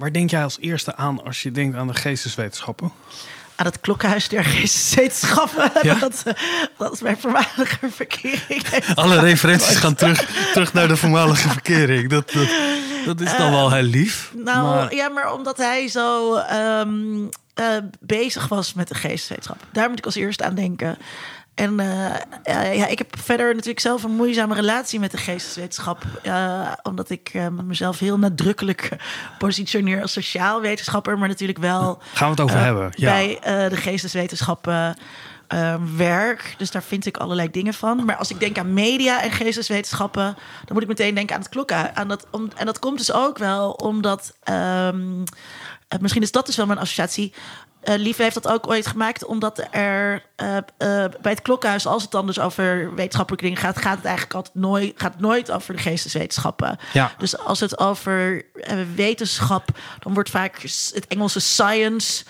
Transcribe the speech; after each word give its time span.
Waar 0.00 0.12
denk 0.12 0.30
jij 0.30 0.42
als 0.42 0.58
eerste 0.60 0.96
aan 0.96 1.24
als 1.24 1.42
je 1.42 1.50
denkt 1.50 1.76
aan 1.76 1.86
de 1.86 1.94
geesteswetenschappen? 1.94 2.92
aan 3.56 3.66
het 3.66 3.80
klokhuis 3.80 4.28
der 4.28 4.44
geesteswetenschappen. 4.44 5.70
Ja? 5.82 5.94
Dat, 6.08 6.22
eh, 6.26 6.34
dat 6.78 6.92
is 6.92 7.00
mijn 7.00 7.18
voormalige 7.18 7.90
verkering. 7.90 8.64
Alle 8.94 9.20
referenties 9.20 9.76
gaan 9.76 9.94
terug, 9.94 10.48
terug 10.52 10.72
naar 10.72 10.88
de 10.88 10.96
voormalige 10.96 11.48
verkering. 11.48 12.08
Dat, 12.10 12.32
dat, 12.32 12.48
dat 13.04 13.20
is 13.20 13.36
dan 13.36 13.50
wel 13.50 13.72
heel 13.72 13.82
lief. 13.82 14.32
Nou, 14.36 14.74
maar- 14.74 14.94
ja, 14.94 15.08
maar 15.08 15.32
omdat 15.32 15.56
hij 15.56 15.88
zo 15.88 16.34
ehm, 16.34 17.26
eh, 17.54 17.66
bezig 18.00 18.48
was 18.48 18.74
met 18.74 18.88
de 18.88 18.94
geesteswetenschap. 18.94 19.58
Daar 19.72 19.88
moet 19.88 19.98
ik 19.98 20.04
als 20.04 20.14
eerste 20.14 20.44
aan 20.44 20.54
denken. 20.54 20.98
En 21.60 21.80
eh, 21.80 22.76
ja, 22.76 22.86
ik 22.86 22.98
heb 22.98 23.18
verder 23.18 23.46
natuurlijk 23.50 23.80
zelf 23.80 24.02
een 24.02 24.10
moeizame 24.10 24.54
relatie 24.54 25.00
met 25.00 25.10
de 25.10 25.16
geesteswetenschap. 25.16 26.04
eh, 26.22 26.72
omdat 26.82 27.10
ik 27.10 27.30
eh, 27.32 27.46
mezelf 27.48 27.98
heel 27.98 28.18
nadrukkelijk 28.18 28.90
positioneer 29.38 30.02
als 30.02 30.12
sociaal 30.12 30.60
wetenschapper. 30.60 31.18
Maar 31.18 31.28
natuurlijk 31.28 31.58
wel 31.58 32.02
Gaan 32.14 32.34
we 32.34 32.42
het 32.42 32.50
over 32.50 32.64
hebben? 32.64 32.92
Ja. 32.94 33.10
bij 33.10 33.38
de 33.68 33.76
geesteswetenschappen 33.76 34.96
werk. 35.96 36.54
Dus 36.58 36.70
daar 36.70 36.82
vind 36.82 37.06
ik 37.06 37.16
allerlei 37.16 37.50
dingen 37.50 37.74
van. 37.74 38.04
Maar 38.04 38.16
als 38.16 38.30
ik 38.30 38.40
denk 38.40 38.58
aan 38.58 38.72
media 38.72 39.22
en 39.22 39.30
geesteswetenschappen, 39.30 40.24
dan 40.64 40.72
moet 40.72 40.82
ik 40.82 40.88
meteen 40.88 41.14
denken 41.14 41.34
aan 41.34 41.40
het 41.40 41.50
klokken. 41.50 41.96
Aan 41.96 42.08
dat, 42.08 42.26
om, 42.30 42.48
en 42.56 42.66
dat 42.66 42.78
komt 42.78 42.98
dus 42.98 43.12
ook 43.12 43.38
wel 43.38 43.70
omdat. 43.70 44.34
ehm, 44.42 45.22
eh, 45.90 45.98
misschien 45.98 46.22
is 46.22 46.32
dat 46.32 46.46
dus 46.46 46.56
wel 46.56 46.66
mijn 46.66 46.78
associatie. 46.78 47.32
Eh 47.80 47.98
Lieve 47.98 48.22
heeft 48.22 48.34
dat 48.34 48.48
ook 48.48 48.68
ooit 48.68 48.86
gemaakt, 48.86 49.24
omdat 49.24 49.66
er 49.70 50.24
eh, 50.36 50.56
eh, 50.56 50.62
bij 51.20 51.32
het 51.32 51.42
klokhuis, 51.42 51.86
als 51.86 52.02
het 52.02 52.10
dan 52.10 52.26
dus 52.26 52.38
over 52.38 52.94
wetenschappelijke 52.94 53.44
dingen 53.44 53.60
gaat, 53.60 53.78
gaat 53.78 53.96
het 53.96 54.04
eigenlijk 54.04 54.34
altijd 54.34 54.54
nooit, 54.54 54.92
gaat 54.96 55.20
nooit 55.20 55.50
over 55.50 55.76
de 55.76 55.82
geesteswetenschappen. 55.82 56.78
Ja. 56.92 57.12
Dus 57.18 57.38
als 57.38 57.60
het 57.60 57.78
over 57.78 58.44
wetenschap, 58.94 59.68
dan 59.98 60.14
wordt 60.14 60.30
vaak 60.30 60.60
het 60.62 61.06
Engelse 61.08 61.40
science, 61.40 62.24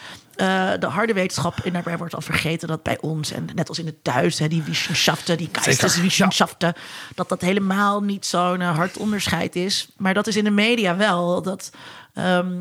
de 0.80 0.86
harde 0.86 1.12
wetenschap, 1.12 1.60
en 1.64 1.72
daarbij 1.72 1.98
wordt 1.98 2.14
al 2.14 2.20
vergeten 2.20 2.68
dat 2.68 2.82
bij 2.82 2.98
ons, 3.00 3.32
en 3.32 3.48
net 3.54 3.68
als 3.68 3.78
in 3.78 3.86
het 3.86 4.04
Duits, 4.04 4.38
hè, 4.38 4.48
die 4.48 4.62
Wissenschaften, 4.62 5.36
die 5.36 5.48
Geisteswissenschaften, 5.52 6.74
dat 7.14 7.28
dat 7.28 7.40
helemaal 7.40 8.02
niet 8.02 8.26
zo'n 8.26 8.60
hard 8.60 8.96
onderscheid 8.96 9.56
is. 9.56 9.88
Maar 9.96 10.14
dat 10.14 10.26
is 10.26 10.36
in 10.36 10.44
de 10.44 10.50
media 10.50 10.96
wel. 10.96 11.42
Dat, 11.42 11.70
ehm, 12.14 12.52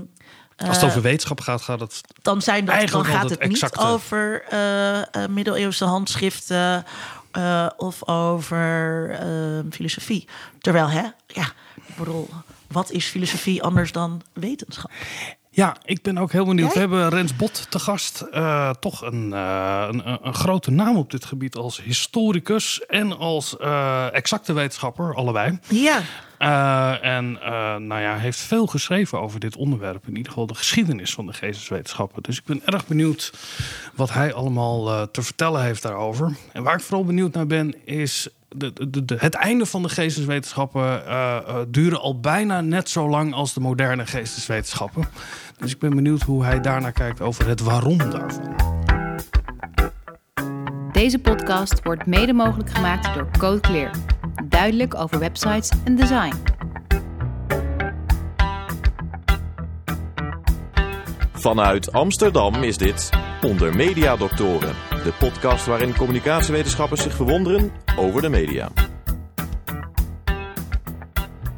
Als 0.67 0.75
het 0.75 0.85
over 0.85 1.01
wetenschap 1.01 1.39
gaat, 1.39 1.61
gaat 1.61 1.79
het... 1.79 2.01
dan, 2.21 2.41
zijn 2.41 2.65
dat, 2.65 2.87
dan 2.87 3.05
gaat 3.05 3.29
het 3.29 3.47
niet 3.47 3.77
over 3.77 4.43
eh, 4.49 4.99
eh, 4.99 5.29
middeleeuwse 5.29 5.85
handschriften 5.85 6.85
eh, 7.31 7.67
of 7.77 8.07
over 8.07 9.09
eh, 9.19 9.59
filosofie. 9.71 10.27
Terwijl, 10.61 10.89
hè, 10.89 11.03
ja, 11.27 11.51
ik 11.75 11.95
bedoel, 11.97 12.29
wat 12.67 12.91
is 12.91 13.05
filosofie 13.05 13.63
anders 13.63 13.91
dan 13.91 14.21
wetenschap? 14.33 14.91
Ja, 15.51 15.75
ik 15.85 16.01
ben 16.01 16.17
ook 16.17 16.31
heel 16.31 16.45
benieuwd. 16.45 16.73
Jij? 16.73 16.89
We 16.89 16.95
hebben 16.95 17.09
Rens 17.19 17.35
Bot 17.35 17.71
te 17.71 17.79
gast. 17.79 18.21
Eh, 18.21 18.69
toch 18.79 19.01
een, 19.01 19.33
eh, 19.33 19.85
een, 19.91 20.07
een- 20.09 20.19
een 20.21 20.33
grote 20.33 20.71
naam 20.71 20.97
op 20.97 21.11
dit 21.11 21.25
gebied 21.25 21.55
als 21.55 21.81
historicus 21.83 22.85
en 22.85 23.17
als 23.17 23.57
eh, 23.57 24.13
exacte 24.13 24.53
wetenschapper, 24.53 25.15
allebei. 25.15 25.59
Ja, 25.67 26.01
en 27.01 27.31
nou 27.87 28.01
ja, 28.01 28.17
heeft 28.17 28.39
veel 28.39 28.67
geschreven 28.67 29.21
over 29.21 29.39
dit 29.39 29.55
onderwerp. 29.55 30.03
In 30.07 30.15
ieder 30.15 30.31
geval 30.31 30.47
de 30.47 30.55
geschiedenis 30.55 31.13
van 31.13 31.25
de 31.25 31.33
geesteswetenschappen. 31.33 32.23
Dus 32.23 32.37
ik 32.37 32.45
ben 32.45 32.61
erg 32.65 32.87
benieuwd 32.87 33.33
wat 33.95 34.13
hij 34.13 34.33
allemaal 34.33 35.11
te 35.11 35.21
vertellen 35.21 35.63
heeft 35.63 35.81
daarover. 35.81 36.35
En 36.53 36.63
waar 36.63 36.75
ik 36.75 36.81
vooral 36.81 37.05
benieuwd 37.05 37.33
naar 37.33 37.47
ben, 37.47 37.85
is 37.85 38.27
de, 38.55 39.15
het 39.17 39.33
einde 39.33 39.65
van 39.65 39.81
de 39.83 39.89
geesteswetenschappen 39.89 41.05
eh, 41.05 41.37
eh, 41.37 41.55
duren 41.67 41.99
al 41.99 42.19
bijna 42.19 42.61
net 42.61 42.89
zo 42.89 43.09
lang 43.09 43.33
als 43.33 43.53
de 43.53 43.59
moderne 43.59 44.05
geesteswetenschappen. 44.05 45.05
Dus 45.57 45.71
ik 45.71 45.79
ben 45.79 45.95
benieuwd 45.95 46.21
hoe 46.21 46.43
hij 46.43 46.61
daarnaar 46.61 46.91
kijkt 46.91 47.21
over 47.21 47.47
het 47.47 47.59
waarom 47.59 47.97
daarvan. 47.97 48.55
Deze 50.91 51.19
podcast 51.19 51.83
wordt 51.83 52.05
mede 52.05 52.33
mogelijk 52.33 52.69
gemaakt 52.69 53.13
door 53.13 53.27
Code 53.37 53.59
Clear. 53.59 53.91
Duidelijk 54.43 54.95
over 54.95 55.19
websites 55.19 55.69
en 55.83 55.95
design. 55.95 56.33
Vanuit 61.39 61.91
Amsterdam 61.91 62.63
is 62.63 62.77
dit 62.77 63.09
Onder 63.41 63.75
Media 63.75 64.15
Doctoren, 64.15 64.75
de 64.89 65.13
podcast 65.19 65.65
waarin 65.65 65.95
communicatiewetenschappers 65.95 67.01
zich 67.01 67.15
verwonderen 67.15 67.71
over 67.97 68.21
de 68.21 68.29
media. 68.29 68.71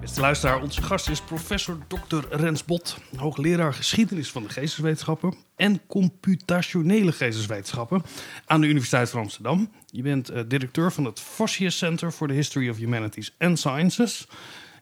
Beste 0.02 0.22
luisteraar, 0.22 0.62
onze 0.62 0.82
gast 0.82 1.10
is 1.10 1.22
professor 1.22 1.78
Dr. 1.88 2.26
Rens 2.30 2.66
Bot, 2.66 2.98
hoogleraar 3.16 3.74
geschiedenis 3.74 4.32
van 4.32 4.44
de 4.44 4.50
geesteswetenschappen 4.50 5.34
en 5.56 5.82
computationele 5.88 7.12
geesteswetenschappen 7.12 8.04
aan 8.46 8.62
de 8.62 8.68
Universiteit 8.68 9.10
van 9.10 9.20
Amsterdam. 9.20 9.72
Je 9.86 10.02
bent 10.02 10.30
eh, 10.30 10.44
directeur 10.48 10.92
van 10.92 11.06
het 11.06 11.20
Vossius 11.20 11.78
Center 11.78 12.12
for 12.12 12.28
the 12.28 12.34
History 12.34 12.70
of 12.70 12.78
Humanities 12.78 13.36
and 13.40 13.60
Sciences 13.60 14.28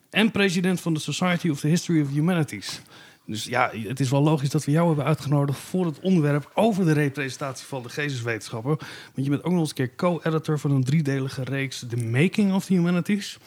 en 0.10 0.32
president 0.32 0.82
van 0.82 0.94
de 0.94 1.00
Society 1.00 1.50
of 1.50 1.60
the 1.60 1.68
History 1.68 2.02
of 2.02 2.10
Humanities. 2.10 2.82
Dus 3.30 3.44
ja, 3.44 3.72
het 3.88 4.00
is 4.00 4.10
wel 4.10 4.24
logisch 4.24 4.50
dat 4.50 4.66
we 4.66 4.72
jou 4.72 4.88
hebben 4.88 5.06
uitgenodigd 5.06 5.60
voor 5.60 5.86
het 5.86 6.00
onderwerp 6.00 6.52
over 6.54 6.86
de 6.86 6.92
representatie 6.92 7.66
van 7.66 7.84
de 7.84 7.90
geesteswetenschappen. 7.90 8.78
Want 9.14 9.26
je 9.26 9.30
bent 9.30 9.44
ook 9.44 9.52
nog 9.52 9.60
eens 9.60 9.70
een 9.70 9.76
keer 9.76 9.96
co-editor 9.96 10.60
van 10.60 10.72
een 10.72 10.84
driedelige 10.84 11.44
reeks 11.44 11.86
The 11.90 11.98
Making 11.98 12.54
of 12.54 12.66
the 12.66 12.74
Humanities. 12.74 13.38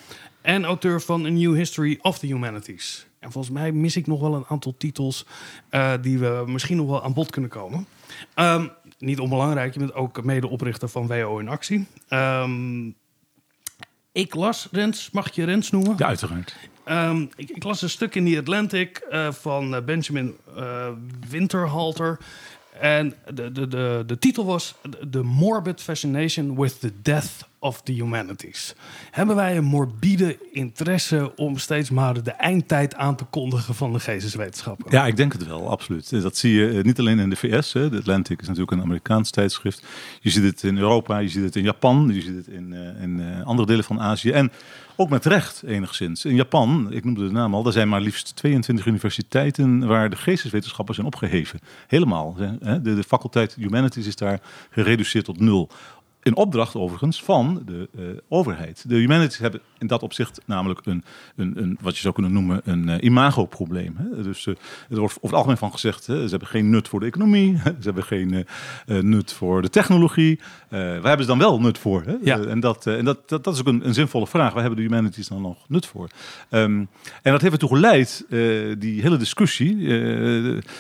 En 0.41 0.65
auteur 0.65 1.01
van 1.01 1.25
A 1.25 1.29
New 1.29 1.55
History 1.55 1.99
of 2.03 2.19
the 2.19 2.27
Humanities. 2.27 3.07
En 3.19 3.33
volgens 3.33 3.55
mij 3.55 3.73
mis 3.73 3.97
ik 3.97 4.07
nog 4.07 4.21
wel 4.21 4.35
een 4.35 4.47
aantal 4.49 4.75
titels 4.79 5.27
eh, 5.69 5.93
die 6.01 6.19
we 6.19 6.45
misschien 6.47 6.77
nog 6.77 6.87
wel 6.87 7.05
aan 7.05 7.13
bod 7.13 7.31
kunnen 7.31 7.51
komen. 7.51 7.87
Ehm, 8.35 8.69
niet 8.99 9.21
onbelangrijk, 9.21 9.73
je 9.73 9.79
bent 9.79 9.95
ook 9.95 10.25
medeoprichter 10.25 10.89
van 10.89 11.07
WO 11.07 11.39
in 11.39 11.49
Actie. 11.49 11.87
Ehm, 12.09 12.91
ik 14.13 14.35
las 14.35 14.69
Rens, 14.71 15.11
mag 15.11 15.35
je 15.35 15.45
Rens 15.45 15.71
noemen? 15.71 15.95
Ja, 15.99 16.07
uiteraard. 16.07 16.57
Ehm, 16.85 17.27
ik, 17.37 17.65
las 17.65 17.83
een 17.83 17.91
stuk 17.91 18.15
in 18.15 18.33
The 18.33 18.39
Atlantic 18.39 18.97
eh, 18.99 19.33
van 19.33 19.75
eh, 19.75 19.83
Benjamin 19.83 20.37
eh, 20.57 20.89
Winterhalter. 21.29 22.19
En 22.81 23.15
de, 23.35 23.53
de, 23.53 23.69
de, 23.69 24.03
de 24.07 24.19
titel 24.19 24.45
was 24.45 24.75
The 25.11 25.23
Morbid 25.23 25.81
Fascination 25.81 26.57
with 26.61 26.81
the 26.81 26.93
Death 27.03 27.51
of 27.63 27.83
the 27.83 27.93
Humanities. 27.93 28.75
Hebben 29.11 29.37
wij 29.37 29.57
een 29.57 29.65
morbide 29.65 30.39
interesse 30.53 31.33
om 31.37 31.59
steeds 31.59 31.91
maar 31.91 32.23
de 32.23 32.31
eindtijd 32.31 32.95
aan 32.95 33.17
te 33.17 33.25
kondigen 33.25 33.75
van 33.75 33.93
de 33.93 34.01
geesteswetenschappen? 34.01 34.87
Ja, 34.91 35.07
ik 35.07 35.17
denk 35.17 35.33
het 35.33 35.47
wel, 35.47 35.71
absoluut. 35.71 36.23
Dat 36.23 36.37
zie 36.37 36.55
je 36.55 36.69
eh, 36.69 36.85
niet 36.85 36.99
alleen 36.99 37.19
in 37.19 37.31
de 37.31 37.37
VS. 37.37 37.73
Hè. 37.73 37.91
De 37.91 37.97
Atlantic 37.97 38.41
is 38.41 38.47
natuurlijk 38.47 38.73
een 38.73 38.83
Amerikaans 38.83 39.31
tijdschrift. 39.31 39.87
Je 40.21 40.31
ziet 40.31 40.43
het 40.43 40.63
in 40.63 40.79
Europa, 40.79 41.19
je 41.19 41.29
ziet 41.29 41.45
het 41.45 41.57
in 41.57 41.63
Japan, 41.63 42.11
je 42.15 42.21
ziet 42.21 42.37
het 42.37 42.47
in, 42.47 42.73
eh, 42.73 43.03
in 43.03 43.21
eh, 43.21 43.47
andere 43.47 43.69
delen 43.69 43.85
van 43.85 44.01
Azië. 44.01 44.31
En 44.31 44.53
ook 44.97 45.09
met 45.09 45.25
recht 45.25 45.63
enigszins. 45.67 46.25
In 46.25 46.35
Japan, 46.35 46.93
ik 46.93 47.05
noemde 47.05 47.27
de 47.27 47.33
naam 47.33 47.55
al, 47.55 47.67
er 47.67 47.73
zijn 47.73 47.89
maar 47.89 48.01
liefst 48.01 48.37
22 48.37 48.87
universiteiten 48.87 49.87
waar 49.87 50.11
de 50.11 50.17
geesteswetenschappen 50.17 50.95
zijn 50.95 51.07
opgeheven. 51.07 51.61
Helemaal. 51.87 52.35
de 52.83 53.03
faculteit 53.07 53.55
Humanities 53.55 54.07
is 54.07 54.17
daar 54.17 54.41
gereduceerd 54.71 55.25
tot 55.25 55.41
nul. 55.41 55.71
In 56.23 56.37
opdracht 56.37 56.75
overigens 56.75 57.23
van 57.23 57.63
de 57.67 57.89
eh, 57.97 58.05
overheid. 58.29 58.89
De 58.89 58.95
humanities 58.95 59.39
hebben 59.39 59.61
in 59.79 59.87
dat 59.87 60.03
opzicht 60.03 60.41
namelijk 60.47 60.81
een, 60.85 61.05
een, 61.37 61.63
een 61.63 61.79
wat 61.81 61.95
je 61.95 62.01
zou 62.01 62.15
kunnen 62.15 62.33
noemen, 62.33 62.61
een 62.65 62.89
eh, 62.89 63.05
imagoprobleem. 63.05 63.97
Hè? 63.97 64.23
Dus 64.23 64.47
eh, 64.47 64.55
er 64.91 64.99
wordt 64.99 65.15
over 65.15 65.23
het 65.23 65.33
algemeen 65.33 65.57
van 65.57 65.73
gezegd, 65.73 66.07
hè, 66.07 66.23
ze 66.25 66.31
hebben 66.31 66.49
geen 66.49 66.71
nut 66.71 66.89
voor 66.89 67.01
de 67.01 67.07
economie, 67.07 67.57
ze 67.65 67.73
hebben 67.83 68.05
geen 68.05 68.47
nut 68.87 69.33
voor 69.33 69.63
de 69.63 69.69
technologie. 69.69 70.41
Waar 70.69 70.81
hebben 70.91 71.21
ze 71.21 71.27
dan 71.27 71.39
wel 71.39 71.61
nut 71.61 71.79
voor? 71.79 72.03
Hè? 72.03 72.17
Ja. 72.23 72.41
En 72.41 72.61
dat, 72.61 72.87
en 72.87 73.05
dat, 73.05 73.29
dat, 73.29 73.45
dat 73.45 73.55
is 73.55 73.61
ook 73.61 73.67
een, 73.67 73.87
een 73.87 73.95
zinvolle 73.95 74.27
vraag. 74.27 74.53
Waar 74.53 74.63
hebben 74.63 74.81
de 74.81 74.87
humanities 74.87 75.29
dan 75.29 75.43
nog 75.43 75.69
nut 75.69 75.87
voor? 75.87 76.09
Ehm, 76.49 76.85
en 77.23 77.33
dat 77.33 77.41
heeft 77.41 77.53
ertoe 77.53 77.69
geleid, 77.69 78.27
die 78.79 79.03
hele 79.03 79.17
discussie, 79.17 79.89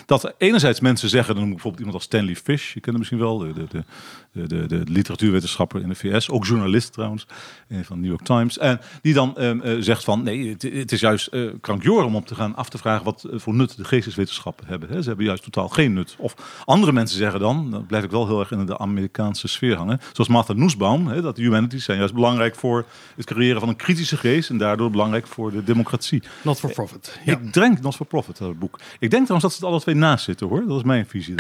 dat 0.07 0.35
enerzijds 0.39 0.81
mensen 0.81 1.09
zeggen, 1.09 1.35
dan 1.35 1.43
noem 1.43 1.53
ik 1.53 1.63
bijvoorbeeld 1.63 1.85
iemand 1.85 2.03
als 2.03 2.05
Stanley 2.07 2.37
Fish, 2.37 2.67
je 2.75 2.81
kent 2.81 2.87
hem 2.87 2.99
misschien 2.99 3.19
wel, 3.19 3.39
de, 3.39 3.53
de, 3.53 3.85
de, 4.33 4.47
de, 4.47 4.67
de, 4.67 4.85
de 4.85 4.91
literatuurwetenschapper 5.33 5.81
in 5.81 5.89
de 5.89 5.95
VS, 5.95 6.31
ook 6.31 6.47
journalist 6.47 6.93
trouwens, 6.93 7.27
eh, 7.69 7.79
van 7.83 8.01
New 8.01 8.11
York 8.11 8.23
Times. 8.23 8.59
En 8.59 8.81
die 9.03 9.15
dan 9.15 9.37
ehm, 9.37 9.61
eh, 9.61 9.77
zegt 9.81 10.05
van, 10.05 10.23
nee, 10.23 10.49
het, 10.49 10.63
het 10.63 10.93
is 10.93 11.01
juist 11.01 11.27
eh 11.27 11.41
krankjoren 11.61 12.07
om 12.07 12.17
op 12.17 12.27
te 12.27 12.35
gaan 12.35 12.57
af 12.57 12.69
te 12.69 12.79
vragen 12.79 13.05
wat 13.05 13.27
voor 13.33 13.55
nut 13.55 13.77
de 13.77 13.85
geesteswetenschappen 13.85 14.67
hebben. 14.67 14.89
Hè. 14.89 15.03
Ze 15.03 15.09
hebben 15.09 15.27
juist 15.27 15.43
totaal 15.43 15.69
geen 15.69 15.93
nut. 15.93 16.15
Of 16.19 16.35
andere 16.65 16.93
mensen 16.93 17.19
zeggen 17.19 17.41
dan, 17.41 17.71
dan 17.71 17.87
blijf 17.87 18.05
ik 18.05 18.11
wel 18.11 18.27
heel 18.27 18.41
erg 18.41 18.51
in 18.51 18.67
de 18.67 18.79
Amerikaanse 18.79 19.49
sfeer 19.49 19.77
hangen, 19.77 20.01
zoals 20.13 20.31
Martha 20.31 20.53
Nussbaum, 20.53 21.07
hè, 21.07 21.23
dat 21.23 21.37
de 21.37 21.43
humanities 21.43 21.85
zijn 21.85 21.99
juist 21.99 22.15
belangrijk 22.15 22.55
voor 22.55 22.85
het 23.17 23.27
creëren 23.27 23.61
van 23.61 23.69
een 23.69 23.77
kritische 23.77 24.17
geest 24.17 24.51
en 24.51 24.59
daardoor 24.59 24.91
belangrijk 24.91 25.27
voor 25.27 25.53
de 25.53 25.65
democratie. 25.65 26.23
Not 26.43 26.59
for 26.59 26.73
profit. 26.73 27.21
Ja. 27.25 27.33
Ik 27.33 27.53
denk 27.53 27.81
Not 27.81 27.97
for 27.97 28.07
Profit, 28.07 28.39
dat 28.39 28.59
boek. 28.59 28.79
Ik 28.99 29.11
denk 29.11 29.27
trouwens 29.27 29.43
dat 29.43 29.53
ze 29.53 29.57
het 29.57 29.65
alle 29.65 29.81
twee 29.81 29.95
naast 29.95 30.25
zitten 30.25 30.49
hoor. 30.49 30.65
Dat 30.67 30.77
is 30.77 30.83
mijn 30.83 31.07
visie. 31.07 31.35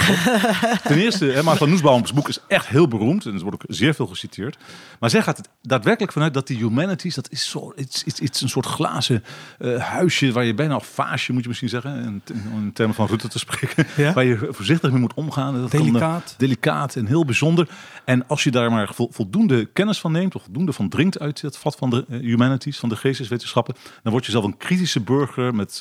Ten 0.88 0.98
eerste, 0.98 1.24
hè, 1.24 1.42
Martha 1.42 1.64
Nussbaum's 1.64 2.12
boek 2.12 2.28
is 2.28 2.38
echt 2.48 2.66
heel 2.66 2.88
beroemd. 2.88 3.26
En 3.26 3.32
het 3.32 3.42
wordt 3.42 3.56
ook 3.56 3.74
zeer 3.74 3.81
zeer 3.82 3.94
veel 3.94 4.06
geciteerd. 4.06 4.56
Maar 5.00 5.10
zij 5.10 5.22
gaat 5.22 5.36
het 5.36 5.48
daadwerkelijk 5.62 6.12
vanuit 6.12 6.34
dat 6.34 6.46
die 6.46 6.56
humanities, 6.56 7.14
dat 7.14 7.30
is 7.30 7.50
zo, 7.50 7.72
iets, 7.76 8.04
iets, 8.04 8.20
iets 8.20 8.40
een 8.40 8.48
soort 8.48 8.66
glazen 8.66 9.24
eh, 9.58 9.76
huisje 9.78 10.32
waar 10.32 10.44
je 10.44 10.54
bijna 10.54 10.76
of 10.76 10.86
vaasje 10.86 11.32
moet 11.32 11.42
je 11.42 11.48
misschien 11.48 11.68
zeggen, 11.68 11.96
in, 12.04 12.22
in 12.54 12.72
termen 12.72 12.94
van 12.96 13.06
Rutte 13.06 13.28
te 13.28 13.38
spreken, 13.38 13.86
Ja. 13.96 14.12
waar 14.16 14.24
je 14.24 14.48
voorzichtig 14.50 14.90
mee 14.90 15.00
moet 15.00 15.14
omgaan. 15.14 15.60
Dat 15.60 15.70
kan, 15.70 15.80
eh, 15.80 15.86
Delicaat. 15.86 16.34
delicaat 16.38 16.96
en 16.96 17.06
heel 17.06 17.24
bijzonder. 17.24 17.68
En 18.04 18.26
als 18.28 18.44
je 18.44 18.50
daar 18.50 18.70
maar 18.70 18.94
vol- 18.94 19.10
voldoende 19.12 19.64
kennis 19.64 20.00
van 20.00 20.12
neemt, 20.12 20.34
of 20.34 20.42
voldoende 20.42 20.72
van 20.72 20.88
drinkt 20.88 21.18
uit 21.18 21.40
het 21.40 21.56
vat 21.56 21.76
van 21.76 21.90
de 21.90 22.04
eh, 22.08 22.18
humanities, 22.20 22.78
van 22.78 22.88
de 22.88 22.96
geesteswetenschappen, 22.96 23.74
dan 24.02 24.12
word 24.12 24.24
je 24.26 24.30
zelf 24.30 24.44
een 24.44 24.56
kritische 24.56 25.00
burger 25.00 25.54
met 25.54 25.80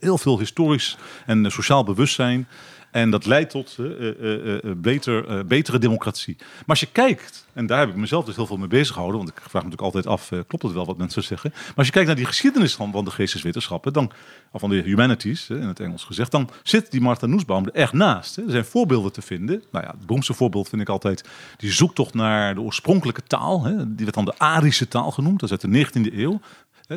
heel 0.00 0.18
veel 0.18 0.38
historisch 0.38 0.96
en 1.26 1.50
sociaal 1.50 1.84
bewustzijn. 1.84 2.48
En 2.90 3.10
dat 3.10 3.26
leidt 3.26 3.50
tot 3.50 3.76
eh, 3.78 3.86
eh, 3.86 4.54
eh, 4.54 4.76
beter, 4.76 5.46
betere 5.46 5.78
democratie. 5.78 6.36
Maar 6.38 6.64
als 6.66 6.80
je 6.80 6.88
kijkt, 6.92 7.46
en 7.52 7.66
daar 7.66 7.78
heb 7.78 7.88
ik 7.88 7.94
mezelf 7.94 8.24
dus 8.24 8.36
heel 8.36 8.46
veel 8.46 8.56
mee 8.56 8.68
bezig 8.68 8.92
gehouden, 8.92 9.18
want 9.18 9.30
ik 9.30 9.36
vraag 9.36 9.62
me 9.62 9.68
natuurlijk 9.68 9.94
altijd 9.94 10.06
af, 10.06 10.28
klopt 10.46 10.62
het 10.64 10.72
wel 10.72 10.86
wat 10.86 10.96
mensen 10.96 11.22
zeggen? 11.22 11.50
Maar 11.54 11.72
als 11.76 11.86
je 11.86 11.92
kijkt 11.92 12.06
naar 12.06 12.16
die 12.16 12.26
geschiedenis 12.26 12.74
van, 12.74 12.92
van 12.92 13.04
de 13.04 13.10
geesteswetenschappen, 13.10 13.92
dan, 13.92 14.12
of 14.52 14.60
van 14.60 14.70
de 14.70 14.82
humanities, 14.82 15.50
in 15.50 15.62
het 15.62 15.80
Engels 15.80 16.04
gezegd, 16.04 16.30
dan 16.30 16.50
zit 16.62 16.90
die 16.90 17.00
Martha 17.00 17.26
Nussbaum 17.26 17.66
er 17.66 17.72
echt 17.72 17.92
naast. 17.92 18.36
Er 18.36 18.44
zijn 18.46 18.64
voorbeelden 18.64 19.12
te 19.12 19.22
vinden. 19.22 19.62
Nou 19.72 19.84
ja, 19.84 19.90
het 19.90 20.06
beroemdste 20.06 20.34
voorbeeld 20.34 20.68
vind 20.68 20.82
ik 20.82 20.88
altijd 20.88 21.28
die 21.56 21.72
zoektocht 21.72 22.14
naar 22.14 22.54
de 22.54 22.60
oorspronkelijke 22.60 23.22
taal. 23.22 23.62
Die 23.86 24.04
werd 24.04 24.14
dan 24.14 24.24
de 24.24 24.38
Arische 24.38 24.88
taal 24.88 25.10
genoemd, 25.10 25.40
dat 25.40 25.50
is 25.50 25.58
uit 25.58 25.72
de 25.72 26.10
19e 26.10 26.14
eeuw. 26.14 26.40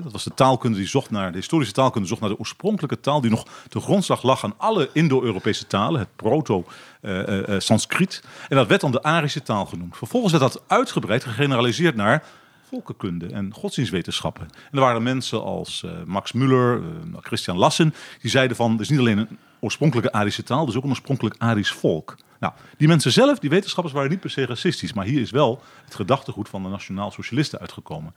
Dat 0.01 0.12
was 0.12 0.24
de 0.24 0.34
taalkunde 0.34 0.78
die 0.78 0.88
zocht 0.88 1.12
naar 1.12 1.31
de 1.31 1.38
historische 1.38 1.74
taalkunde, 1.74 2.07
zocht 2.07 2.22
naar 2.22 2.30
de 2.30 2.40
oorspronkelijke 2.40 3.00
taal 3.00 3.22
die 3.22 3.30
nog 3.30 3.45
de 3.69 3.80
grondslag 3.80 4.24
lag 4.24 4.44
aan 4.44 4.54
alle 4.57 4.90
Indo-Europese 4.94 5.68
talen, 5.68 6.00
het 6.00 6.16
proto-Sanskriet. 6.16 8.24
en 8.50 8.56
dat 8.56 8.68
werd 8.68 8.81
dan 8.81 8.92
de 8.92 9.04
Arische 9.04 9.44
taal 9.44 9.66
genoemd. 9.66 9.98
Vervolgens 9.98 10.31
werd 10.31 10.44
dat 10.44 10.63
uitgebreid, 10.68 11.24
gegeneraliseerd 11.24 11.95
naar 11.95 12.24
volkenkunde 12.69 13.28
en 13.28 13.54
godsdienstwetenschappen. 13.54 14.44
En 14.44 14.72
er 14.72 14.80
waren 14.80 15.04
mensen 15.04 15.44
als 15.44 15.84
eh, 15.84 15.92
Max 16.06 16.31
Muller, 16.31 16.75
eh, 16.75 16.81
Christian 17.22 17.57
Lassen, 17.57 17.94
die 18.22 18.31
zeiden 18.31 18.57
van, 18.57 18.72
het 18.72 18.80
is 18.80 18.90
niet 18.90 19.00
alleen 19.00 19.18
een 19.18 19.38
oorspronkelijke 19.60 20.12
Arische 20.12 20.44
taal, 20.44 20.66
dus 20.66 20.75
ook 20.75 20.84
een 20.84 20.90
oorspronkelijk 20.90 21.36
Arisch 21.38 21.72
volk. 21.72 22.16
Nou, 22.44 22.56
die 22.78 22.88
mensen 22.88 23.12
zelf, 23.12 23.40
die 23.40 23.50
wetenschappers, 23.50 23.95
waren 23.95 24.10
niet 24.10 24.19
per 24.19 24.30
se 24.30 24.45
racistisch, 24.45 24.94
maar 24.94 25.06
hier 25.06 25.22
is 25.22 25.31
wel 25.31 25.62
het 25.86 25.95
gedachtegoed 25.95 26.50
van 26.50 26.63
de 26.63 26.69
nationaal 26.69 27.12
socialisten 27.12 27.60
uitgekomen. 27.60 28.16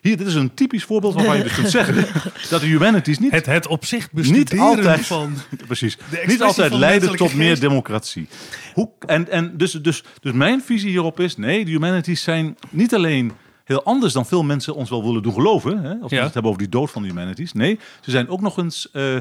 Hier, 0.00 0.16
dit 0.16 0.26
is 0.26 0.34
een 0.34 0.54
typisch 0.54 0.84
voorbeeld 0.84 1.14
waarvan 1.14 1.36
je 1.36 1.42
dus 1.42 1.54
kunt 1.54 1.70
zeggen 1.70 1.94
dat 2.50 2.60
de 2.60 2.66
humanities 2.66 3.18
niet 3.18 3.30
Het, 3.30 3.46
het 3.46 3.66
op 3.66 3.84
zich 3.84 4.12
niet 4.12 4.58
altijd, 4.58 5.06
van... 5.06 5.34
precies, 5.66 5.98
niet 6.26 6.42
altijd 6.42 6.72
leiden 6.72 7.16
tot 7.16 7.34
meer 7.34 7.60
democratie. 7.60 8.28
Hoe, 8.74 8.90
en 9.06 9.30
en 9.30 9.56
dus, 9.56 9.72
dus, 9.72 10.04
dus 10.20 10.32
mijn 10.32 10.62
visie 10.62 10.90
hierop 10.90 11.20
is, 11.20 11.36
nee, 11.36 11.64
de 11.64 11.70
humanities 11.70 12.22
zijn 12.22 12.56
niet 12.70 12.94
alleen 12.94 13.32
heel 13.64 13.84
anders 13.84 14.12
dan 14.12 14.26
veel 14.26 14.42
mensen 14.42 14.74
ons 14.74 14.90
wel 14.90 15.04
willen 15.04 15.22
doen 15.22 15.32
geloven, 15.32 15.82
hè, 15.82 15.94
als 16.00 16.10
we 16.10 16.16
Ja. 16.16 16.22
het 16.22 16.34
hebben 16.34 16.50
over 16.52 16.62
die 16.62 16.72
dood 16.72 16.90
van 16.90 17.02
de 17.02 17.08
humanities. 17.08 17.52
Nee, 17.52 17.78
ze 18.00 18.10
zijn 18.10 18.28
ook 18.28 18.40
nog 18.40 18.58
eens 18.58 18.90
eh, 18.90 19.16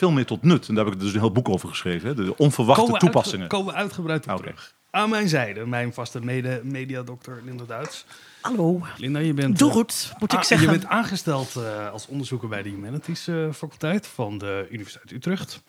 veel 0.00 0.10
meer 0.10 0.26
tot 0.26 0.42
nut. 0.42 0.68
En 0.68 0.74
daar 0.74 0.84
heb 0.84 0.94
ik 0.94 1.00
dus 1.00 1.12
een 1.12 1.20
heel 1.20 1.32
boek 1.32 1.48
over 1.48 1.68
geschreven, 1.68 2.08
hè, 2.08 2.14
de 2.14 2.36
onverwachte 2.36 2.82
Komen 2.82 2.98
toepassingen. 2.98 3.40
Uitge, 3.40 3.56
komen 3.56 3.72
we 3.72 3.78
uitgebreid 3.80 4.26
op 4.28 4.36
terug. 4.36 4.74
Aan 4.90 5.10
mijn 5.10 5.28
zijde, 5.28 5.66
mijn 5.66 5.94
vaste 5.94 6.20
mede 6.20 6.60
mediadokter 6.64 7.40
Linda 7.44 7.64
Duits. 7.64 8.04
Hallo. 8.40 8.86
Linda, 8.96 9.18
je 9.18 9.34
bent... 9.34 9.58
Doe 9.58 9.68
eh, 9.68 9.74
goed, 9.74 10.12
moet 10.18 10.32
ik 10.32 10.38
ah, 10.38 10.44
zeggen. 10.44 10.66
Je 10.66 10.78
bent 10.78 10.90
aangesteld 10.90 11.56
eh, 11.56 11.90
als 11.92 12.06
onderzoeker 12.06 12.48
bij 12.48 12.62
de 12.62 12.68
Humanities 12.68 13.28
eh, 13.28 13.52
faculteit 13.52 14.06
van 14.06 14.38
de 14.38 14.66
Universiteit 14.70 15.12
Utrecht. 15.12 15.62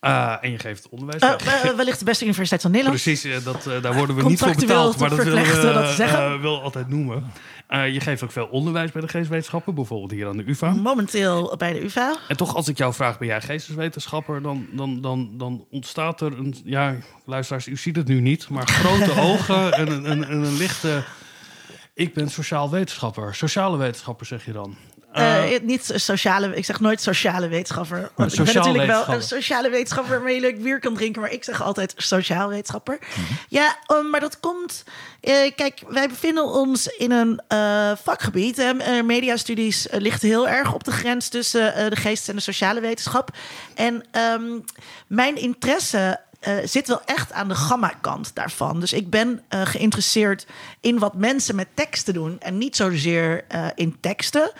En 0.00 0.50
je 0.50 0.58
geeft 0.58 0.88
onderwijs. 0.88 1.36
Wellicht 1.76 1.98
de 1.98 2.04
beste 2.04 2.24
universiteit 2.24 2.62
van 2.62 2.70
Nederland. 2.70 3.02
Precies, 3.02 3.44
dat, 3.44 3.66
eh, 3.66 3.82
daar 3.82 3.94
worden 3.94 4.16
we 4.16 4.22
niet 4.22 4.38
voor 4.38 4.54
betaald, 4.54 4.98
maar 4.98 5.08
dat 5.10 5.24
willen 5.24 5.42
we 5.42 6.02
eh, 6.02 6.40
wel 6.40 6.62
altijd 6.62 6.88
noemen. 6.88 7.32
Eh, 7.68 7.92
je 7.92 8.00
geeft 8.00 8.22
ook 8.22 8.32
veel 8.32 8.46
onderwijs 8.46 8.92
bij 8.92 9.00
de 9.00 9.08
geestwetenschappen, 9.08 9.74
bijvoorbeeld 9.74 10.10
hier 10.10 10.26
aan 10.26 10.36
de 10.36 10.48
UvA. 10.48 10.70
Momenteel 10.70 11.54
bij 11.56 11.72
de 11.72 11.84
UvA. 11.84 12.16
En 12.28 12.36
toch, 12.36 12.54
als 12.54 12.68
ik 12.68 12.78
jou 12.78 12.94
vraag, 12.94 13.18
ben 13.18 13.28
jij 13.28 13.40
geesteswetenschapper, 13.40 14.42
dan, 14.42 14.66
dan, 14.72 15.00
dan, 15.00 15.30
dan 15.32 15.66
ontstaat 15.70 16.20
er 16.20 16.38
een, 16.38 16.54
ja, 16.64 16.96
luisteraars, 17.24 17.66
u 17.66 17.76
ziet 17.76 17.96
het 17.96 18.06
nu 18.06 18.20
niet, 18.20 18.48
maar 18.48 18.66
grote 18.66 19.20
ogen 19.30 19.72
en 19.72 19.88
een, 19.88 20.10
een, 20.10 20.32
een, 20.32 20.42
een 20.42 20.56
lichte, 20.56 21.04
ik 21.94 22.14
ben 22.14 22.28
sociaal 22.30 22.70
wetenschapper. 22.70 23.34
Sociale 23.34 23.76
wetenschapper 23.76 24.26
zeg 24.26 24.44
je 24.44 24.52
dan. 24.52 24.76
Eh, 25.18 25.54
Eh, 25.54 25.62
niet 25.62 25.92
sociale, 25.94 26.56
ik 26.56 26.64
zeg 26.64 26.80
nooit 26.80 27.00
sociale 27.00 27.48
wetenschapper. 27.48 28.10
Want 28.14 28.32
ik 28.32 28.44
ben 28.44 28.54
natuurlijk 28.54 28.86
wel 28.86 29.14
een 29.14 29.22
sociale 29.22 29.70
wetenschapper 29.70 30.10
waarmee 30.14 30.34
je 30.34 30.40
leuk 30.40 30.62
bier 30.62 30.80
kan 30.80 30.94
drinken, 30.94 31.20
maar 31.20 31.32
ik 31.32 31.44
zeg 31.44 31.62
altijd 31.62 31.92
sociaal 31.96 32.48
wetenschapper. 32.48 32.98
Ja, 33.48 33.76
um, 33.92 34.10
maar 34.10 34.20
dat 34.20 34.40
komt. 34.40 34.84
eh, 35.20 35.34
kijk, 35.56 35.80
wij 35.88 36.08
bevinden 36.08 36.44
ons 36.44 36.86
in 36.86 37.10
een 37.10 37.40
vakgebied. 38.02 38.56
Hè. 38.56 39.02
Mediastudies 39.02 39.86
ligt 39.90 40.22
heel 40.22 40.48
erg 40.48 40.74
op 40.74 40.84
de 40.84 40.90
grens 40.92 41.28
tussen 41.28 41.90
de 41.90 41.96
geest 41.96 42.28
en 42.28 42.36
de 42.36 42.42
sociale 42.42 42.80
wetenschap. 42.80 43.30
En 43.74 44.04
ehm, 44.10 44.42
mijn 45.06 45.36
interesse 45.36 46.20
eh, 46.38 46.56
zit 46.64 46.88
wel 46.88 47.02
echt 47.04 47.32
aan 47.32 47.48
de 47.48 47.54
gamma-kant 47.54 48.34
daarvan. 48.34 48.80
Dus 48.80 48.92
ik 48.92 49.10
ben 49.10 49.42
eh, 49.48 49.66
geïnteresseerd 49.66 50.46
in 50.80 50.98
wat 50.98 51.14
mensen 51.14 51.54
met 51.54 51.68
teksten 51.74 52.14
doen 52.14 52.40
en 52.40 52.58
niet 52.58 52.76
zozeer 52.76 53.44
eh, 53.48 53.66
in 53.74 53.96
teksten. 54.00 54.52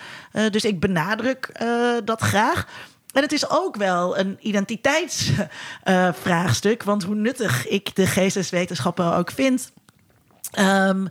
Dus 0.51 0.65
ik 0.65 0.81
benadruk 0.81 1.61
dat 2.05 2.21
graag. 2.21 2.67
En 3.13 3.23
het 3.23 3.33
is 3.33 3.51
ook 3.51 3.77
wel 3.77 4.19
een 4.19 4.37
identiteitsvraagstuk. 4.41 6.83
want 6.83 7.03
hoe 7.03 7.15
nuttig 7.15 7.69
ik 7.69 7.95
de 7.95 8.07
geesteswetenschappen 8.07 9.15
ook 9.15 9.31
vind. 9.31 9.73
Ehm, 10.51 11.07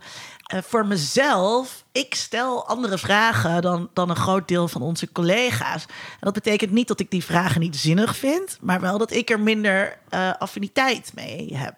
eh, 0.47 0.59
voor 0.61 0.85
mezelf, 0.85 1.83
ik 1.91 2.15
stel 2.15 2.67
andere 2.67 2.97
vragen 2.97 3.61
dan, 3.61 3.89
dan 3.93 4.09
een 4.09 4.15
groot 4.15 4.47
deel 4.47 4.67
van 4.67 4.81
onze 4.81 5.11
collega's. 5.11 5.83
En 5.83 6.19
dat 6.19 6.33
betekent 6.33 6.71
niet 6.71 6.87
dat 6.87 6.99
ik 6.99 7.11
die 7.11 7.23
vragen 7.23 7.61
niet 7.61 7.75
zinnig 7.75 8.15
vind, 8.15 8.57
maar 8.61 8.81
wel 8.81 8.97
dat 8.97 9.11
ik 9.11 9.29
er 9.29 9.39
minder 9.39 9.97
eh, 10.09 10.31
affiniteit 10.39 11.11
mee 11.15 11.55
heb. 11.55 11.75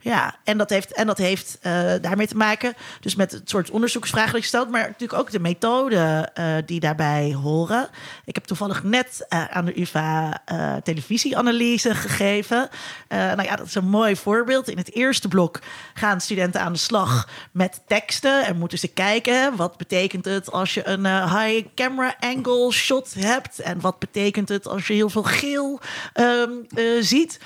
Ja, 0.00 0.36
en 0.44 0.58
dat 0.58 0.70
heeft, 0.70 0.92
en 0.92 1.06
dat 1.06 1.18
heeft 1.18 1.58
eh, 1.60 1.72
daarmee 2.00 2.26
te 2.26 2.36
maken, 2.36 2.74
dus 3.00 3.14
met 3.14 3.32
het 3.32 3.50
soort 3.50 3.70
onderzoeksvragen 3.70 4.32
die 4.32 4.40
ik 4.40 4.46
stel, 4.46 4.66
maar 4.66 4.86
natuurlijk 4.86 5.20
ook 5.20 5.30
de 5.30 5.40
methoden 5.40 6.32
die 6.66 6.80
daarbij 6.80 7.32
horen. 7.42 7.88
Ik 8.24 8.34
heb 8.34 8.44
toevallig 8.44 8.82
net 8.82 9.26
aan 9.28 9.64
de 9.64 9.80
UvA 9.80 10.42
televisieanalyse 10.82 11.94
gegeven. 11.94 12.68
Nou 13.08 13.42
ja, 13.42 13.56
dat 13.56 13.66
is 13.66 13.74
een 13.74 13.88
mooi 13.88 14.16
voorbeeld. 14.16 14.68
In 14.68 14.78
het 14.78 14.94
eerste 14.94 15.28
blok 15.28 15.58
gaan 15.94 16.20
studenten 16.20 16.60
aan 16.60 16.72
de 16.72 16.78
slag 16.78 17.28
met 17.52 17.80
teksten 17.88 18.44
en 18.44 18.58
moeten 18.58 18.78
ze 18.78 18.88
kijken 18.88 19.56
wat 19.56 19.76
betekent 19.76 20.24
het 20.24 20.52
als 20.52 20.74
je 20.74 20.86
een 20.86 21.06
eh, 21.06 21.40
high 21.40 21.66
camera 21.74 22.16
angle 22.20 22.72
shot 22.72 23.14
hebt 23.14 23.58
en 23.58 23.80
wat 23.80 23.98
betekent 23.98 24.48
het 24.48 24.66
als 24.66 24.86
je 24.86 24.92
heel 24.94 25.10
veel 25.10 25.22
geel 25.22 25.80
ehm, 26.12 26.50
eh, 26.74 26.84
ziet. 27.00 27.38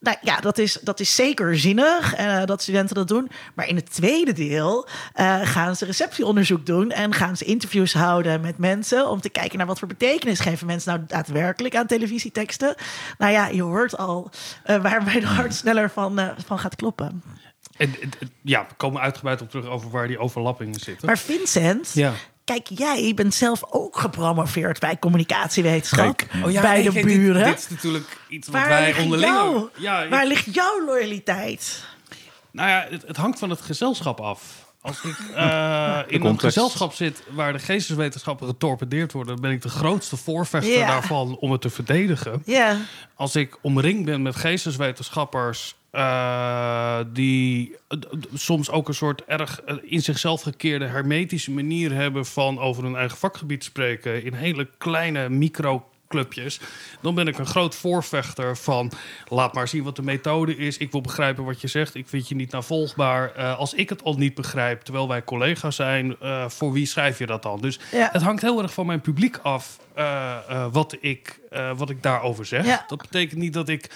Nou 0.00 0.16
ja, 0.20 0.40
dat 0.40 0.58
is, 0.58 0.78
dat 0.82 1.00
is 1.00 1.14
zeker 1.14 1.58
zinnig 1.58 2.14
eh, 2.14 2.44
dat 2.44 2.62
studenten 2.62 2.94
dat 2.94 3.08
doen. 3.08 3.30
Maar 3.54 3.68
in 3.68 3.76
het 3.76 3.92
tweede 3.92 4.32
deel 4.32 4.88
gaan 5.42 5.76
ze 5.76 5.84
receptieonderzoek 5.84 6.66
doen 6.66 6.90
en 6.90 7.14
gaan 7.14 7.36
ze 7.36 7.44
interviews 7.44 7.92
houden 7.92 8.40
met 8.40 8.58
mensen 8.58 9.08
om 9.08 9.20
te 9.20 9.28
kijken 9.28 9.58
naar 9.58 9.66
wat 9.66 9.78
voor 9.78 9.88
betekenis 9.88 10.40
geven 10.40 10.66
mensen 10.66 10.92
nou 10.92 11.04
daadwerkelijk 11.06 11.76
aan 11.76 11.86
televisieteksten. 11.86 12.74
Nou 13.18 13.32
ja, 13.32 13.46
je 13.46 13.62
hoort 13.62 13.96
al 13.96 14.30
eh, 14.62 14.82
waar 14.82 15.02
mijn 15.02 15.24
hart 15.24 15.54
sneller 15.54 15.90
van, 15.90 16.20
van 16.46 16.58
gaat 16.58 16.76
kloppen. 16.76 17.22
En, 17.78 17.94
ja, 18.42 18.66
we 18.68 18.74
komen 18.76 19.00
uitgebreid 19.02 19.40
op 19.42 19.50
terug 19.50 19.66
over 19.66 19.90
waar 19.90 20.06
die 20.06 20.18
overlappingen 20.18 20.80
zitten. 20.80 21.06
Maar 21.06 21.18
Vincent, 21.18 21.90
ja. 21.94 22.12
kijk, 22.44 22.66
jij 22.74 23.12
bent 23.14 23.34
zelf 23.34 23.62
ook 23.70 23.98
gepromoveerd 23.98 24.78
bij 24.80 24.98
communicatiewetenschap. 24.98 26.16
Kijk. 26.16 26.44
Oh 26.44 26.50
ja, 26.50 26.60
bij 26.60 26.74
nee, 26.74 26.82
de 26.84 26.92
kijk, 26.92 27.06
dit- 27.06 27.16
buren. 27.16 27.44
Dit, 27.44 27.58
is 27.58 27.68
natuurlijk 27.68 28.18
iets 28.28 28.48
wat 28.48 28.62
wij 28.66 28.98
onderling... 28.98 29.32
jou, 29.32 29.68
Ja, 29.76 30.02
ik- 30.02 30.10
waar 30.10 30.26
ligt 30.26 30.54
jouw 30.54 30.84
loyaliteit? 30.86 31.84
Nou 32.50 32.68
ja, 32.68 32.86
het, 32.90 33.02
het 33.06 33.16
hangt 33.16 33.38
van 33.38 33.50
het 33.50 33.60
gezelschap 33.60 34.20
af. 34.20 34.66
Als 34.80 35.02
ik 35.04 35.16
eh, 35.34 35.98
in 36.06 36.24
een 36.24 36.40
gezelschap 36.40 36.92
zit 36.94 37.22
waar 37.30 37.52
de 37.52 37.58
geesteswetenschappen 37.58 38.46
getorpedeerd 38.46 39.12
worden, 39.12 39.32
dan 39.32 39.42
ben 39.42 39.50
ik 39.52 39.62
de 39.62 39.68
grootste 39.68 40.16
voorvechter 40.16 40.78
daarvan 40.86 41.36
om 41.40 41.52
het 41.52 41.60
te 41.60 41.70
verdedigen. 41.70 42.42
Ja, 42.44 42.76
Als 43.14 43.36
ik 43.36 43.58
omringd 43.62 44.04
ben 44.04 44.22
met 44.22 44.36
geesteswetenschappers 44.36 45.74
eh, 45.90 46.98
die 47.12 47.76
eh, 47.88 47.98
soms 48.34 48.70
ook 48.70 48.88
een 48.88 48.94
soort 48.94 49.24
erg 49.24 49.60
eh, 49.62 49.76
in 49.82 50.00
zichzelf 50.02 50.42
gekeerde 50.42 50.84
hermetische 50.86 51.50
manier 51.50 51.92
hebben 51.92 52.26
van 52.26 52.58
over 52.58 52.82
hun 52.84 52.96
eigen 52.96 53.18
vakgebied 53.18 53.64
spreken 53.64 54.24
in 54.24 54.32
hele 54.34 54.68
kleine 54.78 55.28
micro 55.28 55.88
clubjes, 56.08 56.60
dan 57.00 57.14
ben 57.14 57.26
ik 57.26 57.38
een 57.38 57.46
groot 57.46 57.74
voorvechter 57.74 58.56
van 58.56 58.92
laat 59.28 59.54
maar 59.54 59.68
zien 59.68 59.82
wat 59.82 59.96
de 59.96 60.02
methode 60.02 60.56
is. 60.56 60.76
Ik 60.76 60.92
wil 60.92 61.00
begrijpen 61.00 61.44
wat 61.44 61.60
je 61.60 61.68
zegt. 61.68 61.94
Ik 61.94 62.08
vind 62.08 62.28
je 62.28 62.34
niet 62.34 62.50
navolgbaar. 62.52 63.34
Eh, 63.34 63.58
als 63.58 63.74
ik 63.74 63.88
het 63.88 64.02
al 64.02 64.14
niet 64.14 64.34
begrijp, 64.34 64.80
terwijl 64.82 65.08
wij 65.08 65.24
collega's 65.24 65.76
zijn, 65.76 66.16
voor 66.48 66.72
wie 66.72 66.86
schrijf 66.86 67.18
je 67.18 67.26
dat 67.26 67.42
dan? 67.42 67.60
Dus 67.60 67.80
Ja. 67.92 68.08
het 68.12 68.22
hangt 68.22 68.42
heel 68.42 68.62
erg 68.62 68.72
van 68.72 68.86
mijn 68.86 69.00
publiek 69.00 69.36
af 69.42 69.78
wat, 70.72 70.96
ik, 71.00 71.40
wat 71.76 71.90
ik 71.90 72.02
daarover 72.02 72.46
zeg. 72.46 72.66
Ja. 72.66 72.84
Dat 72.86 72.98
betekent 72.98 73.40
niet 73.40 73.52
dat 73.52 73.68
ik 73.68 73.90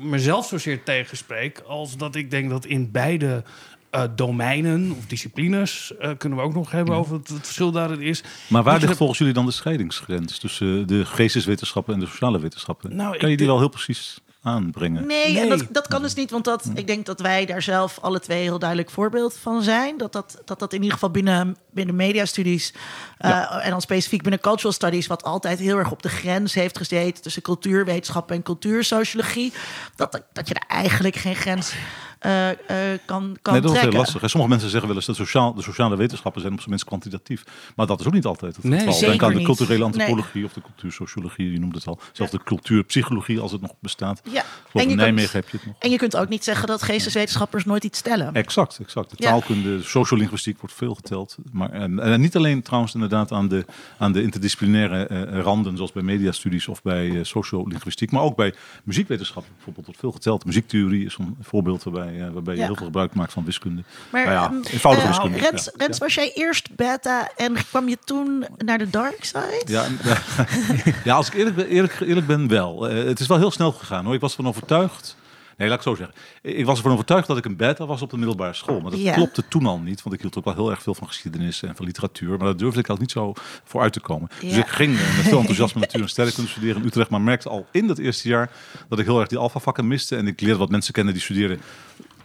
mezelf 0.00 0.46
zozeer 0.46 0.82
tegenspreek, 0.82 1.58
als 1.66 1.96
dat 1.96 2.14
ik 2.14 2.30
denk 2.30 2.50
dat 2.50 2.64
in 2.64 2.90
beide 2.90 3.44
eh, 3.90 4.02
domeinen 4.14 4.90
of 4.98 5.06
disciplines 5.06 5.96
eh, 5.98 6.10
kunnen 6.18 6.38
we 6.38 6.44
ook 6.44 6.54
nog 6.54 6.70
hebben 6.70 6.94
over 6.94 7.14
het, 7.14 7.28
het 7.28 7.44
verschil 7.44 7.70
daarin 7.70 8.00
is. 8.00 8.22
Maar 8.48 8.62
waar 8.62 8.80
ligt 8.80 8.96
volgens 8.96 9.18
jullie 9.18 9.34
dan 9.34 9.46
de 9.46 9.52
scheidingsgrens 9.52 10.38
tussen 10.38 10.86
de 10.86 11.04
geesteswetenschappen 11.04 11.94
en 11.94 12.00
de 12.00 12.06
sociale 12.06 12.40
wetenschappen? 12.40 12.96
Nou, 12.96 13.16
kan 13.16 13.30
je 13.30 13.36
die 13.36 13.46
wel 13.46 13.58
heel 13.58 13.68
precies 13.68 14.20
aanbrengen? 14.42 15.06
Nee, 15.06 15.38
en 15.40 15.48
dat, 15.48 15.66
dat 15.70 15.88
kan 15.88 16.02
dus 16.02 16.14
niet, 16.14 16.30
want 16.30 16.44
dat, 16.44 16.70
ik 16.74 16.86
denk 16.86 17.06
dat 17.06 17.20
wij 17.20 17.46
daar 17.46 17.62
zelf 17.62 17.98
alle 18.00 18.20
twee 18.20 18.42
heel 18.42 18.58
duidelijk 18.58 18.90
voorbeeld 18.90 19.36
van 19.36 19.62
zijn. 19.62 19.98
Dat 19.98 20.12
dat, 20.12 20.42
dat, 20.44 20.58
dat 20.58 20.72
in 20.72 20.78
ieder 20.78 20.92
geval 20.92 21.10
binnen, 21.10 21.56
binnen 21.70 21.96
mediastudies 21.96 22.74
eh, 23.18 23.64
en 23.64 23.70
dan 23.70 23.80
specifiek 23.80 24.22
binnen 24.22 24.40
cultural 24.40 24.72
studies, 24.72 25.06
wat 25.06 25.22
altijd 25.22 25.58
heel 25.58 25.78
erg 25.78 25.90
op 25.90 26.02
de 26.02 26.08
grens 26.08 26.54
heeft 26.54 26.76
gezeten 26.76 27.22
tussen 27.22 27.42
cultuurwetenschappen 27.42 28.36
en 28.36 28.42
cultuursociologie, 28.42 29.52
dat, 29.96 30.12
dat, 30.12 30.22
dat 30.32 30.48
je 30.48 30.54
daar 30.54 30.68
eigenlijk 30.68 31.16
geen 31.16 31.36
grens 31.36 31.74
eh, 32.22 32.50
eh, 32.50 32.98
kan, 33.04 33.36
kan 33.42 33.52
nee, 33.52 33.62
dat 33.62 33.72
is 33.74 33.80
heel 33.80 33.90
lastig. 33.92 34.20
hè. 34.20 34.28
Sommige 34.28 34.50
mensen 34.52 34.70
zeggen 34.70 34.88
wel 34.88 34.96
eens 34.96 35.06
dat 35.06 35.16
sociaal, 35.16 35.54
de 35.54 35.62
sociale 35.62 35.96
wetenschappen 35.96 36.40
zijn 36.40 36.52
op 36.52 36.58
zijn 36.58 36.70
minst 36.70 36.86
kwantitatief. 36.86 37.44
Maar 37.76 37.86
dat 37.86 38.00
is 38.00 38.06
ook 38.06 38.12
niet 38.12 38.24
altijd 38.24 38.56
het 38.56 38.64
Nee, 38.64 38.78
geval. 38.78 38.92
zeker 38.94 39.08
Denk 39.08 39.22
aan 39.22 39.34
de 39.38 39.42
culturele 39.42 39.78
Nee. 39.78 39.86
antropologie 39.86 40.44
of 40.44 40.52
de 40.52 40.60
cultuursociologie, 40.60 41.52
je 41.52 41.58
noemt 41.58 41.74
het 41.74 41.86
al. 41.86 42.00
Zelfs 42.12 42.32
de 42.32 42.42
cultuurpsychologie 42.42 43.40
als 43.40 43.52
het 43.52 43.60
nog 43.60 43.72
bestaat. 43.80 44.20
Ja, 44.30 44.44
en 44.72 44.82
in 44.82 44.88
je, 44.88 44.94
Nijmegen 44.94 45.30
kunt, 45.30 45.44
heb 45.44 45.48
je 45.52 45.56
het 45.56 45.66
nog. 45.66 45.76
en 45.78 45.90
je 45.90 45.96
kunt 45.96 46.16
ook 46.16 46.28
niet 46.28 46.44
zeggen 46.44 46.66
dat 46.66 46.82
geesteswetenschappers 46.82 47.64
nooit 47.64 47.84
iets 47.84 47.98
stellen. 47.98 48.34
Exact, 48.34 48.78
exact. 48.82 49.10
De 49.10 49.16
Ja. 49.18 49.30
taalkunde, 49.30 49.76
de 49.76 49.82
sociolinguïstiek 49.82 50.58
wordt 50.60 50.74
veel 50.74 50.94
geteld. 50.94 51.36
Maar, 51.52 51.70
en, 51.70 51.98
en 51.98 52.20
niet 52.20 52.36
alleen 52.36 52.62
trouwens 52.62 52.94
inderdaad 52.94 53.32
aan 53.32 53.48
de, 53.48 53.64
aan 53.98 54.12
de 54.12 54.22
interdisciplinaire 54.22 55.06
eh, 55.06 55.40
randen, 55.40 55.76
zoals 55.76 55.92
bij 55.92 56.02
mediastudies 56.02 56.68
of 56.68 56.82
bij 56.82 57.24
sociolinguïstiek, 57.24 58.10
maar 58.10 58.22
ook 58.22 58.36
bij 58.36 58.54
muziekwetenschap 58.84 59.44
bijvoorbeeld 59.54 59.86
wordt 59.86 60.00
veel 60.00 60.12
geteld. 60.12 60.44
Muziektheorie 60.44 61.04
is 61.04 61.16
een 61.18 61.36
voorbeeld 61.40 61.82
waarbij, 61.82 62.11
eh, 62.20 62.32
waarbij 62.32 62.54
je 62.54 62.60
Ja. 62.60 62.66
heel 62.66 62.74
veel 62.76 62.84
gebruik 62.86 63.14
maakt 63.14 63.32
van 63.32 63.44
wiskunde. 63.44 63.82
Maar 64.10 64.24
Nou 64.24 64.34
ja, 64.36 64.44
ehm, 64.44 64.72
eenvoudige 64.72 65.06
eh, 65.06 65.12
wiskunde. 65.12 65.38
Rens, 65.38 65.64
ja. 65.64 65.70
Rens, 65.76 65.98
was 65.98 66.14
jij 66.14 66.32
eerst 66.34 66.74
beta 66.76 67.30
en 67.36 67.54
kwam 67.54 67.88
je 67.88 67.98
toen 68.04 68.46
naar 68.58 68.78
de 68.78 68.90
dark 68.90 69.24
side? 69.24 69.62
Ja, 71.04 71.14
als 71.14 71.26
ik 71.28 71.34
eerlijk 71.34 71.56
ben, 71.56 71.66
eerlijk, 71.66 72.00
eerlijk 72.00 72.26
ben 72.26 72.48
wel. 72.48 72.88
Eh, 72.88 73.04
het 73.04 73.20
is 73.20 73.26
wel 73.26 73.38
heel 73.38 73.50
snel 73.50 73.72
gegaan 73.72 74.04
hoor. 74.04 74.14
Ik 74.14 74.20
was 74.20 74.30
ervan 74.30 74.48
overtuigd. 74.48 75.16
Nee, 75.56 75.68
laat 75.68 75.76
ik 75.78 75.84
zo 75.84 75.94
zeggen. 75.94 76.14
Ik 76.42 76.64
was 76.66 76.76
ervan 76.76 76.92
overtuigd 76.92 77.26
dat 77.26 77.36
ik 77.36 77.44
een 77.44 77.56
beta 77.56 77.86
was 77.86 78.02
op 78.02 78.10
de 78.10 78.16
middelbare 78.16 78.52
school. 78.54 78.80
Maar 78.80 78.90
dat 78.90 79.00
Ja. 79.00 79.12
klopte 79.12 79.48
toen 79.48 79.66
al 79.66 79.78
niet. 79.78 80.02
Want 80.02 80.14
ik 80.14 80.20
hield 80.20 80.38
ook 80.38 80.44
wel 80.44 80.54
heel 80.54 80.70
erg 80.70 80.82
veel 80.82 80.94
van 80.94 81.06
geschiedenis 81.06 81.62
en 81.62 81.76
van 81.76 81.84
literatuur. 81.86 82.28
Maar 82.28 82.38
daar 82.46 82.56
durfde 82.56 82.80
ik 82.80 82.88
al 82.88 82.96
niet 82.96 83.10
zo 83.10 83.32
voor 83.64 83.80
uit 83.82 83.92
te 83.92 84.00
komen. 84.00 84.28
Dus 84.40 84.56
ik 84.56 84.66
ging 84.66 84.92
met 84.92 85.00
veel 85.04 85.38
enthousiasme 85.44 85.80
natuur 85.80 86.02
en 86.02 86.08
sterrenkunde 86.08 86.50
studeren 86.50 86.80
in 86.80 86.86
Utrecht. 86.86 87.10
Maar 87.10 87.20
merkte 87.20 87.48
al 87.48 87.66
in 87.70 87.86
dat 87.86 87.98
eerste 87.98 88.28
jaar 88.28 88.50
dat 88.88 88.98
ik 88.98 89.04
heel 89.04 89.18
erg 89.20 89.28
die 89.28 89.38
alfavakken 89.38 89.86
miste. 89.86 90.16
En 90.16 90.26
ik 90.26 90.40
leerde 90.40 90.58
wat 90.58 90.70
mensen 90.70 90.92
kennen 90.92 91.12
die 91.12 91.22
studeren 91.22 91.60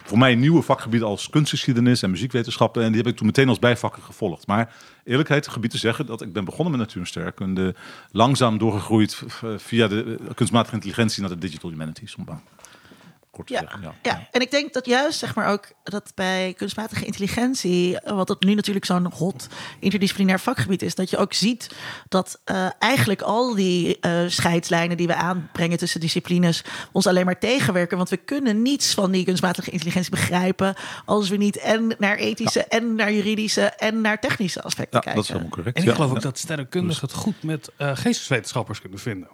voor 0.08 0.18
mij 0.18 0.36
nieuwe 0.36 0.62
vakgebieden 0.62 1.08
als 1.08 1.30
kunstgeschiedenis 1.30 2.02
en 2.02 2.10
muziekwetenschappen. 2.10 2.84
En 2.84 2.88
die 2.92 2.98
heb 3.02 3.08
ik 3.12 3.16
toen 3.18 3.26
meteen 3.26 3.50
als 3.50 3.60
bijvakken 3.60 4.04
gevolgd. 4.04 4.48
Maar 4.48 4.76
eerlijkheid 5.04 5.48
gebied 5.48 5.72
te 5.72 5.78
zeggen 5.78 6.06
dat 6.06 6.22
ik 6.22 6.34
ben 6.34 6.46
begonnen 6.46 6.78
met 6.78 6.88
natuur 6.88 7.08
en. 7.08 7.76
Langzaam 8.12 8.58
doorgegroeid 8.58 9.16
v- 9.16 9.44
via 9.58 9.88
de 9.88 10.18
eh, 10.20 10.34
kunstmatige 10.36 10.76
intelligentie 10.76 11.22
naar 11.22 11.30
de 11.30 11.38
digital 11.38 11.70
humanities. 11.70 12.16
Maar 12.16 12.40
kort 13.38 13.48
te 13.48 13.53
Ja, 13.53 13.60
zeggen. 13.60 13.82
Ja. 13.82 13.94
ja, 14.01 14.27
en 14.32 14.41
ik 14.41 14.51
denk 14.51 14.74
dat 14.74 14.86
juist 14.86 15.20
zeg 15.20 15.36
maar 15.36 15.48
ook 15.51 15.72
dat 15.84 16.12
bij 16.15 16.53
kunstmatige 16.58 17.06
intelligentie, 17.06 17.98
wat 18.06 18.27
het 18.29 18.44
nu 18.44 18.53
natuurlijk 18.53 18.86
zo'n 18.86 19.12
hot 19.13 19.48
interdisciplinair 19.79 20.39
vakgebied 20.39 20.82
is, 20.82 20.96
dat 20.96 21.10
je 21.10 21.17
ook 21.17 21.34
ziet 21.34 21.70
dat 22.10 22.39
eh, 22.44 22.67
eigenlijk 22.79 23.22
al 23.22 23.56
die 23.56 24.00
eh, 24.00 24.24
scheidslijnen 24.27 24.98
die 24.98 25.08
we 25.08 25.15
aanbrengen 25.15 25.77
tussen 25.77 26.00
disciplines 26.00 26.63
ons 26.91 27.08
alleen 27.08 27.25
maar 27.25 27.39
tegenwerken. 27.39 27.98
Want 27.98 28.10
we 28.10 28.17
kunnen 28.17 28.62
niets 28.62 28.94
van 28.94 29.12
die 29.12 29.25
kunstmatige 29.25 29.72
intelligentie 29.72 30.12
begrijpen 30.12 30.75
als 31.06 31.29
we 31.29 31.36
niet 31.38 31.58
en 31.58 31.96
naar 32.00 32.15
ethische 32.17 32.63
en 32.63 32.96
naar 32.96 33.13
juridische 33.13 33.62
en 33.65 34.01
naar 34.01 34.20
technische 34.20 34.62
aspecten 34.62 35.00
Ja, 35.00 35.00
kijken. 35.00 35.15
dat 35.15 35.24
is 35.24 35.29
helemaal 35.29 35.50
correct. 35.51 35.75
En 35.77 35.82
ik 35.84 35.89
Ja, 35.89 35.96
geloof 35.96 36.10
ja. 36.10 36.15
ook 36.15 36.22
dat 36.24 36.38
sterrenkundigen 36.38 37.08
het 37.08 37.13
goed 37.17 37.44
met 37.44 37.70
eh, 37.77 37.91
geesteswetenschappers 37.96 38.82
kunnen 38.82 39.00
vinden. 39.00 39.29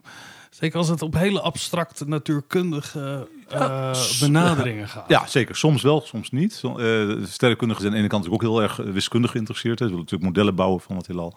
Zeker 0.50 0.78
als 0.78 0.88
het 0.88 1.02
op 1.02 1.14
hele 1.14 1.42
abstracte 1.42 2.08
natuurkundige 2.08 3.28
eh, 3.50 3.92
benaderingen 4.20 4.88
gaat. 4.90 5.06
Ja, 5.08 5.28
zeker. 5.28 5.56
Soms 5.56 5.82
wel, 5.82 6.02
soms 6.02 6.32
niet. 6.32 6.62
Eh, 6.64 7.10
sterrenkundigen 7.26 7.82
zijn 7.82 7.86
aan 7.86 7.92
de 7.92 7.98
ene 7.98 8.08
kant 8.08 8.30
ook 8.30 8.42
heel 8.42 8.62
erg 8.62 8.80
eh, 8.80 8.86
wiskundig 8.86 9.32
geïnteresseerd. 9.32 9.78
Ze 9.78 9.84
willen 9.84 10.00
natuurlijk 10.00 10.30
modellen 10.30 10.56
bouwen 10.56 10.82
van 10.82 10.98
het 10.98 11.08
heelal. 11.08 11.34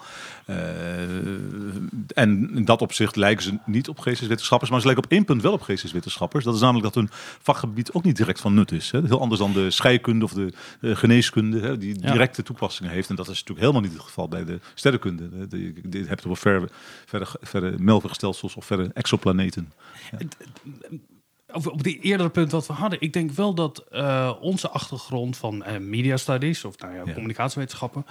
Eh, 0.46 0.56
en 2.14 2.50
in 2.54 2.64
dat 2.64 2.82
opzicht 2.82 3.16
lijken 3.16 3.44
ze 3.44 3.58
niet 3.66 3.88
op 3.88 3.98
geesteswetenschappers. 3.98 4.70
Maar 4.70 4.80
ze 4.80 4.86
lijken 4.86 5.04
op 5.04 5.10
één 5.10 5.25
punt 5.25 5.42
wel 5.42 5.52
op 5.52 5.62
geesteswetenschappers. 5.62 6.44
Dat 6.44 6.54
is 6.54 6.60
namelijk 6.60 6.84
dat 6.84 6.94
hun 6.94 7.08
vakgebied 7.42 7.92
ook 7.92 8.04
niet 8.04 8.16
direct 8.16 8.40
van 8.40 8.54
nut 8.54 8.72
is. 8.72 8.90
Hè. 8.90 9.00
Heel 9.04 9.20
anders 9.20 9.40
dan 9.40 9.52
de 9.52 9.70
scheikunde 9.70 10.25
of 10.25 10.32
de 10.32 10.52
geneeskunde. 10.80 11.60
Hè, 11.60 11.78
die 11.78 11.96
Ja. 12.00 12.12
directe 12.12 12.42
toepassingen 12.42 12.92
heeft. 12.92 13.08
En 13.08 13.16
dat 13.16 13.28
is 13.28 13.32
natuurlijk 13.32 13.60
helemaal 13.60 13.82
niet 13.82 13.92
het 13.92 14.02
geval 14.02 14.28
bij 14.28 14.44
de 14.44 14.60
sterrenkunde. 14.75 15.28
Je 15.50 15.72
hebt 15.92 16.08
het 16.08 16.26
over 16.26 16.36
verre, 16.36 16.68
verre, 17.06 17.26
verre 17.40 17.75
melkwegstelsels 17.78 18.54
of 18.54 18.64
verre 18.64 18.90
exoplaneten. 18.94 19.72
Over 20.12 20.26
op 21.64 21.82
die 21.82 22.00
eerdere 22.00 22.28
punt 22.30 22.50
wat 22.50 22.66
we 22.66 22.72
hadden. 22.72 23.00
Ik 23.00 23.12
denk 23.12 23.30
wel 23.30 23.54
dat 23.54 23.78
eh, 23.90 24.32
onze 24.40 24.68
achtergrond 24.70 25.36
van 25.36 25.64
eh, 25.64 25.78
media 25.78 26.16
studies 26.16 26.64
of 26.64 26.78
nou 26.78 26.94
ja, 26.94 27.02
Ja. 27.04 27.12
communicatiewetenschappen. 27.12 28.06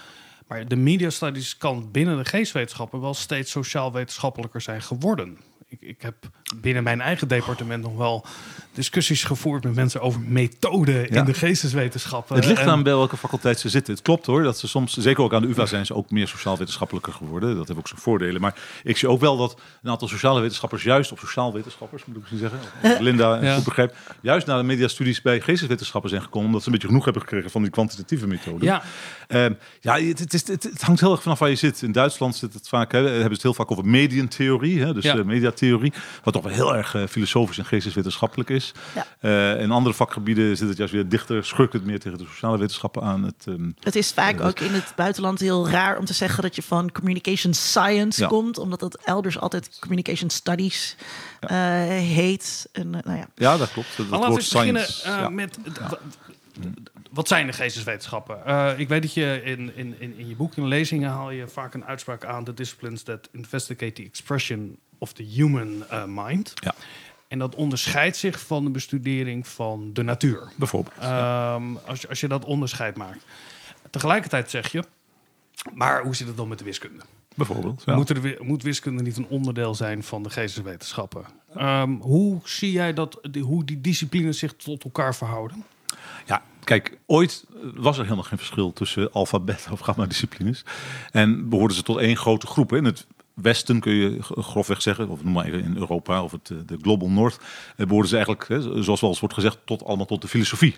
Maar 0.47 0.67
de 0.67 0.75
media 0.75 1.09
studies 1.09 1.57
kan 1.57 1.91
binnen 1.91 2.17
de 2.17 2.25
geestwetenschappen 2.25 3.01
wel 3.01 3.13
steeds 3.13 3.51
sociaal-wetenschappelijker 3.51 4.61
zijn 4.61 4.81
geworden. 4.81 5.37
Ik, 5.69 5.81
ik 5.81 6.01
heb 6.01 6.15
binnen 6.55 6.83
mijn 6.83 7.01
eigen 7.01 7.27
departement 7.27 7.83
nog 7.83 7.95
wel 7.97 8.25
discussies 8.73 9.23
gevoerd 9.23 9.63
met 9.63 9.75
mensen 9.75 10.01
over 10.01 10.19
methoden 10.21 10.93
Ja. 11.01 11.07
in 11.19 11.25
de 11.25 11.33
geesteswetenschappen. 11.33 12.35
Het 12.35 12.45
ligt 12.45 12.61
En- 12.61 12.67
aan 12.69 12.83
bij 12.83 12.93
welke 12.95 13.17
faculteit 13.17 13.59
ze 13.59 13.69
zitten. 13.69 13.93
Het 13.93 14.03
klopt 14.03 14.25
hoor, 14.25 14.43
dat 14.43 14.57
ze 14.59 14.67
soms, 14.67 14.97
zeker 14.97 15.23
ook 15.23 15.33
aan 15.33 15.41
de 15.41 15.47
UvA 15.47 15.65
zijn 15.65 15.85
ze 15.85 15.93
ook 15.93 16.09
meer 16.11 16.27
sociaal-wetenschappelijker 16.27 17.13
geworden. 17.13 17.55
Dat 17.55 17.67
heeft 17.67 17.79
ook 17.79 17.87
zijn 17.87 17.99
voordelen. 18.01 18.41
Maar 18.41 18.55
ik 18.83 18.97
zie 18.97 19.09
ook 19.09 19.19
wel 19.19 19.37
dat 19.37 19.59
een 19.83 19.89
aantal 19.91 20.07
sociale 20.07 20.39
wetenschappers, 20.41 20.83
juist 20.83 21.11
op 21.11 21.19
sociaal-wetenschappers 21.19 22.05
moet 22.05 22.15
ik 22.15 22.21
misschien 22.21 22.49
zeggen, 22.49 22.59
of 22.93 22.99
Linda 22.99 23.43
Ja. 23.43 23.55
goed 23.55 23.63
begrijp, 23.63 23.95
juist 24.21 24.47
naar 24.47 24.57
de 24.57 24.63
mediastudies 24.63 25.21
bij 25.21 25.41
geesteswetenschappen 25.41 26.09
zijn 26.09 26.21
gekomen, 26.21 26.47
omdat 26.47 26.61
ze 26.61 26.67
een 26.67 26.73
beetje 26.73 26.87
genoeg 26.87 27.03
hebben 27.03 27.21
gekregen 27.21 27.51
van 27.51 27.61
die 27.61 27.71
kwantitatieve 27.71 28.27
methode. 28.27 28.65
Ja, 28.65 28.83
Ehm, 29.27 29.53
ja, 29.79 29.99
het, 29.99 30.19
het, 30.19 30.33
is, 30.33 30.47
het, 30.47 30.63
het 30.63 30.81
hangt 30.81 30.99
heel 31.01 31.11
erg 31.11 31.21
vanaf 31.21 31.39
waar 31.39 31.49
je 31.49 31.55
zit. 31.55 31.81
In 31.81 31.91
Duitsland 31.91 32.35
zit 32.35 32.53
het 32.53 32.67
vaak, 32.67 32.91
hè, 32.91 32.99
hebben 32.99 33.21
ze 33.23 33.27
het 33.31 33.41
heel 33.41 33.53
vaak 33.53 33.71
over 33.71 33.85
medientheorie, 33.85 34.79
hè, 34.81 34.93
dus 34.93 35.03
Ja. 35.03 35.17
eh, 35.17 35.23
mediatheorie, 35.61 35.93
wat 36.23 36.33
toch 36.33 36.43
wel 36.43 36.53
heel 36.53 36.75
erg 36.75 36.95
eh, 36.95 37.03
filosofisch 37.09 37.57
en 37.57 37.65
geesteswetenschappelijk 37.65 38.49
is. 38.49 38.73
Ja. 38.95 39.05
Eh, 39.19 39.61
in 39.61 39.71
andere 39.71 39.95
vakgebieden 39.95 40.57
zit 40.57 40.67
het 40.67 40.77
juist 40.77 40.93
weer 40.93 41.09
dichter, 41.09 41.45
schurkt 41.45 41.73
het 41.73 41.85
meer 41.85 41.99
tegen 41.99 42.17
de 42.17 42.25
sociale 42.25 42.57
wetenschappen 42.57 43.01
aan. 43.03 43.23
Het, 43.23 43.45
ehm, 43.47 43.71
Het 43.79 43.95
is 43.95 44.11
vaak 44.11 44.41
ook 44.41 44.59
in 44.59 44.73
het 44.73 44.93
buitenland 44.95 45.39
heel 45.39 45.69
raar 45.69 45.97
om 45.97 46.05
te 46.05 46.13
zeggen 46.13 46.43
dat 46.43 46.55
je 46.55 46.61
van 46.61 46.91
communication 46.91 47.53
science 47.53 48.21
Ja. 48.21 48.27
komt, 48.27 48.57
omdat 48.57 48.81
het 48.81 48.97
elders 49.03 49.39
altijd 49.39 49.77
communication 49.79 50.29
studies 50.29 50.95
eh, 51.39 51.57
heet. 51.87 52.69
En, 52.71 52.89
nou 52.89 53.17
ja. 53.17 53.27
ja, 53.35 53.57
dat 53.57 53.71
klopt. 53.71 53.97
Dat 53.97 54.07
Maar 54.07 54.19
woord 54.19 54.51
laten 54.51 54.61
we 54.61 54.67
eens 54.75 55.01
beginnen 55.03 55.17
eh, 55.17 55.21
ja. 55.21 55.29
met... 55.29 55.57
Wat 57.11 57.27
zijn 57.27 57.47
de 57.47 57.53
geesteswetenschappen? 57.53 58.45
Eh, 58.45 58.79
ik 58.79 58.87
weet 58.87 59.01
dat 59.01 59.13
je 59.13 59.41
in, 59.43 59.75
in, 59.75 59.95
in, 59.99 60.17
in 60.17 60.27
je 60.27 60.35
boek, 60.35 60.55
in 60.55 60.67
lezingen, 60.67 61.09
haal 61.09 61.31
je 61.31 61.47
vaak 61.47 61.73
een 61.73 61.85
uitspraak 61.85 62.25
aan... 62.25 62.43
The 62.43 62.53
disciplines 62.53 63.03
that 63.03 63.29
investigate 63.31 63.91
the 63.91 64.03
expression 64.03 64.77
of 64.97 65.13
the 65.13 65.23
human 65.23 65.87
eh, 65.89 66.03
mind. 66.07 66.53
Ja. 66.55 66.73
En 67.27 67.39
dat 67.39 67.55
onderscheidt 67.55 68.17
zich 68.17 68.39
van 68.39 68.63
de 68.63 68.69
bestudering 68.69 69.47
van 69.47 69.93
de 69.93 70.03
natuur. 70.03 70.51
Bijvoorbeeld. 70.55 70.95
Ehm, 70.99 71.63
als, 71.85 72.01
je, 72.01 72.07
als 72.07 72.19
je 72.19 72.27
dat 72.27 72.45
onderscheid 72.45 72.97
maakt. 72.97 73.25
Tegelijkertijd 73.89 74.49
zeg 74.49 74.71
je... 74.71 74.83
Maar 75.73 76.03
hoe 76.03 76.15
zit 76.15 76.27
het 76.27 76.37
dan 76.37 76.47
met 76.47 76.57
de 76.57 76.63
wiskunde? 76.63 77.03
Bijvoorbeeld. 77.35 77.83
Ja. 77.85 77.95
Moet, 77.95 78.09
er, 78.09 78.37
moet 78.39 78.63
wiskunde 78.63 79.03
niet 79.03 79.17
een 79.17 79.27
onderdeel 79.27 79.75
zijn 79.75 80.03
van 80.03 80.23
de 80.23 80.29
geesteswetenschappen? 80.29 81.25
Ehm, 81.55 81.91
hoe 81.91 82.39
zie 82.43 82.71
jij 82.71 82.93
dat, 82.93 83.19
die, 83.31 83.43
hoe 83.43 83.63
die 83.63 83.81
disciplines 83.81 84.39
zich 84.39 84.53
tot 84.55 84.83
elkaar 84.83 85.15
verhouden? 85.15 85.63
Ja, 86.25 86.41
kijk, 86.63 86.97
ooit 87.05 87.45
was 87.73 87.97
er 87.97 88.03
helemaal 88.03 88.23
geen 88.23 88.37
verschil 88.37 88.73
tussen 88.73 89.11
alfa, 89.11 89.39
beta 89.39 89.71
of 89.71 89.79
gamma 89.79 90.05
disciplines. 90.05 90.65
En 91.11 91.49
behoorden 91.49 91.77
ze 91.77 91.83
tot 91.83 91.97
één 91.97 92.17
grote 92.17 92.47
groep. 92.47 92.73
In 92.73 92.85
het 92.85 93.07
Westen 93.35 93.79
kun 93.79 93.93
je 93.93 94.21
grofweg 94.21 94.81
zeggen, 94.81 95.09
of 95.09 95.23
noem 95.23 95.33
maar 95.33 95.45
even 95.45 95.63
in 95.63 95.77
Europa 95.77 96.23
of 96.23 96.31
het, 96.31 96.49
eh, 96.49 96.57
de 96.65 96.77
Global 96.81 97.09
North, 97.09 97.39
eh, 97.75 97.85
behoorden 97.85 98.09
ze 98.09 98.15
eigenlijk, 98.15 98.45
zoals 98.83 99.01
wel 99.01 99.09
eens 99.09 99.19
wordt 99.19 99.35
gezegd, 99.35 99.57
tot 99.65 99.83
allemaal 99.85 100.05
tot 100.05 100.21
de 100.21 100.27
filosofie. 100.27 100.75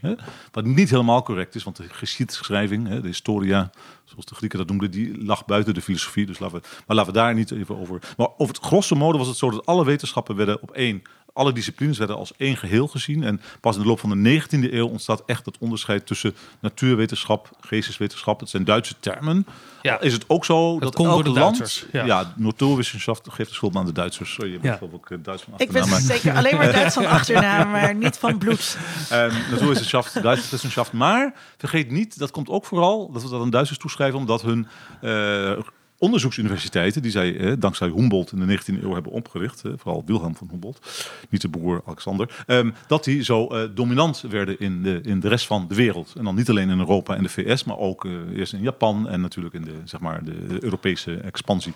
Wat 0.52 0.66
niet 0.66 0.90
helemaal 0.90 1.24
correct 1.24 1.56
is, 1.56 1.64
want 1.64 1.76
de 1.76 1.90
geschiedschrijving, 1.90 3.00
de 3.00 3.08
historia, 3.08 3.70
zoals 4.04 4.26
de 4.26 4.36
Grieken 4.36 4.58
dat 4.58 4.68
noemden, 4.68 4.92
die 4.92 5.26
lag 5.26 5.46
buiten 5.46 5.74
de 5.74 5.82
filosofie. 5.82 6.26
Dus 6.26 6.40
laten 6.40 6.62
we, 6.62 6.68
maar 6.88 6.96
laten 6.96 7.14
we 7.14 7.20
daar 7.20 7.34
niet 7.34 7.52
even 7.52 7.78
over. 7.78 8.02
Maar 8.18 8.28
over 8.38 8.56
het 8.56 8.66
grosso 8.66 8.96
modo 8.96 9.18
was 9.18 9.28
het 9.28 9.38
zo 9.38 9.50
dat 9.50 9.66
alle 9.66 9.86
wetenschappen 9.86 10.36
werden 10.36 10.62
op 10.62 10.72
één 10.72 11.02
alle 11.38 11.54
disciplines 11.54 11.98
werden 11.98 12.16
als 12.16 12.32
één 12.38 12.58
geheel 12.58 12.88
gezien. 12.88 13.24
En 13.24 13.42
pas 13.62 13.76
in 13.76 13.82
de 13.82 13.88
loop 13.88 14.00
van 14.00 14.24
de 14.24 14.42
19e 14.42 14.74
eeuw 14.74 14.88
ontstaat 14.88 15.24
echt 15.26 15.46
het 15.46 15.58
onderscheid 15.60 16.06
tussen 16.08 16.36
natuurwetenschap, 16.60 17.50
geesteswetenschap. 17.62 18.40
Het 18.40 18.50
zijn 18.50 18.64
Duitse 18.64 18.94
termen. 19.00 19.46
Ja. 19.82 20.00
Is 20.00 20.14
het 20.14 20.24
ook 20.28 20.46
zo 20.46 20.80
dat, 20.80 20.96
komt 20.96 21.08
door 21.08 21.18
elk 21.18 21.26
de 21.34 21.40
land... 21.40 21.58
Duitsers, 21.58 21.86
Ja, 21.92 22.06
ja. 22.06 22.34
natuurwetenschap 22.36 23.30
geeft 23.30 23.50
de 23.50 23.56
schuld 23.56 23.76
aan 23.76 23.86
de 23.86 23.92
Duitsers. 23.92 24.34
Sorry, 24.34 24.52
je 24.52 24.60
Ja. 24.62 24.80
ik 24.94 25.10
eh, 25.10 25.18
Duits 25.22 25.44
van 25.44 25.54
Ik 25.58 25.72
ben 25.72 25.82
achternaam, 25.82 25.90
maar- 25.90 26.18
zeker 26.18 26.36
alleen 26.36 26.56
maar 26.58 26.72
Duits 26.72 26.94
van 26.94 27.06
achternaam, 27.06 27.70
maar 27.72 27.96
niet 27.96 28.18
van 28.18 28.38
bloed. 28.38 28.78
Um, 29.14 29.32
natuurwetenschap, 29.50 30.10
Duitse 30.22 30.48
wetenschap. 30.52 30.92
Maar 30.92 31.34
vergeet 31.58 31.92
niet, 31.92 32.20
dat 32.20 32.32
komt 32.32 32.50
ook 32.50 32.66
vooral, 32.66 33.12
dat 33.12 33.24
we 33.24 33.30
dat 33.30 33.42
aan 33.42 33.50
Duitsers 33.50 33.80
toeschrijven, 33.80 34.20
omdat 34.20 34.42
hun 34.42 34.68
eh, 35.02 35.52
onderzoeksuniversiteiten, 36.00 37.02
die 37.02 37.12
zij 37.12 37.38
eh, 37.38 37.54
dankzij 37.60 37.88
Humboldt 37.88 38.32
in 38.32 38.48
de 38.48 38.58
19e 38.58 38.84
eeuw 38.84 38.94
hebben 38.94 39.12
opgericht, 39.12 39.66
eh, 39.66 39.72
vooral 39.76 40.04
Wilhelm 40.06 40.36
van 40.36 40.48
Humboldt, 40.52 41.10
niet 41.30 41.42
de 41.42 41.50
broer 41.50 41.82
Alexander, 41.86 42.44
ehm, 42.48 42.72
dat 42.88 43.04
die 43.04 43.24
zo 43.24 43.48
eh, 43.48 43.70
dominant 43.74 44.24
werden 44.30 44.60
in 44.60 44.84
de, 44.84 45.00
in 45.04 45.20
de 45.20 45.28
rest 45.28 45.46
van 45.46 45.66
de 45.68 45.76
wereld. 45.76 46.14
En 46.18 46.24
dan 46.24 46.36
niet 46.36 46.50
alleen 46.50 46.70
in 46.70 46.80
Europa 46.80 47.16
en 47.16 47.24
de 47.24 47.30
VS, 47.30 47.64
maar 47.64 47.78
ook 47.78 48.08
eerst 48.36 48.54
in 48.54 48.62
Japan 48.62 49.08
en 49.08 49.22
natuurlijk 49.22 49.56
in 49.56 49.64
de, 49.64 49.76
zeg 49.84 50.00
maar, 50.00 50.24
de 50.24 50.58
Europese 50.60 51.16
expansie. 51.18 51.74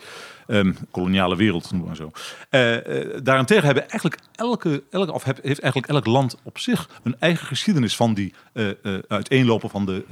Ehm, 0.48 0.74
koloniale 0.92 1.36
wereld, 1.36 1.72
noem 1.72 1.86
maar 1.86 1.96
zo. 1.96 2.12
Daarentegen 3.24 3.66
hebben 3.66 3.90
eigenlijk 3.90 4.22
elke, 4.36 4.84
elke, 4.90 5.12
of 5.12 5.24
heeft 5.24 5.60
eigenlijk 5.60 5.88
elk 5.88 6.06
land 6.06 6.38
op 6.44 6.60
zich 6.60 6.90
een 7.04 7.16
eigen 7.20 7.48
geschiedenis 7.48 7.96
van 7.96 8.14
die 8.14 8.34
uiteenlopen 9.08 9.70
van 9.70 9.86
de 9.86 10.04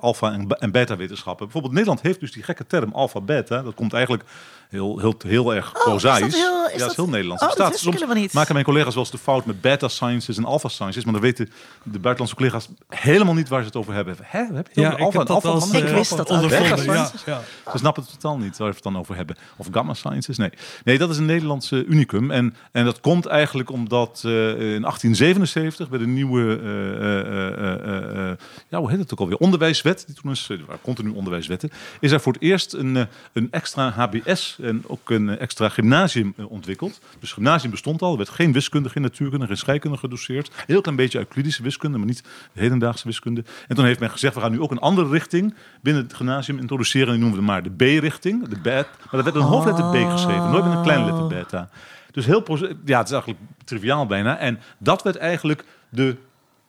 alfa- 0.00 0.32
en, 0.32 0.48
en 0.48 0.70
beta-wetenschappen. 0.70 1.44
Bijvoorbeeld 1.44 1.74
Nederland 1.74 2.02
heeft 2.02 2.20
dus 2.20 2.32
die 2.32 2.42
gekke 2.42 2.66
term 2.66 2.92
alfa-beta. 2.92 3.57
Dat 3.62 3.74
komt 3.74 3.92
eigenlijk 3.92 4.24
heel, 4.68 4.98
heel, 4.98 5.14
heel 5.26 5.54
erg 5.54 5.86
Oh, 5.86 5.94
is 5.94 6.02
dat 6.02 6.16
heel- 6.16 6.26
is 6.26 6.36
ja, 6.38 6.78
dat 6.78 6.90
is 6.90 6.96
heel 6.96 7.08
Nederlands. 7.08 7.42
Oh, 7.42 7.54
dat 7.54 7.78
soms 7.78 8.04
niet. 8.14 8.32
maken 8.32 8.52
mijn 8.52 8.64
collega's 8.64 8.94
wel 8.94 9.02
eens 9.02 9.12
de 9.12 9.18
fout 9.18 9.44
met 9.46 9.60
beta-sciences 9.60 10.36
en 10.36 10.44
alpha-sciences. 10.44 11.04
Maar 11.04 11.12
dan 11.12 11.22
weten 11.22 11.46
de 11.82 11.98
buitenlandse 11.98 12.34
collega's 12.36 12.68
helemaal 12.88 13.34
niet 13.34 13.48
waar 13.48 13.60
ze 13.60 13.66
het 13.66 13.76
over 13.76 13.94
hebben. 13.94 14.16
Hè, 14.22 14.44
heb 14.54 14.68
je 14.72 14.80
het 14.84 14.92
over 14.92 15.04
alpha 15.04 15.20
en 15.20 15.26
alpha? 15.26 15.48
als, 15.48 15.70
Ik 15.72 15.84
wist 15.84 16.16
dat 16.16 16.20
ook. 16.30 16.36
ondervonden. 16.36 16.84
Ja, 16.84 17.10
ja. 17.26 17.40
Ze 17.72 17.78
snappen 17.78 18.02
het 18.02 18.12
totaal 18.12 18.38
niet 18.38 18.56
waar 18.58 18.68
we 18.68 18.74
het 18.74 18.82
dan 18.82 18.98
over 18.98 19.16
hebben. 19.16 19.36
Of 19.56 19.66
gamma 19.70 19.94
sciences, 19.94 20.36
nee. 20.36 20.50
Nee, 20.84 20.98
dat 20.98 21.10
is 21.10 21.16
een 21.16 21.26
Nederlandse 21.26 21.84
unicum. 21.84 22.30
En, 22.30 22.54
en 22.72 22.84
dat 22.84 23.00
komt 23.00 23.26
eigenlijk 23.26 23.70
omdat 23.70 24.22
eh, 24.24 24.32
in 24.48 24.82
1877 24.82 25.88
bij 25.88 25.98
de 25.98 26.06
nieuwe, 26.06 26.58
eh, 26.62 26.68
eh, 26.68 27.20
eh, 27.20 27.74
eh, 27.84 28.30
eh, 28.30 28.36
ja, 28.68 28.78
hoe 28.78 28.90
heet 28.90 28.98
het 28.98 29.12
ook 29.12 29.20
alweer, 29.20 29.36
onderwijswet, 29.36 30.02
die 30.06 30.14
toen 30.14 30.30
is, 30.30 30.46
eh, 30.50 30.56
continu 30.82 31.10
onderwijswetten, 31.10 31.70
is 32.00 32.10
er 32.12 32.20
voor 32.20 32.32
het 32.32 32.42
eerst 32.42 32.72
een, 32.72 32.96
eh, 32.96 33.02
een 33.32 33.48
extra 33.50 33.90
HBS 33.90 34.57
en 34.62 34.82
ook 34.86 35.10
een 35.10 35.38
extra 35.38 35.68
gymnasium 35.68 36.34
eh, 36.36 36.50
ontwikkeld. 36.50 37.00
Dus 37.18 37.32
gymnasium 37.32 37.70
bestond 37.70 38.02
al, 38.02 38.10
er 38.10 38.16
werd 38.16 38.28
geen 38.28 38.52
wiskunde, 38.52 38.88
geen 38.88 39.02
natuurkunde, 39.02 39.46
geen 39.46 39.56
scheikunde 39.56 39.96
gedoseerd. 39.96 40.46
Een 40.46 40.64
heel 40.66 40.80
klein 40.80 40.96
beetje 40.96 41.18
Euclidische 41.18 41.62
wiskunde, 41.62 41.98
maar 41.98 42.06
niet 42.06 42.22
de 42.52 42.60
hedendaagse 42.60 43.06
wiskunde. 43.06 43.44
En 43.68 43.76
toen 43.76 43.84
heeft 43.84 44.00
men 44.00 44.10
gezegd, 44.10 44.34
we 44.34 44.40
gaan 44.40 44.50
nu 44.50 44.60
ook 44.60 44.70
een 44.70 44.78
andere 44.78 45.08
richting 45.08 45.54
binnen 45.82 46.02
het 46.02 46.14
gymnasium 46.14 46.58
introduceren. 46.58 47.06
En 47.06 47.12
die 47.12 47.22
noemen 47.22 47.38
we 47.38 47.44
maar 47.44 47.62
de 47.62 47.70
B-richting, 47.70 48.48
de 48.48 48.58
bet. 48.60 48.86
Maar 48.98 49.22
dat 49.22 49.24
werd 49.24 49.36
een 49.36 49.42
hoofdletter 49.42 49.84
B 49.84 50.10
geschreven, 50.10 50.50
nooit 50.50 50.64
met 50.64 50.72
een 50.72 50.82
kleine 50.82 51.04
letter 51.04 51.26
beta. 51.26 51.68
Dus 52.10 52.26
heel, 52.26 52.42
ja, 52.84 52.98
het 52.98 53.06
is 53.06 53.12
eigenlijk 53.12 53.40
triviaal 53.64 54.06
bijna. 54.06 54.38
En 54.38 54.58
dat 54.78 55.02
werd 55.02 55.16
eigenlijk 55.16 55.64
de, 55.88 56.16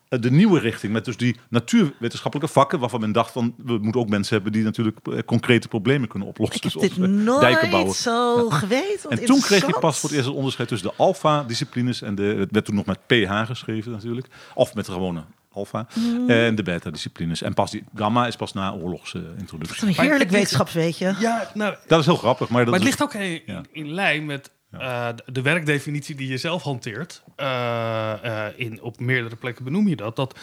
de 0.09 0.31
nieuwe 0.31 0.59
richting. 0.59 0.93
Met 0.93 1.05
dus 1.05 1.17
die 1.17 1.35
natuurwetenschappelijke 1.49 2.53
vakken, 2.53 2.79
waarvan 2.79 2.99
men 2.99 3.11
dacht 3.11 3.31
van, 3.31 3.53
we 3.57 3.77
moeten 3.77 4.01
ook 4.01 4.09
mensen 4.09 4.33
hebben 4.35 4.51
die 4.51 4.63
natuurlijk 4.63 4.97
eh, 5.07 5.19
concrete 5.25 5.67
problemen 5.67 6.07
kunnen 6.09 6.27
oplossen. 6.27 6.57
Ik 6.57 6.63
heb 6.63 6.71
Zoals, 6.71 6.87
dit 6.87 6.97
eh, 7.27 7.39
dijken 7.39 7.69
bouwen. 7.69 7.85
nooit 7.85 7.95
zo 7.95 8.49
geweten. 8.49 9.09
wat 9.09 9.19
En 9.19 9.25
toen 9.25 9.41
kreeg 9.41 9.65
je 9.67 9.77
pas 9.79 9.99
voor 9.99 10.09
het 10.09 10.17
eerst 10.17 10.27
het 10.29 10.37
onderscheid 10.37 10.67
tussen 10.69 10.87
de 10.89 10.93
alpha-disciplines 10.97 12.01
en 12.01 12.15
de, 12.15 12.23
het 12.23 12.51
werd 12.51 12.65
toen 12.65 12.75
nog 12.75 12.85
met 12.85 12.99
PH 13.07 13.45
geschreven 13.45 13.91
natuurlijk, 13.91 14.27
of 14.53 14.73
met 14.73 14.85
de 14.85 14.91
gewone 14.91 15.23
alpha 15.51 15.87
Mm. 15.95 16.29
en 16.29 16.55
de 16.55 16.63
beta-disciplines. 16.63 17.41
En 17.41 17.53
pas 17.53 17.71
die 17.71 17.83
gamma 17.95 18.27
is 18.27 18.35
pas 18.35 18.53
na 18.53 18.73
oorlogsintroductie. 18.73 19.87
Een 19.87 19.93
heerlijk 19.93 20.09
Maar 20.09 20.19
het- 20.19 20.31
wetenschap, 20.31 20.69
weet 20.69 20.97
je. 20.97 21.13
Ja, 21.19 21.51
nou, 21.53 21.75
dat 21.87 21.99
is 21.99 22.05
heel 22.05 22.15
grappig, 22.15 22.49
maar 22.49 22.65
dat 22.65 22.69
maar 22.73 22.79
het 22.83 22.89
is 22.93 22.97
ligt 22.99 23.15
ook 23.15 23.21
in, 23.21 23.41
Ja. 23.45 23.61
in 23.71 23.93
lijn 23.93 24.25
met 24.25 24.51
eh, 24.71 25.07
de- 25.15 25.31
de 25.31 25.41
werkdefinitie 25.41 26.15
die 26.15 26.27
je 26.27 26.37
zelf 26.37 26.63
hanteert. 26.63 27.23
Eh, 27.35 28.45
eh, 28.47 28.53
in, 28.55 28.81
op 28.81 28.99
meerdere 28.99 29.35
plekken 29.35 29.63
benoem 29.63 29.87
je 29.87 29.95
dat. 29.95 30.15
Dat 30.15 30.39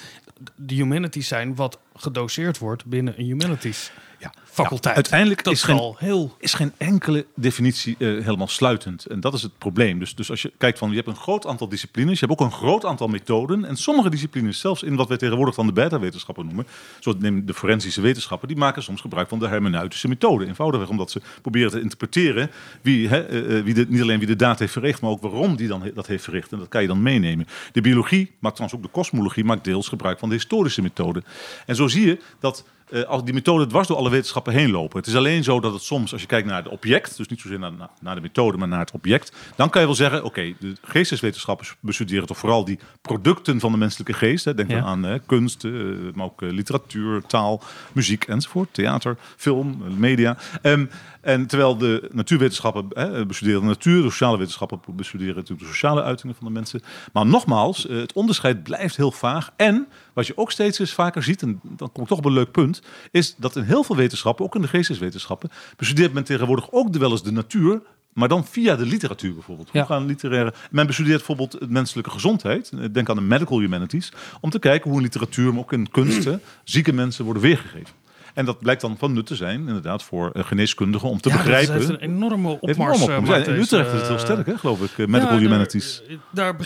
de 0.56 0.74
humanities 0.74 1.28
zijn 1.28 1.54
wat 1.54 1.78
gedoseerd 1.94 2.58
wordt 2.58 2.84
binnen 2.84 3.18
een 3.18 3.24
humanities 3.24 3.92
ja. 4.18 4.32
faculteit. 4.44 4.94
Uiteindelijk 4.94 5.44
dat 5.44 5.52
is 5.52 5.62
geen- 5.62 5.76
al 5.78 5.96
heel... 5.98 6.36
is 6.38 6.54
geen 6.54 6.72
enkele 6.76 7.26
definitie 7.34 7.96
eh, 7.98 8.06
helemaal 8.08 8.48
sluitend. 8.48 9.06
En 9.06 9.20
dat 9.20 9.34
is 9.34 9.42
het 9.42 9.58
probleem. 9.58 9.98
Dus, 9.98 10.14
dus 10.14 10.30
als 10.30 10.42
je 10.42 10.52
kijkt 10.58 10.78
van, 10.78 10.88
je 10.90 10.96
hebt 10.96 11.08
een 11.08 11.16
groot 11.16 11.46
aantal 11.46 11.68
disciplines, 11.68 12.20
je 12.20 12.26
hebt 12.26 12.40
ook 12.40 12.46
een 12.46 12.52
groot 12.56 12.84
aantal 12.84 13.08
methoden. 13.08 13.64
En 13.64 13.76
sommige 13.76 14.10
disciplines, 14.10 14.58
zelfs 14.60 14.82
in 14.82 14.96
wat 14.96 15.08
wij 15.08 15.16
tegenwoordig 15.16 15.54
dan 15.54 15.66
de 15.66 15.72
beta-wetenschappen 15.72 16.44
noemen, 16.46 16.66
zoals 17.00 17.18
neem 17.20 17.46
de 17.46 17.54
forensische 17.54 18.00
wetenschappen, 18.00 18.48
die 18.48 18.56
maken 18.56 18.82
soms 18.82 19.00
gebruik 19.00 19.28
van 19.28 19.38
de 19.38 19.48
hermeneutische 19.48 20.08
methode. 20.08 20.46
Eenvoudigweg 20.46 20.88
omdat 20.88 21.10
ze 21.10 21.20
proberen 21.42 21.70
te 21.70 21.80
interpreteren 21.80 22.50
wie, 22.82 23.08
hè, 23.08 23.20
eh, 23.26 23.58
eh, 23.58 23.64
wie 23.64 23.74
de, 23.74 23.86
niet 23.88 24.02
alleen 24.02 24.18
wie 24.18 24.26
de 24.28 24.36
daad 24.36 24.58
heeft 24.58 24.72
verricht, 24.72 25.00
maar 25.00 25.10
ook 25.10 25.22
waarom 25.22 25.56
die 25.56 25.68
dan 25.68 25.82
he- 25.82 25.92
dat 25.92 26.06
heeft 26.06 26.24
verricht. 26.24 26.52
En 26.52 26.58
dat 26.58 26.68
kan 26.68 26.82
je 26.82 26.88
dan 26.88 27.02
meenemen. 27.02 27.46
De 27.72 27.80
biologie, 27.80 28.32
maar 28.38 28.52
trouwens 28.52 28.78
ook 28.78 28.84
de 28.86 28.92
kosmologie, 28.92 29.44
maakt 29.44 29.64
deels 29.64 29.88
gebruik 29.88 30.18
van 30.18 30.28
de 30.28 30.34
historische 30.34 30.82
methode. 30.82 31.22
En 31.66 31.76
zo 31.76 31.86
zie 31.88 32.06
je 32.06 32.18
dat 32.40 32.64
eh, 32.90 33.02
als 33.02 33.24
die 33.24 33.34
methoden 33.34 33.68
dwars 33.68 33.88
door 33.88 33.96
alle 33.96 34.10
wetenschappen 34.10 34.52
heen 34.52 34.70
lopen. 34.70 34.98
Het 34.98 35.06
is 35.06 35.16
alleen 35.16 35.44
zo 35.44 35.60
dat 35.60 35.72
het 35.72 35.82
soms, 35.82 36.12
als 36.12 36.20
je 36.20 36.26
kijkt 36.26 36.48
naar 36.48 36.62
het 36.62 36.72
object, 36.72 37.16
dus 37.16 37.28
niet 37.28 37.40
zozeer 37.40 37.58
naar, 37.58 37.72
naar- 38.00 38.14
de 38.14 38.20
methode, 38.20 38.56
maar 38.58 38.68
naar 38.68 38.78
het 38.80 38.90
object, 38.90 39.32
dan 39.56 39.70
kan 39.70 39.80
je 39.80 39.86
wel 39.86 39.96
zeggen: 39.96 40.24
oké, 40.24 40.52
de 40.60 40.72
geesteswetenschappen 40.82 41.66
bestuderen 41.80 42.26
toch 42.26 42.38
vooral 42.38 42.64
die 42.64 42.78
producten 43.02 43.60
van 43.60 43.72
de 43.72 43.78
menselijke 43.78 44.12
geest. 44.12 44.44
Hè. 44.44 44.54
Denk 44.54 44.70
Ja. 44.70 44.78
dan 44.80 44.86
aan 44.88 45.06
eh, 45.06 45.18
kunst, 45.26 45.64
eh, 45.64 45.72
maar 46.14 46.24
ook 46.26 46.42
eh, 46.42 46.50
literatuur, 46.50 47.22
taal, 47.26 47.62
muziek 47.92 48.24
enzovoort, 48.24 48.68
theater, 48.74 49.16
film, 49.36 49.82
media. 49.98 50.36
Ehm, 50.62 50.86
en 51.26 51.46
terwijl 51.46 51.76
de 51.76 52.08
natuurwetenschappen 52.12 52.86
hè, 52.88 53.26
bestuderen 53.26 53.60
de 53.60 53.66
natuur, 53.66 54.02
de 54.02 54.10
sociale 54.10 54.38
wetenschappen 54.38 54.80
bestuderen 54.96 55.34
natuurlijk 55.34 55.60
de 55.60 55.72
sociale 55.72 56.02
uitingen 56.02 56.36
van 56.36 56.46
de 56.46 56.52
mensen. 56.52 56.82
Maar 57.12 57.26
nogmaals, 57.26 57.86
eh, 57.86 57.96
het 57.96 58.12
onderscheid 58.12 58.62
blijft 58.62 58.96
heel 58.96 59.10
vaag. 59.10 59.50
En 59.56 59.86
wat 60.12 60.26
je 60.26 60.36
ook 60.36 60.50
steeds 60.50 60.78
eens 60.78 60.92
vaker 60.92 61.22
ziet, 61.22 61.42
en 61.42 61.60
dan 61.62 61.92
kom 61.92 62.02
ik 62.02 62.08
toch 62.08 62.18
op 62.18 62.24
een 62.24 62.32
leuk 62.32 62.50
punt, 62.50 62.82
is 63.10 63.34
dat 63.36 63.56
in 63.56 63.62
heel 63.62 63.84
veel 63.84 63.96
wetenschappen, 63.96 64.44
ook 64.44 64.54
in 64.54 64.60
de 64.62 64.68
geesteswetenschappen, 64.68 65.50
bestudeert 65.76 66.12
men 66.12 66.24
tegenwoordig 66.24 66.72
ook 66.72 66.96
wel 66.96 67.10
eens 67.10 67.22
de 67.22 67.32
natuur. 67.32 67.82
Maar 68.12 68.28
dan 68.28 68.46
via 68.46 68.76
de 68.76 68.86
literatuur 68.86 69.34
bijvoorbeeld. 69.34 69.70
Hoe 69.70 69.80
Ja. 69.80 69.86
gaan 69.86 70.06
literaire... 70.06 70.54
Men 70.70 70.86
bestudeert 70.86 71.16
bijvoorbeeld 71.16 71.52
het 71.52 71.70
menselijke 71.70 72.10
gezondheid. 72.10 72.72
Denk 72.92 73.08
aan 73.10 73.16
de 73.16 73.22
medical 73.22 73.60
humanities. 73.60 74.12
Om 74.40 74.50
te 74.50 74.58
kijken 74.58 74.88
hoe 74.90 74.98
in 74.98 75.04
literatuur, 75.04 75.50
maar 75.52 75.62
ook 75.62 75.72
in 75.72 75.90
kunsten... 75.90 76.40
zieke 76.64 76.92
mensen 76.92 77.24
worden 77.24 77.42
weergegeven. 77.42 77.94
En 78.36 78.44
dat 78.44 78.58
blijkt 78.58 78.80
dan 78.80 78.96
van 78.98 79.12
nut 79.12 79.26
te 79.26 79.36
zijn, 79.36 79.68
inderdaad, 79.68 80.02
voor 80.02 80.30
eh, 80.30 80.44
geneeskundigen 80.44 81.08
om 81.08 81.20
te 81.20 81.28
Ja, 81.28 81.36
begrijpen. 81.36 81.74
heeft 81.74 81.88
een 81.88 81.96
enorme 81.98 82.60
opmars. 82.60 83.06
eh, 83.06 83.16
in 83.16 83.54
Utrecht 83.54 83.86
is 83.86 83.92
het 83.92 84.06
heel 84.06 84.16
eh, 84.16 84.18
sterk, 84.18 84.46
hè, 84.46 84.58
geloof 84.58 84.82
ik. 84.82 85.06
Medical 85.08 85.34
ja, 85.34 85.40
humanities. 85.40 86.02
Daar, 86.30 86.56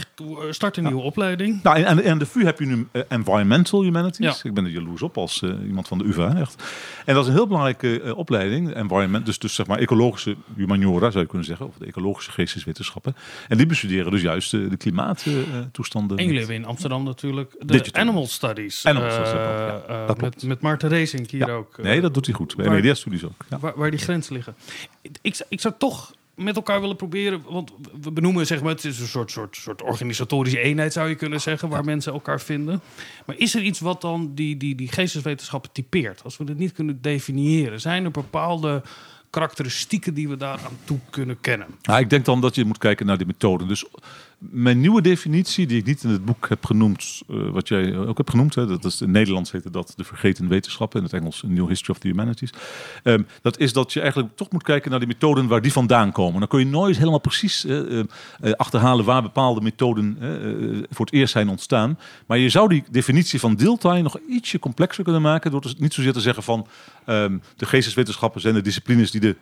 start 0.51 0.77
een 0.77 0.85
nieuwe 0.85 1.03
opleiding. 1.03 1.63
Nou, 1.63 1.83
en 1.83 2.11
aan 2.11 2.19
de, 2.19 2.27
VU 2.27 2.45
heb 2.45 2.59
je 2.59 2.67
nu 2.67 2.89
Environmental 3.09 3.83
Humanities. 3.83 4.43
Ik 4.43 4.55
ben 4.55 4.65
er 4.65 4.71
jaloers 4.71 5.03
op 5.03 5.19
als 5.19 5.43
iemand 5.43 5.89
van 5.89 5.99
de 5.99 6.05
UvA, 6.05 6.37
echt. 6.37 6.63
En 7.05 7.15
dat 7.15 7.23
is 7.23 7.29
een 7.29 7.37
heel 7.37 7.47
belangrijke 7.47 8.15
opleiding. 8.17 8.75
Environment, 8.75 9.27
dus, 9.27 9.39
dus 9.39 9.55
zeg 9.55 9.67
maar 9.67 9.79
ecologische 9.79 10.37
humaniora, 10.57 11.11
zou 11.11 11.23
je 11.23 11.29
kunnen 11.29 11.47
zeggen. 11.47 11.67
Of 11.67 11.75
de 11.79 11.87
ecologische 11.87 12.31
geesteswetenschappen. 12.31 13.17
En 13.49 13.57
die 13.57 13.67
bestuderen 13.67 14.11
dus 14.11 14.23
juist 14.23 14.51
de 14.51 14.77
klimaattoestanden. 14.77 16.17
En 16.17 16.25
jullie 16.25 16.39
hebben 16.39 16.57
in 16.57 16.65
Amsterdam 16.65 17.05
natuurlijk 17.05 17.55
de 17.59 17.67
Digital. 17.67 18.03
Animal 18.03 18.27
Studies. 18.27 18.87
Animal 18.87 19.11
Studies, 19.11 19.33
ja, 19.33 19.83
dat 20.07 20.17
klopt. 20.17 20.21
met, 20.21 20.43
met 20.43 20.61
Maarten 20.61 20.89
Racing 20.89 21.31
hier 21.31 21.47
Ja. 21.47 21.60
Ook. 21.61 21.79
eh, 21.79 21.85
Nee, 21.85 22.01
dat 22.01 22.15
doet 22.15 22.27
hij 22.27 22.35
goed. 22.35 22.57
Bij 22.57 22.67
waar- 22.67 22.75
mediastudies 22.75 23.25
ook. 23.25 23.45
Ja. 23.51 23.59
waar, 23.59 23.73
waar 23.77 23.91
die 23.91 24.01
grenzen 24.01 24.33
liggen. 24.35 24.55
Ik, 25.23 25.35
zou- 25.35 25.49
ik 25.53 25.61
zou 25.61 25.75
toch 25.79 26.15
met 26.35 26.57
elkaar 26.57 26.81
willen 26.81 26.97
proberen, 26.97 27.43
want 27.49 27.73
we 28.01 28.11
benoemen 28.13 28.47
zeg 28.47 28.63
maar, 28.63 28.71
het 28.75 28.85
is 28.85 29.01
een 29.01 29.07
soort, 29.07 29.31
soort, 29.31 29.57
soort 29.57 29.83
organisatorische 29.83 30.61
eenheid 30.61 30.93
zou 30.93 31.09
je 31.09 31.15
kunnen 31.15 31.41
zeggen, 31.41 31.69
waar 31.69 31.85
mensen 31.85 32.13
elkaar 32.13 32.41
vinden. 32.41 32.81
Maar 33.27 33.37
is 33.37 33.55
er 33.55 33.63
iets 33.63 33.81
wat 33.81 34.01
dan 34.01 34.31
die, 34.35 34.57
die, 34.57 34.75
die 34.75 34.89
geesteswetenschappen 34.89 35.71
typeert? 35.73 36.25
Als 36.25 36.37
we 36.37 36.45
het 36.45 36.59
niet 36.59 36.73
kunnen 36.73 37.03
definiëren, 37.03 37.81
zijn 37.81 38.05
er 38.05 38.11
bepaalde 38.11 38.83
karakteristieken 39.31 40.15
die 40.15 40.29
we 40.29 40.37
daaraan 40.37 40.79
toe 40.85 40.99
kunnen 41.11 41.41
kennen? 41.41 41.67
Nou, 41.83 42.01
ik 42.01 42.11
denk 42.11 42.25
dan 42.25 42.41
dat 42.41 42.55
je 42.55 42.65
moet 42.65 42.79
kijken 42.79 43.07
naar 43.07 43.19
die 43.19 43.27
methoden. 43.27 43.69
Dus 43.69 43.85
mijn 44.41 44.81
nieuwe 44.81 45.03
definitie, 45.03 45.67
die 45.67 45.79
ik 45.79 45.87
niet 45.87 46.03
in 46.03 46.11
het 46.11 46.25
boek 46.25 46.49
heb 46.49 46.65
genoemd, 46.65 47.23
eh, 47.29 47.37
wat 47.51 47.69
jij 47.69 47.97
ook 47.97 48.17
hebt 48.17 48.31
genoemd, 48.31 48.55
hè, 48.55 48.67
dat 48.67 48.85
is 48.85 49.01
in 49.01 49.11
Nederlands 49.11 49.53
heette 49.53 49.71
dat 49.71 49.93
de 49.97 50.05
vergeten 50.05 50.49
wetenschappen, 50.49 50.99
in 50.99 51.05
het 51.05 51.15
Engels 51.15 51.43
New 51.47 51.69
History 51.69 51.91
of 51.91 51.99
the 51.99 52.09
Humanities. 52.09 52.51
Ehm, 53.03 53.23
dat 53.43 53.59
is 53.59 53.73
dat 53.73 53.93
je 53.93 54.01
eigenlijk 54.01 54.37
toch 54.37 54.51
moet 54.51 54.63
kijken 54.63 54.91
naar 54.91 54.99
die 54.99 55.09
methoden 55.09 55.47
waar 55.47 55.63
die 55.63 55.73
vandaan 55.73 56.13
komen. 56.13 56.39
Dan 56.39 56.49
kun 56.49 56.59
je 56.59 56.67
nooit 56.67 56.97
helemaal 56.97 57.19
precies 57.19 57.65
eh, 57.65 58.01
eh, 58.01 58.07
achterhalen 58.57 59.05
waar 59.05 59.23
bepaalde 59.23 59.61
methoden 59.61 60.19
voor 60.91 61.05
het 61.05 61.15
eerst 61.15 61.33
zijn 61.33 61.49
ontstaan. 61.49 61.99
Maar 62.27 62.39
je 62.39 62.49
zou 62.49 62.69
die 62.69 62.85
definitie 62.91 63.41
van 63.41 63.55
Dilthey 63.55 64.01
nog 64.01 64.19
ietsje 64.29 64.59
complexer 64.59 65.05
kunnen 65.05 65.23
maken 65.23 65.51
door 65.51 65.75
niet 65.79 65.95
zozeer 65.95 66.13
te 66.13 66.21
zeggen 66.21 66.43
van 66.43 66.67
ehm, 67.07 67.39
de 67.57 67.67
geesteswetenschappen 67.67 68.41
zijn 68.41 68.55
de 68.55 68.61
disciplines 68.61 69.11
die 69.11 69.21
de 69.21 69.37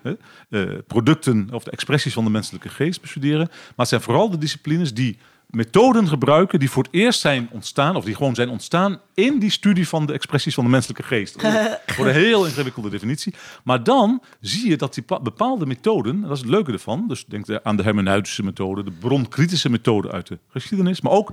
eh, 0.51 0.63
producten 0.87 1.49
of 1.53 1.65
de 1.65 1.71
expressies 1.71 2.13
van 2.13 2.25
de 2.25 2.31
menselijke 2.31 2.69
geest 2.69 3.01
bestuderen. 3.01 3.47
Maar 3.49 3.75
het 3.77 3.89
zijn 3.89 4.01
vooral 4.01 4.31
de 4.31 4.39
disciplines 4.39 4.95
die 4.95 5.19
methoden 5.51 6.09
gebruiken 6.09 6.59
die 6.59 6.71
voor 6.71 6.83
het 6.83 6.93
eerst 6.93 7.21
zijn 7.21 7.49
ontstaan, 7.51 7.97
of 7.97 8.05
die 8.05 8.15
gewoon 8.15 8.35
zijn 8.35 8.49
ontstaan 8.49 9.01
in 9.15 9.39
die 9.39 9.51
studie 9.51 9.89
van 9.89 10.07
de 10.07 10.13
expressies 10.13 10.55
van 10.55 10.65
de 10.65 10.71
menselijke 10.71 11.03
geest. 11.03 11.43
voor 11.87 12.07
een 12.07 12.15
heel 12.15 12.47
ingewikkelde 12.47 12.91
definitie. 12.91 13.35
Maar 13.65 13.85
dan 13.85 14.23
zie 14.41 14.69
je 14.69 14.77
dat 14.77 14.95
die 14.95 15.03
pa- 15.03 15.21
bepaalde 15.21 15.67
methoden, 15.67 16.15
en 16.15 16.21
dat 16.21 16.37
is 16.37 16.41
het 16.41 16.51
leuke 16.51 16.73
ervan, 16.73 17.05
dus 17.09 17.25
denk 17.25 17.61
aan 17.63 17.77
de 17.77 17.83
hermeneutische 17.83 18.43
methode, 18.43 18.83
de 18.83 18.91
bronkritische 18.91 19.71
methode 19.71 20.11
uit 20.11 20.27
de 20.27 20.39
geschiedenis, 20.49 21.01
maar 21.01 21.13
ook 21.13 21.33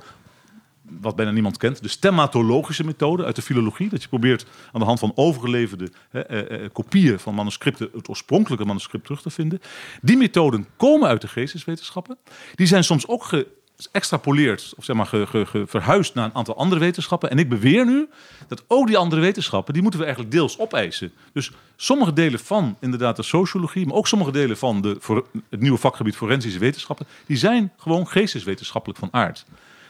wat 1.02 1.15
bijna 1.15 1.32
niemand 1.32 1.58
kent, 1.58 1.82
de 1.82 1.88
stemmatologische 1.88 2.84
methode 2.84 3.26
uit 3.26 3.36
de 3.36 3.41
filologie. 3.41 3.89
Dat 3.89 4.02
je 4.02 4.08
probeert 4.08 4.45
aan 4.71 4.80
de 4.80 4.86
hand 4.86 5.00
van 5.00 5.12
overgeleverde 5.15 5.91
hè, 6.10 6.19
eh, 6.19 6.63
eh, 6.63 6.71
kopieën 6.71 7.19
van 7.19 7.36
manuscripten 7.36 7.89
het 7.93 8.10
oorspronkelijke 8.10 8.65
manuscript 8.65 9.04
terug 9.04 9.21
te 9.21 9.30
vinden. 9.30 9.62
Die 10.02 10.17
methoden 10.17 10.67
komen 10.78 11.08
uit 11.08 11.21
de 11.21 11.28
geesteswetenschappen. 11.28 12.17
Die 12.56 12.67
zijn 12.67 12.84
soms 12.84 13.08
ook 13.08 13.24
geëxtrapoleerd, 13.24 14.74
of 14.78 14.84
zeg 14.84 14.95
maar 14.95 15.06
ge, 15.06 15.63
verhuisd 15.67 16.13
naar 16.13 16.26
een 16.26 16.36
aantal 16.36 16.58
andere 16.58 16.82
wetenschappen. 16.82 17.30
En 17.30 17.39
ik 17.39 17.50
beweer 17.50 17.86
nu 17.86 18.08
dat 18.48 18.63
ook 18.67 18.88
die 18.88 18.98
andere 18.98 19.21
wetenschappen, 19.21 19.74
die 19.74 19.82
moeten 19.82 20.00
we 20.00 20.06
eigenlijk 20.06 20.36
deels 20.36 20.60
opeisen. 20.60 21.12
Dus 21.34 21.52
sommige 21.76 22.13
delen 22.13 22.39
van 22.39 22.78
inderdaad 22.80 23.15
de 23.15 23.24
sociologie, 23.24 23.86
maar 23.86 23.95
ook 23.95 24.08
sommige 24.08 24.32
delen 24.32 24.58
van 24.58 24.82
de, 24.82 24.95
voor 25.00 25.28
het 25.50 25.60
nieuwe 25.60 25.78
vakgebied 25.78 26.15
forensische 26.15 26.60
wetenschappen, 26.60 27.08
die 27.26 27.38
zijn 27.38 27.71
gewoon 27.78 28.08
geesteswetenschappelijk 28.08 29.00
van 29.00 29.10
aard. 29.12 29.45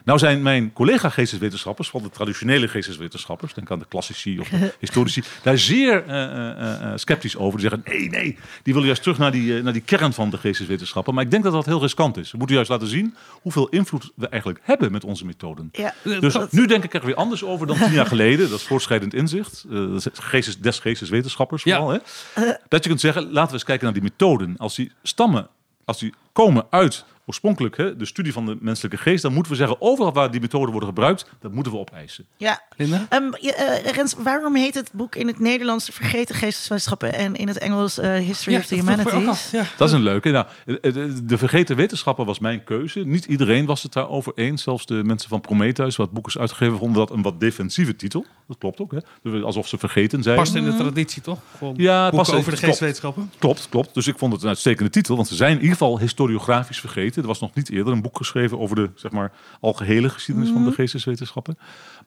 Nou 0.06 0.20
zijn 0.20 0.41
mijn 0.41 0.74
collega 0.74 1.10
geesteswetenschappers, 1.10 1.89
van 1.89 2.04
de 2.04 2.10
traditionele 2.10 2.68
geesteswetenschappers, 2.68 3.54
denk 3.54 3.72
aan 3.72 3.80
de 3.80 3.86
klassici 3.88 4.39
of 4.39 4.50
de 4.50 4.74
historici, 4.80 5.24
daar 5.44 5.58
zeer 5.58 6.04
eh, 6.08 6.24
eh, 6.24 6.82
eh, 6.82 6.91
sceptisch 6.96 7.38
over. 7.38 7.60
Die 7.60 7.70
zeggen, 7.70 7.91
nee, 7.94 8.10
nee, 8.10 8.38
die 8.63 8.74
willen 8.74 8.88
juist 8.88 9.02
terug 9.02 9.18
naar 9.18 9.32
die, 9.32 9.62
naar 9.63 9.74
die 9.74 9.82
kern 9.82 10.13
van 10.13 10.30
de 10.30 10.38
geesteswetenschappen. 10.38 11.13
Maar 11.13 11.24
ik 11.24 11.32
denk 11.32 11.44
dat 11.44 11.54
dat 11.54 11.65
heel 11.65 11.82
riskant 11.82 12.18
is. 12.18 12.32
We 12.32 12.38
moeten 12.38 12.56
juist 12.56 12.72
laten 12.72 12.88
zien 12.88 13.15
hoeveel 13.30 13.68
invloed 13.70 14.12
we 14.15 14.28
eigenlijk 14.28 14.63
hebben 14.63 14.91
met 14.91 15.04
onze 15.04 15.26
methoden. 15.26 15.70
Ja. 15.72 15.94
Dus 16.04 16.38
nu 16.50 16.65
denk 16.65 16.84
ik 16.84 16.94
er 16.94 17.06
weer 17.06 17.15
anders 17.15 17.44
over 17.44 17.68
dan 17.68 17.78
tien 17.78 17.91
jaar 17.91 18.06
geleden. 18.15 18.50
Dat 18.50 18.60
is 18.60 18.65
voortschrijdend 18.65 19.13
inzicht. 19.13 19.65
Is 19.96 20.08
geestes, 20.13 20.60
des 20.60 20.80
geesteswetenschappers 20.80 21.63
Ja. 21.63 21.78
vooral. 21.78 22.00
Hè? 22.34 22.54
Dat 22.68 22.84
je 22.84 22.89
kunt 22.89 23.02
zeggen, 23.02 23.24
laten 23.32 23.48
we 23.48 23.54
eens 23.54 23.63
kijken 23.63 23.84
naar 23.86 23.94
die 23.94 24.04
methoden. 24.04 24.56
Als 24.58 24.76
die 24.76 24.91
stammen, 25.04 25.48
als 25.86 26.00
die 26.00 26.13
komen 26.34 26.65
uit 26.70 27.06
oorspronkelijk 27.25 27.77
hè, 27.77 27.95
de 27.95 28.05
studie 28.05 28.33
van 28.33 28.45
de 28.45 28.57
menselijke 28.59 28.97
geest, 28.97 29.21
dan 29.21 29.33
moeten 29.33 29.51
we 29.51 29.57
zeggen, 29.57 29.81
overal 29.81 30.13
waar 30.13 30.31
die 30.31 30.41
methoden 30.41 30.69
worden 30.69 30.89
gebruikt, 30.89 31.25
dat 31.39 31.51
moeten 31.51 31.71
we 31.71 31.77
opeisen. 31.77 32.25
Ja. 32.38 32.61
Linda? 32.77 33.05
Ehm, 33.09 33.23
je, 33.41 33.53
eh, 33.53 33.91
Rens, 33.93 34.15
waarom 34.17 34.55
heet 34.55 34.73
het 34.73 34.89
boek 34.93 35.15
in 35.15 35.27
het 35.27 35.39
Nederlands 35.39 35.85
de 35.85 35.91
Vergeten 35.91 36.35
Geesteswetenschappen 36.35 37.13
en 37.13 37.35
in 37.35 37.47
het 37.47 37.57
Engels 37.57 37.97
eh, 37.97 38.13
History 38.15 38.55
of 38.57 38.65
the 38.65 38.75
Humanities? 38.75 39.51
ja. 39.51 39.63
Dat 39.77 39.88
is 39.88 39.93
een 39.93 40.01
leuke. 40.03 40.29
Nou, 40.29 40.45
de- 40.65 41.23
de, 41.25 41.38
vergeten 41.38 41.75
wetenschappen 41.75 42.25
was 42.25 42.39
mijn 42.39 42.63
keuze. 42.63 42.99
Niet 42.99 43.25
iedereen 43.25 43.65
was 43.65 43.83
het 43.83 43.93
daarover 43.93 44.31
eens. 44.35 44.63
Zelfs 44.63 44.85
de 44.85 45.01
mensen 45.03 45.29
van 45.29 45.41
Prometheus, 45.41 45.95
wat 45.95 46.11
boek 46.11 46.27
is 46.27 46.38
uitgegeven, 46.38 46.77
vonden 46.77 46.97
dat 46.97 47.11
een 47.17 47.21
wat 47.21 47.39
defensieve 47.39 47.95
titel. 47.95 48.25
Dat 48.47 48.57
klopt 48.57 48.79
ook, 48.79 48.91
hè? 48.91 48.99
Dus 49.23 49.43
Alsof 49.43 49.67
ze 49.67 49.77
vergeten 49.77 50.23
zijn. 50.23 50.35
Past 50.38 50.55
in 50.55 50.63
de 50.63 50.75
traditie, 50.75 51.21
toch? 51.21 51.39
Gewoon 51.57 51.73
Ja, 51.77 52.09
past- 52.09 52.31
over 52.31 52.39
de 52.43 52.43
klopt. 52.57 52.59
geestwetenschappen. 52.65 53.31
Klopt, 53.39 53.67
klopt. 53.69 53.93
Dus 53.93 54.07
ik 54.07 54.17
vond 54.17 54.33
het 54.33 54.41
een 54.41 54.47
uitstekende 54.47 54.89
titel. 54.91 55.15
Want 55.15 55.27
ze 55.27 55.35
zijn 55.35 55.51
in 55.51 55.57
ieder 55.57 55.71
geval 55.71 55.99
historiografisch 55.99 56.79
vergeten. 56.79 57.14
Er 57.21 57.28
was 57.28 57.39
nog 57.39 57.54
niet 57.54 57.69
eerder 57.69 57.93
een 57.93 58.01
boek 58.01 58.17
geschreven 58.17 58.60
over 58.60 58.75
de 58.75 58.89
zeg 58.95 59.12
maar, 59.12 59.32
algehele 59.60 60.10
geschiedenis 60.10 60.51
van 60.51 60.65
de 60.65 60.71
geesteswetenschappen. 60.71 61.58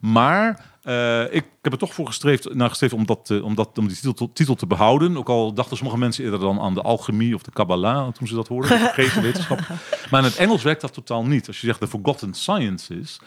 Maar 0.01 0.64
eh, 0.88 1.22
ik 1.35 1.44
heb 1.62 1.72
er 1.72 1.79
toch 1.79 1.94
voor 1.94 2.07
gestreefd, 2.07 2.55
naar 2.55 2.68
gestreefd 2.68 2.92
om, 2.92 3.07
dat, 3.07 3.31
eh, 3.31 3.44
om, 3.44 3.55
dat, 3.55 3.79
om 3.79 3.88
die 3.88 3.96
titel, 3.96 4.33
titel 4.33 4.55
te 4.55 4.66
behouden. 4.66 5.16
Ook 5.16 5.29
al 5.29 5.53
dachten 5.53 5.77
sommige 5.77 5.98
mensen 5.98 6.24
eerder 6.24 6.40
dan 6.40 6.61
aan 6.61 6.74
de 6.74 6.83
alchemie 6.83 7.35
of 7.35 7.42
de 7.42 7.51
Kabbalah 7.51 8.12
toen 8.12 8.27
ze 8.27 8.35
dat 8.35 8.48
hoorden. 8.48 8.79
De 8.79 8.90
geesteswetenschap. 8.92 9.59
maar 10.11 10.20
in 10.20 10.27
het 10.27 10.37
Engels 10.37 10.62
werkt 10.62 10.81
dat 10.81 10.92
totaal 10.92 11.24
niet. 11.24 11.46
Als 11.46 11.61
je 11.61 11.66
zegt 11.66 11.81
de 11.81 11.87
forgotten 11.87 12.35
sciences, 12.35 13.18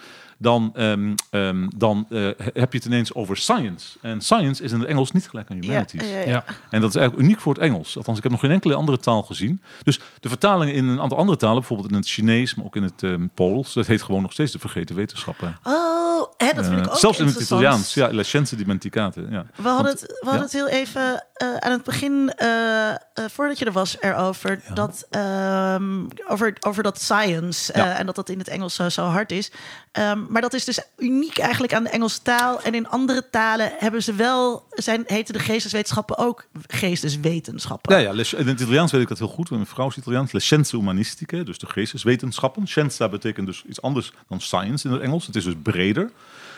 dan, 0.41 0.71
ehm, 0.75 1.13
ehm, 1.29 1.67
dan 1.75 2.05
eh, 2.09 2.27
heb 2.53 2.71
je 2.71 2.77
het 2.77 2.85
ineens 2.85 3.13
over 3.13 3.37
science. 3.37 3.97
En 4.01 4.21
science 4.21 4.63
is 4.63 4.71
in 4.71 4.79
het 4.79 4.87
Engels 4.87 5.11
niet 5.11 5.29
gelijk 5.29 5.49
aan 5.49 5.57
humanities. 5.57 6.09
ja, 6.09 6.17
ja. 6.17 6.25
Ja. 6.25 6.43
En 6.69 6.81
dat 6.81 6.89
is 6.89 6.95
eigenlijk 6.95 7.27
uniek 7.27 7.39
voor 7.39 7.53
het 7.53 7.61
Engels. 7.61 7.97
Althans, 7.97 8.17
ik 8.17 8.23
heb 8.23 8.31
nog 8.31 8.41
geen 8.41 8.51
enkele 8.51 8.75
andere 8.75 8.97
taal 8.97 9.23
gezien. 9.23 9.61
Dus 9.83 9.99
de 10.19 10.29
vertalingen 10.29 10.73
in 10.73 10.85
een 10.85 11.01
aantal 11.01 11.17
andere 11.17 11.37
talen, 11.37 11.57
bijvoorbeeld 11.59 11.89
in 11.89 11.95
het 11.95 12.07
Chinees, 12.07 12.55
maar 12.55 12.65
ook 12.65 12.75
in 12.75 12.83
het 12.83 13.03
ehm, 13.03 13.27
Pools, 13.33 13.73
dat 13.73 13.87
heet 13.87 14.01
gewoon 14.01 14.21
nog 14.21 14.31
steeds 14.31 14.51
de 14.51 14.59
vergeten 14.59 14.95
wetenschappen. 14.95 15.57
Oh, 15.63 16.31
hè, 16.37 16.53
dat 16.53 16.65
vind 16.65 16.77
ik 16.77 16.87
ook 16.87 16.97
zelfs 16.97 17.19
in 17.19 17.25
het. 17.25 17.50
Italiaans, 17.51 17.93
ja, 17.93 18.13
la 18.13 18.23
scienze 18.23 18.55
dimenticate. 18.55 19.25
Ja. 19.29 19.45
We 19.55 19.67
hadden 19.67 19.85
Want- 19.85 20.01
het, 20.01 20.09
we 20.09 20.29
hadden 20.29 20.35
ja. 20.35 20.41
het 20.41 20.51
heel 20.51 20.67
even 20.67 21.25
eh, 21.33 21.55
aan 21.55 21.71
het 21.71 21.83
begin, 21.83 22.33
eh, 22.35 22.89
eh, 22.89 22.95
voordat 23.13 23.59
je 23.59 23.65
er 23.65 23.71
was, 23.71 23.97
erover 23.99 24.61
dat, 24.73 25.05
ehm, 25.09 26.05
over, 26.27 26.57
over 26.59 26.83
dat 26.83 27.01
science 27.01 27.73
en 27.73 28.05
dat 28.05 28.15
dat 28.15 28.29
in 28.29 28.37
het 28.37 28.47
Engels 28.47 28.75
zo, 28.75 28.89
zo 28.89 29.05
hard 29.05 29.31
is. 29.31 29.51
Ehm, 29.91 30.19
maar 30.29 30.41
dat 30.41 30.53
is 30.53 30.65
dus 30.65 30.79
uniek 30.97 31.37
eigenlijk 31.37 31.73
aan 31.73 31.83
de 31.83 31.89
Engelse 31.89 32.21
taal. 32.21 32.61
En 32.61 32.73
in 32.73 32.87
andere 32.87 33.29
talen 33.29 33.71
hebben 33.77 34.03
ze 34.03 34.13
wel, 34.13 34.65
zijn, 34.69 35.03
heten 35.05 35.33
de 35.33 35.39
geesteswetenschappen 35.39 36.17
ook 36.17 36.47
geesteswetenschappen. 36.67 37.99
Ja, 37.99 38.13
ja, 38.13 38.23
in 38.37 38.47
het 38.47 38.59
Italiaans 38.61 38.91
weet 38.91 39.01
ik 39.01 39.07
dat 39.07 39.17
heel 39.17 39.27
goed. 39.27 39.49
Mijn 39.49 39.65
vrouw 39.65 39.87
is 39.87 39.97
Italiaans. 39.97 40.31
Le 40.31 40.39
scienze 40.39 40.79
dus 41.43 41.57
de 41.57 41.67
geesteswetenschappen. 41.67 42.67
Scienza 42.67 43.09
betekent 43.09 43.47
dus 43.47 43.63
iets 43.67 43.81
anders 43.81 44.13
dan 44.27 44.41
science 44.41 44.87
in 44.87 44.93
het 44.93 45.01
Engels. 45.01 45.25
Het 45.25 45.35
is 45.35 45.43
dus 45.43 45.55
breder. 45.63 46.11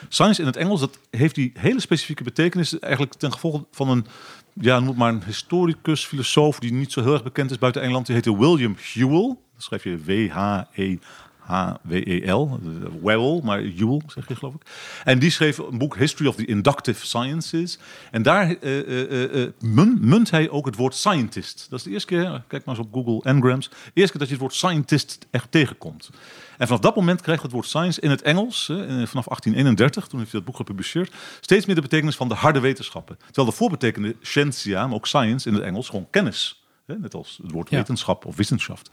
Science 0.09 0.41
in 0.41 0.47
het 0.47 0.55
Engels, 0.55 0.79
dat 0.79 0.99
heeft 1.09 1.35
die 1.35 1.51
hele 1.53 1.79
specifieke 1.79 2.23
betekenis 2.23 2.79
eigenlijk 2.79 3.13
ten 3.13 3.31
gevolge 3.31 3.65
van 3.71 3.89
een, 3.89 4.05
ja, 4.53 4.79
noem 4.79 4.97
maar 4.97 5.13
een 5.13 5.23
historicus, 5.25 6.05
filosoof 6.05 6.59
die 6.59 6.73
niet 6.73 6.91
zo 6.91 7.01
heel 7.01 7.13
erg 7.13 7.23
bekend 7.23 7.51
is 7.51 7.57
buiten 7.57 7.81
Engeland. 7.81 8.05
Die 8.05 8.15
heette 8.15 8.37
William 8.37 8.75
Whewell. 8.93 9.35
Dat 9.53 9.63
schrijf 9.63 9.83
je 9.83 10.03
W-H-E. 10.03 10.97
H-W-E-L, 11.43 12.59
Wewell, 13.01 13.41
maar 13.43 13.59
Ewell 13.59 14.01
zeg 14.07 14.27
je 14.27 14.35
geloof 14.35 14.53
ik. 14.55 14.61
En 15.03 15.19
die 15.19 15.29
schreef 15.29 15.57
een 15.57 15.77
boek 15.77 15.97
History 15.97 16.27
of 16.29 16.35
the 16.35 16.45
Inductive 16.45 17.05
Sciences. 17.05 17.77
En 18.11 18.21
daar 18.21 18.55
eh, 18.55 18.79
eh, 18.79 19.43
eh, 19.43 19.49
mun- 19.59 19.97
munt 20.01 20.29
hij 20.31 20.49
ook 20.49 20.65
het 20.65 20.75
woord 20.75 20.95
scientist. 20.95 21.67
Dat 21.69 21.79
is 21.79 21.85
de 21.85 21.91
eerste 21.91 22.07
keer, 22.07 22.43
kijk 22.47 22.65
maar 22.65 22.75
eens 22.77 22.85
op 22.87 22.93
Google 22.93 23.33
Ngrams, 23.33 23.69
de 23.69 23.75
eerste 23.93 24.11
keer 24.11 24.19
dat 24.19 24.27
je 24.27 24.33
het 24.33 24.41
woord 24.41 24.53
scientist 24.53 25.17
echt 25.31 25.51
tegenkomt. 25.51 26.09
En 26.57 26.67
vanaf 26.67 26.81
dat 26.81 26.95
moment 26.95 27.21
krijgt 27.21 27.43
het 27.43 27.51
woord 27.51 27.65
science 27.67 28.01
in 28.01 28.09
het 28.09 28.21
Engels, 28.21 28.65
vanaf 28.65 29.25
1831, 29.25 30.07
toen 30.07 30.19
heeft 30.19 30.31
hij 30.31 30.39
dat 30.39 30.49
boek 30.49 30.55
gepubliceerd, 30.57 31.13
steeds 31.41 31.65
meer 31.65 31.75
de 31.75 31.81
betekenis 31.81 32.15
van 32.15 32.27
de 32.27 32.33
harde 32.35 32.59
wetenschappen. 32.59 33.17
Terwijl 33.25 33.47
de 33.47 33.55
voorbetekende 33.55 34.15
scientia, 34.21 34.85
maar 34.87 34.95
ook 34.95 35.07
science 35.07 35.47
in 35.49 35.53
het 35.55 35.63
Engels, 35.63 35.89
gewoon 35.89 36.07
kennis. 36.09 36.63
Hè, 36.85 36.97
net 36.99 37.13
als 37.13 37.39
het 37.41 37.51
woord 37.51 37.69
Ja. 37.69 37.77
wetenschap 37.77 38.25
of 38.25 38.35
wissenschaft. 38.35 38.89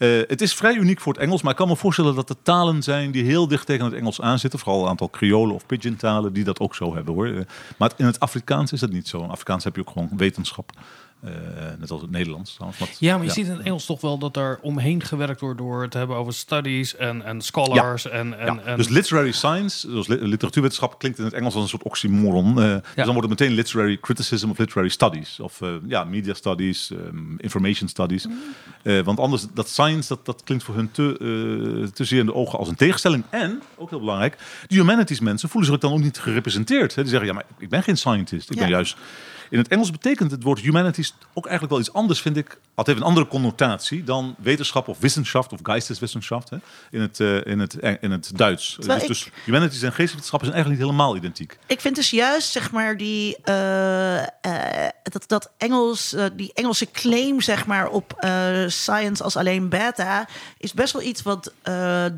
Eh, 0.00 0.08
het 0.26 0.40
is 0.40 0.54
vrij 0.54 0.74
uniek 0.74 1.00
voor 1.00 1.12
het 1.12 1.22
Engels, 1.22 1.42
maar 1.42 1.50
ik 1.50 1.56
kan 1.56 1.68
me 1.68 1.76
voorstellen 1.76 2.14
dat 2.14 2.28
er 2.28 2.42
talen 2.42 2.82
zijn 2.82 3.10
die 3.10 3.24
heel 3.24 3.48
dicht 3.48 3.66
tegen 3.66 3.84
het 3.84 3.94
Engels 3.94 4.20
aanzitten. 4.20 4.58
Vooral 4.58 4.82
een 4.82 4.88
aantal 4.88 5.10
Creole 5.10 5.52
of 5.52 5.66
Pidgin 5.66 5.96
talen 5.96 6.32
die 6.32 6.44
dat 6.44 6.60
ook 6.60 6.74
zo 6.74 6.94
hebben 6.94 7.14
hoor. 7.14 7.26
Eh, 7.26 7.40
maar 7.76 7.90
in 7.96 8.06
het 8.06 8.20
Afrikaans 8.20 8.72
is 8.72 8.80
dat 8.80 8.90
niet 8.90 9.08
zo. 9.08 9.22
In 9.22 9.30
Afrikaans 9.30 9.64
heb 9.64 9.74
je 9.74 9.80
ook 9.80 9.90
gewoon 9.90 10.10
wetenschap. 10.16 10.72
Eh, 11.24 11.30
net 11.78 11.90
als 11.90 12.00
het 12.00 12.10
Nederlands. 12.10 12.56
Ja, 12.98 13.16
maar 13.16 13.26
je 13.26 13.32
ziet 13.32 13.46
in 13.46 13.52
het 13.52 13.62
Engels 13.62 13.86
toch 13.86 14.00
wel 14.00 14.18
dat 14.18 14.36
er 14.36 14.58
omheen 14.62 15.02
gewerkt 15.02 15.40
wordt 15.40 15.58
door 15.58 15.82
het 15.82 15.94
hebben 15.94 16.16
over 16.16 16.32
studies 16.32 16.96
en, 16.96 17.22
en 17.24 17.40
scholars. 17.40 18.08
En, 18.08 18.38
en, 18.38 18.54
Ja, 18.54 18.60
en, 18.64 18.76
dus 18.76 18.88
literary 18.88 19.32
science, 19.32 19.90
dus 19.90 20.06
li- 20.06 20.18
literatuurwetenschap, 20.20 20.98
klinkt 20.98 21.18
in 21.18 21.24
het 21.24 21.32
Engels 21.32 21.54
als 21.54 21.62
een 21.62 21.68
soort 21.68 21.82
oxymoron. 21.82 22.62
Eh, 22.62 22.64
Dus 22.72 22.82
dan 22.94 23.14
wordt 23.14 23.28
het 23.28 23.38
meteen 23.40 23.52
literary 23.54 23.98
criticism 23.98 24.50
of 24.50 24.58
literary 24.58 24.88
studies. 24.88 25.40
Of 25.40 25.60
eh, 25.60 25.68
ja, 25.86 26.04
media 26.04 26.34
studies, 26.34 26.90
ehm, 26.90 27.36
information 27.36 27.88
studies. 27.88 28.26
Eh, 28.82 29.00
want 29.00 29.18
anders, 29.18 29.46
dat 29.54 29.68
science, 29.68 30.08
dat, 30.08 30.26
dat 30.26 30.42
klinkt 30.44 30.64
voor 30.64 30.74
hun 30.74 30.90
te, 30.90 31.90
te 31.94 32.04
zeer 32.04 32.18
in 32.20 32.26
de 32.26 32.34
ogen 32.34 32.58
als 32.58 32.68
een 32.68 32.74
tegenstelling. 32.76 33.24
En, 33.30 33.62
ook 33.76 33.90
heel 33.90 33.98
belangrijk, 34.00 34.36
de 34.68 34.74
humanities 34.74 35.20
mensen 35.20 35.48
voelen 35.48 35.70
zich 35.70 35.80
dan 35.80 35.92
ook 35.92 36.00
niet 36.00 36.18
gerepresenteerd. 36.18 36.94
Hè? 36.94 37.02
Die 37.02 37.10
zeggen, 37.10 37.28
ja, 37.28 37.34
maar 37.34 37.44
ik 37.58 37.68
ben 37.68 37.82
geen 37.82 37.96
scientist. 37.96 38.50
Ik 38.50 38.58
ben 38.58 38.68
juist... 38.68 38.96
In 39.50 39.58
het 39.58 39.68
Engels 39.68 39.90
betekent 39.90 40.30
het 40.30 40.42
woord 40.42 40.60
humanities 40.60 41.14
ook 41.34 41.44
eigenlijk 41.46 41.70
wel 41.72 41.80
iets 41.80 41.92
anders, 41.92 42.20
vind 42.20 42.36
ik. 42.36 42.58
Het 42.74 42.86
heeft 42.86 42.98
een 43.00 43.06
andere 43.06 43.26
connotatie 43.26 44.04
dan 44.04 44.34
wetenschap 44.38 44.88
of 44.88 44.98
wissenschaft 44.98 45.52
of 45.52 45.58
geisteswissenschaft 45.62 46.50
hè? 46.50 46.56
In, 46.90 47.00
het, 47.00 47.20
eh, 47.20 47.44
in, 47.46 47.58
het, 47.58 47.74
in 48.00 48.10
het 48.10 48.30
Duits. 48.34 48.76
Dus, 48.80 49.02
ik- 49.02 49.06
dus 49.06 49.28
humanities 49.44 49.82
en 49.82 49.88
geesteswetenschappen 49.92 50.48
zijn 50.48 50.60
eigenlijk 50.62 50.82
niet 50.82 50.90
helemaal 50.90 51.16
identiek. 51.16 51.58
Ik 51.66 51.80
vind 51.80 51.94
dus 51.96 52.10
juist, 52.10 52.50
zeg 52.50 52.70
maar, 52.70 52.96
die, 52.96 53.36
eh, 53.42 54.18
eh, 54.22 54.28
dat, 55.02 55.24
dat 55.26 55.50
Engels, 55.56 56.16
die 56.36 56.50
Engelse 56.54 56.90
claim, 56.90 57.40
zeg 57.40 57.66
maar, 57.66 57.88
op 57.88 58.26
science 58.66 59.22
als 59.22 59.36
alleen 59.36 59.68
beta, 59.68 60.28
is 60.58 60.72
best 60.72 60.92
wel 60.92 61.02
iets 61.02 61.22
wat 61.22 61.52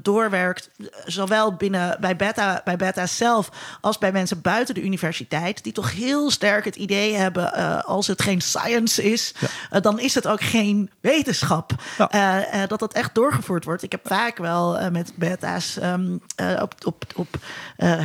doorwerkt, 0.02 0.70
zowel 1.04 1.54
binnen 1.54 1.96
bij 2.00 2.16
beta, 2.16 2.60
bij 2.64 2.76
beta 2.76 3.06
zelf 3.06 3.48
als 3.80 3.98
bij 3.98 4.12
mensen 4.12 4.40
buiten 4.40 4.74
de 4.74 4.82
universiteit, 4.82 5.62
die 5.64 5.72
toch 5.72 5.92
heel 5.92 6.30
sterk 6.30 6.64
het 6.64 6.76
idee 6.76 7.12
hebben 7.14 7.20
hebben. 7.22 7.54
eh, 7.54 7.80
als 7.84 8.06
het 8.06 8.22
geen 8.22 8.40
science 8.40 9.02
is, 9.02 9.34
eh, 9.70 9.80
dan 9.80 10.00
is 10.00 10.14
het 10.14 10.26
ook 10.26 10.40
geen 10.42 10.90
wetenschap. 11.00 11.72
Ja. 11.98 12.10
Eh, 12.10 12.68
dat 12.68 12.80
dat 12.80 12.92
echt 12.92 13.14
doorgevoerd 13.14 13.64
wordt. 13.64 13.82
Ik 13.82 13.92
heb 13.92 14.06
vaak 14.06 14.38
wel 14.38 14.90
met 14.90 15.12
beta's 15.14 15.78
ehm, 15.78 16.16
eh, 16.36 16.58
op, 16.62 16.74
op, 16.84 17.04
op 17.14 17.28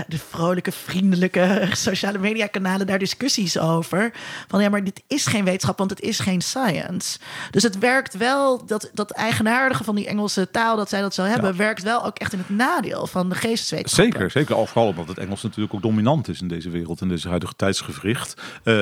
de 0.08 0.18
vrolijke, 0.30 0.72
vriendelijke 0.72 1.68
sociale 1.72 2.18
media 2.18 2.48
kanalen 2.48 2.88
daar 2.88 3.00
discussies 3.00 3.60
over. 3.60 4.12
Van 4.48 4.62
ja, 4.62 4.70
maar 4.70 4.84
dit 4.84 5.04
is 5.08 5.26
geen 5.26 5.44
wetenschap, 5.44 5.78
want 5.78 5.90
het 5.90 6.02
is 6.02 6.20
geen 6.20 6.42
science. 6.42 7.20
Dus 7.52 7.64
het 7.64 7.78
werkt 7.78 8.18
wel, 8.18 8.66
dat, 8.66 8.90
dat 8.94 9.12
eigenaardige 9.12 9.84
van 9.84 9.96
die 9.96 10.08
Engelse 10.08 10.52
taal, 10.52 10.76
dat 10.76 10.90
zij 10.90 11.02
dat 11.02 11.14
zo 11.14 11.24
hebben, 11.24 11.58
werkt 11.58 11.84
wel 11.84 12.06
ook 12.06 12.18
echt 12.18 12.34
in 12.34 12.40
het 12.40 12.50
nadeel 12.50 13.08
van 13.08 13.30
de 13.30 13.36
geesteswetenschappen. 13.36 14.14
Zeker, 14.14 14.32
zeker. 14.32 14.56
Al 14.56 14.66
vooral 14.66 14.88
omdat 14.88 15.08
het 15.08 15.18
Engels 15.18 15.44
natuurlijk 15.44 15.74
ook 15.74 15.82
dominant 15.82 16.28
is 16.28 16.42
in 16.42 16.48
deze 16.48 16.70
wereld, 16.70 17.02
in 17.02 17.08
deze 17.08 17.28
huidige 17.28 17.54
tijdsgevricht. 17.56 18.34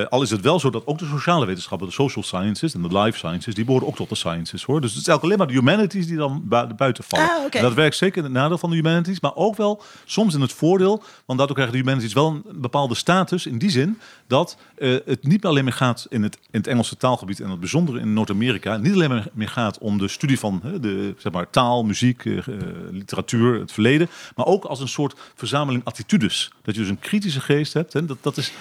Al 0.09 0.21
is 0.25 0.31
het 0.31 0.41
wel 0.41 0.59
zo 0.59 0.69
dat 0.69 0.87
ook 0.87 0.97
de 0.99 1.05
sociale 1.05 1.45
wetenschappen, 1.45 1.87
de 1.87 1.93
social 1.93 2.23
sciences 2.23 2.73
en 2.73 2.81
de 2.81 2.97
life 2.99 3.17
sciences, 3.17 3.53
die 3.53 3.65
behoren 3.65 3.87
ook 3.87 3.95
tot 3.95 4.09
de 4.09 4.15
sciences 4.15 4.63
hoor. 4.63 4.81
Dus 4.81 4.91
het 4.93 5.01
is 5.01 5.07
eigenlijk 5.07 5.23
alleen 5.23 5.37
maar 5.37 5.63
de 5.63 5.69
humanities 5.71 6.07
die 6.07 6.17
dan 6.17 6.41
bu- 6.45 6.73
buiten 6.77 7.03
vallen. 7.03 7.29
Ah, 7.29 7.61
dat 7.61 7.73
werkt 7.73 7.95
zeker 7.95 8.17
in 8.17 8.23
het 8.23 8.33
nadeel 8.33 8.57
van 8.57 8.69
de 8.69 8.75
humanities, 8.75 9.19
maar 9.19 9.35
ook 9.35 9.55
wel 9.57 9.83
soms 10.05 10.33
in 10.33 10.41
het 10.41 10.53
voordeel, 10.53 11.03
want 11.25 11.37
daardoor 11.39 11.55
krijgen 11.57 11.75
de 11.75 11.81
humanities 11.83 12.13
wel 12.13 12.27
een 12.27 12.61
bepaalde 12.61 12.95
status 12.95 13.45
in 13.45 13.57
die 13.57 13.69
zin 13.69 13.99
dat 14.27 14.57
eh, 14.77 14.95
het 15.05 15.23
niet 15.27 15.45
alleen 15.45 15.63
meer 15.63 15.73
gaat 15.73 16.05
in 16.09 16.23
het, 16.23 16.35
in 16.35 16.59
het 16.59 16.67
Engelse 16.67 16.97
taalgebied 16.97 17.39
en 17.39 17.49
het 17.49 17.59
bijzondere 17.59 17.99
in 17.99 18.13
Noord-Amerika, 18.13 18.77
niet 18.77 18.93
alleen 18.93 19.09
maar 19.09 19.27
meer 19.33 19.49
gaat 19.49 19.77
om 19.77 19.97
de 19.97 20.07
studie 20.07 20.39
van 20.39 20.61
de 20.81 21.13
zeg 21.17 21.31
maar, 21.31 21.49
taal, 21.49 21.83
muziek, 21.83 22.25
eh, 22.25 22.37
eh, 22.37 22.43
literatuur, 22.91 23.59
het 23.59 23.71
verleden, 23.71 24.09
maar 24.35 24.45
ook 24.45 24.65
als 24.65 24.79
een 24.79 24.87
soort 24.87 25.13
verzameling 25.35 25.83
attitudes. 25.85 26.51
Dat 26.63 26.75
je 26.75 26.81
dus 26.81 26.89
een 26.89 26.99
kritische 26.99 27.41
geest 27.41 27.73
hebt. 27.73 27.93
Hè, 27.93 28.05
dat, 28.05 28.17
dat 28.21 28.37
is 28.37 28.51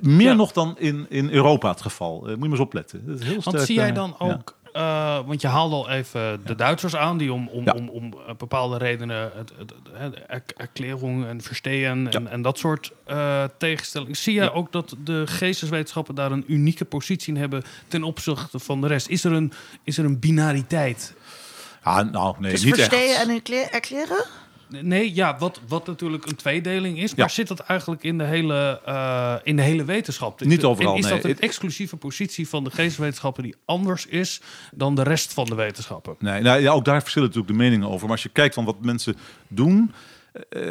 meer 0.00 0.28
Ja. 0.28 0.32
nog 0.34 0.52
dan 0.52 0.74
in, 0.78 1.06
in 1.08 1.30
Europa 1.30 1.68
het 1.68 1.80
geval. 1.82 2.16
Eh, 2.18 2.22
moet 2.22 2.30
je 2.32 2.36
maar 2.38 2.50
eens 2.50 2.58
opletten. 2.60 3.06
Dat 3.06 3.18
is 3.18 3.24
heel 3.24 3.32
Want 3.32 3.44
sterk, 3.46 3.64
zie 3.66 3.74
jij 3.74 3.88
eh, 3.88 3.94
dan 3.94 4.16
ja. 4.18 4.26
ook, 4.32 4.56
eh, 4.72 5.18
want 5.26 5.40
je 5.40 5.48
haalde 5.48 5.74
al 5.74 5.90
even 5.90 6.40
de 6.46 6.54
Duitsers 6.54 6.96
aan, 6.96 7.18
die 7.18 7.32
om, 7.32 7.48
om, 7.48 7.64
Ja. 7.64 7.72
om, 7.72 7.88
om 7.88 8.14
bepaalde 8.38 8.76
redenen 8.78 9.30
het, 9.36 9.52
het, 9.58 9.72
het, 9.92 10.14
het 10.26 10.52
erklärung 10.56 11.26
en 11.26 11.40
verstehen 11.40 12.08
en, 12.10 12.28
en 12.28 12.42
dat 12.42 12.58
soort 12.58 12.92
eh 13.04 13.44
tegenstellingen. 13.58 14.16
Zie 14.16 14.34
jij 14.34 14.52
ook 14.52 14.72
dat 14.72 14.94
de 15.04 15.22
geesteswetenschappen 15.26 16.14
daar 16.14 16.32
een 16.32 16.44
unieke 16.46 16.84
positie 16.84 17.34
in 17.34 17.40
hebben 17.40 17.62
ten 17.88 18.02
opzichte 18.02 18.58
van 18.58 18.80
de 18.80 18.86
rest? 18.86 19.08
Is 19.08 19.24
er 19.24 19.32
een, 19.32 19.52
is 19.84 19.98
er 19.98 20.04
een 20.04 20.18
binariteit? 20.18 21.14
Ah, 21.82 22.10
nou, 22.12 22.34
nee, 22.38 22.50
Dus 22.50 22.64
niet 22.64 22.74
verstehen 22.74 23.14
echt. 23.14 23.22
en 23.22 23.30
erkle- 23.34 23.68
erkleren? 23.70 24.24
Nee, 24.80 25.14
ja, 25.14 25.38
wat, 25.38 25.60
wat 25.68 25.86
natuurlijk 25.86 26.26
een 26.26 26.36
tweedeling 26.36 26.98
is. 26.98 27.14
Maar 27.14 27.26
Ja. 27.26 27.32
zit 27.32 27.48
dat 27.48 27.60
eigenlijk 27.60 28.02
in 28.02 28.18
de 28.18 28.24
hele, 28.24 28.80
eh, 28.84 29.34
in 29.42 29.56
de 29.56 29.62
hele 29.62 29.84
wetenschap? 29.84 30.40
Niet 30.40 30.64
overal, 30.64 30.92
En 30.92 30.98
is 30.98 31.04
nee. 31.04 31.20
dat 31.20 31.24
een 31.24 31.38
exclusieve 31.38 31.96
positie 31.96 32.48
van 32.48 32.64
de 32.64 32.70
geesteswetenschappen 32.70 33.42
die 33.42 33.54
anders 33.64 34.06
is 34.06 34.40
dan 34.74 34.94
de 34.94 35.02
rest 35.02 35.32
van 35.32 35.44
de 35.44 35.54
wetenschappen? 35.54 36.16
Nee, 36.18 36.42
nou, 36.42 36.60
ja, 36.60 36.72
ook 36.72 36.84
daar 36.84 37.00
verschillen 37.00 37.28
natuurlijk 37.28 37.56
de 37.56 37.62
meningen 37.64 37.88
over. 37.88 38.02
Maar 38.02 38.10
als 38.10 38.22
je 38.22 38.28
kijkt 38.28 38.54
van 38.54 38.64
wat 38.64 38.80
mensen 38.84 39.16
doen 39.48 39.92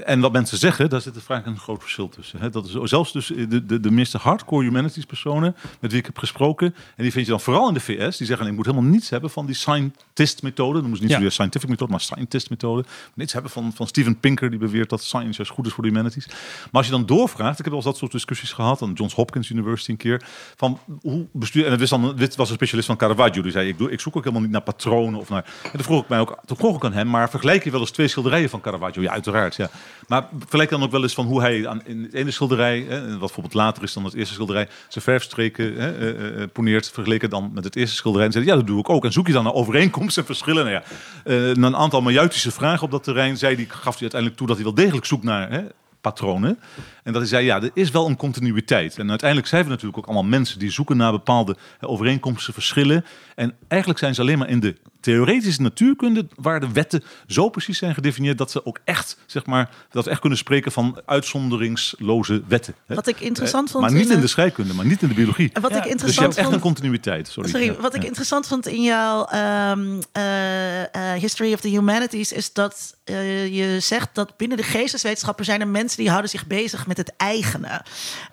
en 0.05 0.19
wat 0.19 0.31
mensen 0.31 0.57
zeggen, 0.57 0.89
daar 0.89 1.01
zit 1.01 1.15
er 1.15 1.21
vaak 1.21 1.45
een 1.45 1.57
groot 1.59 1.81
verschil 1.81 2.09
tussen. 2.09 2.39
Hè. 2.39 2.49
Dat 2.49 2.65
is 2.65 2.73
zelfs 2.83 3.11
dus 3.11 3.27
de, 3.27 3.65
de, 3.65 3.79
de 3.79 3.91
meeste 3.91 4.17
hardcore 4.17 4.63
humanities 4.63 5.05
personen 5.05 5.55
met 5.79 5.91
wie 5.91 5.99
ik 5.99 6.05
heb 6.05 6.17
gesproken, 6.17 6.75
en 6.95 7.03
die 7.03 7.11
vind 7.11 7.25
je 7.25 7.31
dan 7.31 7.41
vooral 7.41 7.67
in 7.67 7.73
de 7.73 7.79
VS, 7.79 8.17
die 8.17 8.27
zeggen 8.27 8.47
ik 8.47 8.53
moet 8.53 8.65
helemaal 8.65 8.89
niets 8.89 9.09
hebben 9.09 9.29
van 9.29 9.45
die 9.45 9.55
scientist 9.55 10.41
methode. 10.43 10.79
Dan 10.79 10.87
moet 10.89 10.97
ze 10.97 11.01
niet 11.03 11.11
Ja. 11.11 11.17
zozeer 11.17 11.31
scientific 11.31 11.69
methode, 11.69 11.91
maar 11.91 12.01
scientist 12.01 12.49
methode. 12.49 12.85
Niets 13.13 13.33
hebben 13.33 13.51
van, 13.51 13.71
van 13.73 13.87
Steven 13.87 14.19
Pinker, 14.19 14.49
die 14.49 14.59
beweert 14.59 14.89
dat 14.89 15.03
science 15.03 15.37
juist 15.37 15.51
goed 15.51 15.65
is 15.65 15.73
voor 15.73 15.83
de 15.83 15.89
humanities. 15.89 16.27
Maar 16.27 16.69
als 16.71 16.85
je 16.85 16.91
dan 16.91 17.05
doorvraagt, 17.05 17.51
ik 17.51 17.65
heb 17.65 17.67
wel 17.67 17.75
eens 17.75 17.85
dat 17.85 17.97
soort 17.97 18.11
discussies 18.11 18.51
gehad 18.53 18.81
aan 18.81 18.93
Johns 18.93 19.13
Hopkins 19.13 19.49
University 19.49 19.91
een 19.91 19.97
keer, 19.97 20.21
van 20.55 20.79
hoe 21.01 21.25
bestuur, 21.33 21.65
en 21.65 21.71
het 21.71 21.79
was, 21.79 21.89
dan, 21.89 22.15
dit 22.15 22.35
was 22.35 22.49
een 22.49 22.55
specialist 22.55 22.87
van 22.87 22.97
Caravaggio, 22.97 23.41
die 23.41 23.51
zei 23.51 23.67
ik, 23.67 23.77
doe, 23.77 23.91
ik 23.91 23.99
zoek 23.99 24.15
ook 24.15 24.21
helemaal 24.23 24.43
niet 24.43 24.51
naar 24.51 24.61
patronen 24.61 25.19
of 25.19 25.29
naar, 25.29 25.45
en 25.63 25.71
toen 25.71 25.83
vroeg 25.83 26.03
ik 26.03 26.09
mij 26.09 26.19
ook, 26.19 26.37
toen 26.45 26.57
vroeg 26.57 26.75
ik 26.75 26.85
aan 26.85 26.93
hem, 26.93 27.07
maar 27.07 27.29
vergelijk 27.29 27.63
je 27.63 27.71
wel 27.71 27.79
eens 27.79 27.91
twee 27.91 28.07
schilderijen 28.07 28.49
van 28.49 28.61
Caravaggio? 28.61 29.01
Ja, 29.01 29.11
uiteraard, 29.11 29.50
ja. 29.55 29.69
Maar 30.07 30.27
vergelijk 30.39 30.69
dan 30.69 30.83
ook 30.83 30.91
wel 30.91 31.01
eens 31.01 31.13
van 31.13 31.25
hoe 31.25 31.41
hij 31.41 31.67
aan, 31.67 31.85
in 31.85 32.03
het 32.03 32.13
ene 32.13 32.31
schilderij, 32.31 32.85
hè, 32.87 33.09
wat 33.09 33.19
bijvoorbeeld 33.19 33.53
later 33.53 33.83
is 33.83 33.93
dan 33.93 34.03
het 34.03 34.13
eerste 34.13 34.33
schilderij, 34.33 34.67
zijn 34.87 35.03
verfstreken 35.03 35.75
hè, 35.75 35.97
eh, 35.97 36.41
eh, 36.41 36.49
poneert, 36.53 36.91
vergeleken 36.93 37.29
dan 37.29 37.51
met 37.53 37.63
het 37.63 37.75
eerste 37.75 37.95
schilderij. 37.95 38.25
En 38.25 38.31
zei, 38.31 38.45
ja, 38.45 38.55
dat 38.55 38.67
doe 38.67 38.79
ik 38.79 38.89
ook. 38.89 39.05
En 39.05 39.11
zoek 39.11 39.27
je 39.27 39.33
dan 39.33 39.43
naar 39.43 39.53
overeenkomsten 39.53 40.21
en 40.21 40.27
verschillen? 40.27 40.65
Nou 40.65 40.75
ja, 40.75 40.83
eh, 41.23 41.55
na 41.55 41.67
een 41.67 41.75
aantal 41.75 42.01
majuitische 42.01 42.51
vragen 42.51 42.83
op 42.83 42.91
dat 42.91 43.03
terrein, 43.03 43.37
zei 43.37 43.55
die, 43.55 43.69
gaf 43.69 43.93
hij 43.93 44.01
uiteindelijk 44.01 44.39
toe 44.39 44.47
dat 44.47 44.55
hij 44.55 44.65
wel 44.65 44.75
degelijk 44.75 45.05
zoekt 45.05 45.23
naar 45.23 45.51
hè, 45.51 45.61
patronen. 46.01 46.59
En 47.03 47.13
dat 47.13 47.21
hij 47.21 47.31
zei, 47.31 47.45
ja, 47.45 47.61
er 47.61 47.71
is 47.73 47.91
wel 47.91 48.07
een 48.07 48.15
continuïteit. 48.15 48.97
En 48.97 49.09
uiteindelijk 49.09 49.49
zijn 49.49 49.63
we 49.63 49.69
natuurlijk 49.69 49.97
ook 49.97 50.05
allemaal 50.05 50.29
mensen 50.29 50.59
die 50.59 50.71
zoeken 50.71 50.97
naar 50.97 51.11
bepaalde 51.11 51.55
overeenkomsten, 51.79 52.53
verschillen. 52.53 53.05
En 53.35 53.55
eigenlijk 53.67 53.99
zijn 53.99 54.15
ze 54.15 54.21
alleen 54.21 54.37
maar 54.37 54.49
in 54.49 54.59
de 54.59 54.75
theoretische 55.01 55.61
natuurkunde, 55.61 56.27
waar 56.35 56.59
de 56.59 56.71
wetten 56.71 57.03
zo 57.27 57.49
precies 57.49 57.77
zijn 57.77 57.93
gedefinieerd 57.93 58.37
dat 58.37 58.51
ze 58.51 58.65
ook 58.65 58.79
echt, 58.83 59.17
zeg 59.25 59.45
maar, 59.45 59.69
dat 59.91 60.03
we 60.05 60.11
echt 60.11 60.19
kunnen 60.19 60.37
spreken 60.37 60.71
van 60.71 61.01
uitzonderingsloze 61.05 62.41
wetten. 62.47 62.75
hè. 62.85 62.95
Wat 62.95 63.07
ik 63.07 63.19
interessant 63.19 63.65
Eh, 63.67 63.71
vond 63.71 63.83
Maar 63.83 63.93
niet 63.93 64.03
in 64.05 64.09
in 64.09 64.15
de- 64.15 64.21
de 64.21 64.27
scheikunde, 64.27 64.73
maar 64.73 64.85
niet 64.85 65.01
in 65.01 65.07
de 65.07 65.13
biologie. 65.13 65.49
Wat 65.61 65.61
Ja, 65.61 65.67
ik 65.67 65.71
dus 65.71 65.81
Dus 65.81 65.83
je 65.83 65.89
interessant 65.91 66.27
hebt 66.27 66.37
echt 66.37 66.45
een 66.47 66.59
vond... 66.61 66.73
continuïteit. 66.73 67.27
Sorry. 67.27 67.49
Sorry, 67.49 67.65
Ja, 67.65 67.73
wat 67.73 67.95
ik 67.95 68.01
ja. 68.01 68.07
interessant 68.07 68.47
vond 68.47 68.67
in 68.67 68.81
jouw 68.83 69.25
ehm, 69.25 70.01
eh, 70.11 70.81
eh, 71.13 71.19
History 71.21 71.53
of 71.53 71.59
the 71.61 71.67
Humanities 71.69 72.31
is 72.31 72.53
dat 72.53 72.95
eh, 73.03 73.47
je 73.55 73.79
zegt 73.79 74.09
dat 74.13 74.37
binnen 74.37 74.57
de 74.57 74.63
geesteswetenschappen 74.63 75.45
zijn 75.45 75.61
er 75.61 75.67
mensen 75.67 75.97
die 75.97 76.09
houden 76.09 76.29
zich 76.29 76.47
bezig 76.47 76.87
met 76.87 76.97
het 76.97 77.13
eigene. 77.17 77.81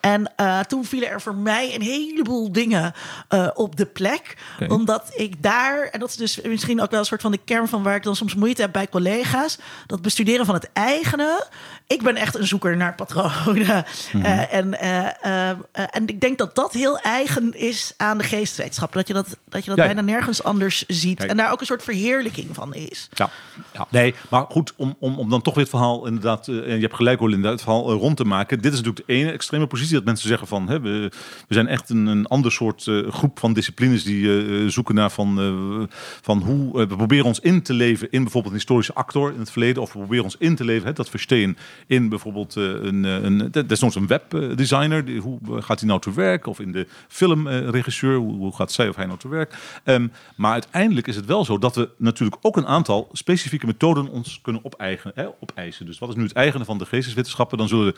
En 0.01 0.33
eh, 0.37 0.61
toen 0.61 0.85
vielen 0.85 1.09
er 1.09 1.21
voor 1.21 1.35
mij 1.35 1.75
een 1.75 1.83
heleboel 1.83 2.53
dingen 2.53 2.93
eh, 3.29 3.49
op 3.55 3.77
de 3.77 3.87
plek, 3.87 4.37
omdat 4.69 5.13
ik 5.17 5.43
daar 5.43 5.83
en 5.93 6.01
dat 6.01 6.09
is 6.09 6.17
dus 6.17 6.41
misschien 6.59 6.83
ook 6.83 6.91
wel 6.91 7.01
een 7.01 7.07
soort 7.07 7.21
van 7.21 7.31
de 7.31 7.41
kern 7.45 7.69
van 7.69 7.83
waar 7.83 7.97
ik 7.97 8.03
dan 8.03 8.17
soms 8.17 8.35
moeite 8.35 8.61
heb 8.61 8.73
bij 8.73 8.89
collega's, 8.89 9.59
dat 9.87 10.03
bestuderen 10.03 10.47
van 10.47 10.55
het 10.55 10.71
eigene. 10.73 11.47
Ik 11.87 12.03
ben 12.03 12.17
echt 12.17 12.35
een 12.35 12.47
zoeker 12.47 12.77
naar 12.77 12.95
patronen. 12.95 13.85
Eh, 14.23 14.55
en, 14.55 14.81
eh, 14.81 15.51
eh, 15.51 15.57
en 15.73 16.07
ik 16.07 16.21
denk 16.21 16.39
dat 16.39 16.55
dat 16.55 16.73
heel 16.73 16.99
eigen 16.99 17.55
is 17.55 17.95
aan 17.97 18.19
de 18.19 18.25
geesteswetenschap. 18.25 18.93
Dat 18.93 19.07
je 19.07 19.15
dat, 19.15 19.37
dat, 19.49 19.65
je 19.65 19.71
dat 19.71 19.79
Ja, 19.79 19.85
bijna 19.85 20.01
nergens 20.01 20.43
anders 20.43 20.85
ziet. 20.87 21.25
En 21.25 21.37
daar 21.37 21.53
ook 21.53 21.61
een 21.61 21.67
soort 21.67 21.83
verheerlijking 21.83 22.49
van 22.53 22.75
is. 22.75 23.09
Ja, 23.15 23.31
ja, 23.73 23.87
nee, 23.91 24.15
maar 24.29 24.45
goed, 24.49 24.73
om, 24.77 24.97
om, 24.99 25.19
om 25.19 25.31
dan 25.31 25.43
toch 25.43 25.55
weer 25.55 25.63
het 25.63 25.73
verhaal 25.73 26.07
inderdaad, 26.07 26.49
en 26.49 26.55
je 26.55 26.81
hebt 26.81 26.95
gelijk 26.95 27.19
hoor 27.19 27.31
Linda, 27.31 27.51
het 27.51 27.63
verhaal 27.63 27.93
rond 27.93 28.17
te 28.17 28.25
maken. 28.25 28.61
Dit 28.61 28.73
is 28.73 28.79
natuurlijk 28.79 29.07
de 29.07 29.13
ene 29.13 29.33
extreme 29.33 29.67
positie 29.67 29.95
dat 29.95 30.05
mensen 30.05 30.29
zeggen 30.29 30.47
van, 30.47 30.69
hè, 30.69 30.81
we, 30.81 31.13
we 31.49 31.55
zijn 31.55 31.69
echt 31.69 31.91
een, 31.91 32.07
een 32.07 32.27
ander 32.27 32.53
soort 32.53 32.91
groep 33.09 33.39
van 33.39 33.53
disciplines 33.53 34.05
die 34.05 34.71
zoeken 34.71 34.95
naar 34.95 35.11
van, 35.11 35.89
van 36.23 36.43
hoe, 36.49 36.81
eh, 36.81 36.89
we 36.89 36.97
proberen 36.97 37.25
ons 37.25 37.41
in 37.41 37.63
te 37.63 37.73
leven 37.73 38.11
in 38.11 38.23
bijvoorbeeld 38.23 38.53
een 38.53 38.59
historische 38.59 38.95
actor 38.95 39.33
in 39.33 39.39
het 39.39 39.51
verleden, 39.51 39.83
of 39.83 39.93
we 39.93 39.99
proberen 39.99 40.25
ons 40.25 40.37
in 40.39 40.57
te 40.57 40.65
leven, 40.65 40.87
hè, 40.87 40.93
dat 40.93 41.11
verstehen, 41.11 41.57
in 41.87 42.09
bijvoorbeeld 42.09 42.57
eh, 42.57 42.65
een, 42.65 43.05
eh, 43.05 43.23
een, 43.23 43.51
desnoods 43.67 43.95
een 43.95 44.07
webdesigner, 44.07 45.19
hoe 45.19 45.39
gaat 45.43 45.79
hij 45.79 45.89
nou 45.89 46.01
te 46.01 46.13
werk, 46.13 46.47
of 46.47 46.61
in 46.61 46.73
de 46.73 46.87
filmregisseur, 47.09 48.17
hoe, 48.17 48.35
hoe 48.35 48.55
gaat 48.55 48.73
zij 48.73 48.89
of 48.89 48.97
hij 48.97 49.07
nou 49.07 49.19
te 49.19 49.29
werk. 49.29 49.81
Ehm, 49.85 50.09
maar 50.37 50.53
uiteindelijk 50.53 51.07
is 51.07 51.17
het 51.17 51.27
wel 51.27 51.45
zo 51.45 51.59
dat 51.59 51.75
we 51.75 51.91
natuurlijk 51.97 52.39
ook 52.43 52.57
een 52.57 52.67
aantal 52.67 53.09
specifieke 53.13 53.67
methoden 53.67 54.09
ons 54.09 54.41
kunnen 54.43 54.63
opeisen. 55.41 55.87
Dus 55.87 55.99
wat 55.99 56.09
is 56.09 56.15
nu 56.15 56.23
het 56.23 56.33
eigene 56.33 56.65
van 56.65 56.79
de 56.79 56.87
geesteswetenschappen? 56.87 57.59
Dan 57.59 57.69
zullen 57.69 57.95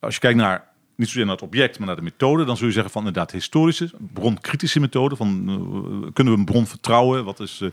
als 0.00 0.14
je 0.14 0.20
kijkt 0.20 0.38
naar 0.38 0.68
niet 0.98 1.08
zozeer 1.08 1.24
naar 1.24 1.34
het 1.34 1.44
object, 1.44 1.78
maar 1.78 1.86
naar 1.86 1.96
de 1.96 2.02
methode, 2.02 2.44
dan 2.44 2.56
zul 2.56 2.66
je 2.66 2.72
zeggen 2.72 2.92
van 2.92 3.06
inderdaad 3.06 3.30
historische, 3.30 3.90
bronkritische 4.12 4.80
methode. 4.80 5.16
Van 5.16 5.28
eh, 5.48 6.12
kunnen 6.12 6.32
we 6.32 6.38
een 6.38 6.44
bron 6.44 6.66
vertrouwen? 6.66 7.24
Wat 7.24 7.40
is, 7.40 7.60
eh, 7.60 7.68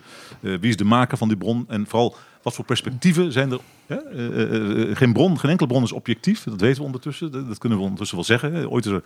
eh, 0.53 0.59
wie 0.59 0.69
is 0.69 0.77
de 0.77 0.83
maker 0.83 1.17
van 1.17 1.27
die 1.27 1.37
bron? 1.37 1.65
En 1.67 1.87
vooral 1.87 2.15
wat 2.45 2.53
voor 2.53 2.65
perspectieven 2.65 3.31
zijn 3.31 3.51
er? 3.51 3.59
Eh, 3.85 3.97
eh, 3.97 4.89
eh, 4.89 4.95
geen 4.97 5.13
bron, 5.13 5.39
geen 5.39 5.51
enkele 5.51 5.69
bron 5.69 5.83
is 5.83 5.91
objectief. 5.91 6.43
Dat 6.43 6.61
weten 6.61 6.77
we 6.77 6.85
ondertussen. 6.85 7.31
Dat, 7.31 7.57
kunnen 7.57 7.77
we 7.77 7.83
ondertussen 7.83 8.15
wel 8.15 8.25
zeggen. 8.25 8.69
Ooit 8.69 8.85
is 8.85 8.91
er, 8.91 9.03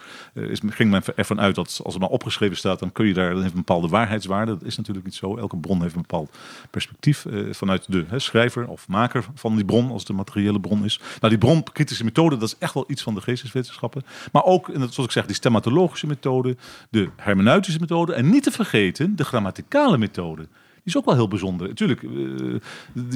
ging 0.70 0.92
men 0.92 1.04
ervan 1.16 1.40
uit 1.40 1.56
dat 1.56 1.80
als 1.84 1.94
het 1.94 2.04
maar 2.04 2.12
opgeschreven 2.12 2.58
staat, 2.58 2.80
dan 2.80 2.92
kun 2.92 3.08
je 3.08 3.14
daar 3.14 3.30
dan 3.30 3.42
heeft 3.42 3.52
een 3.54 3.58
bepaalde 3.58 3.88
waarheidswaarde. 3.88 4.52
Dat 4.52 4.64
is 4.64 4.78
natuurlijk 4.78 5.06
niet 5.06 5.16
zo. 5.16 5.38
Elke 5.38 5.58
bron 5.58 5.82
heeft 5.82 5.96
een 5.96 6.02
bepaald 6.02 6.38
perspectief 6.70 7.26
vanuit 7.52 7.86
de 7.92 8.06
hè, 8.08 8.20
schrijver 8.20 8.68
of 8.68 8.88
maker 8.88 9.26
van 9.36 9.56
die 9.56 9.66
bron, 9.66 9.92
als 9.92 10.02
het 10.02 10.10
een 10.10 10.16
materiële 10.16 10.60
bron 10.60 10.86
is. 10.86 11.00
Nou, 11.20 11.30
die 11.30 11.38
bronkritische 11.38 12.04
methode, 12.04 12.38
dat 12.38 12.48
is 12.48 12.58
echt 12.58 12.74
wel 12.74 12.86
iets 12.88 13.02
van 13.02 13.16
de 13.16 13.22
geesteswetenschappen. 13.22 14.04
Maar 14.32 14.44
ook, 14.44 14.70
en 14.70 14.80
dat- 14.80 14.94
zoals 14.94 15.10
ik 15.10 15.16
zeg, 15.16 15.26
die 15.26 15.36
stemmatologische 15.36 16.08
methode, 16.08 16.56
de 16.90 17.10
hermeneutische 17.16 17.80
methode 17.80 18.14
en 18.14 18.30
niet 18.30 18.44
te 18.44 18.52
vergeten 18.52 19.16
de 19.16 19.24
grammaticale 19.26 19.98
methode. 19.98 20.48
Die 20.84 20.94
is 20.94 20.98
ook 20.98 21.06
wel 21.06 21.16
heel 21.16 21.28
bijzonder. 21.28 21.68
Natuurlijk, 21.68 22.04
eh, 22.04 22.10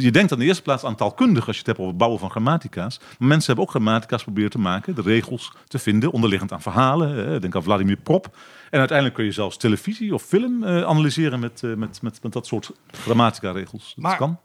je 0.04 0.12
denkt 0.12 0.32
aan 0.32 0.39
de 0.39 0.45
eerste 0.45 0.62
plaats 0.62 0.84
aan 0.84 0.95
taalkundig 0.95 1.47
als 1.47 1.56
je 1.56 1.58
het 1.58 1.65
hebt 1.67 1.78
over 1.78 1.89
het 1.91 1.97
bouwen 1.99 2.19
van 2.19 2.30
grammatica's. 2.30 2.99
Maar 3.19 3.28
mensen 3.28 3.45
hebben 3.47 3.63
ook 3.65 3.69
grammatica's 3.71 4.23
proberen 4.23 4.49
te 4.49 4.60
maken, 4.60 4.95
de 4.95 5.02
regels 5.02 5.52
te 5.67 5.80
vinden, 5.80 6.12
onderliggend 6.12 6.52
aan 6.52 6.62
verhalen. 6.62 7.41
Denk 7.41 7.56
aan 7.56 7.63
Vladimir 7.63 7.97
Prop. 7.97 8.38
En 8.69 8.80
uiteindelijk 8.80 9.17
kun 9.17 9.26
je 9.26 9.32
zelfs 9.32 9.58
televisie 9.58 10.13
of 10.13 10.23
film 10.23 10.63
eh, 10.63 10.84
analyseren 10.84 11.39
met, 11.39 11.63
eh, 11.63 11.73
met, 11.73 12.02
met, 12.02 12.23
met 12.23 12.34
dat 12.34 12.47
soort 12.47 12.71
grammatica-regels. 12.91 13.93
Dat 13.95 14.04
Maar- 14.04 14.17
kan. 14.17 14.39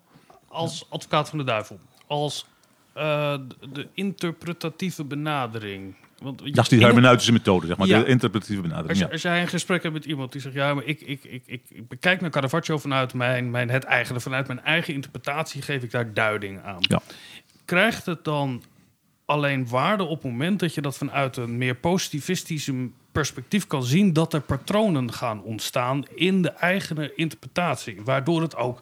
Als 0.48 0.86
advocaat 0.88 1.28
van 1.28 1.38
de 1.38 1.44
duivel, 1.44 1.78
als 2.06 2.46
de 2.94 3.88
interpretatieve 3.94 5.04
benadering 5.04 5.94
Want 6.22 6.38
Dat 6.54 6.64
is 6.64 6.68
die 6.68 6.80
hermeneutische 6.80 7.32
methode, 7.32 7.66
zeg 7.66 7.76
maar. 7.76 7.86
Ja. 7.86 7.98
De 7.98 8.06
interpretatieve 8.06 8.62
benadering. 8.62 9.02
Als, 9.02 9.12
als 9.12 9.22
jij 9.22 9.40
een 9.40 9.48
gesprek 9.48 9.82
hebt 9.82 9.94
met 9.94 10.04
iemand 10.04 10.32
die 10.32 10.40
zegt: 10.40 10.54
Ja, 10.54 10.74
maar 10.74 10.84
ik, 10.84 11.00
ik, 11.00 11.24
ik, 11.24 11.42
ik, 11.46 11.62
ik 11.68 11.88
bekijk 11.88 12.20
naar 12.20 12.30
Caravaggio 12.30 12.78
vanuit 12.78 13.14
mijn, 13.14 13.50
mijn 13.50 13.70
het 13.70 13.84
eigene, 13.84 14.20
vanuit 14.20 14.46
mijn 14.46 14.62
eigen 14.62 14.94
interpretatie, 14.94 15.62
geef 15.62 15.82
ik 15.82 15.90
daar 15.90 16.14
duiding 16.14 16.62
aan. 16.62 16.78
Ja. 16.80 17.02
Krijgt 17.64 18.06
het 18.06 18.24
dan 18.24 18.62
alleen 19.24 19.68
waarde 19.68 20.04
op 20.04 20.22
het 20.22 20.30
moment 20.32 20.60
dat 20.60 20.74
je 20.74 20.80
dat 20.80 20.96
vanuit 20.96 21.36
een 21.36 21.58
meer 21.58 21.74
positivistische 21.74 22.88
perspectief 23.12 23.66
kan 23.66 23.84
zien, 23.84 24.12
dat 24.12 24.32
er 24.32 24.40
patronen 24.40 25.12
gaan 25.12 25.42
ontstaan 25.42 26.04
in 26.14 26.42
de 26.42 26.50
eigen 26.50 27.16
interpretatie, 27.16 28.00
waardoor 28.04 28.42
het 28.42 28.56
ook 28.56 28.80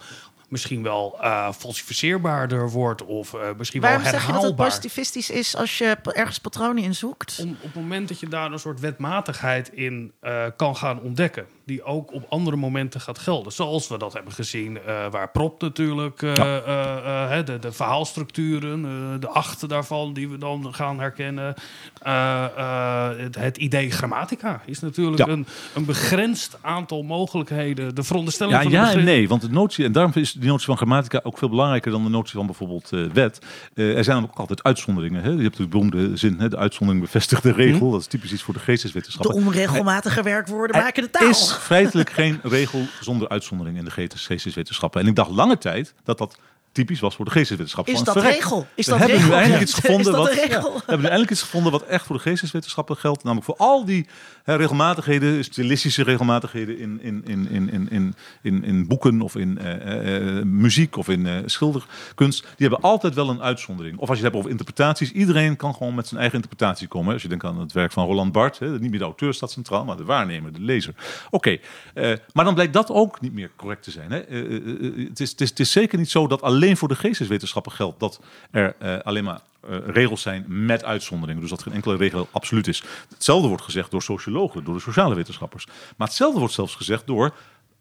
misschien 0.49 0.83
wel 0.83 1.17
eh 1.21 1.53
falsificeerbaarder 1.53 2.71
wordt 2.71 3.05
of 3.05 3.35
eh, 3.35 3.41
misschien 3.57 3.81
Waarom 3.81 4.03
wel 4.03 4.11
zeg 4.11 4.21
je 4.21 4.27
dat 4.27 4.35
het 4.37 4.43
herhaalbaar. 4.43 4.67
positivistisch 4.67 5.31
is 5.31 5.57
als 5.57 5.79
je 5.79 5.97
ergens 6.03 6.39
patronen 6.39 6.83
in 6.83 6.95
zoekt? 6.95 7.39
Om, 7.43 7.51
op 7.51 7.63
het 7.63 7.75
moment 7.75 8.09
dat 8.09 8.21
je 8.21 8.29
daar 8.29 8.53
een 8.53 8.59
soort 8.59 8.81
wetmatigheid 8.81 9.69
in 9.73 10.13
eh, 10.21 10.45
kan 10.57 10.77
gaan 10.77 11.01
ontdekken, 11.01 11.47
die 11.67 11.83
ook 11.85 12.13
op 12.13 12.27
andere 12.29 12.57
momenten 12.57 13.01
gaat 13.01 13.19
gelden. 13.19 13.53
Zoals 13.53 13.89
we 13.89 13.99
dat 13.99 14.13
hebben 14.13 14.33
gezien, 14.33 14.79
eh, 14.87 15.07
waar 15.11 15.31
Prop 15.31 15.61
natuurlijk, 15.63 16.23
eh, 16.23 16.35
Ja. 16.35 16.61
eh, 16.61 16.97
eh, 17.25 17.31
hè, 17.31 17.45
de, 17.45 17.59
de 17.59 17.73
verhaalstructuren, 17.73 18.85
eh, 18.85 19.21
de 19.21 19.29
achten 19.29 19.69
daarvan, 19.69 20.13
die 20.13 20.29
we 20.29 20.39
dan 20.39 20.75
gaan 20.75 21.01
herkennen. 21.01 21.55
Eh, 22.03 22.45
eh, 22.57 23.19
het, 23.19 23.35
het 23.37 23.57
idee 23.57 23.91
grammatica 23.91 24.61
is 24.67 24.81
natuurlijk 24.81 25.27
Ja. 25.27 25.33
een, 25.33 25.47
een 25.75 25.85
begrensd 25.85 26.59
aantal 26.61 27.03
mogelijkheden. 27.03 27.95
De 27.95 28.03
veronderstelling 28.03 28.57
Ja, 28.57 28.63
van 28.63 28.71
de 28.71 28.77
ja 28.77 28.93
en 28.93 29.05
nee. 29.05 29.29
Want 29.29 29.41
de 29.43 29.51
notie, 29.51 29.85
en 29.85 29.93
daarom 29.93 30.13
is 30.15 30.33
die 30.33 30.49
notie 30.49 30.67
van 30.67 30.77
grammatica 30.77 31.21
ook 31.23 31.39
veel 31.39 31.49
belangrijker 31.49 31.91
dan 31.91 32.03
de 32.05 32.11
notie 32.11 32.33
van 32.37 32.47
bijvoorbeeld 32.47 32.93
eh, 32.93 33.05
wet. 33.13 33.39
Eh, 33.75 33.97
er 33.97 34.05
zijn 34.05 34.23
ook 34.23 34.39
altijd 34.39 34.63
uitzonderingen. 34.63 35.23
Hè? 35.23 35.31
Je 35.31 35.43
hebt 35.43 35.57
de 35.57 35.67
beroemde 35.69 36.17
zin, 36.17 36.37
hè? 36.41 36.49
de 36.49 36.57
uitzondering 36.57 37.05
bevestigt 37.05 37.43
de 37.43 37.53
regel. 37.53 37.91
Dat 37.91 38.01
is 38.01 38.07
typisch 38.07 38.33
iets 38.33 38.43
voor 38.43 38.55
de 38.55 38.61
De 38.61 38.65
geesteswetenschappen. 38.65 39.35
onregelmatige 39.35 40.23
werkwoorden 40.23 40.77
Er 40.77 40.83
maken 40.83 41.03
de 41.03 41.11
taal. 41.11 41.29
is 41.29 41.56
feitelijk 41.61 42.11
geen 42.11 42.41
regel 42.43 42.87
zonder 43.01 43.29
uitzondering 43.29 43.77
in 43.77 43.85
de 43.85 43.91
geestes- 43.91 44.27
geesteswetenschappen. 44.27 45.01
En 45.01 45.07
ik 45.07 45.15
dacht 45.15 45.31
lange 45.31 45.59
tijd 45.59 45.95
dat 46.05 46.19
dat 46.19 46.39
typisch 46.77 47.01
was 47.01 47.15
voor 47.15 47.25
de 47.25 47.31
geesteswetenschappen. 47.31 47.93
Is 47.93 47.99
Van, 47.99 48.15
dat 48.15 48.23
verrek, 48.23 48.35
regel? 48.41 48.67
Is 48.75 48.85
we 48.85 48.91
dat 48.91 49.01
hebben 49.01 49.17
regel? 49.17 49.31
nu 49.31 49.37
eindelijk 49.37 49.63
iets 49.63 49.75
gevonden 49.75 49.99
Is 49.99 50.05
dat 50.05 50.17
wat? 50.17 50.35
Ja, 50.35 50.63
we 50.63 50.73
hebben 50.77 50.99
nu 50.99 51.03
eindelijk 51.03 51.31
iets 51.31 51.43
gevonden 51.43 51.73
wat 51.73 51.83
echt 51.83 52.07
voor 52.07 52.17
de 52.17 52.23
geesteswetenschappen 52.23 52.97
geldt. 52.97 53.23
Namelijk 53.23 53.47
voor 53.47 53.57
al 53.57 53.85
die 53.85 54.07
hè, 54.45 54.55
regelmatigheden, 54.55 55.45
stilistische 55.45 56.03
regelmatigheden 56.03 56.79
in, 56.79 57.01
in, 57.03 57.23
in, 57.27 57.49
in, 57.51 57.71
in, 57.71 57.89
in, 57.91 58.15
in, 58.43 58.65
in 58.65 58.87
boeken 58.87 59.23
of 59.23 59.37
in 59.37 59.59
eh, 59.59 60.39
eh, 60.39 60.45
muziek 60.45 60.97
of 60.97 61.09
in 61.09 61.27
eh, 61.27 61.37
schilderkunst. 61.47 62.41
Die 62.41 62.69
hebben 62.69 62.81
altijd 62.81 63.15
wel 63.15 63.29
een 63.29 63.43
uitzondering. 63.43 63.99
Of 63.99 64.09
als 64.09 64.19
je 64.19 64.25
het 64.25 64.33
hebt 64.33 64.37
over 64.37 64.51
interpretaties, 64.51 65.13
iedereen 65.13 65.57
kan 65.57 65.75
gewoon 65.75 65.95
met 65.95 66.07
zijn 66.07 66.21
eigen 66.21 66.39
interpretatie 66.39 66.89
komen. 66.89 67.13
Als 67.13 67.23
je 67.23 67.29
denkt 67.29 67.45
aan 67.45 67.61
het 67.61 67.73
werk 67.73 67.93
van 67.93 68.07
Roland 68.07 68.33
Barthes, 68.33 68.69
hè, 68.69 68.79
niet 68.79 68.91
meer 68.91 68.99
de 68.99 69.05
auteur 69.05 69.35
staat 69.35 69.51
centraal, 69.51 69.85
maar 69.85 69.97
de 69.97 70.05
waarnemer, 70.05 70.53
de 70.53 70.61
lezer. 70.61 70.95
Oké, 71.31 71.59
eh, 71.95 72.13
maar 72.33 72.45
dan 72.45 72.55
blijkt 72.55 72.73
dat 72.73 72.91
ook 72.91 73.21
niet 73.21 73.33
meer 73.33 73.51
correct 73.57 73.83
te 73.83 73.91
zijn. 73.91 74.11
Hè. 74.11 74.19
Eh, 74.19 74.39
eh, 74.39 74.57
eh, 74.57 75.09
het, 75.09 75.21
is, 75.21 75.31
het, 75.31 75.41
is, 75.41 75.49
het 75.49 75.61
is 75.61 75.71
zeker 75.71 75.99
niet 75.99 76.11
zo 76.11 76.27
dat 76.27 76.43
alleen 76.43 76.66
voor 76.75 76.89
de 76.89 76.97
geesteswetenschappen 76.97 77.73
geldt 77.73 78.01
dat 78.01 78.21
er 78.51 78.77
eh, 78.79 78.99
alleen 78.99 79.25
maar 79.25 79.41
eh, 79.61 79.77
regels 79.87 80.23
zijn 80.23 80.45
met 80.49 80.85
uitzonderingen. 80.85 81.41
Dus 81.41 81.51
dat 81.51 81.63
geen 81.63 81.73
enkele 81.73 81.97
regel 81.97 82.29
absoluut 82.31 82.67
is. 82.67 82.83
Hetzelfde 83.09 83.49
wordt 83.49 83.63
gezegd 83.63 83.91
door 83.91 84.03
sociologen, 84.03 84.65
door 84.65 84.75
de 84.75 84.81
sociale 84.81 85.15
wetenschappers. 85.15 85.67
Maar 85.97 86.07
hetzelfde 86.07 86.39
wordt 86.39 86.55
zelfs 86.55 86.75
gezegd 86.75 87.07
door 87.07 87.35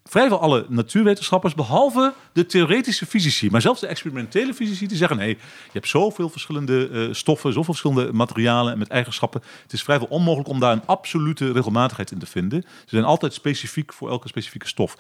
vrijwel 0.10 0.40
alle 0.40 0.66
natuurwetenschappers, 0.70 1.54
behalve 1.54 2.14
de 2.34 2.46
theoretische 2.46 3.06
fysici. 3.06 3.50
Maar 3.50 3.62
zelfs 3.62 3.82
de 3.82 3.88
experimentele 3.88 4.54
fysici 4.54 4.88
die 4.88 4.98
zeggen: 4.98 5.18
nee, 5.18 5.30
je 5.30 5.72
hebt 5.72 5.88
zoveel 5.88 6.30
verschillende 6.30 6.90
eh, 6.90 7.14
stoffen, 7.14 7.54
zoveel 7.54 7.74
verschillende 7.74 8.14
materialen 8.14 8.74
en 8.74 8.80
met 8.80 8.88
eigenschappen. 8.88 9.42
Het 9.64 9.74
is 9.74 9.84
vrijwel 9.84 10.08
onmogelijk 10.08 10.50
om 10.50 10.60
daar 10.60 10.72
een 10.72 10.86
absolute 10.86 11.52
regelmatigheid 11.52 12.12
in 12.12 12.20
te 12.20 12.26
vinden. 12.26 12.62
Ze 12.62 12.70
zijn 12.86 13.04
altijd 13.04 13.34
specifiek 13.34 13.94
voor 13.94 14.10
elke 14.10 14.28
specifieke 14.28 14.68
stof. 14.68 14.96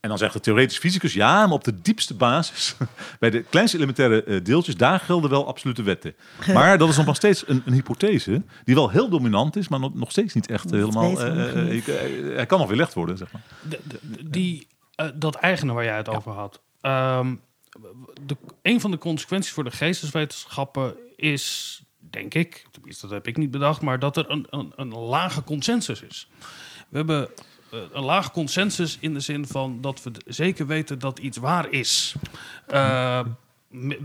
En 0.00 0.08
dan 0.08 0.18
zegt 0.18 0.32
de 0.32 0.40
theoretisch 0.40 0.78
fysicus, 0.78 1.12
ja, 1.12 1.42
maar 1.46 1.54
op 1.54 1.64
de 1.64 1.80
diepste 1.80 2.14
basis, 2.14 2.74
bij 3.20 3.30
de 3.30 3.42
kleinste 3.42 3.76
elementaire 3.76 4.24
eh, 4.24 4.40
deeltjes, 4.44 4.76
daar 4.76 5.00
gelden 5.00 5.30
wel 5.30 5.46
absolute 5.46 5.82
wetten. 5.82 6.14
Maar 6.54 6.78
dat 6.78 6.88
is 6.88 6.96
nog 6.96 7.16
steeds 7.16 7.48
een, 7.48 7.62
een 7.66 7.72
hypothese 7.72 8.42
die 8.64 8.74
wel 8.74 8.90
heel 8.90 9.08
dominant 9.08 9.56
is, 9.56 9.68
maar 9.68 9.80
nog, 9.80 9.94
nog 9.94 10.10
steeds 10.10 10.34
niet 10.34 10.50
echt 10.50 10.64
eh, 10.64 10.70
helemaal. 10.78 11.20
eh, 11.24 12.34
hij 12.34 12.46
kan 12.46 12.58
nog 12.58 12.68
weerlegd 12.68 12.94
worden, 12.94 13.16
zeg 13.18 13.32
maar. 13.32 13.42
De- 13.68 13.80
de- 13.88 14.30
die, 14.30 14.66
dat 15.14 15.34
eigene 15.34 15.72
waar 15.72 15.84
jij 15.84 15.96
het 15.96 16.08
over 16.08 16.32
had. 16.32 16.60
Ehm, 16.80 17.34
de, 18.26 18.36
een 18.62 18.80
van 18.80 18.90
de 18.90 18.98
consequenties 18.98 19.52
voor 19.52 19.64
de 19.64 19.70
geesteswetenschappen 19.70 20.94
is, 21.16 21.82
denk 22.10 22.34
ik, 22.34 22.66
tenminste 22.70 23.06
dat 23.06 23.14
heb 23.14 23.26
ik 23.26 23.36
niet 23.36 23.50
bedacht, 23.50 23.80
maar 23.80 23.98
dat 23.98 24.16
er 24.16 24.30
een, 24.30 24.46
een, 24.50 24.72
een 24.76 24.94
lage 24.94 25.44
consensus 25.44 26.02
is. 26.02 26.28
We 26.88 26.96
hebben 26.96 27.28
een 27.92 28.04
lage 28.04 28.30
consensus 28.30 28.96
in 29.00 29.14
de 29.14 29.20
zin 29.20 29.46
van 29.46 29.78
dat 29.80 30.02
we 30.02 30.10
zeker 30.26 30.66
weten 30.66 30.98
dat 30.98 31.18
iets 31.18 31.38
waar 31.38 31.70
is. 31.70 32.14
Eh, 32.66 33.20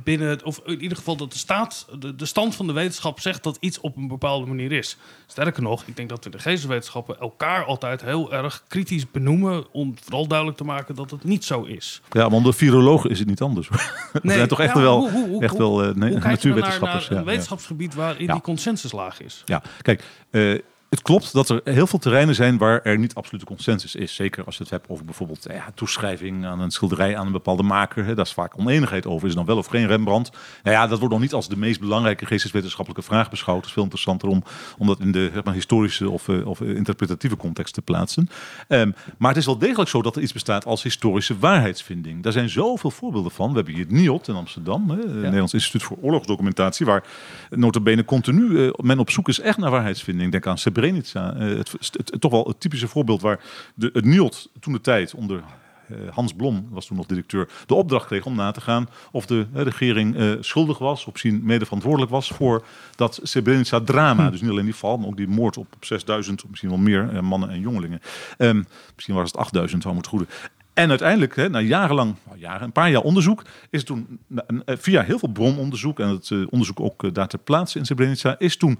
binnen 0.03 0.27
het, 0.29 0.43
of 0.43 0.61
in 0.65 0.81
ieder 0.81 0.97
geval 0.97 1.15
dat 1.15 1.31
de 1.31 1.37
staat, 1.37 1.87
de, 1.99 2.15
de 2.15 2.25
stand 2.25 2.55
van 2.55 2.67
de 2.67 2.73
wetenschap 2.73 3.19
zegt 3.19 3.43
dat 3.43 3.57
iets 3.59 3.79
op 3.79 3.95
een 3.97 4.07
bepaalde 4.07 4.45
manier 4.45 4.71
is. 4.71 4.97
Sterker 5.27 5.61
nog, 5.63 5.83
ik 5.85 5.95
denk 5.95 6.09
dat 6.09 6.23
we 6.23 6.29
de 6.29 6.39
geesteswetenschappen 6.39 7.19
elkaar 7.19 7.63
altijd 7.65 8.01
heel 8.01 8.33
erg 8.33 8.63
kritisch 8.67 9.11
benoemen 9.11 9.65
om 9.73 9.95
vooral 10.03 10.27
duidelijk 10.27 10.57
te 10.57 10.63
maken 10.63 10.95
dat 10.95 11.11
het 11.11 11.23
niet 11.23 11.45
zo 11.45 11.61
is. 11.63 12.01
Ja, 12.11 12.23
maar 12.27 12.37
onder 12.37 12.53
virologen 12.53 13.09
is 13.09 13.19
het 13.19 13.27
niet 13.27 13.41
anders. 13.41 13.69
Er 13.69 14.21
zijn 14.31 14.47
toch 14.47 14.59
echt 14.59 14.73
ja, 14.75 14.81
wel, 14.81 14.99
hoe- 14.99 15.11
hoe- 15.11 15.27
hoe- 15.27 15.43
echt 15.43 15.57
wel 15.57 15.83
eh, 15.83 15.93
nee, 15.95 16.11
naar, 16.11 16.21
natuurwetenschappers. 16.29 17.09
naar 17.09 17.17
een 17.17 17.23
ja, 17.25 17.29
wetenschapsgebied 17.31 17.93
waarin 17.93 18.25
Ja. 18.25 18.33
die 18.33 18.41
consensus 18.41 18.91
laag 18.91 19.21
is? 19.21 19.41
Ja, 19.45 19.61
kijk, 19.81 20.03
eh, 20.29 20.59
het 20.89 21.01
klopt 21.01 21.33
dat 21.33 21.49
er 21.49 21.61
heel 21.63 21.87
veel 21.87 21.99
terreinen 21.99 22.35
zijn 22.35 22.57
waar 22.57 22.81
er 22.81 22.97
niet 22.97 23.15
absolute 23.15 23.45
consensus 23.45 23.95
is. 23.95 24.15
Zeker 24.15 24.43
als 24.43 24.57
je 24.57 24.63
het 24.63 24.71
hebt 24.71 24.89
over 24.89 25.05
bijvoorbeeld 25.05 25.45
eh, 25.45 25.55
ja, 25.55 25.71
toeschrijving 25.75 26.45
aan 26.45 26.59
een 26.59 26.71
schilderij 26.71 27.17
aan 27.17 27.25
een 27.25 27.31
bepaalde 27.31 27.63
maker. 27.63 28.05
Hè, 28.05 28.15
daar 28.15 28.25
is 28.25 28.33
vaak 28.33 28.59
oneenigheid 28.59 29.05
over. 29.05 29.27
Is 29.27 29.35
dan 29.35 29.45
wel 29.45 29.57
of 29.57 29.65
geen 29.65 29.87
Rembrandt? 29.87 30.31
Nou 30.63 30.75
ja, 30.75 30.87
dat 30.87 30.99
wordt 30.99 31.13
nog 31.13 31.23
niet 31.23 31.33
als 31.33 31.49
de 31.49 31.57
meest 31.57 31.79
belangrijke 31.79 32.25
geesteswetenschappelijke 32.25 33.07
vraag 33.07 33.29
beschouwd. 33.29 33.57
Het 33.57 33.65
is 33.65 33.71
veel 33.71 33.83
interessanter 33.83 34.29
om, 34.29 34.43
om 34.77 34.87
dat 34.87 34.99
in 34.99 35.11
de 35.11 35.29
zeg 35.33 35.43
maar, 35.43 35.53
historische 35.53 36.09
of, 36.09 36.29
eh, 36.29 36.47
of 36.47 36.61
eh, 36.61 36.75
interpretatieve 36.75 37.37
context 37.37 37.73
te 37.73 37.81
plaatsen. 37.81 38.29
Ehm, 38.67 38.91
maar 39.17 39.29
het 39.29 39.39
is 39.39 39.45
wel 39.45 39.57
degelijk 39.57 39.89
zo 39.89 40.01
dat 40.01 40.15
er 40.15 40.21
iets 40.21 40.33
bestaat 40.33 40.65
als 40.65 40.83
historische 40.83 41.37
waarheidsvinding. 41.39 42.23
Daar 42.23 42.31
zijn 42.31 42.49
zoveel 42.49 42.91
voorbeelden 42.91 43.31
van. 43.31 43.49
We 43.49 43.55
hebben 43.55 43.73
hier 43.73 43.83
het 43.83 43.93
NIOT 43.93 44.27
in 44.27 44.35
Amsterdam, 44.35 44.89
hè, 44.89 44.97
het 44.97 45.13
Nederlands 45.13 45.53
Instituut 45.53 45.83
voor 45.83 45.97
Oorlogsdocumentatie, 46.01 46.85
waar 46.85 47.03
notabene 47.49 48.05
continu 48.05 48.71
men 48.77 48.99
op 48.99 49.09
zoek 49.09 49.29
is 49.29 49.39
echt 49.39 49.57
naar 49.57 49.71
waarheidsvinding. 49.71 50.31
Denk 50.31 50.47
aan 50.47 50.57
Srebrenica, 50.85 51.33
eh, 51.35 51.57
het, 51.57 51.71
het, 51.71 52.09
het- 52.11 52.21
toch 52.21 52.31
wel 52.31 52.43
het 52.47 52.59
typische 52.59 52.87
voorbeeld 52.87 53.21
waar 53.21 53.39
de, 53.75 53.89
het 53.93 54.05
NIOT 54.05 54.49
toen 54.59 54.73
de 54.73 54.81
tijd 54.81 55.13
onder 55.13 55.43
eh, 55.89 55.95
Hans 56.11 56.33
Blom 56.33 56.67
was 56.69 56.85
toen 56.85 56.97
nog 56.97 57.05
directeur, 57.05 57.49
de 57.65 57.73
opdracht 57.73 58.05
kreeg 58.05 58.25
om 58.25 58.35
na 58.35 58.51
te 58.51 58.61
gaan 58.61 58.89
of 59.11 59.25
de 59.25 59.47
eh, 59.53 59.61
regering 59.63 60.37
schuldig 60.39 60.77
was, 60.77 61.05
of 61.05 61.11
misschien 61.11 61.41
mede 61.43 61.65
verantwoordelijk 61.65 62.11
was 62.11 62.27
voor 62.29 62.65
dat 62.95 63.19
Srebrenica 63.23 63.79
drama. 63.81 64.29
Dus 64.29 64.41
niet 64.41 64.49
alleen 64.49 64.65
die 64.65 64.75
val, 64.75 64.97
maar 64.97 65.07
ook 65.07 65.17
die 65.17 65.27
moord 65.27 65.57
op, 65.57 65.67
op 65.75 65.85
6000, 65.85 66.43
of 66.43 66.49
misschien 66.49 66.69
wel 66.69 66.79
meer 66.79 67.23
mannen 67.23 67.49
en 67.49 67.59
jongelingen. 67.59 68.01
Ehm, 68.37 68.63
misschien 68.95 69.15
was 69.15 69.31
het 69.31 69.37
8000, 69.37 69.81
zou 69.81 69.93
moeten 69.93 70.11
goede. 70.11 70.27
En 70.75 70.89
uiteindelijk, 70.89 71.35
hè, 71.35 71.49
na 71.49 71.59
jarenlang, 71.59 72.15
nou, 72.25 72.39
jaren, 72.39 72.63
een 72.63 72.71
paar 72.71 72.89
jaar 72.89 73.01
onderzoek, 73.01 73.43
is 73.69 73.83
toen 73.83 74.19
eh, 74.35 74.75
via 74.77 75.01
heel 75.01 75.19
veel 75.19 75.29
brononderzoek 75.29 75.99
en 75.99 76.07
het 76.07 76.31
eh, 76.31 76.39
onderzoek 76.49 76.79
ook 76.79 77.03
eh, 77.03 77.13
daar 77.13 77.27
ter 77.27 77.39
plaatse 77.39 77.79
in 77.79 77.85
Srebrenica, 77.85 78.35
is 78.39 78.57
toen 78.57 78.79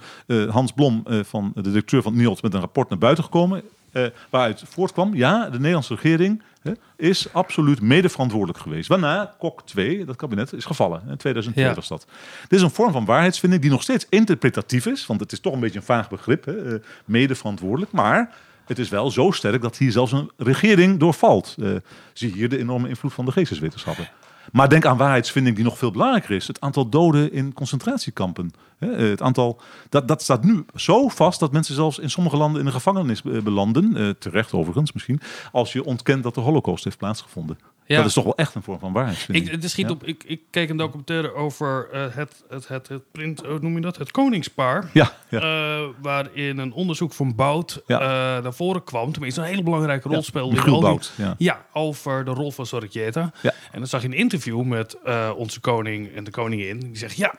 Hans 0.49 0.71
Blom, 0.71 1.03
van 1.23 1.51
de 1.55 1.61
directeur 1.61 2.01
van 2.01 2.15
NIOT, 2.15 2.41
met 2.41 2.53
een 2.53 2.59
rapport 2.59 2.89
naar 2.89 2.97
buiten 2.97 3.23
gekomen. 3.23 3.61
waaruit 4.29 4.63
voortkwam, 4.67 5.15
ja, 5.15 5.49
de 5.49 5.57
Nederlandse 5.57 5.95
regering 5.95 6.41
is 6.95 7.33
absoluut 7.33 7.81
mede 7.81 8.09
verantwoordelijk 8.09 8.59
geweest. 8.59 8.87
Waarna 8.87 9.35
Kok 9.39 9.61
2, 9.65 10.05
dat 10.05 10.15
kabinet, 10.15 10.53
is 10.53 10.65
gevallen. 10.65 11.01
In 11.09 11.17
2002 11.17 11.65
Ja. 11.65 11.73
was 11.73 11.87
dat. 11.87 12.07
Dit 12.41 12.59
is 12.59 12.61
een 12.61 12.71
vorm 12.71 12.91
van 12.91 13.05
waarheidsvinding 13.05 13.61
die 13.61 13.71
nog 13.71 13.81
steeds 13.81 14.05
interpretatief 14.09 14.85
is, 14.85 15.05
want 15.05 15.19
het 15.19 15.31
is 15.31 15.39
toch 15.39 15.53
een 15.53 15.59
beetje 15.59 15.79
een 15.79 15.85
vaag 15.85 16.09
begrip, 16.09 16.45
hè, 16.45 16.73
eh, 16.73 16.79
mede 17.05 17.35
verantwoordelijk. 17.35 17.91
Maar 17.91 18.35
het 18.65 18.79
is 18.79 18.89
wel 18.89 19.11
zo 19.11 19.31
sterk 19.31 19.61
dat 19.61 19.77
hier 19.77 19.91
zelfs 19.91 20.11
een 20.11 20.29
regering 20.37 20.99
doorvalt. 20.99 21.55
Eh, 21.59 21.69
zie 22.13 22.31
hier 22.31 22.49
de 22.49 22.57
enorme 22.57 22.89
invloed 22.89 23.13
van 23.13 23.25
de 23.25 23.31
geesteswetenschappen. 23.31 24.09
Maar 24.51 24.69
denk 24.69 24.85
aan 24.85 24.97
waarheidsvinding 24.97 25.55
die 25.55 25.65
nog 25.65 25.77
veel 25.77 25.91
belangrijker 25.91 26.35
is. 26.35 26.47
Het 26.47 26.61
aantal 26.61 26.89
doden 26.89 27.31
in 27.31 27.53
concentratiekampen. 27.53 28.51
Eh, 28.79 28.89
Het 28.89 29.21
aantal, 29.21 29.61
dat, 29.89 30.07
dat 30.07 30.21
staat 30.21 30.43
nu 30.43 30.65
zo 30.75 31.07
vast 31.07 31.39
dat 31.39 31.51
mensen 31.51 31.75
zelfs 31.75 31.99
in 31.99 32.09
sommige 32.09 32.37
landen 32.37 32.59
in 32.59 32.65
de 32.65 32.71
gevangenis 32.71 33.21
eh, 33.21 33.41
belanden. 33.41 34.15
terecht 34.19 34.53
overigens 34.53 34.91
misschien. 34.91 35.21
Als 35.51 35.73
je 35.73 35.83
ontkent 35.83 36.23
dat 36.23 36.35
de 36.35 36.41
holocaust 36.41 36.83
heeft 36.83 36.97
plaatsgevonden. 36.97 37.57
Ja. 37.87 37.97
Dat 37.97 38.05
is 38.05 38.13
toch 38.13 38.23
wel 38.23 38.35
echt 38.35 38.55
een 38.55 38.63
vorm 38.63 38.79
van 38.79 38.93
waarheidsvinding. 38.93 39.45
Ik, 39.51 39.61
het 39.61 39.71
schiet 39.71 39.85
Ja. 39.87 39.91
op, 39.91 40.03
ik, 40.03 40.23
ik 40.23 40.41
keek 40.49 40.69
een 40.69 40.77
documentaire 40.77 41.33
over 41.33 41.89
eh, 41.91 42.05
het, 42.15 42.43
het, 42.49 42.67
het, 42.67 42.87
het 42.87 43.11
print, 43.11 43.41
hoe 43.45 43.59
noem 43.61 43.75
je 43.75 43.81
dat? 43.81 43.97
Het 43.97 44.11
koningspaar. 44.11 44.89
Ja, 44.93 45.11
ja. 45.29 45.39
Eh, 45.39 45.87
waarin 46.01 46.57
een 46.57 46.73
onderzoek 46.73 47.13
van 47.13 47.35
Bout 47.35 47.81
eh, 47.87 47.97
naar 47.97 48.53
voren 48.53 48.83
kwam. 48.83 49.11
Tenminste, 49.11 49.41
een 49.41 49.47
hele 49.47 49.63
belangrijke 49.63 50.09
rol 50.09 50.23
speelde. 50.23 50.55
in 50.65 50.79
Bout, 50.79 51.11
ja. 51.37 51.65
Over 51.73 52.25
de 52.25 52.31
rol 52.31 52.51
van. 52.51 52.65
Ja. 52.71 53.31
En 53.71 53.79
dan 53.79 53.87
zag 53.87 54.01
je 54.01 54.07
een 54.07 54.13
interview 54.13 54.63
met 54.63 54.97
onze 55.35 55.59
koning 55.59 56.15
en 56.15 56.23
de 56.23 56.31
koningin. 56.31 56.79
Die 56.79 56.97
zegt, 56.97 57.15
ja, 57.17 57.35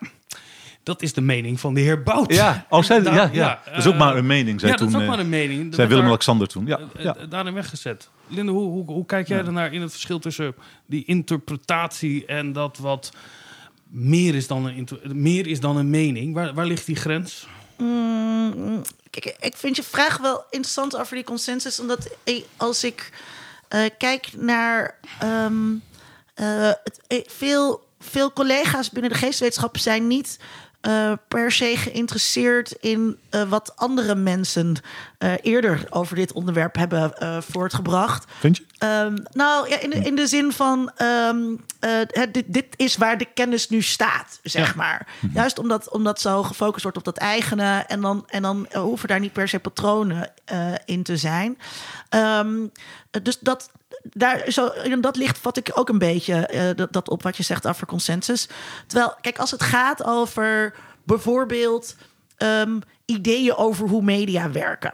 dat 0.87 1.03
is 1.03 1.13
de 1.13 1.21
mening 1.21 1.61
van 1.61 1.75
de 1.75 1.81
heer 1.81 2.03
Bout. 2.03 2.33
Ja, 2.33 2.67
oh, 2.69 2.83
zij, 2.83 3.03
ja, 3.03 3.13
ja, 3.15 3.31
Ja, 3.33 3.61
dat 3.65 3.77
is 3.77 3.87
ook 3.87 3.93
eh, 3.93 3.99
maar 3.99 4.17
een 4.17 4.27
mening. 4.27 4.61
Zij 4.61 4.69
ja, 4.69 4.75
toen, 4.77 4.87
dat 4.87 4.95
is 4.95 5.01
ook 5.01 5.11
eh, 5.11 5.17
maar 5.17 5.25
een 5.25 5.29
mening. 5.29 5.65
Dat 5.65 5.75
zei 5.75 5.77
werd 5.77 5.91
Willem-Alexander 5.91 6.49
toen. 6.49 6.67
Ja, 6.67 6.79
eh, 6.79 7.05
ja. 7.05 7.17
eh, 7.17 7.31
daarin 7.31 7.55
weggezet. 7.55 8.09
Linde, 8.27 8.53
hoe, 8.53 8.69
hoe, 8.71 8.85
hoe 8.85 9.07
kijk 9.07 9.29
jij 9.29 9.39
ernaar 9.39 9.73
in 9.73 9.81
het 9.81 9.91
verschil 9.91 10.19
tussen 10.19 10.55
die 10.87 11.05
interpretatie 11.05 12.27
en 12.27 12.53
dat 12.53 12.79
wat 12.79 13.13
meer 13.89 14.35
is 14.35 14.47
dan 14.47 14.67
een, 14.67 14.89
meer 15.13 15.47
is 15.47 15.61
dan 15.61 15.77
een 15.77 15.91
mening? 15.91 16.35
Waar, 16.35 16.55
waar 16.55 16.67
ligt 16.67 16.87
die 16.87 16.97
grens? 16.97 17.47
Mm, 17.79 18.83
Kijk, 19.11 19.37
ik 19.41 19.57
vind 19.57 19.77
je 19.77 19.83
vraag 19.83 20.19
wel 20.19 20.45
interessant 20.51 20.97
over 20.97 21.15
die 21.15 21.25
consensus. 21.25 21.81
Omdat 21.81 22.17
eh, 22.25 22.43
als 22.57 22.85
ik 22.85 23.13
eh, 23.69 23.85
kijk 23.99 24.29
naar 24.37 24.99
ehm, 25.19 25.75
eh, 26.35 26.71
het, 26.85 27.01
eh, 27.07 27.21
veel, 27.27 27.87
veel 28.01 28.33
collega's 28.33 28.91
binnen 28.91 29.11
de 29.11 29.19
geesteswetenschappen 29.19 29.81
zijn 29.81 30.07
niet 30.07 30.39
eh, 30.41 30.45
per 31.29 31.53
se 31.53 31.77
geïnteresseerd 31.77 32.73
in 32.73 33.19
eh, 33.31 33.49
wat 33.49 33.73
andere 33.77 34.15
mensen 34.15 34.77
eh, 35.19 35.33
eerder 35.43 35.87
over 35.91 36.17
dit 36.17 36.33
onderwerp 36.33 36.77
hebben 36.77 37.19
eh, 37.19 37.39
voortgebracht. 37.41 38.25
Vind 38.39 38.57
je? 38.57 38.65
Ehm, 38.79 39.17
nou 39.31 39.69
ja, 39.69 39.81
in 39.81 39.91
de, 39.91 39.97
in 39.97 40.15
de 40.15 40.27
zin 40.27 40.53
van 40.53 40.91
ehm, 40.97 41.55
eh, 41.81 42.23
dit, 42.33 42.45
dit 42.47 42.67
is 42.77 42.97
waar 42.97 43.19
de 43.19 43.27
kennis 43.35 43.69
nu 43.69 43.83
staat, 43.83 44.41
zeg 44.43 44.75
maar. 44.75 45.07
Juist 45.33 45.59
omdat, 45.59 45.91
omdat 45.91 46.21
zo 46.21 46.43
gefocust 46.43 46.83
wordt 46.83 46.99
op 46.99 47.05
dat 47.05 47.17
eigene 47.17 47.85
en 47.87 48.01
dan, 48.01 48.25
en 48.27 48.43
dan 48.43 48.67
hoeven 48.73 49.09
daar 49.09 49.21
niet 49.21 49.33
per 49.33 49.49
se 49.49 49.59
patronen 49.59 50.33
in 50.85 51.03
te 51.03 51.17
zijn. 51.17 51.59
Ehm, 52.09 52.67
dus 53.23 53.39
dat, 53.39 53.71
daar, 54.03 54.45
zo, 54.49 54.67
in 54.67 55.01
dat 55.01 55.17
licht 55.17 55.39
vat 55.39 55.57
ik 55.57 55.71
ook 55.75 55.89
een 55.89 55.99
beetje 55.99 56.73
dat, 56.77 56.93
dat 56.93 57.09
op 57.09 57.23
wat 57.23 57.37
je 57.37 57.43
zegt 57.43 57.67
over 57.67 57.87
consensus. 57.87 58.49
Terwijl, 58.87 59.15
kijk, 59.21 59.39
als 59.39 59.51
het 59.51 59.63
gaat 59.63 60.05
over 60.05 60.75
bijvoorbeeld 61.05 61.97
ideeën 63.07 63.55
over 63.55 63.89
hoe 63.89 64.03
media 64.03 64.51
werken. 64.51 64.93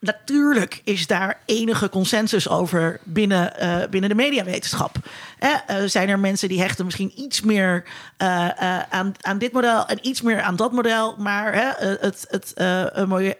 Natuurlijk 0.00 0.80
is 0.84 1.06
daar 1.06 1.40
enige 1.44 1.88
consensus 1.88 2.48
over 2.48 3.00
binnen, 3.02 3.56
eh, 3.58 3.88
binnen 3.90 4.10
de 4.10 4.16
mediawetenschap. 4.16 4.96
Eh, 5.38 5.76
zijn 5.86 6.08
er 6.08 6.18
mensen 6.18 6.48
die 6.48 6.60
hechten 6.60 6.84
misschien 6.84 7.12
iets 7.16 7.40
meer 7.40 7.84
eh, 8.16 8.44
eh, 8.44 8.82
aan, 8.90 9.14
aan 9.20 9.38
dit 9.38 9.52
model 9.52 9.86
en 9.86 9.98
iets 10.02 10.22
meer 10.22 10.42
aan 10.42 10.56
dat 10.56 10.72
model. 10.72 11.16
Maar 11.18 11.76
het, 11.78 12.26
het 12.28 12.54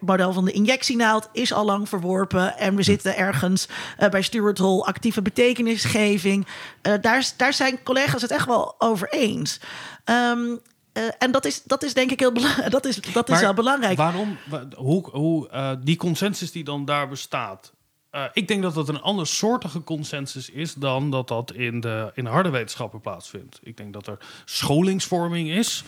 model 0.00 0.32
van 0.32 0.44
de 0.44 0.52
injectienaald 0.52 1.28
is 1.32 1.52
al 1.52 1.64
lang 1.64 1.88
verworpen. 1.88 2.58
En 2.58 2.76
we 2.76 2.82
zitten 2.82 3.16
ergens 3.16 3.68
bij 4.10 4.22
Stuart 4.22 4.58
Hall 4.58 4.80
actieve 4.80 5.22
betekenisgeving. 5.22 6.46
Daar, 7.00 7.30
daar 7.36 7.52
zijn 7.52 7.82
collega's 7.82 8.22
het 8.22 8.30
echt 8.30 8.46
wel 8.46 8.74
over 8.78 9.08
eens. 9.08 9.60
Ehm, 10.04 10.56
eh, 10.94 11.02
en 11.18 11.32
dat 11.32 11.44
is, 11.44 11.62
dat 11.62 11.82
is 11.82 11.94
denk 11.94 12.10
ik 12.10 12.20
heel 12.20 12.32
belangrijk. 12.32 12.70
Dat 12.78 12.84
is, 12.86 12.96
dat 13.12 13.30
is 13.30 13.40
wel 13.40 13.54
belangrijk. 13.54 13.96
Waarom? 13.96 14.36
wa- 14.48 14.66
Hoe, 14.76 15.08
hoe 15.10 15.48
eh, 15.48 15.70
die 15.82 15.96
consensus 15.96 16.52
die 16.52 16.64
dan 16.64 16.84
daar 16.84 17.08
bestaat. 17.08 17.72
eh, 18.10 18.24
ik 18.32 18.48
denk 18.48 18.62
dat 18.62 18.74
dat 18.74 18.88
een 18.88 19.00
andersoortige 19.00 19.82
consensus 19.84 20.50
is 20.50 20.74
dan 20.74 21.10
dat 21.10 21.28
dat 21.28 21.52
in 21.52 21.80
de, 21.80 22.10
in 22.14 22.24
de 22.24 22.30
harde 22.30 22.50
wetenschappen 22.50 23.00
plaatsvindt. 23.00 23.58
Ik 23.62 23.76
denk 23.76 23.92
dat 23.92 24.06
er 24.06 24.18
scholingsvorming 24.44 25.48
is, 25.50 25.84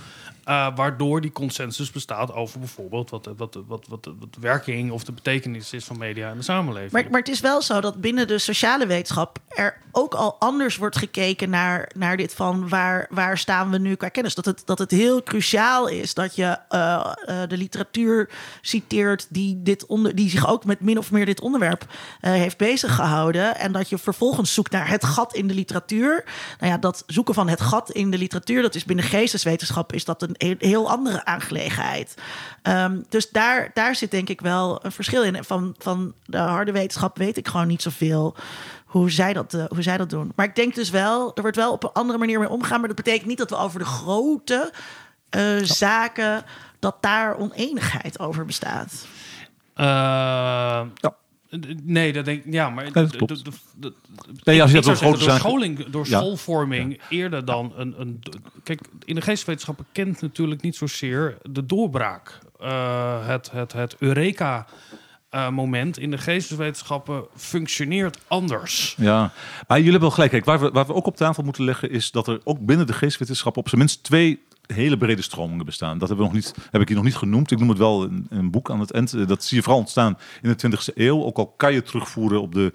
waardoor 0.47 1.21
die 1.21 1.33
consensus 1.33 1.91
bestaat 1.91 2.33
over 2.33 2.59
bijvoorbeeld 2.59 3.11
wat, 3.11 3.29
wat, 3.37 3.59
wat, 3.67 3.87
wat, 3.89 4.05
de- 4.05 4.15
werking 4.41 4.91
of 4.91 5.05
de 5.05 5.13
betekenis 5.13 5.73
is 5.73 5.85
van 5.85 5.99
media 5.99 6.31
in 6.31 6.37
de 6.37 6.43
samenleving. 6.43 6.93
Maar, 6.93 7.07
maar 7.11 7.21
het 7.21 7.29
is 7.29 7.41
wel 7.41 7.63
zo 7.63 7.81
dat 7.81 8.01
binnen 8.01 8.27
de 8.27 8.39
sociale 8.39 8.87
wetenschap 8.87 9.39
er 9.49 9.81
ook 9.93 10.15
al 10.15 10.37
anders 10.39 10.77
wordt 10.77 10.97
gekeken 10.97 11.51
naar, 11.51 11.91
naar 11.95 12.17
dit 12.17 12.35
van 12.35 12.69
waar, 12.69 13.07
waar 13.11 13.39
staan 13.39 13.71
we 13.71 13.79
nu 13.79 13.95
qua 13.95 14.09
kennis. 14.09 14.35
Dat 14.35 14.45
het, 14.45 14.63
dat 14.65 14.79
het 14.79 14.91
heel 14.91 15.23
cruciaal 15.23 15.89
is 15.89 16.15
dat 16.15 16.37
je 16.37 16.59
eh, 16.69 17.13
eh, 17.25 17.49
de 17.49 17.57
literatuur 17.57 18.31
citeert 18.61 19.27
die, 19.29 19.63
dit 19.63 19.87
onder, 19.87 20.15
die 20.15 20.31
zich 20.31 20.49
ook 20.49 20.65
met 20.65 20.81
min 20.81 20.99
of 20.99 21.11
meer 21.11 21.27
dit 21.27 21.41
onderwerp 21.41 21.87
eh, 22.21 22.33
heeft 22.33 22.57
bezig 22.57 22.95
gehouden. 22.95 23.57
En 23.57 23.73
dat 23.73 23.89
je 23.89 23.99
vervolgens 23.99 24.55
zoekt 24.55 24.73
naar 24.73 24.89
het 24.89 25.05
gat 25.05 25.35
in 25.35 25.47
de 25.47 25.55
literatuur. 25.55 26.25
Nou 26.61 26.73
ja, 26.73 26.79
dat 26.79 27.03
zoeken 27.07 27.35
van 27.35 27.49
het 27.49 27.61
gat 27.61 27.91
in 27.91 28.11
de 28.11 28.19
literatuur, 28.19 28.63
dat 28.63 28.75
is 28.75 28.85
binnen 28.85 29.05
geesteswetenschap 29.05 29.93
is 29.93 30.05
dat 30.05 30.23
een 30.23 30.36
he- 30.39 30.55
heel 30.59 30.91
andere 30.91 31.25
aangelegenheid. 31.25 32.15
Ehm, 32.63 33.01
dus 33.09 33.31
daar, 33.31 33.71
daar 33.75 33.95
zit 33.95 34.11
denk 34.11 34.29
ik 34.29 34.41
wel 34.41 34.85
een 34.85 34.93
verschil 34.93 35.23
in. 35.23 35.35
En 35.37 35.45
Van, 35.45 35.75
van 35.79 36.15
de 36.25 36.39
harde 36.39 36.73
wetenschap 36.73 37.19
weet 37.19 37.37
ik 37.37 37.49
gewoon 37.49 37.67
niet 37.67 37.83
zoveel 37.83 38.37
hoe 38.87 39.11
zij, 39.11 39.33
dat, 39.33 39.55
eh, 39.55 39.65
hoe 39.69 39.83
zij 39.83 39.97
dat 39.97 40.11
doen. 40.11 40.33
Maar 40.37 40.47
ik 40.47 40.55
denk 40.55 40.75
dus 40.75 40.91
wel, 40.91 41.31
er 41.35 41.43
wordt 41.43 41.57
wel 41.57 41.73
op 41.73 41.85
een 41.85 41.93
andere 41.93 42.19
manier 42.19 42.39
mee 42.39 42.49
omgaan. 42.49 42.79
Maar 42.79 42.89
dat 42.89 42.97
betekent 42.97 43.27
niet 43.29 43.39
dat 43.39 43.51
we 43.51 43.57
over 43.57 43.79
de 43.79 43.85
grote 43.85 44.73
eh, 45.31 45.43
zaken, 45.63 46.45
dat 46.79 46.97
daar 47.01 47.37
oneenigheid 47.37 48.19
over 48.19 48.45
bestaat. 48.45 48.93
Eh, 49.75 49.85
Ja. 50.95 51.15
Nee, 51.83 52.13
dat 52.13 52.25
denk 52.25 52.45
ik. 52.45 52.53
Ja, 52.53 52.71
maar. 52.71 52.93
dat 52.93 53.17
klopt. 53.17 53.43
Nee, 54.45 54.63
als 54.63 54.71
je 54.73 54.81
dat 54.81 54.99
door 54.99 55.31
scholing, 55.31 55.87
door 55.87 56.07
Ja. 56.09 56.19
schoolvorming 56.19 57.01
eerder 57.09 57.45
dan 57.45 57.73
een, 57.77 57.95
een. 58.01 58.23
Kijk, 58.63 58.81
in 59.05 59.15
de 59.15 59.21
geesteswetenschappen 59.21 59.87
kent 59.93 60.21
natuurlijk 60.21 60.63
niet 60.63 60.77
zozeer 60.77 61.39
de 61.43 61.67
doorbraak. 61.67 62.39
Eh, 62.61 63.27
het, 63.27 63.51
het, 63.51 63.73
het 63.73 63.97
Eureka. 63.99 64.67
eh, 65.31 65.49
moment 65.51 65.99
in 65.99 66.11
de 66.11 66.19
geesteswetenschappen 66.19 67.25
functioneert 67.37 68.19
anders. 68.27 68.95
Ja, 68.99 69.19
maar 69.69 69.77
jullie 69.77 69.83
hebben 69.83 70.01
wel 70.01 70.11
gelijk. 70.11 70.31
Kijk, 70.31 70.45
waar 70.45 70.61
we, 70.61 70.71
waar 70.71 70.87
we 70.87 70.95
ook 70.95 71.07
op 71.07 71.17
tafel 71.17 71.43
moeten 71.43 71.65
leggen 71.65 71.91
is 71.91 72.11
dat 72.11 72.29
er 72.29 72.41
ook 72.45 72.59
binnen 72.61 72.87
de 72.87 72.93
geestwetenschappen 72.93 73.63
op 73.63 73.69
zijn 73.69 73.81
minst 73.81 74.03
twee 74.03 74.43
hele 74.67 74.97
brede 74.97 75.23
stromingen 75.23 75.67
bestaan. 75.67 75.99
Dat 75.99 76.09
hebben 76.09 76.27
we 76.27 76.33
nog 76.33 76.43
niet, 76.43 76.55
heb 76.71 76.81
ik 76.81 76.89
hier 76.89 76.97
nog 76.97 77.07
niet 77.07 77.17
genoemd. 77.17 77.51
Ik 77.51 77.59
noem 77.59 77.69
het 77.69 77.79
wel 77.79 78.03
een, 78.03 78.27
een 78.29 78.51
boek 78.51 78.71
aan 78.71 78.81
het 78.81 78.91
eind. 78.91 79.13
Eh, 79.13 79.27
Dat 79.27 79.45
zie 79.45 79.57
je 79.57 79.63
vooral 79.63 79.81
ontstaan 79.81 80.19
in 80.43 80.55
de 80.57 80.77
20e 80.77 80.95
eeuw. 80.95 81.23
Ook 81.23 81.37
al 81.39 81.47
kan 81.47 81.73
je 81.73 81.83
terugvoeren 81.83 82.41
op 82.41 82.55
de, 82.55 82.73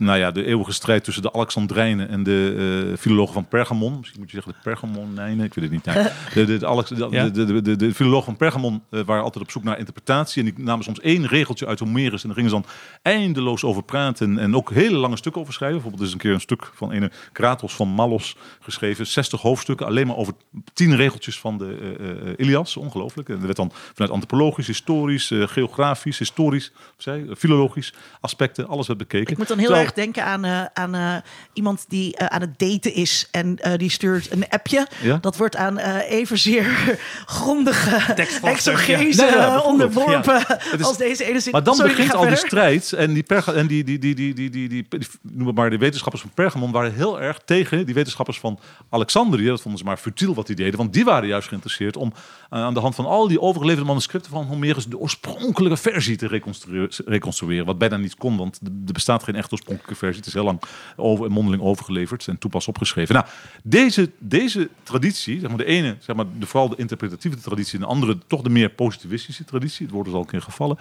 nou 0.00 0.18
ja, 0.18 0.30
de 0.30 0.44
eeuwige 0.44 0.72
strijd 0.72 1.04
tussen 1.04 1.22
de 1.22 1.32
Alexandrijnen 1.32 2.08
en 2.08 2.22
de 2.22 2.88
eh 2.90 2.98
filologen 2.98 3.34
van 3.34 3.48
Pergamon. 3.48 3.98
Misschien 3.98 4.20
moet 4.20 4.30
je 4.30 4.36
zeggen 4.36 4.52
de 4.52 4.58
Pergamonijnen, 4.62 5.44
ik 5.44 5.54
weet 5.54 5.64
het 5.64 5.72
niet. 5.72 5.84
De, 6.34 6.44
de, 6.44 6.56
de, 6.56 6.66
Alex, 6.66 6.88
de, 6.88 7.08
de, 7.08 7.30
de, 7.30 7.62
de, 7.62 7.76
de 7.76 7.94
filologen 7.94 8.24
van 8.24 8.36
Pergamon 8.36 8.82
eh, 8.90 9.00
waren 9.00 9.22
altijd 9.22 9.44
op 9.44 9.50
zoek 9.50 9.62
naar 9.62 9.78
interpretatie. 9.78 10.44
En 10.44 10.54
die 10.54 10.64
namen 10.64 10.84
soms 10.84 11.00
één 11.00 11.26
regeltje 11.26 11.66
uit 11.66 11.78
Homerus. 11.78 12.22
En 12.22 12.28
daar 12.28 12.36
gingen 12.36 12.50
ze 12.50 12.56
dan 12.56 12.66
eindeloos 13.02 13.64
over 13.64 13.82
praten. 13.82 14.38
En 14.38 14.56
ook 14.56 14.70
hele 14.70 14.96
lange 14.96 15.16
stukken 15.16 15.40
over 15.40 15.54
schrijven. 15.54 15.80
Bijvoorbeeld 15.80 16.08
is 16.08 16.14
een 16.14 16.20
keer 16.20 16.32
een 16.32 16.40
stuk 16.40 16.70
van 16.74 16.92
een 16.92 17.10
Kratos 17.32 17.74
van 17.74 17.88
Mallos 17.88 18.36
geschreven. 18.60 19.06
60 19.06 19.40
hoofdstukken. 19.40 19.86
Alleen 19.86 20.06
maar 20.06 20.16
over 20.16 20.32
10 20.72 20.96
regeltjes 20.96 21.38
van 21.40 21.58
de 21.58 21.96
eh, 22.36 22.46
Ilias. 22.46 22.76
Ongelooflijk. 22.76 23.28
En 23.28 23.34
er 23.34 23.44
werd 23.44 23.56
dan 23.56 23.72
vanuit 23.92 24.12
antropologisch, 24.12 24.66
historisch, 24.66 25.32
geografisch, 25.34 26.18
historisch, 26.18 26.72
zei, 26.96 27.26
filologisch 27.36 27.94
aspecten. 28.20 28.68
Alles 28.68 28.86
werd 28.86 28.98
bekeken. 28.98 29.32
Ik 29.32 29.38
moet 29.38 29.48
dan 29.48 29.58
heel 29.58 29.66
Terwijl- 29.66 29.88
erg 29.90 30.04
denken 30.04 30.24
aan, 30.24 30.44
eh, 30.44 30.64
aan 30.74 30.94
eh, 30.94 31.16
iemand 31.52 31.84
die 31.88 32.16
eh, 32.16 32.26
aan 32.26 32.40
het 32.40 32.58
daten 32.58 32.94
is 32.94 33.28
en 33.30 33.56
eh, 33.58 33.78
die 33.78 33.90
stuurt 33.90 34.32
een 34.32 34.48
appje. 34.48 34.86
Ja? 35.02 35.16
Dat 35.20 35.36
wordt 35.36 35.56
aan 35.56 35.78
eh, 35.78 36.10
evenzeer 36.18 36.98
grondige 37.26 38.12
exogese 38.42 39.24
ja. 39.24 39.34
Ja, 39.34 39.60
onderworpen 39.60 40.42
is- 40.78 40.84
als 40.84 40.96
deze 40.96 41.24
ene 41.24 41.40
zin. 41.40 41.52
Maar 41.52 41.62
dan 41.62 41.74
Sorry, 41.74 41.90
begint 41.90 42.14
al 42.14 42.20
die 42.20 42.30
verder. 42.30 42.46
strijd. 42.46 42.92
En 42.92 43.12
die, 43.12 43.22
perga, 43.22 43.52
en 43.52 43.66
die, 43.66 43.84
die, 43.84 43.98
die, 43.98 44.14
die, 44.14 44.34
die, 44.34 44.50
die, 44.50 44.68
die, 44.68 44.86
die- 44.88 45.08
noem 45.22 45.46
het 45.46 45.56
maar, 45.56 45.70
de 45.70 45.78
wetenschappers 45.78 46.22
van 46.22 46.30
Pergamon 46.34 46.70
waren 46.72 46.94
heel 46.94 47.20
erg 47.20 47.40
tegen 47.44 47.86
die 47.86 47.94
wetenschappers 47.94 48.38
van 48.40 48.58
Alexandrië. 48.90 49.46
Dat 49.46 49.60
vonden 49.60 49.80
ze 49.80 49.86
maar 49.86 49.96
futiel 49.96 50.34
wat 50.34 50.46
die 50.46 50.56
deden. 50.56 50.76
Want 50.78 50.92
die 50.92 51.04
waren 51.04 51.28
juist 51.28 51.48
geïnteresseerd 51.48 51.96
om 51.96 52.12
aan 52.48 52.74
de 52.74 52.80
hand 52.80 52.94
van 52.94 53.06
al 53.06 53.28
die 53.28 53.40
overgeleverde 53.40 53.86
manuscripten 53.88 54.30
van 54.30 54.44
Homerus 54.46 54.86
de 54.86 54.98
oorspronkelijke 54.98 55.76
versie 55.76 56.16
te 56.16 56.26
reconstrueren. 56.26 56.88
reconstrueren 57.04 57.66
wat 57.66 57.78
bijna 57.78 57.96
niet 57.96 58.14
kon, 58.14 58.36
want 58.36 58.58
er 58.62 58.68
er 58.86 58.92
bestaat 58.92 59.22
geen 59.22 59.34
echt 59.34 59.52
oorspronkelijke 59.52 59.79
versie. 59.86 60.16
Het 60.16 60.26
is 60.26 60.32
heel 60.32 60.44
lang 60.44 60.62
over, 60.96 61.30
mondeling 61.30 61.62
overgeleverd 61.62 62.28
en 62.28 62.38
toepas 62.38 62.68
opgeschreven. 62.68 63.14
Nou, 63.14 63.26
deze, 63.62 64.10
deze 64.18 64.68
traditie, 64.82 65.40
zeg 65.40 65.48
maar 65.48 65.58
de 65.58 65.64
ene, 65.64 65.96
zeg 66.00 66.16
maar, 66.16 66.26
de, 66.38 66.46
vooral 66.46 66.68
de 66.68 66.76
interpretatieve 66.76 67.36
traditie, 67.36 67.74
en 67.74 67.80
de 67.80 67.86
andere 67.86 68.18
toch 68.26 68.42
de 68.42 68.50
meer 68.50 68.70
positivistische 68.70 69.44
traditie, 69.44 69.86
het 69.86 69.94
woord 69.94 70.06
is 70.06 70.12
al 70.12 70.20
een 70.20 70.26
keer 70.26 70.42
gevallen, 70.42 70.78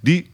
die 0.00 0.30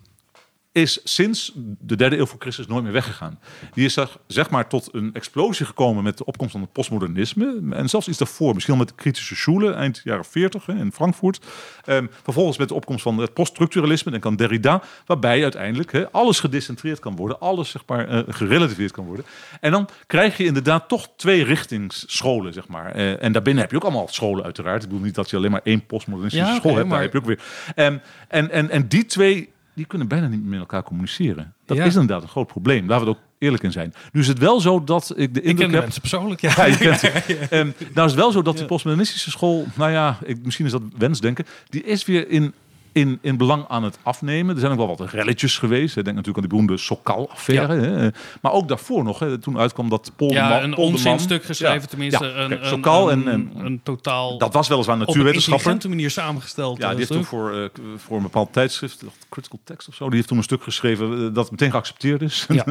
is 0.80 1.00
sinds 1.04 1.52
de 1.80 1.96
derde 1.96 2.16
eeuw 2.18 2.26
voor 2.26 2.40
Christus 2.40 2.66
nooit 2.66 2.82
meer 2.84 2.92
weggegaan. 2.92 3.38
Die 3.74 3.84
is 3.84 3.92
zeg, 3.92 4.18
zeg 4.26 4.50
maar 4.50 4.68
tot 4.68 4.88
een 4.92 5.10
explosie 5.12 5.66
gekomen 5.66 6.02
met 6.04 6.18
de 6.18 6.24
opkomst 6.24 6.52
van 6.52 6.60
het 6.60 6.72
postmodernisme. 6.72 7.60
En 7.70 7.88
zelfs 7.88 8.08
iets 8.08 8.18
daarvoor, 8.18 8.54
misschien 8.54 8.74
wel 8.76 8.84
met 8.84 8.94
de 8.96 9.02
kritische 9.02 9.36
schule, 9.36 9.72
eind 9.72 10.00
jaren 10.04 10.24
40 10.24 10.66
hè, 10.66 10.74
in 10.74 10.92
Frankfurt. 10.92 11.40
Ehm, 11.84 12.06
vervolgens 12.22 12.58
met 12.58 12.68
de 12.68 12.74
opkomst 12.74 13.02
van 13.02 13.18
het 13.18 13.32
poststructuralisme, 13.34 14.10
denk 14.10 14.26
aan 14.26 14.36
Derrida, 14.36 14.82
waarbij 15.06 15.42
uiteindelijk 15.42 15.92
hè, 15.92 16.10
alles 16.10 16.40
gedecentreerd 16.40 16.98
kan 16.98 17.16
worden, 17.16 17.40
alles 17.40 17.70
zeg 17.70 17.82
maar 17.86 18.08
eh, 18.08 18.20
gerelativeerd 18.28 18.92
kan 18.92 19.04
worden. 19.04 19.24
En 19.60 19.70
dan 19.70 19.88
krijg 20.06 20.36
je 20.36 20.44
inderdaad 20.44 20.88
toch 20.88 21.08
twee 21.16 21.44
richtingsscholen, 21.44 22.52
zeg 22.52 22.68
maar. 22.68 22.92
Eh, 22.92 23.22
en 23.22 23.32
daarbinnen 23.32 23.62
heb 23.62 23.70
je 23.70 23.76
ook 23.76 23.84
allemaal 23.84 24.08
scholen 24.08 24.44
uiteraard. 24.44 24.82
Ik 24.82 24.88
bedoel 24.88 25.04
niet 25.04 25.14
dat 25.14 25.30
je 25.30 25.36
alleen 25.36 25.50
maar 25.50 25.60
één 25.64 25.86
postmodernistische 25.86 26.46
Ja, 26.52 26.54
school 26.58 26.70
hebt, 26.74 26.82
daar 26.82 26.92
maar- 26.92 27.02
heb 27.02 27.12
je 27.12 27.18
ook 27.18 27.24
weer. 27.26 27.40
En, 27.74 28.02
en, 28.28 28.50
en, 28.50 28.70
en 28.70 28.88
die 28.88 29.06
twee 29.06 29.48
die 29.78 29.86
kunnen 29.86 30.08
bijna 30.08 30.26
niet 30.26 30.44
met 30.44 30.58
elkaar 30.58 30.82
communiceren. 30.82 31.54
Dat 31.66 31.76
Ja. 31.76 31.84
is 31.84 31.92
inderdaad 31.94 32.22
een 32.22 32.28
groot 32.28 32.46
probleem. 32.46 32.88
Laten 32.88 33.04
we 33.04 33.10
het 33.10 33.18
ook 33.20 33.24
eerlijk 33.38 33.62
in 33.62 33.72
zijn. 33.72 33.94
Nu 34.12 34.20
is 34.20 34.28
het 34.28 34.38
wel 34.38 34.60
zo 34.60 34.84
dat 34.84 35.12
ik 35.16 35.34
de 35.34 35.40
Ik 35.40 35.46
indruk 35.46 35.56
ken 35.56 35.66
de 35.68 35.72
heb... 35.74 35.82
mensen 35.82 36.00
persoonlijk, 36.00 36.40
ja. 36.40 36.52
Ja, 36.56 36.64
je 36.64 36.76
kent 36.76 37.02
nou 37.94 38.06
is 38.06 38.12
het 38.12 38.14
wel 38.14 38.32
zo 38.32 38.42
dat 38.42 38.56
die 38.56 38.66
postmodernistische 38.66 39.30
school, 39.30 39.66
nou 39.74 39.90
ja, 39.90 40.18
ik, 40.24 40.44
misschien 40.44 40.66
is 40.66 40.72
dat 40.72 40.82
wensdenken, 40.98 41.46
die 41.68 41.84
is 41.84 42.04
weer 42.04 42.28
in, 42.28 42.52
in, 42.92 43.18
in 43.22 43.36
belang 43.36 43.64
aan 43.68 43.82
het 43.84 43.98
afnemen. 44.02 44.54
Er 44.54 44.60
zijn 44.60 44.72
ook 44.72 44.78
wel 44.78 44.96
wat 44.96 45.10
relletjes 45.10 45.58
geweest. 45.58 45.94
Denk 45.94 46.06
natuurlijk 46.06 46.36
aan 46.36 46.42
die 46.42 46.50
beroemde 46.50 46.76
Sokal-affaire. 46.76 47.74
hè. 47.74 48.08
Maar 48.42 48.52
ook 48.52 48.68
daarvoor 48.68 49.04
nog, 49.04 49.18
hè, 49.18 49.38
toen 49.38 49.58
uitkwam 49.58 49.88
dat 49.88 50.12
Polderman... 50.16 50.48
Ja, 50.48 50.62
een 50.62 50.74
Polderman- 50.74 50.92
onzinstuk 50.92 51.44
geschreven, 51.44 51.80
Ja, 51.80 51.86
tenminste. 51.86 52.24
ja. 52.24 52.36
Een, 52.36 52.48
Kijk, 52.48 52.64
Sokal 52.64 53.10
en, 53.10 53.26
een, 53.26 53.50
en, 53.56 53.64
een 53.64 53.80
totaal 53.82 54.38
dat 54.38 54.52
was 54.52 54.68
weliswaar 54.68 54.94
op 54.94 55.00
een 55.00 55.06
natuurwetenschapper. 55.06 55.88
manier 55.88 56.10
samengesteld. 56.10 56.78
Ja, 56.78 56.82
eh, 56.84 56.88
die 56.88 56.98
heeft 56.98 57.10
toen 57.10 57.24
voor, 57.24 57.52
eh, 57.56 57.64
voor 57.96 58.16
een 58.16 58.22
bepaald 58.22 58.52
tijdschrift, 58.52 59.04
Critical 59.28 59.58
Text 59.64 59.88
of 59.88 59.94
zo, 59.94 60.04
die 60.06 60.14
heeft 60.14 60.28
toen 60.28 60.36
een 60.36 60.42
stuk 60.42 60.62
geschreven 60.62 61.26
eh, 61.26 61.34
dat 61.34 61.50
meteen 61.50 61.70
geaccepteerd 61.70 62.22
is. 62.22 62.46
Ja. 62.48 62.64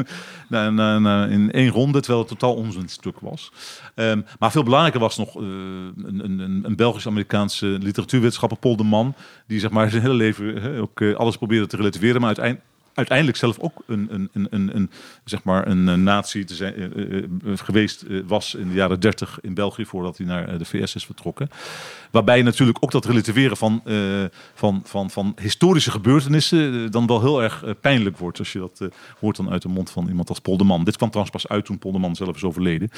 In 1.38 1.52
één 1.52 1.68
ronde, 1.68 2.00
terwijl 2.00 2.18
het 2.26 2.38
totaal 2.38 2.54
onzinstuk 2.54 3.20
was. 3.20 3.52
Ehm, 3.94 4.20
maar 4.38 4.50
veel 4.50 4.62
belangrijker 4.62 5.00
was 5.00 5.16
nog 5.16 5.28
eh, 5.36 5.42
een, 5.42 6.20
een, 6.24 6.60
een, 6.64 6.76
Belgisch-Amerikaanse 6.76 7.66
literatuurwetenschapper, 7.66 8.58
Paul 8.58 8.76
de 8.76 8.82
Man, 8.84 9.14
die 9.46 9.60
zeg 9.60 9.70
maar 9.70 9.90
leven 10.14 10.62
hè, 10.62 10.80
ook 10.80 11.00
eh, 11.00 11.14
alles 11.14 11.36
probeerde 11.36 11.66
te 11.66 11.76
relativeren, 11.76 12.20
maar 12.20 12.26
uiteindelijk 12.26 12.66
uiteindelijk 12.94 13.38
zelf 13.38 13.58
ook 13.58 13.82
een, 13.86 14.08
een, 14.10 14.28
een, 14.32 14.46
een, 14.50 14.76
een, 14.76 14.90
zeg 15.24 15.42
maar 15.44 15.68
een, 15.68 15.88
eh, 15.88 15.94
nazi 15.94 16.44
te 16.44 16.54
zijn, 16.54 16.74
eh, 16.74 17.22
geweest 17.54 18.04
was 18.26 18.54
in 18.54 18.68
de 18.68 18.74
jaren 18.74 19.00
30 19.00 19.38
in 19.42 19.54
België 19.54 19.84
voordat 19.84 20.16
hij 20.16 20.26
naar 20.26 20.58
de 20.58 20.64
VS 20.64 20.94
is 20.94 21.04
vertrokken. 21.04 21.48
Waarbij 22.10 22.42
natuurlijk 22.42 22.78
ook 22.80 22.90
dat 22.90 23.04
relativeren 23.04 23.56
van, 23.56 23.82
van, 24.54 24.82
van, 24.84 25.10
van 25.10 25.36
historische 25.40 25.90
gebeurtenissen 25.90 26.90
dan 26.90 27.06
wel 27.06 27.20
heel 27.20 27.42
erg 27.42 27.64
pijnlijk 27.80 28.18
wordt. 28.18 28.38
Als 28.38 28.52
je 28.52 28.58
dat 28.58 28.88
hoort 29.20 29.36
dan 29.36 29.50
uit 29.50 29.62
de 29.62 29.68
mond 29.68 29.90
van 29.90 30.08
iemand 30.08 30.28
als 30.28 30.38
Polderman. 30.38 30.84
Dit 30.84 30.96
kwam 30.96 31.10
trouwens 31.10 31.36
pas 31.36 31.48
uit 31.48 31.64
toen 31.64 31.78
Polderman 31.78 32.16
zelf 32.16 32.36
is 32.36 32.44
overleden. 32.44 32.90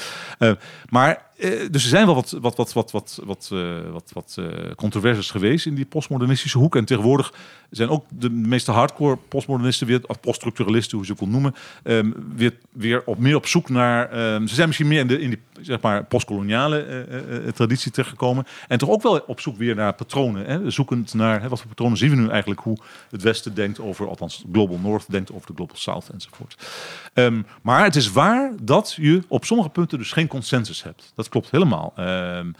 Maar 0.89 1.30
eh, 1.41 1.69
dus 1.71 1.83
er 1.83 1.89
zijn 1.89 2.05
wel 2.05 2.15
wat, 2.15 2.37
wat, 2.41 2.55
wat, 2.55 2.73
wat, 2.73 2.91
wat, 2.91 3.21
wat, 3.25 3.49
eh, 3.53 3.91
wat, 3.91 4.11
wat 4.13 4.35
eh, 4.39 4.45
controversies 4.75 5.31
geweest 5.31 5.65
in 5.65 5.75
die 5.75 5.85
postmodernistische 5.85 6.57
hoek. 6.57 6.75
En 6.75 6.85
tegenwoordig 6.85 7.33
zijn 7.69 7.89
ook 7.89 8.05
de 8.09 8.29
meeste 8.29 8.71
hardcore 8.71 9.17
postmodernisten 9.27 9.87
weer, 9.87 10.01
of 10.05 10.19
poststructuralisten, 10.19 10.97
hoe 10.97 11.07
je 11.07 11.13
ze 11.13 11.21
ook 11.21 11.29
wil 11.29 11.39
noemen, 11.39 11.55
ehm, 11.83 12.11
weer, 12.35 12.57
weer 12.71 13.01
op, 13.05 13.17
meer 13.17 13.35
op 13.35 13.47
zoek 13.47 13.69
naar. 13.69 14.09
ehm, 14.09 14.47
ze 14.47 14.55
zijn 14.55 14.67
misschien 14.67 14.87
meer 14.87 14.99
in, 14.99 15.07
de, 15.07 15.19
in 15.19 15.29
die 15.29 15.39
zeg 15.61 15.81
maar, 15.81 16.05
postkoloniale 16.05 17.05
traditie 17.55 17.91
terechtgekomen. 17.91 18.45
En 18.67 18.77
toch 18.77 18.89
ook 18.89 19.01
wel 19.01 19.19
op 19.27 19.39
zoek 19.39 19.57
weer 19.57 19.75
naar 19.75 19.93
patronen. 19.93 20.45
Hè? 20.45 20.69
Zoekend 20.69 21.13
naar 21.13 21.41
hè, 21.41 21.49
wat 21.49 21.59
voor 21.59 21.67
patronen 21.67 21.97
zien 21.97 22.09
we 22.09 22.15
nu 22.15 22.29
eigenlijk 22.29 22.61
hoe 22.61 22.77
het 23.09 23.21
Westen 23.21 23.53
denkt 23.53 23.79
over, 23.79 24.07
althans 24.07 24.43
Global 24.51 24.77
North 24.77 25.11
denkt 25.11 25.31
over 25.31 25.47
de 25.47 25.53
Global 25.55 25.75
South 25.75 26.09
enzovoort. 26.09 26.55
Ehm, 27.13 27.41
maar 27.61 27.83
het 27.83 27.95
is 27.95 28.11
waar 28.11 28.51
dat 28.61 28.93
je 28.97 29.23
op 29.27 29.45
sommige 29.45 29.69
punten 29.69 29.97
dus 29.97 30.11
geen 30.11 30.27
consensus 30.27 30.83
hebt. 30.83 31.11
Dat 31.15 31.29
klopt 31.31 31.51
helemaal. 31.51 31.93
Ehm, 31.95 32.51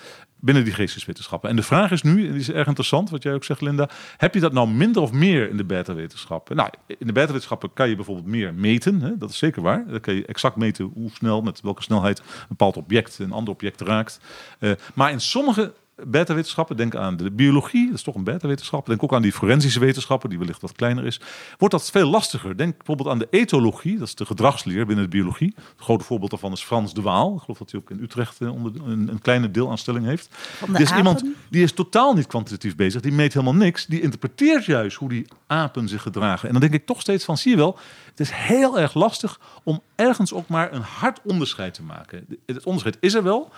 binnen 0.41 0.63
die 0.63 0.73
geesteswetenschappen. 0.73 1.49
En 1.49 1.55
de 1.55 1.63
vraag 1.63 1.91
is 1.91 2.01
nu, 2.01 2.25
en 2.25 2.31
die 2.31 2.41
is 2.41 2.51
erg 2.51 2.67
interessant, 2.67 3.09
wat 3.09 3.23
jij 3.23 3.33
ook 3.33 3.43
zegt, 3.43 3.61
Linda. 3.61 3.89
Heb 4.17 4.33
je 4.33 4.39
dat 4.39 4.53
nou 4.53 4.69
minder 4.69 5.01
of 5.01 5.11
meer 5.11 5.49
in 5.49 5.57
de 5.57 5.63
beta-wetenschappen? 5.63 6.55
Nou, 6.55 6.69
in 6.87 7.07
de 7.07 7.13
beta-wetenschappen 7.13 7.73
kan 7.73 7.89
je 7.89 7.95
bijvoorbeeld 7.95 8.27
meer 8.27 8.53
meten. 8.53 9.01
Hè? 9.01 9.17
Dat 9.17 9.29
is 9.29 9.37
zeker 9.37 9.61
waar. 9.61 9.85
Dan 9.87 9.99
kan 9.99 10.13
je 10.13 10.25
exact 10.25 10.55
meten 10.55 10.91
hoe 10.93 11.09
snel, 11.09 11.41
met 11.41 11.61
welke 11.61 11.83
snelheid 11.83 12.19
een 12.19 12.25
bepaald 12.47 12.77
object 12.77 13.19
een 13.19 13.31
ander 13.31 13.53
object 13.53 13.81
raakt. 13.81 14.19
Eh, 14.59 14.71
maar 14.93 15.11
in 15.11 15.21
sommige 15.21 15.73
beta-wetenschappen, 16.05 16.77
denk 16.77 16.95
aan 16.95 17.17
de 17.17 17.31
biologie, 17.31 17.85
dat 17.85 17.95
is 17.95 18.03
toch 18.03 18.15
een 18.15 18.23
beta-wetenschap. 18.23 18.85
Denk 18.85 19.03
ook 19.03 19.13
aan 19.13 19.21
die 19.21 19.31
forensische 19.31 19.79
wetenschappen, 19.79 20.29
die 20.29 20.39
wellicht 20.39 20.61
wat 20.61 20.71
kleiner 20.71 21.05
is. 21.05 21.19
Wordt 21.57 21.73
dat 21.73 21.91
veel 21.91 22.09
lastiger. 22.09 22.57
Denk 22.57 22.77
bijvoorbeeld 22.77 23.09
aan 23.09 23.19
de 23.19 23.27
etologie, 23.29 23.97
dat 23.97 24.07
is 24.07 24.15
de 24.15 24.25
gedragsleer 24.25 24.85
binnen 24.85 25.03
de 25.03 25.11
biologie. 25.11 25.53
Het 25.55 25.83
grote 25.83 26.03
voorbeeld 26.03 26.31
daarvan 26.31 26.51
is 26.51 26.63
Frans 26.63 26.93
de 26.93 27.01
Waal. 27.01 27.35
Ik 27.35 27.41
geloof 27.41 27.57
dat 27.57 27.71
hij 27.71 27.79
ook 27.79 27.89
in 27.89 27.99
Utrecht 28.01 28.41
eh, 28.41 28.53
onder 28.53 28.71
een, 28.85 29.07
een 29.07 29.21
kleine 29.21 29.51
deelaanstelling 29.51 30.05
heeft. 30.05 30.29
Dit 30.67 30.79
is 30.79 30.85
apen? 30.85 30.97
iemand 30.97 31.23
die 31.49 31.63
is 31.63 31.73
totaal 31.73 32.13
niet 32.13 32.27
kwantitatief 32.27 32.75
bezig. 32.75 33.01
Die 33.01 33.11
meet 33.11 33.33
helemaal 33.33 33.55
niks. 33.55 33.85
Die 33.85 34.01
interpreteert 34.01 34.65
juist 34.65 34.97
hoe 34.97 35.09
die 35.09 35.27
apen 35.47 35.87
zich 35.87 36.01
gedragen. 36.01 36.47
En 36.47 36.51
dan 36.51 36.61
denk 36.61 36.73
ik 36.73 36.85
toch 36.85 37.01
steeds 37.01 37.25
van, 37.25 37.37
zie 37.37 37.51
je 37.51 37.57
wel, 37.57 37.77
het 38.09 38.19
is 38.19 38.31
heel 38.31 38.79
erg 38.79 38.93
lastig 38.93 39.39
om 39.63 39.81
ergens 39.95 40.33
ook 40.33 40.47
maar 40.47 40.73
een 40.73 40.81
hard 40.81 41.19
onderscheid 41.23 41.73
te 41.73 41.83
maken. 41.83 42.25
Het 42.45 42.63
onderscheid 42.63 42.97
is 42.99 43.13
er 43.13 43.23
wel. 43.23 43.51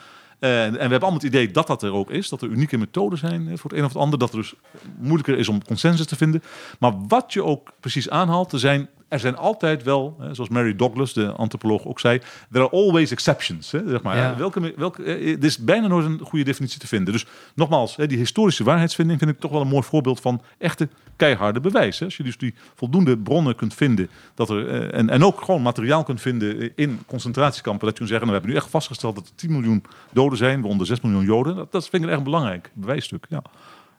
Eh, 0.43 0.65
en 0.65 0.71
we 0.71 0.79
hebben 0.79 0.99
allemaal 0.99 1.13
het 1.13 1.23
idee 1.23 1.51
dat 1.51 1.67
dat 1.67 1.83
er 1.83 1.93
ook 1.93 2.11
is. 2.11 2.29
Dat 2.29 2.41
er 2.41 2.49
unieke 2.49 2.77
methoden 2.77 3.17
zijn 3.17 3.47
eh, 3.47 3.57
voor 3.57 3.69
het 3.69 3.79
een 3.79 3.85
of 3.85 3.93
het 3.93 4.01
ander. 4.01 4.19
Dat 4.19 4.31
het 4.31 4.41
dus 4.41 4.53
moeilijker 4.97 5.37
is 5.37 5.47
om 5.47 5.63
consensus 5.63 6.05
te 6.05 6.15
vinden. 6.15 6.43
Maar 6.79 6.93
wat 7.07 7.33
je 7.33 7.43
ook 7.43 7.71
precies 7.79 8.09
aanhaalt, 8.09 8.51
er 8.51 8.59
zijn, 8.59 8.89
er 9.13 9.19
zijn 9.19 9.37
altijd 9.37 9.83
wel, 9.83 10.15
eh, 10.19 10.27
zoals 10.31 10.49
Mary 10.49 10.75
Douglas, 10.75 11.13
de 11.13 11.31
antropoloog, 11.31 11.85
ook 11.85 11.99
zei. 11.99 12.21
There 12.51 12.65
are 12.65 12.75
always 12.75 13.11
exceptions. 13.11 13.71
Hè, 13.71 13.81
zeg 13.87 14.01
maar. 14.01 14.17
Ja. 14.17 14.37
Welke, 14.37 14.73
welke, 14.77 15.03
eh, 15.03 15.31
er 15.31 15.43
is 15.43 15.57
bijna 15.57 15.87
nooit 15.87 16.05
een 16.05 16.19
goede 16.19 16.45
definitie 16.45 16.79
te 16.79 16.87
vinden. 16.87 17.13
Dus 17.13 17.25
nogmaals, 17.55 17.95
hè, 17.95 18.07
die 18.07 18.17
historische 18.17 18.63
waarheidsvinding 18.63 19.19
vind 19.19 19.31
ik 19.31 19.39
toch 19.39 19.51
wel 19.51 19.61
een 19.61 19.67
mooi 19.67 19.83
voorbeeld 19.83 20.19
van 20.19 20.41
echte 20.57 20.87
keiharde 21.15 21.59
bewijs. 21.59 21.99
Hè. 21.99 22.05
Als 22.05 22.17
je 22.17 22.23
dus 22.23 22.37
die 22.37 22.53
voldoende 22.75 23.17
bronnen 23.17 23.55
kunt 23.55 23.73
vinden, 23.73 24.09
dat 24.33 24.49
er, 24.49 24.67
eh, 24.67 24.99
en, 24.99 25.09
en 25.09 25.23
ook 25.23 25.41
gewoon 25.41 25.61
materiaal 25.61 26.03
kunt 26.03 26.21
vinden 26.21 26.59
eh, 26.59 26.69
in 26.75 26.99
concentratiekampen, 27.05 27.85
dat 27.85 27.91
je 27.91 27.97
kunt 27.97 28.09
zeggen, 28.09 28.27
nou, 28.27 28.39
we 28.39 28.43
hebben 28.43 28.49
nu 28.49 28.55
echt 28.55 28.69
vastgesteld 28.69 29.15
dat 29.15 29.25
er 29.25 29.35
10 29.35 29.51
miljoen 29.51 29.83
doden 30.11 30.37
zijn, 30.37 30.59
waaronder 30.59 30.87
6 30.87 31.01
miljoen 31.01 31.25
Joden. 31.25 31.55
Dat, 31.55 31.71
dat 31.71 31.89
vind 31.89 32.03
ik 32.03 32.09
een 32.09 32.15
echt 32.15 32.23
belangrijk 32.23 32.71
bewijsstuk. 32.73 33.25
Ja. 33.29 33.41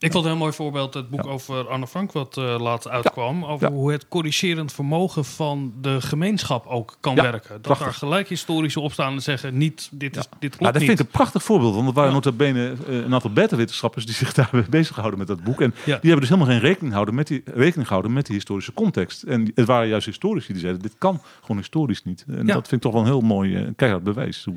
Ik 0.05 0.13
vond 0.13 0.25
een 0.25 0.31
heel 0.31 0.41
mooi 0.41 0.53
voorbeeld 0.53 0.95
het 0.95 1.09
boek 1.11 1.27
over 1.27 1.69
Anne 1.69 1.87
Frank 1.87 2.13
wat 2.13 2.37
eh, 2.37 2.57
laatst 2.59 2.89
uitkwam. 2.89 3.45
Over 3.45 3.69
Ja. 3.69 3.75
hoe 3.75 3.93
het 3.93 4.09
corrigerend 4.09 4.73
vermogen 4.73 5.25
van 5.25 5.73
de 5.81 6.01
gemeenschap 6.01 6.67
ook 6.67 6.97
kan 7.01 7.15
Ja, 7.15 7.23
werken. 7.23 7.49
Dat 7.51 7.61
prachtig. 7.61 7.87
er 7.87 7.93
gelijk 7.95 8.29
historische 8.29 8.81
opstaan 8.81 9.13
en 9.13 9.23
zeggen 9.23 9.59
niet, 9.59 9.89
dit, 9.93 10.17
is, 10.17 10.23
dit 10.23 10.39
klopt 10.39 10.61
Nou, 10.61 10.73
dat 10.73 10.81
niet. 10.81 10.85
vind 10.91 11.01
ik 11.01 11.07
een 11.07 11.11
prachtig 11.13 11.43
voorbeeld, 11.43 11.75
want 11.75 11.87
er 11.89 11.93
waren 11.95 12.09
Ja. 12.09 12.15
nota 12.15 12.33
bene 12.33 12.75
eh, 12.89 12.95
een 12.95 13.15
aantal 13.15 13.33
beta-wetenschappers 13.33 14.07
die 14.07 14.15
zich 14.25 14.33
daar 14.33 14.51
bezig 14.71 14.97
houden 14.97 15.19
met 15.19 15.29
dat 15.29 15.43
boek. 15.45 15.61
En 15.61 15.75
Ja. 15.77 15.83
die 15.85 15.95
hebben 16.11 16.21
dus 16.21 16.29
helemaal 16.29 16.51
geen 16.53 16.61
rekening 16.61 16.89
gehouden 16.89 17.15
met 17.15 17.27
die, 17.27 17.43
rekening 17.45 17.87
gehouden 17.87 18.13
met 18.13 18.27
die 18.27 18.35
historische 18.35 18.73
context. 18.73 19.23
En 19.23 19.53
het 19.55 19.67
waren 19.67 19.89
juist 19.89 20.07
historici 20.07 20.53
die 20.53 20.61
zeiden, 20.61 20.83
dit 20.83 20.95
kan 20.99 21.21
gewoon 21.41 21.57
historisch 21.57 22.05
niet. 22.05 22.25
En 22.29 22.47
Ja. 22.47 22.53
dat 22.55 22.69
vind 22.69 22.73
ik 22.73 22.81
toch 22.81 22.93
wel 22.93 23.01
een 23.01 23.07
heel 23.07 23.21
mooi 23.21 23.57
eh, 23.57 23.63
keihard 23.77 24.03
bewijs. 24.05 24.45
Hoe- 24.45 24.55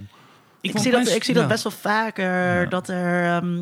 Ik, 0.62 0.78
zie, 0.78 0.92
dat, 0.92 1.08
ik 1.10 1.24
zie 1.24 1.34
dat 1.34 1.44
ja. 1.44 1.50
best 1.50 1.64
wel 1.64 1.72
vaker. 1.72 2.70
Dat 2.70 2.88
er. 2.90 3.24
ehm, 3.36 3.56
eh, 3.56 3.60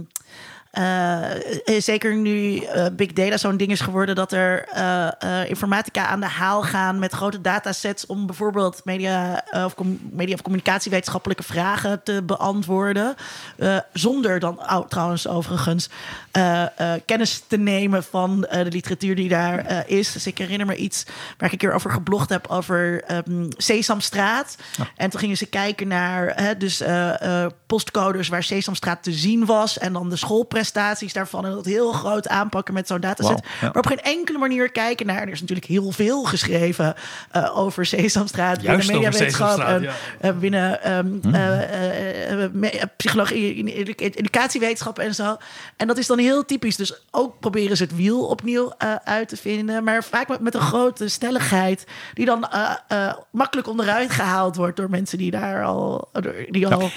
zeker 1.78 2.16
nu 2.16 2.58
eh, 2.58 2.86
big 2.92 3.14
data 3.14 3.38
zo'n 3.38 3.58
ding 3.58 3.72
is 3.72 3.82
geworden, 3.82 4.16
dat 4.16 4.32
er 4.32 4.68
eh, 4.68 5.08
eh, 5.20 5.50
informatica 5.50 6.06
aan 6.06 6.20
de 6.20 6.26
haal 6.26 6.62
gaan 6.62 7.00
met 7.00 7.14
grote 7.14 7.42
datasets 7.42 8.06
om 8.06 8.26
bijvoorbeeld 8.26 8.82
media, 8.84 9.44
eh, 9.46 9.66
of, 9.66 9.76
media 10.12 10.34
of 10.34 10.42
communicatiewetenschappelijke 10.42 11.44
vragen 11.44 12.04
te 12.04 12.24
beantwoorden. 12.24 13.16
Eh, 13.58 13.78
zonder 13.94 14.40
dan 14.40 14.60
oh, 14.60 14.88
trouwens 14.88 15.28
overigens 15.28 15.90
eh, 16.32 16.62
eh, 16.64 17.02
kennis 17.06 17.44
te 17.48 17.58
nemen 17.58 18.04
van 18.04 18.46
eh, 18.46 18.64
de 18.64 18.72
literatuur 18.72 19.16
die 19.16 19.30
daar 19.30 19.66
eh, 19.66 19.98
is. 19.98 20.12
Dus 20.12 20.28
ik 20.28 20.38
herinner 20.38 20.68
me 20.68 20.76
iets 20.76 21.04
waar 21.38 21.48
ik 21.48 21.52
een 21.52 21.58
keer 21.58 21.74
over 21.74 21.92
geblogd 21.92 22.30
heb 22.30 22.48
over 22.48 23.04
ehm, 23.04 23.50
Sesamstraat. 23.50 24.56
En 24.96 25.10
toen 25.10 25.20
gingen 25.20 25.38
ze 25.38 25.46
kijken 25.46 25.88
naar 25.88 26.32
hè, 26.36 26.58
dus, 26.58 26.82
eh, 26.82 27.44
eh, 27.44 27.52
postcodes 27.66 28.28
waar 28.28 28.44
Sesamstraat 28.44 29.04
te 29.04 29.12
zien 29.12 29.46
was. 29.46 29.78
En 29.78 29.94
dan 29.94 30.10
de 30.10 30.18
schoolprestaties 30.66 31.14
daarvan. 31.14 31.46
En 31.46 31.52
dat 31.52 31.66
heel 31.66 31.92
groot 31.92 32.28
aanpakken 32.28 32.74
met 32.74 32.88
zo'n 32.88 33.00
dataset. 33.00 33.40
Ja. 33.44 33.68
Maar 33.68 33.78
op 33.78 33.86
geen 33.88 34.02
enkele 34.02 34.38
manier 34.38 34.72
kijken 34.72 35.06
naar... 35.06 35.22
Er 35.22 35.30
is 35.30 35.40
natuurlijk 35.42 35.68
heel 35.68 35.92
veel 35.92 36.24
geschreven 36.24 36.96
eh, 37.32 37.58
over 37.58 37.86
Sesamstraat. 37.86 38.62
Juist 38.62 38.88
binnen 38.88 39.08
over 39.08 39.20
mediawetenschap 39.20 39.68
en, 39.68 39.90
eh, 40.20 40.32
binnen 40.38 40.84
ehm, 40.84 41.36
eh, 41.36 41.62
eh, 41.62 42.44
eh, 42.44 42.82
eh, 42.82 42.82
psychologie, 42.98 43.74
edu- 43.74 43.94
educatiewetenschap 43.96 45.00
en 45.00 45.16
zo. 45.16 45.38
En 45.78 45.88
dat 45.88 45.98
is 45.98 46.08
dan 46.08 46.18
heel 46.20 46.46
typisch. 46.46 46.76
Dus 46.76 47.02
ook 47.12 47.40
proberen 47.40 47.78
ze 47.78 47.84
het 47.84 47.96
wiel 47.96 48.26
opnieuw 48.26 48.74
eh, 48.78 48.96
uit 49.04 49.28
te 49.28 49.38
vinden. 49.38 49.84
Maar 49.84 50.04
vaak 50.04 50.28
met, 50.28 50.40
met 50.40 50.54
een 50.54 50.62
grote 50.62 51.08
stelligheid... 51.08 51.86
die 52.14 52.26
dan 52.26 52.48
eh, 52.48 52.72
eh, 52.88 53.14
makkelijk 53.32 53.68
onderuit 53.68 54.12
gehaald 54.12 54.56
wordt... 54.56 54.78
door 54.78 54.90
mensen 54.90 55.18
die 55.18 55.32
daar 55.32 55.64
al, 55.64 56.10
die 56.50 56.68
al 56.68 56.90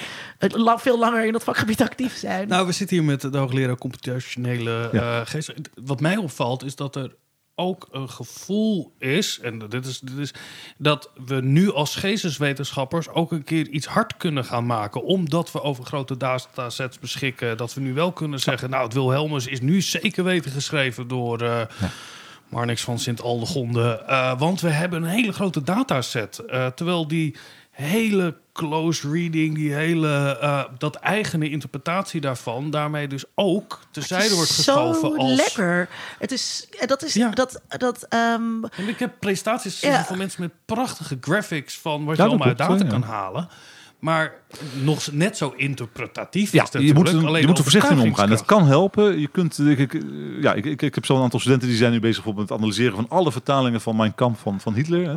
veel 0.78 0.98
langer 0.98 1.24
in 1.26 1.32
dat 1.32 1.44
vakgebied 1.44 1.82
actief 1.82 2.16
zijn. 2.16 2.48
Nou, 2.48 2.66
we 2.66 2.72
zitten 2.72 2.96
hier 2.96 3.04
met 3.06 3.20
de 3.20 3.38
hoogleraar 3.38 3.76
computationele 3.78 4.88
Ja. 4.92 5.20
eh, 5.20 5.26
geest. 5.26 5.52
Wat 5.84 6.00
mij 6.00 6.16
opvalt 6.16 6.64
is 6.64 6.76
dat 6.76 6.96
er 6.96 7.14
ook 7.54 7.88
een 7.90 8.10
gevoel 8.10 8.92
is, 8.98 9.38
en 9.42 9.58
dit 9.68 9.86
is, 9.86 10.00
dit 10.00 10.18
is 10.18 10.34
dat 10.76 11.10
we 11.26 11.40
nu 11.40 11.72
als 11.72 11.94
geesteswetenschappers 11.96 13.08
ook 13.08 13.32
een 13.32 13.44
keer 13.44 13.68
iets 13.68 13.86
hard 13.86 14.16
kunnen 14.16 14.44
gaan 14.44 14.66
maken, 14.66 15.02
omdat 15.04 15.52
we 15.52 15.62
over 15.62 15.84
grote 15.84 16.16
datasets 16.16 16.98
beschikken. 16.98 17.56
Dat 17.56 17.74
we 17.74 17.80
nu 17.80 17.94
wel 17.94 18.12
kunnen 18.12 18.40
zeggen, 18.40 18.70
nou, 18.70 18.84
het 18.84 18.92
Wilhelmus 18.94 19.46
is 19.46 19.60
nu 19.60 19.80
zeker 19.80 20.24
weten 20.24 20.50
geschreven 20.50 21.08
door 21.08 21.40
eh 21.42 21.60
Marnix 22.48 22.82
van 22.82 22.98
Sint-Aldegonde, 22.98 24.02
Eh, 24.06 24.38
want 24.38 24.60
we 24.60 24.68
hebben 24.68 25.02
een 25.02 25.08
hele 25.08 25.32
grote 25.32 25.62
dataset. 25.62 26.38
Eh, 26.38 26.66
terwijl 26.66 27.08
die 27.08 27.36
hele 27.84 28.36
close 28.52 29.10
reading, 29.10 29.54
die 29.54 29.72
hele, 29.72 30.38
eh, 30.40 30.64
dat 30.78 30.94
eigene 30.96 31.50
interpretatie 31.50 32.20
daarvan, 32.20 32.70
daarmee 32.70 33.08
dus 33.08 33.24
ook 33.34 33.80
tezijde 33.90 34.34
wordt 34.34 34.50
geschoven 34.50 35.10
Zo 35.10 35.16
als... 35.16 35.36
lekker. 35.36 35.88
Het 36.18 36.32
is, 36.32 36.68
dat 36.86 37.02
is, 37.02 37.14
Ja. 37.14 37.30
dat, 37.30 37.62
dat, 37.68 38.02
ehm, 38.08 38.64
En 38.64 38.88
ik 38.88 38.98
heb 38.98 39.12
presentaties 39.18 39.74
gezien 39.74 39.90
Ja. 39.90 40.04
van 40.04 40.18
mensen 40.18 40.40
met 40.42 40.52
prachtige 40.64 41.18
graphics 41.20 41.78
van 41.78 42.04
wat 42.04 42.16
Ja, 42.16 42.22
je 42.22 42.28
allemaal 42.28 42.48
uit 42.48 42.58
data 42.58 42.84
ja. 42.84 42.90
kan 42.90 43.02
halen. 43.02 43.48
Maar 43.98 44.32
nog 44.82 45.12
net 45.12 45.36
zo 45.36 45.52
interpretatief 45.56 46.52
Ja, 46.52 46.62
is 46.62 46.68
je 46.86 46.94
moet, 46.94 47.08
er- 47.08 47.40
je 47.40 47.46
moet 47.46 47.56
er 47.58 47.62
voorzichtig 47.62 47.96
mee 47.96 48.04
omgaan. 48.04 48.24
Overtuigingskracht. 48.24 48.44
kan 48.44 48.66
helpen. 48.66 49.20
Je 49.20 49.28
kunt, 49.28 49.58
ik, 49.58 49.78
ik, 49.78 50.02
ja, 50.40 50.54
ik, 50.54 50.64
ik, 50.64 50.82
ik 50.82 50.94
heb 50.94 51.04
zo'n 51.04 51.22
aantal 51.22 51.40
studenten 51.40 51.68
die 51.68 51.76
zijn 51.76 51.92
nu 51.92 52.00
bezig 52.00 52.24
met 52.24 52.36
het 52.36 52.52
analyseren 52.52 52.94
van 52.94 53.06
alle 53.08 53.32
vertalingen 53.32 53.80
van 53.80 53.96
Mein 53.96 54.14
Kampf 54.14 54.40
van, 54.40 54.60
van 54.60 54.74
Hitler. 54.74 55.08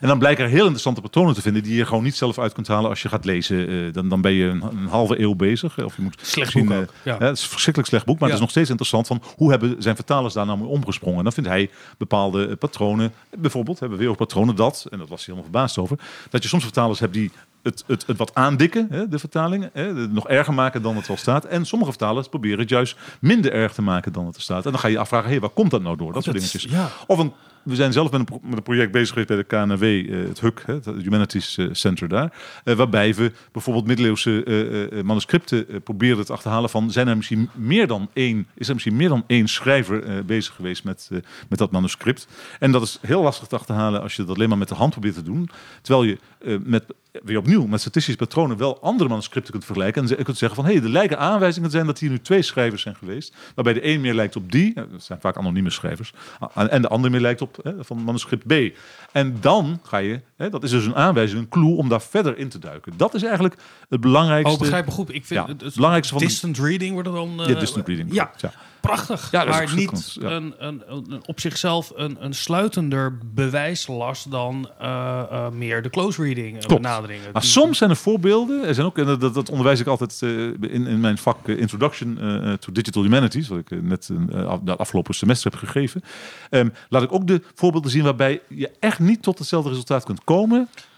En 0.00 0.08
dan 0.08 0.18
blijken 0.18 0.44
er 0.44 0.50
heel 0.50 0.60
interessante 0.62 1.00
patronen 1.00 1.34
te 1.34 1.40
vinden 1.42 1.62
die 1.62 1.74
je 1.74 1.86
gewoon 1.86 2.02
niet 2.02 2.16
zelf 2.16 2.38
uit 2.38 2.52
kunt 2.52 2.68
halen 2.68 2.90
als 2.90 3.02
je 3.02 3.08
gaat 3.08 3.24
lezen. 3.24 3.68
Eh, 3.68 3.92
Dan, 3.92 4.08
dan 4.08 4.20
ben 4.20 4.32
je 4.32 4.44
een, 4.46 4.62
een 4.62 4.86
halve 4.86 5.20
eeuw 5.20 5.34
bezig. 5.34 5.84
Of 5.84 5.96
je 5.96 6.02
moet 6.02 6.18
Slecht 6.22 6.52
boek 6.54 6.70
ook, 6.70 6.80
eh, 6.80 6.86
ja. 7.02 7.18
het 7.18 7.36
is 7.36 7.42
een 7.42 7.48
verschrikkelijk 7.50 7.88
slecht 7.88 8.04
boek, 8.06 8.18
maar 8.18 8.28
Ja. 8.28 8.34
het 8.34 8.34
is 8.34 8.40
nog 8.40 8.50
steeds 8.50 8.70
interessant 8.70 9.06
van 9.06 9.22
hoe 9.36 9.50
hebben 9.50 9.76
zijn 9.78 9.94
vertalers 9.94 10.34
daar 10.34 10.46
nou 10.46 10.58
mee 10.58 10.68
omgesprongen. 10.68 11.24
Dan 11.24 11.32
vindt 11.32 11.48
hij 11.48 11.70
bepaalde 11.98 12.46
eh, 12.48 12.56
patronen. 12.56 13.12
Bijvoorbeeld 13.38 13.78
hebben 13.80 13.98
we 13.98 14.04
weer 14.04 14.12
ook 14.12 14.18
patronen 14.18 14.56
dat, 14.56 14.86
en 14.90 14.98
dat 14.98 15.08
was 15.08 15.26
hij 15.26 15.34
helemaal 15.34 15.50
verbaasd 15.50 15.78
over, 15.78 15.98
dat 16.30 16.42
je 16.42 16.48
soms 16.48 16.62
vertalers 16.62 16.98
hebt 17.00 17.12
die 17.12 17.30
het, 17.62 17.84
het, 17.86 18.06
het 18.06 18.16
wat 18.16 18.34
aandikken, 18.34 18.86
hè, 18.90 19.08
de 19.08 19.18
vertalingen. 19.18 19.70
Hè, 19.72 19.94
de- 19.94 20.08
nog 20.12 20.28
erger 20.28 20.54
maken 20.54 20.82
dan 20.82 20.96
het 20.96 21.06
wel 21.06 21.16
staat. 21.16 21.44
En 21.44 21.66
sommige 21.66 21.90
vertalers 21.90 22.28
proberen 22.28 22.58
het 22.58 22.68
juist 22.68 22.96
minder 23.20 23.52
erg 23.52 23.72
te 23.72 23.82
maken 23.82 24.12
dan 24.12 24.26
het 24.26 24.36
er 24.36 24.42
staat. 24.42 24.64
En 24.64 24.70
dan 24.70 24.80
ga 24.80 24.86
je 24.86 24.92
je 24.92 24.98
afvragen, 25.00 25.30
hé, 25.30 25.38
waar 25.38 25.50
komt 25.50 25.70
dat 25.70 25.82
nou 25.82 25.96
door? 25.96 26.12
Dat 26.12 26.22
soort 26.24 26.36
dingetjes. 26.36 26.62
ja. 26.64 26.88
Of 27.06 27.18
een, 27.18 27.32
we 27.62 27.74
zijn 27.74 27.92
zelf 27.92 28.10
met 28.10 28.20
een, 28.30 28.40
met 28.42 28.56
een 28.56 28.62
project 28.62 28.92
bezig 28.92 29.08
geweest 29.08 29.28
bij 29.28 29.36
de 29.36 29.44
KNW, 29.44 29.82
eh, 29.82 30.28
het 30.28 30.40
HUC, 30.40 30.62
hè, 30.66 30.74
het 30.74 30.84
Humanities 30.84 31.56
eh, 31.58 31.66
Center 31.72 32.08
daar. 32.08 32.32
eh, 32.64 32.74
waarbij 32.74 33.14
we 33.14 33.32
bijvoorbeeld 33.52 33.86
middeleeuwse 33.86 35.00
manuscripten 35.04 35.82
probeerden 35.82 36.24
te 36.24 36.32
achterhalen 36.32 36.70
van, 36.70 36.90
zijn 36.90 37.08
er 37.08 37.16
misschien 37.16 37.50
meer 37.54 37.86
dan 37.86 38.08
één, 38.12 38.46
is 38.54 38.66
er 38.68 38.72
misschien 38.74 38.96
meer 38.96 39.08
dan 39.08 39.24
één 39.26 39.48
schrijver 39.48 40.24
bezig 40.24 40.54
geweest 40.54 40.84
met, 40.84 41.08
met 41.48 41.58
dat 41.58 41.70
manuscript? 41.70 42.26
En 42.58 42.72
dat 42.72 42.82
is 42.82 42.98
heel 43.00 43.22
lastig 43.22 43.48
te 43.48 43.56
achterhalen 43.56 44.02
als 44.02 44.16
je 44.16 44.24
dat 44.24 44.36
alleen 44.36 44.48
maar 44.48 44.58
met 44.58 44.68
de 44.68 44.74
hand 44.74 44.90
probeert 44.90 45.14
te 45.14 45.22
doen. 45.22 45.48
Terwijl 45.82 46.04
je 46.04 46.18
met 46.64 46.84
weer 47.12 47.38
opnieuw 47.38 47.66
met 47.66 47.80
statistische 47.80 48.18
patronen 48.18 48.56
wel 48.56 48.80
andere 48.80 49.08
manuscripten 49.08 49.52
kunt 49.52 49.64
vergelijken. 49.64 50.02
En 50.02 50.08
je 50.08 50.24
kunt 50.24 50.38
zeggen 50.38 50.56
van, 50.56 50.66
hé, 50.66 50.74
hey, 50.74 50.82
er 50.82 50.88
lijken 50.88 51.18
aanwijzingen 51.18 51.70
zijn 51.70 51.86
dat 51.86 51.98
hier 51.98 52.10
nu 52.10 52.20
twee 52.20 52.42
schrijvers 52.42 52.82
zijn 52.82 52.94
geweest. 52.94 53.34
Waarbij 53.54 53.72
de 53.72 53.86
een 53.86 54.00
meer 54.00 54.14
lijkt 54.14 54.36
op 54.36 54.52
die, 54.52 54.74
eh, 54.74 54.84
dat 54.90 55.02
zijn 55.02 55.20
vaak 55.20 55.36
anonieme 55.36 55.70
schrijvers, 55.70 56.12
en 56.54 56.82
de 56.82 56.88
ander 56.88 57.10
meer 57.10 57.20
lijkt 57.20 57.42
op 57.42 57.58
hè, 57.62 57.84
van 57.84 58.04
manuscript 58.04 58.46
B. 58.46 58.76
En 59.12 59.36
dan 59.40 59.80
ga 59.82 59.96
je, 59.96 60.20
hè, 60.42 60.50
dat 60.50 60.62
is 60.62 60.70
dus 60.70 60.84
een 60.86 60.94
aanwijzing, 60.96 61.40
een 61.40 61.48
clue 61.48 61.76
om 61.76 61.88
daar 61.88 62.02
verder 62.02 62.38
in 62.38 62.48
te 62.48 62.58
duiken. 62.58 62.92
Dat 62.96 63.14
is 63.14 63.22
eigenlijk 63.22 63.54
het 63.88 64.00
belangrijkste. 64.00 64.54
Oh, 64.54 64.60
begrijp 64.60 64.84
me 64.86 64.90
goed. 64.92 65.08
Ik 65.14 65.24
vind 65.26 65.40
Ja, 65.46 65.52
het, 65.52 65.60
het 65.60 65.74
belangrijkste 65.74 66.12
van 66.14 66.22
de- 66.22 66.28
distant 66.28 66.58
reading 66.58 66.92
wordt 66.92 67.08
er 67.08 67.14
dan. 67.14 67.40
eh, 67.42 67.48
Ja, 67.48 67.58
distant 67.60 67.86
reading. 67.88 68.14
Ja, 68.14 68.30
ja. 68.40 68.52
prachtig. 68.80 69.30
Ja, 69.30 69.44
maar 69.44 69.74
niet 69.74 70.16
een, 70.20 70.54
een, 70.58 70.82
een, 70.86 71.22
op 71.26 71.40
zichzelf 71.40 71.92
een, 71.94 72.16
een 72.20 72.34
sluitender 72.34 73.18
bewijslast 73.34 74.30
dan 74.30 74.70
eh, 74.78 75.22
eh, 75.30 75.50
meer 75.52 75.82
de 75.82 75.90
close 75.90 76.22
reading 76.22 76.58
eh, 76.62 76.68
benaderingen. 76.76 77.32
Maar 77.32 77.42
Die- 77.42 77.50
soms 77.50 77.78
zijn 77.78 77.90
er 77.90 77.96
voorbeelden. 77.96 78.64
Er 78.66 78.74
zijn 78.74 78.86
ook, 78.86 78.98
en 78.98 79.06
dat, 79.18 79.34
dat 79.34 79.50
onderwijs 79.50 79.80
ik 79.80 79.86
altijd 79.86 80.18
eh, 80.22 80.30
in, 80.48 80.86
in 80.86 81.00
mijn 81.00 81.18
vak 81.18 81.48
eh, 81.48 81.58
Introduction 81.58 82.18
eh, 82.20 82.52
to 82.52 82.72
Digital 82.72 83.02
Humanities, 83.02 83.48
wat 83.48 83.58
ik 83.58 83.70
eh, 83.70 83.78
net 83.82 84.10
eh, 84.32 84.46
af- 84.46 84.60
afgelopen 84.76 85.14
semester 85.14 85.50
heb 85.50 85.60
gegeven. 85.60 86.02
Ehm, 86.50 86.68
laat 86.88 87.02
ik 87.02 87.12
ook 87.12 87.26
de 87.26 87.42
voorbeelden 87.54 87.90
zien 87.90 88.02
waarbij 88.04 88.40
je 88.48 88.70
echt 88.80 88.98
niet 88.98 89.22
tot 89.22 89.38
hetzelfde 89.38 89.68
resultaat 89.70 90.04
kunt 90.04 90.18
komen. 90.24 90.30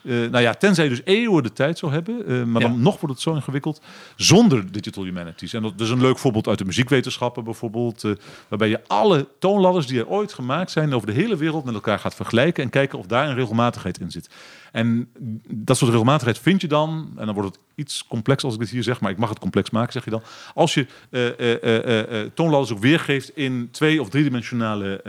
Eh, 0.04 0.12
nou 0.12 0.40
ja, 0.40 0.54
tenzij 0.54 0.84
je 0.84 0.90
dus 0.90 1.00
eeuwen 1.04 1.42
de 1.42 1.52
tijd 1.52 1.78
zou 1.78 1.92
hebben, 1.92 2.26
eh, 2.26 2.42
maar 2.42 2.62
Ja. 2.62 2.68
dan 2.68 2.82
nog 2.82 3.00
wordt 3.00 3.14
het 3.14 3.20
zo 3.24 3.34
ingewikkeld 3.34 3.80
zonder 4.16 4.72
digital 4.72 5.04
humanities. 5.04 5.52
En 5.52 5.62
dat 5.62 5.80
is 5.80 5.90
een 5.90 6.00
leuk 6.00 6.18
voorbeeld 6.18 6.48
uit 6.48 6.58
de 6.58 6.64
muziekwetenschappen 6.64 7.44
bijvoorbeeld, 7.44 8.04
eh, 8.04 8.10
waarbij 8.48 8.68
je 8.68 8.80
alle 8.86 9.28
toonladders 9.38 9.86
die 9.86 9.98
er 9.98 10.08
ooit 10.08 10.32
gemaakt 10.32 10.70
zijn 10.70 10.94
over 10.94 11.06
de 11.06 11.12
hele 11.12 11.36
wereld 11.36 11.64
met 11.64 11.74
elkaar 11.74 11.98
gaat 11.98 12.14
vergelijken 12.14 12.64
en 12.64 12.70
kijken 12.70 12.98
of 12.98 13.06
daar 13.06 13.28
een 13.28 13.34
regelmatigheid 13.34 14.00
in 14.00 14.10
zit. 14.10 14.28
En 14.74 15.08
dat 15.48 15.76
soort 15.76 15.90
regelmatigheid 15.90 16.38
vind 16.38 16.60
je 16.60 16.68
dan, 16.68 17.12
en 17.16 17.26
dan 17.26 17.34
wordt 17.34 17.54
het 17.54 17.64
iets 17.74 18.06
complex 18.06 18.44
als 18.44 18.54
ik 18.54 18.60
dit 18.60 18.70
hier 18.70 18.82
zeg, 18.82 19.00
maar 19.00 19.10
ik 19.10 19.16
mag 19.16 19.28
het 19.28 19.38
complex 19.38 19.70
maken, 19.70 19.92
zeg 19.92 20.04
je 20.04 20.10
dan. 20.10 20.22
Als 20.54 20.74
je 20.74 20.86
eh, 21.10 21.26
eh, 21.26 21.62
eh, 21.62 21.84
eh, 21.84 22.20
eh, 22.20 22.30
toonladders 22.34 22.72
ook 22.72 22.78
weergeeft 22.78 23.36
in 23.36 23.68
twee- 23.70 24.00
of 24.00 24.08
driedimensionale 24.08 25.02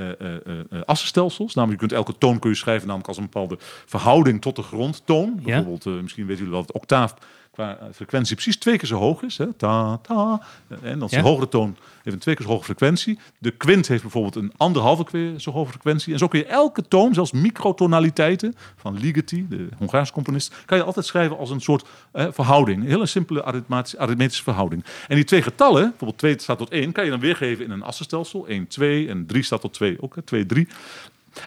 assenstelsels. 0.85 1.53
Namelijk, 1.53 1.81
je 1.81 1.87
kunt 1.87 1.99
elke 1.99 2.17
toon 2.17 2.39
kun 2.39 2.49
je 2.49 2.55
schrijven 2.55 2.87
namelijk 2.87 3.07
als 3.07 3.17
een 3.17 3.23
bepaalde 3.23 3.57
verhouding 3.85 4.41
tot 4.41 4.55
de 4.55 4.61
grondtoon. 4.61 5.39
Bijvoorbeeld, 5.43 5.85
misschien 5.85 6.25
weten 6.25 6.43
jullie 6.43 6.57
wel 6.57 6.65
dat 6.65 6.75
octaaf 6.75 7.15
qua 7.55 7.77
eh, 7.77 7.85
frequentie 7.93 8.35
precies 8.35 8.57
twee 8.57 8.77
keer 8.77 8.87
zo 8.87 8.97
hoog 8.97 9.21
is. 9.21 9.37
Hè? 9.37 9.53
Ta, 9.53 9.97
ta. 9.97 10.41
En 10.81 10.99
dan 10.99 11.07
is 11.07 11.11
Ja. 11.15 11.21
de 11.21 11.27
hogere 11.27 11.47
toon 11.47 11.77
heeft 12.03 12.15
een 12.15 12.21
twee 12.21 12.35
keer 12.35 12.45
zo 12.45 12.51
hoge 12.51 12.63
frequentie. 12.63 13.19
De 13.37 13.51
kwint 13.51 13.87
heeft 13.87 14.01
bijvoorbeeld 14.01 14.35
een 14.35 14.51
anderhalve 14.57 15.03
keer 15.03 15.39
zo 15.39 15.51
hoge 15.51 15.71
frequentie. 15.71 16.13
En 16.13 16.19
zo 16.19 16.27
kun 16.27 16.39
je 16.39 16.45
elke 16.45 16.87
toon, 16.87 17.13
zelfs 17.13 17.31
microtonaliteiten 17.31 18.55
van 18.75 18.97
Ligeti, 18.99 19.45
de 19.49 19.67
Hongaarse 19.77 20.13
componist, 20.13 20.53
kan 20.65 20.77
je 20.77 20.83
altijd 20.83 21.05
schrijven 21.05 21.37
als 21.37 21.49
een 21.49 21.61
soort 21.61 21.85
eh, 22.11 22.27
verhouding. 22.31 22.81
Een 22.83 22.89
hele 22.89 23.05
simpele 23.05 23.43
arithmetische, 23.43 23.97
arithmetische 23.99 24.43
verhouding. 24.43 24.85
En 25.07 25.15
die 25.15 25.23
twee 25.25 25.41
getallen, 25.41 25.81
bijvoorbeeld 25.89 26.17
2 26.17 26.39
staat 26.39 26.57
tot 26.57 26.69
1, 26.69 26.91
kan 26.91 27.03
je 27.03 27.09
dan 27.09 27.19
weergeven 27.19 27.65
in 27.65 27.71
een 27.71 27.83
assenstelsel. 27.83 28.47
1, 28.47 28.67
2 28.67 29.09
en 29.09 29.25
3 29.25 29.43
staat 29.43 29.61
tot 29.61 29.73
2, 29.73 30.01
ook 30.01 30.15
hè, 30.15 30.21
2, 30.21 30.45
3. 30.45 30.67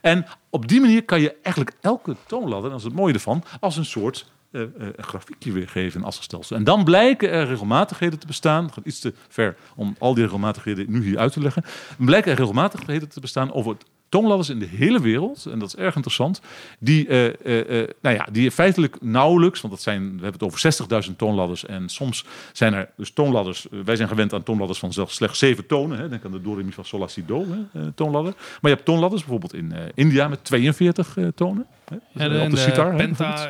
En 0.03 0.27
op 0.51 0.69
die 0.69 0.81
manier 0.81 1.05
kan 1.05 1.21
je 1.21 1.35
eigenlijk 1.43 1.77
elke 1.81 2.17
toonladder, 2.27 2.71
dat 2.71 2.79
is 2.79 2.85
het 2.85 2.95
mooie 2.95 3.15
ervan, 3.15 3.43
als 3.61 3.77
een 3.77 3.85
soort 3.85 4.27
eh, 4.51 4.63
eh, 4.63 4.69
grafiekje 4.97 5.53
weergeven 5.53 6.01
in 6.01 6.07
assenstelsel. 6.07 6.57
En 6.57 6.65
dan 6.65 6.85
blijken 6.85 7.31
er 7.31 7.47
regelmatigheden 7.47 8.19
te 8.19 8.27
bestaan. 8.27 8.65
Het 8.65 8.73
gaat 8.73 8.87
iets 8.87 9.01
te 9.01 9.15
ver 9.29 9.57
om 9.77 9.97
al 9.99 10.15
die 10.15 10.23
regelmatigheden 10.23 10.91
nu 10.91 11.03
hier 11.03 11.19
uit 11.19 11.33
te 11.33 11.41
leggen. 11.41 11.63
Dan 11.97 12.07
blijken 12.07 12.33
er 12.33 12.39
regelmatigheden 12.39 13.09
te 13.09 13.21
bestaan 13.21 13.53
over 13.53 13.73
het 13.73 13.85
toonladders 14.09 14.49
in 14.49 14.59
de 14.59 14.67
hele 14.67 15.01
wereld, 15.01 15.47
en 15.47 15.59
dat 15.59 15.69
is 15.69 15.77
erg 15.77 15.95
interessant, 15.95 16.41
die, 16.79 17.07
eh, 17.07 17.27
eh, 17.27 17.81
eh, 17.81 17.89
nou 18.01 18.17
ja, 18.17 18.27
die 18.33 18.51
feitelijk 18.51 18.97
nauwelijks, 19.01 19.61
want 19.61 19.75
dat 19.75 19.83
zijn, 19.83 20.03
we 20.03 20.09
hebben 20.09 20.33
het 20.33 20.43
over 20.43 20.59
60.000 20.59 21.19
toonladders, 21.19 21.67
en 21.67 21.89
soms 21.89 22.25
zijn 22.53 22.75
er 22.75 22.91
dus 22.97 23.11
toonladders, 23.11 23.67
wij 23.85 23.97
zijn 23.97 24.09
gewend 24.09 24.33
aan 24.33 24.43
toonladders 24.43 24.79
van 24.79 24.93
zelfs 24.93 25.15
slechts 25.15 25.39
zeven 25.39 25.67
tonen, 25.67 25.99
hè, 25.99 26.09
denk 26.09 26.25
aan 26.25 26.33
de 26.33 26.41
do, 26.41 26.55
re, 26.55 26.63
mi, 26.63 26.73
fa, 26.73 26.83
sol, 26.83 26.99
la, 26.99 27.07
si, 27.07 27.25
do 27.27 27.47
hè, 27.49 27.81
eh, 27.81 27.87
toonladder. 27.95 28.33
Maar 28.37 28.71
je 28.71 28.77
hebt 28.77 28.85
toonladders 28.85 29.23
bijvoorbeeld 29.23 29.55
in 29.55 29.75
India 29.95 30.29
met 30.29 30.45
42 30.45 31.17
eh, 31.17 31.27
tonen. 31.35 31.67
Hè, 31.85 32.29
dus, 32.29 32.39
en, 32.39 32.45
op 32.45 32.51
de 32.51 32.57
sitar. 32.57 32.95
penta. 32.95 33.49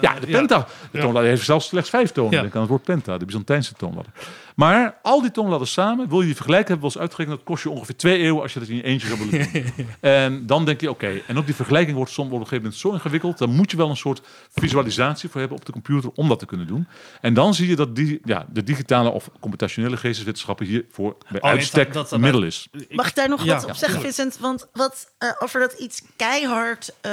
Ja, 0.00 0.20
de 0.20 0.26
penta. 0.26 0.66
De 0.90 0.98
toonladder 0.98 1.30
heeft 1.30 1.44
zelfs 1.44 1.66
slechts 1.66 1.90
vijf 1.90 2.12
tonen. 2.12 2.32
Ja. 2.32 2.40
Denk 2.40 2.54
aan 2.54 2.60
het 2.60 2.70
woord 2.70 2.82
penta, 2.82 3.18
de 3.18 3.24
Byzantijnse 3.24 3.74
toonladder. 3.74 4.12
Maar 4.58 4.98
al 5.02 5.20
die 5.20 5.30
toonladders 5.30 5.72
samen, 5.72 6.08
wil 6.08 6.20
je 6.20 6.26
die 6.26 6.34
vergelijken, 6.34 6.68
hebben 6.72 6.88
we 6.88 6.94
wel 6.94 7.02
eens 7.02 7.10
uitgerekend, 7.10 7.36
dat 7.36 7.46
kost 7.46 7.62
je 7.62 7.70
ongeveer 7.70 7.96
twee 7.96 8.18
eeuwen 8.18 8.42
als 8.42 8.52
je 8.52 8.58
dat 8.60 8.68
in 8.68 8.76
je 8.76 8.82
eentje 8.82 9.06
zou 9.08 9.18
willen 9.30 9.48
doen. 9.52 9.86
en 10.00 10.46
dan 10.46 10.64
denk 10.64 10.80
je, 10.80 10.90
oké, 10.90 11.20
en 11.26 11.38
ook 11.38 11.46
die 11.46 11.54
vergelijking 11.54 11.96
wordt 11.96 12.12
soms 12.12 12.26
op 12.28 12.32
een 12.32 12.38
gegeven 12.46 12.62
moment 12.62 12.80
zo 12.80 12.92
ingewikkeld, 12.92 13.38
dan 13.38 13.50
moet 13.50 13.70
je 13.70 13.76
wel 13.76 13.90
een 13.90 13.96
soort 13.96 14.20
visualisatie 14.54 15.28
voor 15.28 15.40
hebben 15.40 15.58
op 15.58 15.64
de 15.64 15.72
computer 15.72 16.10
om 16.14 16.28
dat 16.28 16.38
te 16.38 16.46
kunnen 16.46 16.66
doen. 16.66 16.86
En 17.20 17.34
dan 17.34 17.54
zie 17.54 17.68
je 17.68 17.76
dat 17.76 17.96
die, 17.96 18.20
ja, 18.24 18.46
de 18.52 18.62
digitale 18.64 19.10
of 19.10 19.30
computationele 19.40 19.96
geesteswetenschappen 19.96 20.66
hiervoor 20.66 21.16
bij 21.28 21.40
Oh, 21.40 21.50
uitstek 21.50 21.92
dat- 21.92 22.18
middel 22.18 22.42
is. 22.42 22.68
Mag 22.90 23.08
ik 23.08 23.14
daar 23.14 23.28
nog 23.28 23.44
Ja, 23.44 23.54
wat 23.54 23.64
op 23.64 23.74
zeggen, 23.74 24.00
Vincent? 24.00 24.38
Want 24.40 24.68
wat 24.72 25.12
uh, 25.18 25.30
over 25.38 25.60
dat 25.60 25.72
iets 25.72 26.02
keihard 26.16 26.94
uh, 27.06 27.12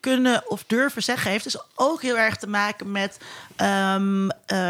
kunnen 0.00 0.50
of 0.50 0.64
durven 0.66 1.02
zeggen 1.02 1.30
heeft, 1.30 1.46
is 1.46 1.62
ook 1.74 2.02
heel 2.02 2.18
erg 2.18 2.36
te 2.36 2.48
maken 2.48 2.90
met: 2.90 3.18
um, 3.56 4.24
uh, 4.24 4.68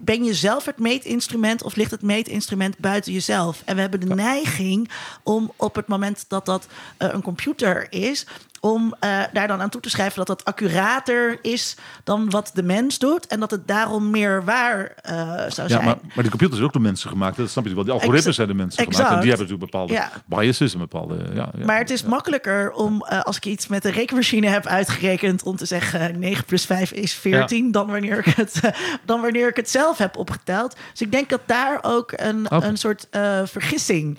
ben 0.00 0.24
je 0.24 0.34
zelf 0.34 0.64
het 0.64 0.78
meetinstrument 0.78 1.62
of 1.62 1.74
ligt 1.74 1.90
het 1.90 2.02
meetinstrument 2.02 2.78
buiten 2.78 3.12
jezelf? 3.12 3.62
En 3.64 3.74
we 3.74 3.80
hebben 3.80 4.00
de 4.00 4.14
neiging 4.14 4.90
om 5.22 5.52
op 5.56 5.74
het 5.74 5.86
moment 5.86 6.24
dat 6.28 6.46
dat 6.46 6.66
uh, 6.98 7.08
een 7.12 7.22
computer 7.22 7.86
is, 7.92 8.26
om 8.64 8.94
uh, 9.00 9.22
daar 9.32 9.48
dan 9.48 9.60
aan 9.60 9.70
toe 9.70 9.80
te 9.80 9.90
schrijven 9.90 10.16
dat 10.16 10.26
dat 10.26 10.44
accurater 10.44 11.38
is 11.42 11.76
dan 12.04 12.30
wat 12.30 12.50
de 12.54 12.62
mens 12.62 12.98
doet. 12.98 13.26
En 13.26 13.40
dat 13.40 13.50
het 13.50 13.68
daarom 13.68 14.10
meer 14.10 14.44
waar 14.44 14.80
uh, 14.80 15.12
zou 15.28 15.40
ja, 15.40 15.68
zijn. 15.68 15.84
Maar, 15.84 15.96
maar 16.02 16.14
die 16.14 16.28
computers 16.28 16.52
zijn 16.52 16.64
ook 16.64 16.72
door 16.72 16.82
mensen 16.82 17.10
gemaakt. 17.10 17.36
Dat 17.36 17.50
snap 17.50 17.66
je 17.66 17.74
wel. 17.74 17.84
Die 17.84 17.92
algoritmes 17.92 18.26
Exa 18.26 18.32
zijn 18.32 18.48
de 18.48 18.54
mensen 18.54 18.78
exact. 18.78 18.96
gemaakt. 18.96 19.14
En 19.14 19.20
die 19.20 19.28
hebben 19.28 19.46
natuurlijk 19.46 19.72
bepaalde 19.72 19.92
Ja. 19.92 20.10
biases 20.26 20.72
en 20.72 20.78
bepaalde... 20.78 21.16
Ja, 21.34 21.50
ja, 21.58 21.64
Maar 21.64 21.78
het 21.78 21.90
is 21.90 22.00
ja. 22.00 22.08
makkelijker 22.08 22.72
om, 22.72 23.06
uh, 23.10 23.20
als 23.20 23.36
ik 23.36 23.44
iets 23.44 23.66
met 23.66 23.84
een 23.84 23.92
rekenmachine 23.92 24.46
heb 24.46 24.66
uitgerekend, 24.66 25.42
om 25.42 25.56
te 25.56 25.66
zeggen 25.66 26.18
9 26.18 26.44
plus 26.44 26.64
5 26.64 26.92
is 26.92 27.14
14, 27.14 27.72
dan, 27.72 27.86
wanneer 27.86 28.18
ik 28.18 28.34
het, 28.34 28.60
dan 29.06 29.20
wanneer 29.20 29.48
ik 29.48 29.56
het 29.56 29.70
zelf 29.70 29.98
heb 29.98 30.16
opgeteld. 30.16 30.76
Dus 30.90 31.00
ik 31.00 31.12
denk 31.12 31.28
dat 31.28 31.40
daar 31.46 31.78
ook 31.82 32.12
een, 32.16 32.50
Oké. 32.50 32.66
een 32.66 32.76
soort 32.76 33.06
uh, 33.10 33.40
vergissing 33.44 34.18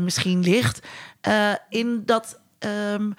misschien 0.00 0.40
ligt. 0.40 0.80
in 1.68 2.02
dat. 2.06 2.40
Um, 2.64 3.14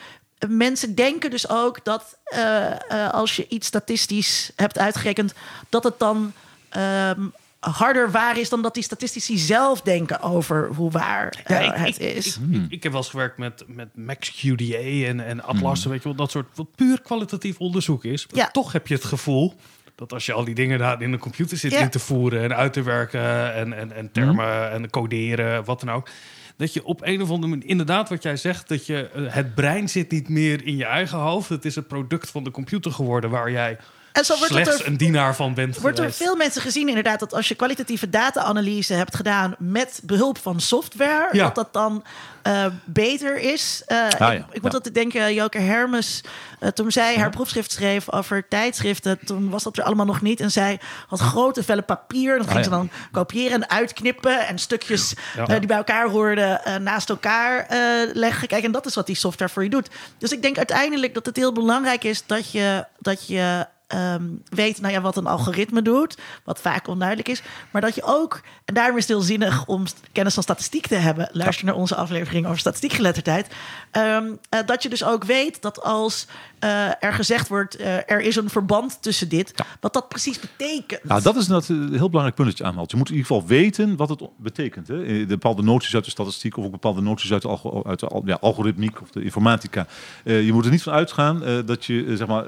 mensen 0.47 0.95
denken 0.95 1.29
dus 1.29 1.49
ook 1.49 1.83
dat 1.83 2.17
uh, 2.33 2.65
uh, 2.91 3.09
als 3.09 3.35
je 3.35 3.47
iets 3.47 3.67
statistisch 3.67 4.51
hebt 4.55 4.77
uitgerekend, 4.77 5.33
dat 5.69 5.83
het 5.83 5.99
dan 5.99 6.33
um, 6.77 7.33
harder 7.59 8.11
waar 8.11 8.39
is 8.39 8.49
dan 8.49 8.61
dat 8.61 8.73
die 8.73 8.83
statistici 8.83 9.37
zelf 9.37 9.81
denken 9.81 10.21
over 10.21 10.69
hoe 10.75 10.91
waar 10.91 11.41
eh, 11.43 11.65
ik, 11.65 11.71
het 11.73 11.99
ik, 11.99 12.15
is. 12.15 12.37
Ik, 12.37 12.61
ik, 12.61 12.65
ik 12.69 12.83
heb 12.83 12.91
wel 12.91 13.01
eens 13.01 13.09
gewerkt 13.09 13.37
met, 13.37 13.63
met 13.67 13.87
MaxQDA 13.95 15.05
en, 15.07 15.25
en 15.25 15.43
Atlas, 15.43 15.85
weet 15.85 15.97
je 15.97 16.03
wel, 16.03 16.17
dat 16.17 16.31
soort 16.31 16.47
wat 16.55 16.75
puur 16.75 17.01
kwalitatief 17.01 17.57
onderzoek 17.59 18.03
is. 18.03 18.27
Maar 18.27 18.39
Ja. 18.39 18.49
toch 18.51 18.71
heb 18.71 18.87
je 18.87 18.93
het 18.93 19.05
gevoel 19.05 19.55
dat 19.95 20.13
als 20.13 20.25
je 20.25 20.33
al 20.33 20.43
die 20.43 20.55
dingen 20.55 20.79
daar 20.79 21.01
in 21.01 21.11
de 21.11 21.17
computer 21.17 21.57
zit 21.57 21.71
Ja. 21.71 21.79
in 21.79 21.89
te 21.89 21.99
voeren 21.99 22.43
en 22.43 22.55
uit 22.55 22.73
te 22.73 22.81
werken 22.81 23.53
en, 23.53 23.73
en, 23.73 23.91
en 23.91 24.11
termen 24.11 24.71
en 24.71 24.89
coderen, 24.89 25.63
wat 25.63 25.79
dan 25.79 25.91
ook. 25.91 26.09
Dat 26.57 26.73
je 26.73 26.85
op 26.85 27.01
een 27.03 27.21
of 27.21 27.29
andere 27.29 27.47
manier, 27.47 27.69
inderdaad 27.69 28.09
wat 28.09 28.23
jij 28.23 28.37
zegt, 28.37 28.67
dat 28.67 28.85
je 28.85 29.09
eh, 29.09 29.33
het 29.33 29.55
brein 29.55 29.89
zit 29.89 30.11
niet 30.11 30.29
meer 30.29 30.65
in 30.65 30.77
je 30.77 30.85
eigen 30.85 31.17
hoofd. 31.17 31.49
Het 31.49 31.65
is 31.65 31.75
een 31.75 31.87
product 31.87 32.29
van 32.29 32.43
de 32.43 32.51
computer 32.51 32.91
geworden 32.91 33.29
waar 33.29 33.51
jij 33.51 33.77
En 34.13 34.25
zo 34.25 34.37
wordt 34.37 34.51
slechts 34.53 34.79
er- 34.79 34.87
een 34.87 34.97
dienaar 34.97 35.35
van 35.35 35.53
bent 35.53 35.77
Wordt 35.77 35.97
door 35.97 36.05
geweest. 36.05 36.23
veel 36.23 36.35
mensen 36.35 36.61
gezien 36.61 36.87
inderdaad 36.87 37.19
dat 37.19 37.33
als 37.33 37.47
je 37.47 37.55
kwalitatieve 37.55 38.09
data-analyse 38.09 38.93
hebt 38.93 39.15
gedaan 39.15 39.55
met 39.59 39.99
behulp 40.03 40.37
van 40.37 40.59
software, 40.59 41.27
Ja. 41.31 41.43
dat 41.43 41.55
dat 41.55 41.73
dan 41.73 42.03
eh, 42.41 42.65
beter 42.85 43.37
is. 43.37 43.81
Eh, 43.85 44.05
ik, 44.05 44.17
ja, 44.19 44.31
ik 44.31 44.43
moet 44.61 44.63
ja. 44.63 44.69
altijd 44.69 44.93
denken, 44.93 45.33
Joke 45.33 45.59
Hermes, 45.59 46.21
eh, 46.59 46.69
toen 46.69 46.91
zij 46.91 47.17
haar 47.17 47.29
proefschrift 47.29 47.71
schreef 47.71 48.11
over 48.11 48.47
tijdschriften, 48.47 49.19
toen 49.25 49.49
was 49.49 49.63
dat 49.63 49.77
er 49.77 49.83
allemaal 49.83 50.05
nog 50.05 50.21
niet. 50.21 50.39
En 50.39 50.51
zij 50.51 50.79
had 51.07 51.19
grote 51.19 51.63
vellen 51.63 51.85
papier. 51.85 52.37
Dat 52.37 52.45
ging 52.47 52.57
Ah, 52.57 52.63
ze 52.63 52.69
ja. 52.69 52.75
dan 52.75 52.89
kopiëren 53.11 53.51
en 53.61 53.69
uitknippen 53.69 54.47
en 54.47 54.59
stukjes 54.59 55.13
Ja. 55.35 55.47
eh, 55.47 55.57
die 55.57 55.67
bij 55.67 55.77
elkaar 55.77 56.09
hoorden 56.09 56.65
eh, 56.65 56.75
naast 56.75 57.09
elkaar 57.09 57.65
eh, 57.67 57.79
leggen. 58.13 58.47
Kijk, 58.47 58.63
en 58.63 58.71
dat 58.71 58.85
is 58.85 58.95
wat 58.95 59.05
die 59.07 59.15
software 59.15 59.51
voor 59.51 59.63
je 59.63 59.69
doet. 59.69 59.89
Dus 60.17 60.31
ik 60.31 60.41
denk 60.41 60.57
uiteindelijk 60.57 61.13
dat 61.13 61.25
het 61.25 61.35
heel 61.35 61.53
belangrijk 61.53 62.03
is 62.03 62.23
dat 62.25 62.51
je, 62.51 62.85
dat 62.99 63.27
je 63.27 63.65
ehm, 63.93 64.23
weet 64.49 64.81
nou 64.81 64.93
ja, 64.93 65.01
wat 65.01 65.17
een 65.17 65.27
algoritme 65.27 65.81
doet, 65.81 66.17
wat 66.43 66.59
vaak 66.59 66.87
onduidelijk 66.87 67.29
is. 67.29 67.41
Maar 67.71 67.81
dat 67.81 67.95
je 67.95 68.03
ook, 68.03 68.41
en 68.65 68.73
daarom 68.73 68.97
is 68.97 69.07
het 69.07 69.11
heel 69.11 69.21
zinnig 69.21 69.65
om 69.65 69.83
kennis 70.11 70.33
van 70.33 70.43
statistiek 70.43 70.87
te 70.87 70.95
hebben. 70.95 71.29
Luister 71.31 71.65
naar 71.65 71.75
onze 71.75 71.95
aflevering 71.95 72.45
over 72.45 72.59
statistiekgeletterdheid. 72.59 73.47
Ehm, 73.91 74.25
eh, 74.49 74.59
dat 74.65 74.83
je 74.83 74.89
dus 74.89 75.03
ook 75.03 75.23
weet 75.23 75.61
dat 75.61 75.83
als 75.83 76.27
eh, 76.59 77.03
er 77.03 77.13
gezegd 77.13 77.47
wordt, 77.47 77.75
eh, 77.75 77.95
er 77.95 78.21
is 78.21 78.35
een 78.35 78.49
verband 78.49 79.01
tussen 79.01 79.29
dit, 79.29 79.53
wat 79.79 79.93
dat 79.93 80.09
precies 80.09 80.39
betekent. 80.39 81.03
Nou, 81.03 81.21
dat 81.21 81.35
is 81.35 81.45
dat 81.45 81.67
een 81.67 81.89
heel 81.93 82.07
belangrijk 82.07 82.35
punt 82.35 82.47
dat 82.47 82.57
je 82.57 82.63
aanhaalt. 82.63 82.91
Je 82.91 82.97
moet 82.97 83.09
in 83.09 83.15
ieder 83.15 83.27
geval 83.27 83.47
weten 83.47 83.95
wat 83.95 84.09
het 84.09 84.21
betekent. 84.37 84.87
Hè? 84.87 84.97
De 85.05 85.25
bepaalde 85.25 85.63
noties 85.63 85.95
uit 85.95 86.05
de 86.05 86.11
statistiek 86.11 86.57
of 86.57 86.65
ook 86.65 86.71
bepaalde 86.71 87.01
noties 87.01 87.31
uit 87.31 87.41
de, 87.41 87.47
algo- 87.47 87.83
uit 87.85 87.99
de 87.99 88.21
ja, 88.25 88.37
algoritmiek 88.41 89.01
of 89.01 89.09
de 89.09 89.23
informatica. 89.23 89.87
Je 90.23 90.53
moet 90.53 90.65
er 90.65 90.71
niet 90.71 90.83
van 90.83 90.93
uitgaan 90.93 91.63
dat 91.65 91.85
je 91.85 92.17
zeg 92.17 92.27
maar, 92.27 92.45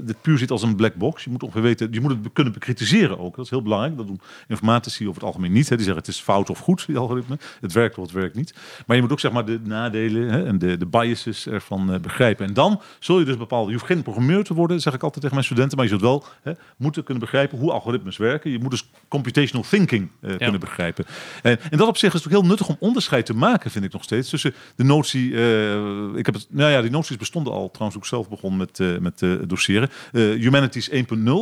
dit 0.00 0.20
puur 0.20 0.38
ziet 0.38 0.50
als 0.50 0.62
een 0.62 0.71
black 0.76 0.94
box. 0.94 1.24
Je 1.24 1.30
moet 1.30 1.42
ongeveer 1.42 1.62
weten, 1.62 1.88
je 1.90 2.00
moet 2.00 2.10
het 2.10 2.32
kunnen 2.32 2.52
bekritiseren 2.52 3.18
ook. 3.18 3.36
Dat 3.36 3.44
is 3.44 3.50
heel 3.50 3.62
belangrijk. 3.62 3.96
Dat 3.96 4.06
doen 4.06 4.20
informatici 4.48 5.02
over 5.08 5.14
het 5.14 5.24
algemeen 5.24 5.52
niet. 5.52 5.68
Hè? 5.68 5.76
Die 5.76 5.84
zeggen 5.84 6.02
het 6.02 6.14
is 6.14 6.20
fout 6.20 6.50
of 6.50 6.58
goed, 6.58 6.86
die 6.86 6.96
algoritme. 6.96 7.38
Het 7.60 7.72
werkt 7.72 7.98
of 7.98 8.04
het 8.04 8.12
werkt 8.12 8.34
niet. 8.34 8.54
Maar 8.86 8.96
je 8.96 9.02
moet 9.02 9.12
ook 9.12 9.20
zeg 9.20 9.32
maar 9.32 9.44
de 9.44 9.60
nadelen 9.64 10.28
hè, 10.28 10.44
en 10.44 10.58
de, 10.58 10.76
de 10.76 10.86
biases 10.86 11.46
ervan 11.46 11.92
eh, 11.92 12.00
begrijpen. 12.00 12.46
En 12.46 12.54
dan 12.54 12.80
zul 12.98 13.18
je 13.18 13.24
dus 13.24 13.36
bepaalde. 13.36 13.66
Je 13.66 13.76
hoeft 13.76 13.86
geen 13.86 14.02
programmeur 14.02 14.44
te 14.44 14.54
worden, 14.54 14.80
zeg 14.80 14.94
ik 14.94 15.02
altijd 15.02 15.20
tegen 15.20 15.34
mijn 15.34 15.46
studenten. 15.46 15.76
Maar 15.76 15.86
je 15.86 15.90
zult 15.92 16.02
wel 16.02 16.24
hè, 16.42 16.52
moeten 16.76 17.04
kunnen 17.04 17.22
begrijpen 17.22 17.58
hoe 17.58 17.72
algoritmes 17.72 18.16
werken. 18.16 18.50
Je 18.50 18.58
moet 18.58 18.70
dus 18.70 18.90
computational 19.08 19.66
thinking 19.68 20.08
eh, 20.20 20.36
kunnen 20.36 20.60
begrijpen. 20.60 21.04
En 21.42 21.58
in 21.70 21.78
dat 21.78 21.88
opzicht 21.88 22.14
is 22.14 22.24
het 22.24 22.32
ook 22.32 22.40
heel 22.40 22.48
nuttig 22.48 22.68
om 22.68 22.76
onderscheid 22.78 23.26
te 23.26 23.34
maken, 23.34 23.70
vind 23.70 23.84
ik 23.84 23.92
nog 23.92 24.02
steeds. 24.02 24.30
Tussen 24.30 24.54
de 24.76 24.84
notie. 24.84 25.34
eh, 25.34 26.16
ik 26.16 26.26
heb 26.26 26.34
het, 26.34 26.46
nou 26.50 26.70
ja, 26.70 26.80
die 26.80 26.90
noties 26.90 27.16
bestonden 27.16 27.52
al 27.52 27.70
trouwens 27.70 27.98
ook 27.98 28.06
zelf 28.06 28.28
begon 28.28 28.56
met, 28.56 29.00
met 29.00 29.22
doseren. 29.46 29.90
Eh, 30.12 30.42
Humanities 30.52 30.90
1.0 30.90 30.94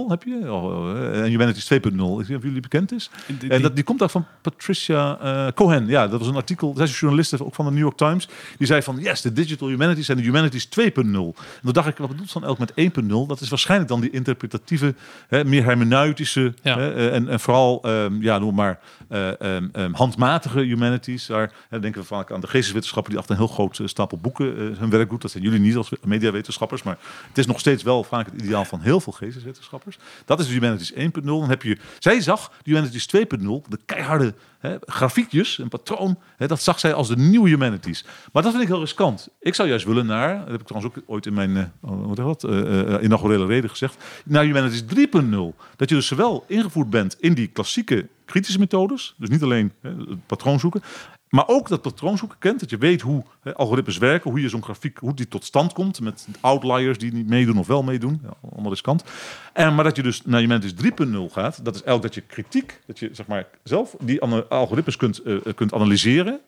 heb 0.08 0.22
je. 0.22 0.38
Eh, 0.42 1.22
en 1.22 1.30
Humanities 1.30 1.64
2.0. 1.64 1.76
Ik 1.80 1.90
weet 1.90 2.28
niet 2.28 2.36
of 2.36 2.42
jullie 2.42 2.61
bekend 2.61 2.92
is. 2.92 3.11
Die- 3.38 3.50
En 3.50 3.62
dat, 3.62 3.74
die 3.74 3.84
komt 3.84 3.98
daar 3.98 4.11
van 4.11 4.26
Patricia 4.42 5.18
eh, 5.20 5.46
Cohen. 5.54 5.86
Ja, 5.86 6.08
dat 6.08 6.18
was 6.18 6.28
een 6.28 6.34
artikel. 6.36 6.72
Zij 6.76 6.84
is 6.84 6.90
een 6.90 6.96
journaliste 6.96 7.44
ook 7.44 7.54
van 7.54 7.64
de 7.64 7.70
New 7.70 7.80
York 7.80 7.96
Times. 7.96 8.28
Die 8.58 8.66
zei 8.66 8.82
van, 8.82 8.98
yes, 8.98 9.20
de 9.20 9.32
digital 9.32 9.68
humanities 9.68 10.08
en 10.08 10.16
de 10.16 10.22
humanities 10.22 10.68
2.0. 10.80 10.84
En 10.94 11.34
toen 11.62 11.72
dacht 11.72 11.88
ik, 11.88 11.96
wat 11.96 12.08
bedoelt 12.08 12.32
dan 12.32 12.44
elk 12.44 12.58
met 12.58 12.70
1.0? 12.70 13.06
Dat 13.26 13.40
is 13.40 13.48
waarschijnlijk 13.48 13.90
dan 13.90 14.00
die 14.00 14.11
interpretatieve, 14.11 14.94
hè, 15.28 15.44
meer 15.44 15.64
hermeneutische 15.64 16.54
Ja. 16.62 16.78
hè, 16.78 16.94
eh, 16.94 17.14
en, 17.14 17.28
en 17.28 17.40
vooral, 17.40 17.82
ehm, 17.82 18.22
ja, 18.22 18.38
noem 18.38 18.54
maar, 18.54 18.78
eh, 19.08 19.40
ehm, 19.40 19.68
ehm, 19.72 19.92
handmatige 19.92 20.61
humanities. 20.61 21.26
Daar 21.26 21.52
hè, 21.68 21.80
denken 21.80 22.00
we 22.00 22.06
vaak 22.06 22.32
aan 22.32 22.40
de 22.40 22.46
geesteswetenschappen 22.46 23.11
die 23.12 23.20
achter 23.20 23.36
een 23.38 23.44
heel 23.44 23.54
groot 23.54 23.80
stapel 23.84 24.18
boeken 24.18 24.46
hun 24.78 24.90
werk 24.90 25.11
doet. 25.11 25.22
Dat 25.22 25.30
zijn 25.30 25.42
jullie 25.42 25.61
niet 25.61 25.76
als 25.76 25.90
mediawetenschappers, 26.04 26.82
maar 26.82 26.98
het 27.28 27.38
is 27.38 27.46
nog 27.46 27.61
steeds 27.61 27.82
wel 27.82 28.04
vaak 28.04 28.26
het 28.32 28.42
ideaal 28.42 28.64
van 28.64 28.80
heel 28.80 28.99
veel 29.01 29.12
geesteswetenschappers. 29.12 29.98
Dat 30.24 30.40
is 30.40 30.48
humanities 30.48 30.92
1.0. 30.92 30.98
Dan 31.22 31.48
heb 31.48 31.62
je, 31.62 31.78
zij 31.98 32.20
zag 32.20 32.53
humanities 32.62 33.09
2.0, 33.16 33.22
de 33.68 33.78
keiharde 33.86 34.34
hè, 34.59 34.76
grafiekjes, 34.80 35.59
een 35.59 35.68
patroon, 35.68 36.18
hè, 36.36 36.46
dat 36.46 36.62
zag 36.62 36.80
zij 36.80 36.94
als 36.94 37.09
de 37.09 37.16
nieuwe 37.16 37.48
humanities. 37.48 38.05
Maar 38.32 38.42
dat 38.42 38.51
vind 38.51 38.62
ik 38.62 38.68
heel 38.68 38.80
riskant. 38.80 39.28
Ik 39.40 39.55
zou 39.55 39.68
juist 39.68 39.84
willen 39.84 40.07
naar, 40.07 40.38
dat 40.38 40.51
heb 40.51 40.61
ik 40.61 40.66
trouwens 40.66 40.94
ook 40.94 41.03
ooit 41.07 41.26
in 41.26 41.34
mijn 41.34 41.57
eh, 41.57 41.64
hoe 41.80 42.07
heet 42.07 42.16
dat, 42.16 42.44
eh, 42.44 43.03
inaugurele 43.03 43.46
reden 43.46 43.70
gezegd, 43.70 43.96
naar 44.24 44.44
humanities 44.44 44.82
3.0. 44.82 45.55
Dat 45.76 45.88
je 45.88 45.94
dus 45.94 46.07
zowel 46.07 46.44
ingevoerd 46.46 46.90
bent 46.90 47.16
in 47.20 47.34
die 47.34 47.46
klassieke 47.46 48.09
kritische 48.24 48.59
methodes, 48.59 49.14
dus 49.16 49.28
niet 49.28 49.42
alleen 49.42 49.72
hè, 49.80 49.90
het 49.90 50.26
patroon 50.26 50.61
zoeken, 50.61 50.82
maar 51.31 51.49
ook 51.49 51.68
dat 51.68 51.83
patroon 51.83 52.18
zoeken 52.18 52.39
kent, 52.39 52.61
dat 52.61 52.70
je 52.70 52.78
weet 52.78 53.01
hoe 53.01 53.24
algoritmes 53.55 53.99
werken, 53.99 54.31
hoe 54.31 54.41
je 54.41 54.49
zo'n 54.49 54.62
grafiek, 54.62 54.99
hoe 54.99 55.14
die 55.14 55.28
tot 55.28 55.45
stand 55.45 55.72
komt 55.72 56.01
met 56.01 56.28
outliers 56.41 56.99
die 56.99 57.12
niet 57.12 57.28
meedoen 57.28 57.59
of 57.59 57.66
wel 57.66 57.83
meedoen, 57.83 58.20
ja, 58.22 58.68
riskant. 58.68 59.05
En 59.53 59.74
maar 59.74 59.85
dat 59.85 59.97
je 59.97 60.03
dus 60.03 60.22
naar 60.24 60.41
humanities 60.41 60.74
3.0 60.74 61.33
gaat, 61.33 61.64
dat 61.64 61.74
is 61.74 61.83
elk 61.83 62.03
dat 62.03 62.14
je 62.14 62.20
kritiek, 62.20 62.81
dat 62.87 62.99
je 62.99 63.09
zeg 63.12 63.26
maar 63.26 63.47
zelf 63.62 63.97
die 64.01 64.20
algoritmes 64.22 64.97
kunt, 64.97 65.18
eh, 65.18 65.37
kunt 65.55 65.72
analyseren, 65.72 66.41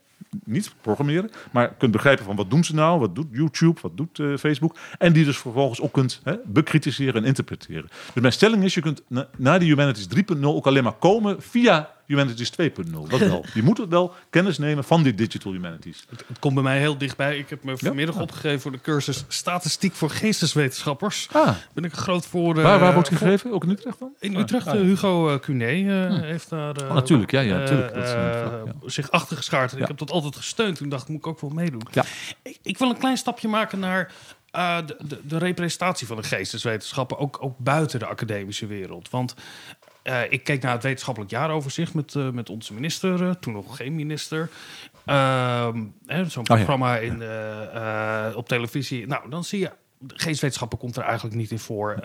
niet 0.44 0.74
programmeren, 0.80 1.30
maar 1.52 1.74
kunt 1.74 1.92
begrijpen 1.92 2.24
van 2.24 2.36
wat 2.36 2.50
doen 2.50 2.64
ze 2.64 2.74
nou, 2.74 3.00
wat 3.00 3.14
doet 3.14 3.26
YouTube, 3.30 3.80
wat 3.80 3.96
doet 3.96 4.18
eh, 4.18 4.36
Facebook. 4.36 4.76
En 4.98 5.12
die 5.12 5.24
dus 5.24 5.38
vervolgens 5.38 5.80
ook 5.80 5.92
kunt 5.92 6.22
bekritiseren 6.44 7.14
en 7.14 7.24
interpreteren. 7.24 7.88
Dus 8.12 8.22
mijn 8.22 8.32
stelling 8.32 8.64
is, 8.64 8.74
je 8.74 8.80
kunt 8.80 9.02
na, 9.08 9.28
naar 9.36 9.58
die 9.58 9.68
Humanities 9.68 10.06
3.0 10.36 10.40
ook 10.42 10.66
alleen 10.66 10.82
maar 10.82 10.92
komen 10.92 11.42
via 11.42 11.90
Humanities 12.16 12.50
2.0. 12.60 12.90
Dat 13.08 13.18
wel. 13.20 13.44
Je 13.54 13.62
moet 13.62 13.86
wel 13.88 14.14
kennis 14.30 14.58
nemen 14.58 14.84
van 14.84 15.02
die 15.02 15.14
digital 15.14 15.52
humanities. 15.52 16.04
Het, 16.10 16.24
het 16.26 16.38
komt 16.38 16.54
bij 16.54 16.62
mij 16.62 16.78
heel 16.78 16.98
dichtbij. 16.98 17.38
Ik 17.38 17.50
heb 17.50 17.64
me 17.64 17.78
vanmiddag 17.78 18.20
opgegeven 18.20 18.60
voor 18.60 18.72
de 18.72 18.80
cursus 18.80 19.24
Statistiek 19.28 19.94
voor 19.94 20.10
Geesteswetenschappers. 20.10 21.28
Ah, 21.32 21.48
Ben 21.74 21.84
ik 21.84 21.92
groot 21.92 22.26
voor... 22.26 22.56
eh, 22.56 22.62
waar, 22.62 22.78
waar 22.80 22.92
wordt 22.94 23.08
voor- 23.08 23.16
gegeven? 23.18 23.52
Ook 23.52 23.64
in 23.64 23.70
Utrecht 23.70 23.98
dan? 23.98 24.12
In 24.20 24.36
Utrecht, 24.36 24.66
ah, 24.66 24.74
eh, 24.74 24.80
Hugo 24.80 25.28
eh, 25.32 25.38
Cuné 25.40 25.66
eh, 25.66 26.20
heeft 26.20 26.48
daar 26.50 26.76
eh, 26.76 26.88
Oh, 26.88 26.94
natuurlijk, 26.94 27.30
ja, 27.30 27.40
ja, 27.40 27.54
eh, 27.54 27.58
natuurlijk. 27.60 27.94
Dat 27.94 28.04
is 28.04 28.12
eh, 28.12 28.52
zich 28.86 29.10
achter 29.10 29.36
geschaard. 29.36 29.70
En 29.72 29.76
Ja. 29.76 29.82
Ik 29.82 29.88
heb 29.88 29.98
dat 29.98 30.10
altijd 30.10 30.36
gesteund. 30.36 30.76
Toen 30.76 30.88
dacht 30.88 31.02
ik, 31.02 31.08
moet 31.08 31.18
ik 31.18 31.26
ook 31.26 31.40
wel 31.40 31.50
meedoen. 31.50 31.82
Ja. 31.90 32.04
Ik, 32.42 32.58
ik 32.62 32.78
wil 32.78 32.90
een 32.90 32.98
klein 32.98 33.16
stapje 33.16 33.48
maken 33.48 33.78
naar 33.78 34.12
eh, 34.50 34.76
de, 34.86 34.96
de, 35.06 35.20
de 35.24 35.38
representatie 35.38 36.06
van 36.06 36.16
de 36.16 36.22
geesteswetenschappen, 36.22 37.18
ook, 37.18 37.36
ook 37.40 37.58
buiten 37.58 37.98
de 37.98 38.06
academische 38.06 38.66
wereld. 38.66 39.10
Want 39.10 39.34
eh, 40.02 40.20
ik 40.28 40.44
keek 40.44 40.62
naar 40.62 40.72
het 40.72 40.82
wetenschappelijk 40.82 41.32
jaaroverzicht 41.32 41.94
met, 41.94 42.14
eh, 42.14 42.30
met 42.30 42.50
onze 42.50 42.74
minister, 42.74 43.22
eh, 43.28 43.30
toen 43.30 43.52
nog 43.52 43.76
geen 43.76 43.94
minister. 43.94 44.48
Ehm, 45.04 45.76
Zo'n 46.06 46.18
Oh 46.18 46.30
ja. 46.42 46.54
programma 46.54 46.96
in, 46.98 47.22
op 48.36 48.48
televisie. 48.48 49.06
Nou, 49.06 49.30
dan 49.30 49.44
zie 49.44 49.58
je. 49.60 49.70
Geestwetenschappen 50.06 50.78
komt 50.78 50.96
er 50.96 51.02
eigenlijk 51.02 51.36
niet 51.36 51.50
in 51.50 51.58
voor. 51.58 51.96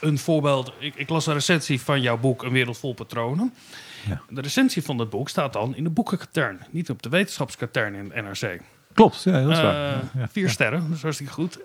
Een 0.00 0.18
voorbeeld, 0.18 0.72
ik, 0.78 0.94
ik 0.94 1.08
las 1.08 1.26
een 1.26 1.34
recensie 1.34 1.80
van 1.80 2.00
jouw 2.00 2.18
boek 2.18 2.42
Een 2.42 2.52
wereld 2.52 2.78
vol 2.78 2.94
patronen. 2.94 3.54
Ja. 4.08 4.20
De 4.28 4.40
recensie 4.40 4.82
van 4.82 4.96
dat 4.96 5.10
boek 5.10 5.28
staat 5.28 5.52
dan 5.52 5.76
in 5.76 5.84
de 5.84 5.90
boekenkatern, 5.90 6.60
niet 6.70 6.90
op 6.90 7.02
de 7.02 7.08
wetenschapskatern 7.08 7.94
in 7.94 8.24
NRC. 8.24 8.60
Klopt, 8.92 9.22
ja, 9.22 9.42
dat 9.42 9.50
is 9.50 9.60
waar. 9.60 9.94
Eh, 9.94 10.00
Ja. 10.14 10.28
Vier 10.28 10.50
sterren, 10.50 10.80
dat 10.88 10.96
is 10.96 11.02
hartstikke 11.02 11.32
goed. 11.32 11.58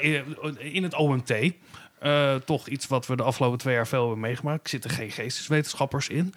In, 0.00 0.24
in 0.58 0.82
het 0.82 0.94
OMT. 0.94 1.34
Eh, 2.04 2.34
toch 2.34 2.68
iets 2.68 2.86
wat 2.86 3.06
we 3.06 3.16
de 3.16 3.22
afgelopen 3.22 3.58
twee 3.58 3.74
jaar 3.74 3.86
veel 3.86 4.00
hebben 4.02 4.20
meegemaakt. 4.20 4.68
Zitten 4.68 4.90
geen 4.90 5.10
geesteswetenschappers 5.10 6.08
in. 6.08 6.34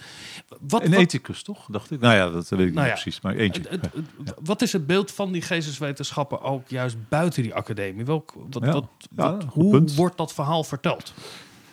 Wat, 0.59 0.83
Een 0.83 0.89
wat, 0.91 0.99
ethicus, 0.99 1.43
toch? 1.43 1.65
Dacht 1.71 1.91
ik. 1.91 1.99
Nou 1.99 2.15
ja, 2.15 2.29
dat 2.29 2.49
weet 2.49 2.59
ik 2.59 2.73
Nou 2.73 2.87
niet 2.87 2.95
ja. 2.97 3.01
precies, 3.01 3.21
maar 3.21 3.35
eentje. 3.35 3.61
het- 3.61 3.71
het- 3.81 3.91
het- 3.93 4.35
wat 4.43 4.61
is 4.61 4.73
het 4.73 4.87
beeld 4.87 5.11
van 5.11 5.31
die 5.31 5.41
geesteswetenschappen 5.41 6.41
ook 6.41 6.69
juist 6.69 6.95
buiten 7.09 7.43
die 7.43 7.53
academie? 7.53 8.05
Welk, 8.05 8.33
wat, 8.49 8.85
Ja. 9.15 9.37
hoe 9.49 9.71
punt. 9.71 9.95
wordt 9.95 10.17
dat 10.17 10.33
verhaal 10.33 10.63
verteld? 10.63 11.13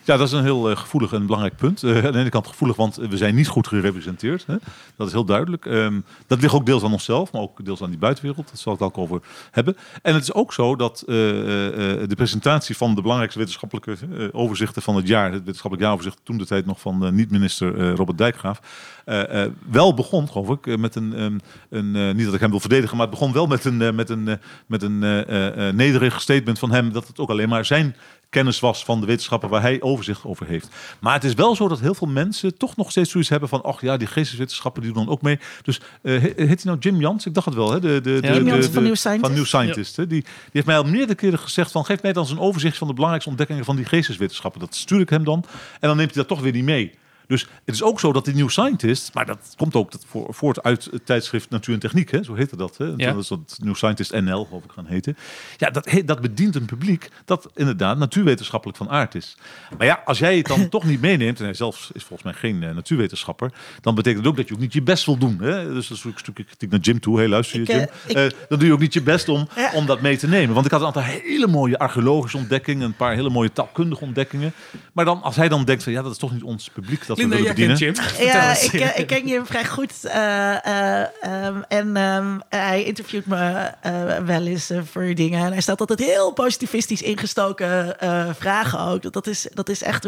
Ja, 0.07 0.17
dat 0.17 0.27
is 0.27 0.33
een 0.33 0.43
heel 0.43 0.71
eh, 0.71 0.77
gevoelig 0.77 1.13
en 1.13 1.27
belangrijk 1.27 1.57
punt. 1.57 1.83
Eh, 1.83 2.05
aan 2.05 2.13
de 2.13 2.19
ene 2.19 2.29
kant 2.29 2.47
gevoelig, 2.47 2.77
want 2.77 2.97
we 2.97 3.17
zijn 3.17 3.35
niet 3.35 3.49
goed 3.49 3.67
gerepresenteerd. 3.67 4.45
Hè? 4.47 4.57
Dat 4.97 5.07
is 5.07 5.13
heel 5.13 5.25
duidelijk. 5.25 5.67
Ehm, 5.67 6.01
dat 6.27 6.41
ligt 6.41 6.55
ook 6.55 6.67
deels 6.67 6.83
aan 6.83 6.93
onszelf, 6.93 7.33
maar 7.33 7.43
ook 7.43 7.65
deels 7.65 7.83
aan 7.83 7.91
die 7.91 7.99
buitenwereld. 7.99 8.47
Daar 8.47 8.57
zal 8.57 8.73
ik 8.73 8.79
het 8.79 8.89
ook 8.89 8.99
over 8.99 9.21
hebben. 9.51 9.77
En 10.03 10.15
het 10.15 10.23
is 10.23 10.33
ook 10.33 10.53
zo 10.53 10.77
dat 10.77 11.03
eh, 11.07 11.31
eh, 11.31 12.03
eh, 12.03 12.09
de 12.09 12.15
presentatie 12.15 12.77
van 12.77 12.95
de 12.95 13.01
belangrijkste 13.01 13.39
wetenschappelijke 13.39 13.97
eh, 14.19 14.29
overzichten 14.33 14.83
van 14.83 14.97
het 14.97 15.09
jaar, 15.09 15.25
het 15.25 15.39
wetenschappelijk 15.39 15.83
jaaroverzicht, 15.83 16.21
toen 16.23 16.39
de 16.39 16.47
tijd 16.47 16.67
nog 16.67 16.81
van 16.81 17.05
eh, 17.05 17.11
niet-minister 17.13 17.79
eh, 17.79 17.95
Robert 17.95 18.19
Dijkgraaf, 18.19 18.61
eh, 19.05 19.45
eh, 19.45 19.51
wel 19.71 19.95
begon, 19.95 20.29
geloof 20.29 20.49
ik, 20.51 20.67
eh, 20.67 20.77
met 20.77 20.95
een, 20.95 21.15
ehm, 21.15 21.39
een 21.71 21.97
eh, 21.97 22.15
niet 22.15 22.25
dat 22.25 22.35
ik 22.35 22.41
hem 22.41 22.51
wil 22.51 22.61
verdedigen, 22.61 22.97
maar 22.97 23.07
het 23.07 23.15
begon 23.15 23.33
wel 23.33 23.47
met 23.47 23.65
een, 23.65 23.83
eh, 23.83 23.93
met 23.93 24.11
een, 24.11 24.29
eh, 24.29 24.35
met 24.67 24.83
een 24.83 25.03
eh, 25.03 25.21
eh, 25.21 25.69
eh, 25.69 25.75
nederig 25.75 26.21
statement 26.21 26.59
van 26.59 26.71
hem 26.71 26.93
dat 26.93 27.07
het 27.07 27.19
ook 27.19 27.31
alleen 27.31 27.49
maar 27.49 27.65
zijn 27.65 27.97
kennis 28.35 28.61
was 28.61 28.85
van 28.85 29.01
de 29.01 29.07
wetenschappen 29.07 29.49
waar 29.49 29.63
hij 29.63 29.83
overzicht 29.83 30.25
over 30.25 30.47
heeft. 30.47 30.69
Maar 31.01 31.15
het 31.15 31.25
is 31.25 31.35
wel 31.35 31.55
zo 31.57 31.69
dat 31.69 31.81
heel 31.81 31.95
veel 31.95 32.07
mensen 32.07 32.57
toch 32.57 32.77
nog 32.77 32.91
steeds 32.91 33.11
zoiets 33.11 33.31
hebben 33.31 33.49
van, 33.49 33.63
ach 33.63 33.81
ja, 33.81 33.97
die 33.97 34.07
geesteswetenschappen 34.07 34.83
die 34.83 34.93
doen 34.93 35.05
dan 35.05 35.13
ook 35.13 35.23
mee. 35.23 35.39
Dus 35.63 35.81
he- 36.03 36.19
heet 36.19 36.37
hij 36.37 36.57
nou 36.63 36.79
Jim 36.79 37.01
Jans? 37.01 37.27
Ik 37.27 37.35
dacht 37.35 37.47
het 37.47 37.55
wel, 37.55 37.73
hè? 37.73 37.81
De, 37.81 38.01
de, 38.01 38.01
de, 38.01 38.29
Jim 38.33 38.45
de- 38.45 38.51
Jans 38.51 38.67
de- 38.67 38.73
van 38.73 38.83
New 38.83 38.95
Scientist. 38.97 39.27
Van 39.27 39.35
New 39.35 39.45
Scientist 39.47 39.97
hè? 39.97 40.07
Die, 40.07 40.23
die 40.23 40.31
heeft 40.53 40.67
mij 40.67 40.77
al 40.77 40.85
meerdere 40.85 41.15
keren 41.15 41.39
gezegd 41.39 41.71
van, 41.73 41.85
geef 41.85 42.03
mij 42.03 42.13
dan 42.13 42.23
eens 42.23 42.33
een 42.33 42.39
overzicht 42.39 42.79
van 42.79 42.87
de 42.87 42.93
belangrijkste 42.93 43.31
ontdekkingen 43.31 43.65
van 43.65 43.77
die 43.77 43.85
geesteswetenschappen. 43.85 44.61
Dat 44.61 44.75
stuur 44.75 45.01
ik 45.01 45.09
hem 45.11 45.25
dan. 45.25 45.45
En 45.81 45.89
dan 45.89 45.97
neemt 45.97 46.15
hij 46.15 46.19
dat 46.25 46.29
toch 46.29 46.41
weer 46.41 46.53
niet 46.53 46.65
mee. 46.65 46.93
Dus 47.27 47.41
het 47.65 47.75
is 47.75 47.83
ook 47.83 48.01
zo 48.01 48.13
dat 48.13 48.25
die 48.25 48.35
New 48.35 48.49
Scientist, 48.49 49.15
maar 49.15 49.27
dat 49.27 49.53
komt 49.57 49.75
ook 49.75 49.93
dat 49.93 50.05
voor- 50.09 50.35
voort 50.35 50.63
uit 50.63 50.89
het 50.91 51.07
tijdschrift 51.07 51.51
Natuur 51.51 51.75
en 51.75 51.81
Techniek, 51.81 52.11
hè? 52.11 52.23
zo 52.23 52.35
heette 52.35 52.57
dat. 52.57 52.77
Hè? 52.77 52.85
Ja. 52.97 53.13
Dat 53.13 53.23
is 53.23 53.29
dat 53.29 53.59
New 53.63 53.75
Scientist 53.75 54.13
NL, 54.13 54.45
geloof 54.45 54.65
ik, 54.65 54.71
gaan 54.71 54.87
heten. 54.87 55.17
Ja, 55.57 55.71
dat, 55.71 55.89
dat 56.05 56.21
bedient 56.21 56.55
een 56.55 56.65
publiek 56.65 57.09
dat 57.25 57.51
inderdaad 57.55 57.99
natuurwetenschappelijk 57.99 58.79
van 58.79 58.91
aard 58.91 59.15
is. 59.15 59.37
Maar 59.79 59.87
ja, 59.87 60.03
als 60.05 60.19
jij 60.19 60.37
het 60.37 60.47
dan 60.47 60.69
toch 60.75 60.85
niet 60.85 61.01
meeneemt, 61.01 61.39
en 61.39 61.45
hij 61.45 61.55
zelf 61.55 61.91
is 61.93 62.03
volgens 62.05 62.23
mij 62.23 62.33
geen 62.33 62.63
eh, 62.63 62.75
natuurwetenschapper, 62.75 63.53
dan 63.81 63.95
betekent 63.95 64.21
het 64.23 64.31
ook 64.31 64.37
dat 64.37 64.49
je 64.49 64.55
ook 64.55 64.61
niet 64.61 64.73
je 64.73 64.83
best 64.83 65.05
wil 65.07 65.17
doen. 65.19 65.39
Hè? 65.41 65.65
Dus 65.75 65.89
dat 65.89 65.97
is 65.97 66.05
een 66.05 66.13
stukje 66.17 66.45
kritiek 66.45 66.71
naar 66.71 66.81
Jim 66.81 67.01
toe. 67.01 67.19
Hey, 67.19 67.29
luister 67.29 67.57
je, 67.57 67.63
Ik, 67.63 67.69
eh, 67.69 67.77
Jim. 67.77 67.89
ik- 68.07 68.17
Eh, 68.17 68.39
dan 68.49 68.59
doe 68.59 68.67
je 68.69 68.73
ook 68.75 68.81
niet 68.81 68.93
je 68.95 69.03
best 69.03 69.29
om, 69.29 69.49
Ja. 69.57 69.71
om 69.75 69.87
dat 69.87 70.01
mee 70.01 70.17
te 70.17 70.29
nemen. 70.29 70.55
Want 70.55 70.67
ik 70.67 70.73
had 70.73 70.81
een 70.81 70.87
aantal 70.87 71.03
hele 71.03 71.47
mooie 71.47 71.79
archeologische 71.79 72.37
ontdekkingen, 72.37 72.87
een 72.87 72.97
paar 72.97 73.15
hele 73.15 73.31
mooie 73.31 73.53
taalkundige 73.53 74.05
ontdekkingen. 74.05 74.53
Maar 74.93 75.05
dan, 75.05 75.23
als 75.23 75.37
hij 75.37 75.49
dan 75.49 75.65
denkt 75.65 75.83
van 75.83 75.93
ja, 75.93 76.03
dat 76.03 76.13
is 76.13 76.19
toch 76.19 76.33
niet 76.33 76.43
ons 76.43 76.69
publiek 76.71 77.07
dat 77.07 77.14
Linda, 77.19 77.37
we 77.37 77.43
willen 77.43 77.55
bedienen. 77.57 77.77
Jim. 77.77 77.95
Ja, 78.33 78.57
ik, 78.61 78.73
eh, 78.73 78.99
ik 78.99 79.07
ken 79.07 79.27
je 79.27 79.41
vrij 79.45 79.65
goed. 79.65 79.93
eh, 80.05 80.67
eh, 80.67 81.07
ehm, 81.23 81.57
en 81.69 81.97
ehm, 81.97 82.39
hij 82.49 82.85
interviewt 82.85 83.27
me 83.27 83.71
eh, 83.81 83.93
wel 84.25 84.47
eens 84.47 84.71
voor 84.93 85.15
dingen. 85.15 85.45
En 85.45 85.53
hij 85.53 85.61
stelt 85.61 85.81
altijd 85.81 85.99
heel 85.99 86.33
positivistisch 86.33 87.03
ingestoken 87.03 88.01
eh, 88.01 88.27
vragen 88.39 88.79
ook. 88.79 89.03
Dat, 89.03 89.13
dat, 89.13 89.27
is, 89.27 89.47
dat 89.55 89.69
is 89.69 89.83
echt 89.83 90.05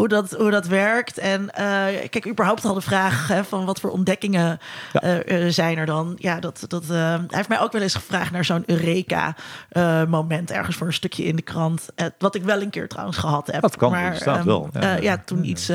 hoe, 0.00 0.08
dat, 0.08 0.30
hoe 0.30 0.50
dat 0.50 0.66
werkt. 0.66 1.18
En 1.18 1.50
eh, 1.54 2.08
kijk, 2.10 2.26
überhaupt 2.26 2.64
al 2.64 2.74
de 2.74 2.80
vraag 2.80 3.28
hè, 3.28 3.44
van 3.44 3.64
wat 3.64 3.80
voor 3.80 3.90
ontdekkingen 3.90 4.58
Ja. 4.92 5.00
eh, 5.22 5.48
zijn 5.48 5.78
er 5.78 5.86
dan. 5.86 6.14
Ja, 6.18 6.40
dat, 6.40 6.64
dat, 6.66 6.82
eh, 6.82 6.88
hij 6.88 7.20
heeft 7.26 7.48
mij 7.48 7.60
ook 7.60 7.72
wel 7.72 7.82
eens 7.82 7.94
gevraagd 7.94 8.30
naar 8.30 8.44
zo'n 8.44 8.62
Eureka-moment 8.66 10.50
ergens 10.50 10.76
voor 10.76 10.86
een 10.86 10.92
stukje 10.92 11.24
in 11.24 11.36
de 11.36 11.42
krant. 11.42 11.88
Wat 12.18 12.34
ik 12.34 12.42
wel 12.42 12.62
een 12.62 12.70
keer 12.70 12.88
trouwens 12.88 13.16
gehad 13.16 13.46
heb. 13.46 13.60
Dat 13.60 13.76
kan, 13.76 13.90
maar, 13.90 14.16
staat 14.16 14.36
ehm, 14.36 14.46
wel. 14.46 14.68
Ja, 14.72 14.80
ja. 14.80 14.96
ja, 14.96 15.22
toen 15.24 15.44
iets 15.44 15.70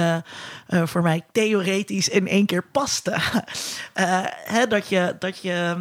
voor 0.69 1.01
mij 1.01 1.21
theoretisch 1.31 2.09
in 2.09 2.27
één 2.27 2.45
keer 2.45 2.63
paste. 2.71 3.15
Hè, 4.53 4.67
dat 4.67 4.87
je, 4.87 5.15
dat 5.19 5.39
je, 5.39 5.75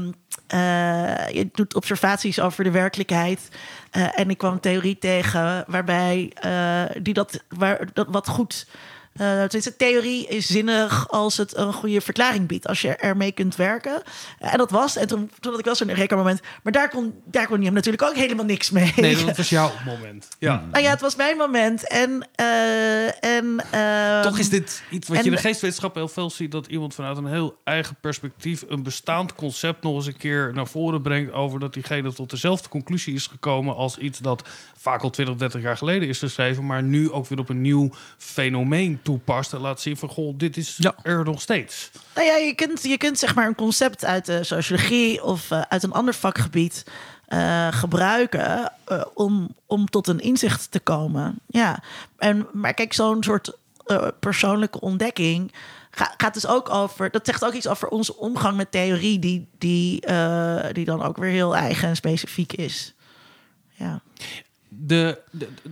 eh, 0.47 1.29
je 1.29 1.49
doet 1.53 1.75
observaties 1.75 2.41
over 2.41 2.65
de 2.65 2.71
werkelijkheid. 2.71 3.49
eh, 3.91 4.19
en 4.19 4.31
ik 4.31 4.39
kwam 4.39 4.53
een 4.53 4.61
theorie 4.61 4.99
tegen 4.99 5.65
waarbij 5.67 6.33
eh, 6.35 6.83
die 7.03 7.15
dat, 7.15 7.45
waar, 7.49 7.89
dat 7.93 8.07
wat 8.11 8.29
goed. 8.29 8.67
Eh 9.15 9.43
tenminste, 9.43 9.77
theorie 9.77 10.27
is 10.27 10.47
zinnig 10.47 11.09
als 11.09 11.37
het 11.37 11.57
een 11.57 11.73
goede 11.73 12.01
verklaring 12.01 12.47
biedt. 12.47 12.67
Als 12.67 12.81
je 12.81 12.97
ermee 12.97 13.33
kunt 13.33 13.57
werken. 13.57 14.03
Eh, 14.39 14.53
en 14.53 14.59
dat 14.59 14.71
was. 14.71 14.97
En 14.97 15.07
toen, 15.07 15.31
toen 15.41 15.51
had 15.51 15.59
ik 15.59 15.65
wel 15.65 15.75
zo'n 15.75 15.93
rekenmoment. 15.93 16.41
Maar 16.63 16.73
daar 16.73 16.89
kon, 16.89 17.15
daar 17.25 17.47
kon 17.47 17.59
je 17.59 17.65
hem 17.65 17.75
natuurlijk 17.75 18.03
ook 18.03 18.15
helemaal 18.15 18.45
niks 18.45 18.71
mee. 18.71 18.93
Nee, 18.97 19.25
dat 19.25 19.37
was 19.37 19.49
jouw 19.49 19.73
moment. 19.85 20.29
Ja. 20.39 20.65
Nou 20.73 20.85
ja, 20.85 20.91
het 20.91 21.01
was 21.01 21.17
mijn 21.17 21.37
moment. 21.37 21.89
En, 21.89 22.29
eh, 22.35 23.25
en 23.25 23.65
ehm, 23.71 24.23
Toch 24.23 24.39
is 24.39 24.49
dit 24.49 24.83
iets 24.91 25.09
wat 25.09 25.17
en- 25.17 25.25
je 25.25 25.31
in 25.31 25.37
de 25.37 25.43
geestwetenschap 25.43 25.95
heel 25.95 26.09
veel 26.09 26.31
ziet... 26.31 26.53
dat 26.53 26.67
iemand 26.67 26.95
vanuit 26.95 27.17
een 27.17 27.27
heel 27.27 27.61
eigen 27.65 27.97
perspectief... 28.01 28.65
een 28.69 28.83
bestaand 28.83 29.35
concept 29.35 29.83
nog 29.83 29.95
eens 29.95 30.07
een 30.07 30.17
keer 30.17 30.51
naar 30.55 30.67
voren 30.67 31.03
brengt... 31.03 31.33
over 31.33 31.61
dat 31.61 31.75
diegene 31.75 32.13
tot 32.13 32.31
dezelfde 32.31 32.69
conclusie 32.69 33.15
is 33.15 33.27
gekomen... 33.27 33.75
als 33.77 33.99
iets 33.99 34.19
dat 34.19 34.49
vaak 34.77 35.03
al 35.03 35.11
20, 35.11 35.37
30 35.37 35.63
jaar 35.63 35.77
geleden 35.77 36.09
is 36.09 36.19
geschreven... 36.19 36.67
maar 36.67 36.83
nu 36.83 37.11
ook 37.11 37.27
weer 37.27 37.39
op 37.39 37.49
een 37.49 37.61
nieuw 37.61 37.91
fenomeen 38.19 39.01
toepast... 39.05 39.53
en 39.53 39.61
laat 39.61 39.81
zien 39.81 39.97
van, 39.97 40.09
goh, 40.09 40.35
dit 40.39 40.57
is 40.57 40.77
Ja. 40.79 40.95
er 41.03 41.25
nog 41.25 41.41
steeds. 41.41 41.91
Nou 42.15 42.27
ja, 42.27 42.37
je 42.37 42.55
kunt, 42.55 42.83
je 42.83 42.97
kunt 42.99 43.19
zeg 43.19 43.35
maar 43.35 43.47
een 43.47 43.55
concept 43.55 44.05
uit 44.05 44.27
de 44.27 44.45
sociologie 44.45 45.25
of 45.25 45.51
eh, 45.51 45.61
uit 45.69 45.83
een 45.83 45.93
ander 45.93 46.15
vakgebied 46.15 46.85
eh, 47.27 47.69
gebruiken 47.73 48.73
eh, 48.85 49.03
om, 49.15 49.55
om 49.67 49.87
tot 49.87 50.09
een 50.09 50.21
inzicht 50.21 50.71
te 50.71 50.81
komen. 50.81 51.39
Ja, 51.47 51.83
en, 52.19 52.47
maar 52.53 52.75
kijk, 52.75 52.93
zo'n 52.93 53.23
soort 53.23 53.57
eh, 53.87 54.09
persoonlijke 54.21 54.81
ontdekking 54.81 55.53
ga- 55.91 56.15
gaat 56.17 56.35
dus 56.35 56.47
ook 56.47 56.69
over. 56.69 57.11
Dat 57.11 57.27
zegt 57.27 57.45
ook 57.45 57.53
iets 57.53 57.69
over 57.69 57.89
onze 57.89 58.17
omgang 58.17 58.57
met 58.57 58.71
theorie, 58.71 59.19
die, 59.19 59.49
die, 59.59 60.01
eh, 60.01 60.65
die 60.73 60.85
dan 60.85 61.03
ook 61.03 61.17
weer 61.17 61.31
heel 61.31 61.57
eigen 61.57 61.89
en 61.89 61.97
specifiek 61.97 62.53
is. 62.53 62.95
Ja. 63.77 64.01
de, 64.69 65.19
de- 65.31 65.49
de- 65.63 65.71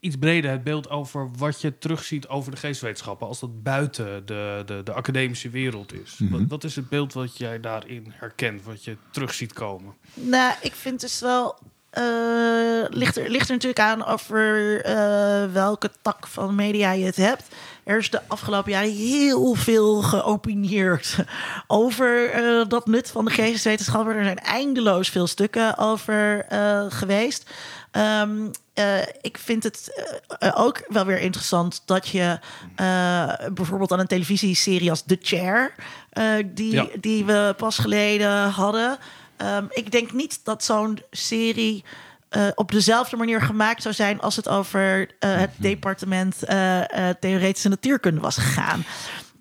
iets 0.00 0.16
breder 0.16 0.50
het 0.50 0.64
beeld 0.64 0.90
over 0.90 1.30
wat 1.36 1.60
je 1.60 1.78
terugziet 1.78 2.28
over 2.28 2.50
de 2.50 2.56
geestwetenschappen 2.56 3.26
als 3.26 3.40
dat 3.40 3.62
buiten 3.62 4.26
de, 4.26 4.62
de, 4.66 4.80
de 4.84 4.92
academische 4.92 5.48
wereld 5.50 5.92
is. 5.92 6.20
wat, 6.30 6.40
wat 6.48 6.64
is 6.64 6.76
het 6.76 6.88
beeld 6.88 7.12
wat 7.12 7.38
jij 7.38 7.60
daarin 7.60 8.12
herkent, 8.16 8.62
wat 8.64 8.84
je 8.84 8.96
terug 9.10 9.34
ziet 9.34 9.52
komen? 9.52 9.94
Nou, 10.14 10.54
ik 10.60 10.74
vind 10.74 11.00
dus 11.00 11.20
wel. 11.20 11.58
eh, 11.90 12.84
ligt, 12.88 13.16
er, 13.16 13.30
ligt 13.30 13.48
er 13.48 13.54
natuurlijk 13.54 13.80
aan 13.80 14.04
over 14.04 14.80
eh, 14.84 15.52
welke 15.52 15.90
tak 16.02 16.26
van 16.26 16.54
media 16.54 16.92
je 16.92 17.04
het 17.04 17.16
hebt. 17.16 17.44
Er 17.84 17.98
is 17.98 18.10
de 18.10 18.20
afgelopen 18.26 18.72
jaren 18.72 18.92
heel 18.94 19.54
veel 19.54 20.02
geopinieerd 20.02 21.16
over 21.66 22.30
eh, 22.30 22.68
dat 22.68 22.86
nut 22.86 23.10
van 23.10 23.24
de 23.24 23.30
geesteswetenschappen. 23.30 24.14
Er 24.14 24.24
zijn 24.24 24.38
eindeloos 24.38 25.08
veel 25.08 25.26
stukken 25.26 25.78
over 25.78 26.44
eh, 26.48 26.84
geweest. 26.88 27.50
Ehm, 27.90 28.46
eh, 28.78 28.98
ik 29.20 29.38
vind 29.38 29.62
het 29.62 30.04
eh, 30.38 30.52
ook 30.54 30.82
wel 30.88 31.04
weer 31.04 31.20
interessant 31.20 31.82
dat 31.84 32.08
je 32.08 32.38
eh, 32.76 33.32
bijvoorbeeld 33.52 33.92
aan 33.92 33.98
een 34.00 34.06
televisieserie 34.06 34.90
als 34.90 35.02
The 35.06 35.18
Chair, 35.22 35.74
eh, 36.10 36.24
die, 36.46 36.72
Ja. 36.72 36.86
die 37.00 37.24
we 37.24 37.54
pas 37.56 37.78
geleden 37.78 38.48
hadden. 38.50 38.98
Ehm, 39.36 39.64
ik 39.70 39.90
denk 39.90 40.12
niet 40.12 40.40
dat 40.44 40.64
zo'n 40.64 40.98
serie 41.10 41.84
eh, 42.28 42.46
op 42.54 42.70
dezelfde 42.72 43.16
manier 43.16 43.40
gemaakt 43.42 43.82
zou 43.82 43.94
zijn 43.94 44.20
als 44.20 44.36
het 44.36 44.48
over 44.48 45.10
eh, 45.18 45.36
het 45.36 45.50
departement 45.56 46.42
eh, 46.44 47.08
eh, 47.08 47.16
theoretische 47.20 47.68
natuurkunde 47.68 48.20
was 48.20 48.36
gegaan. 48.36 48.84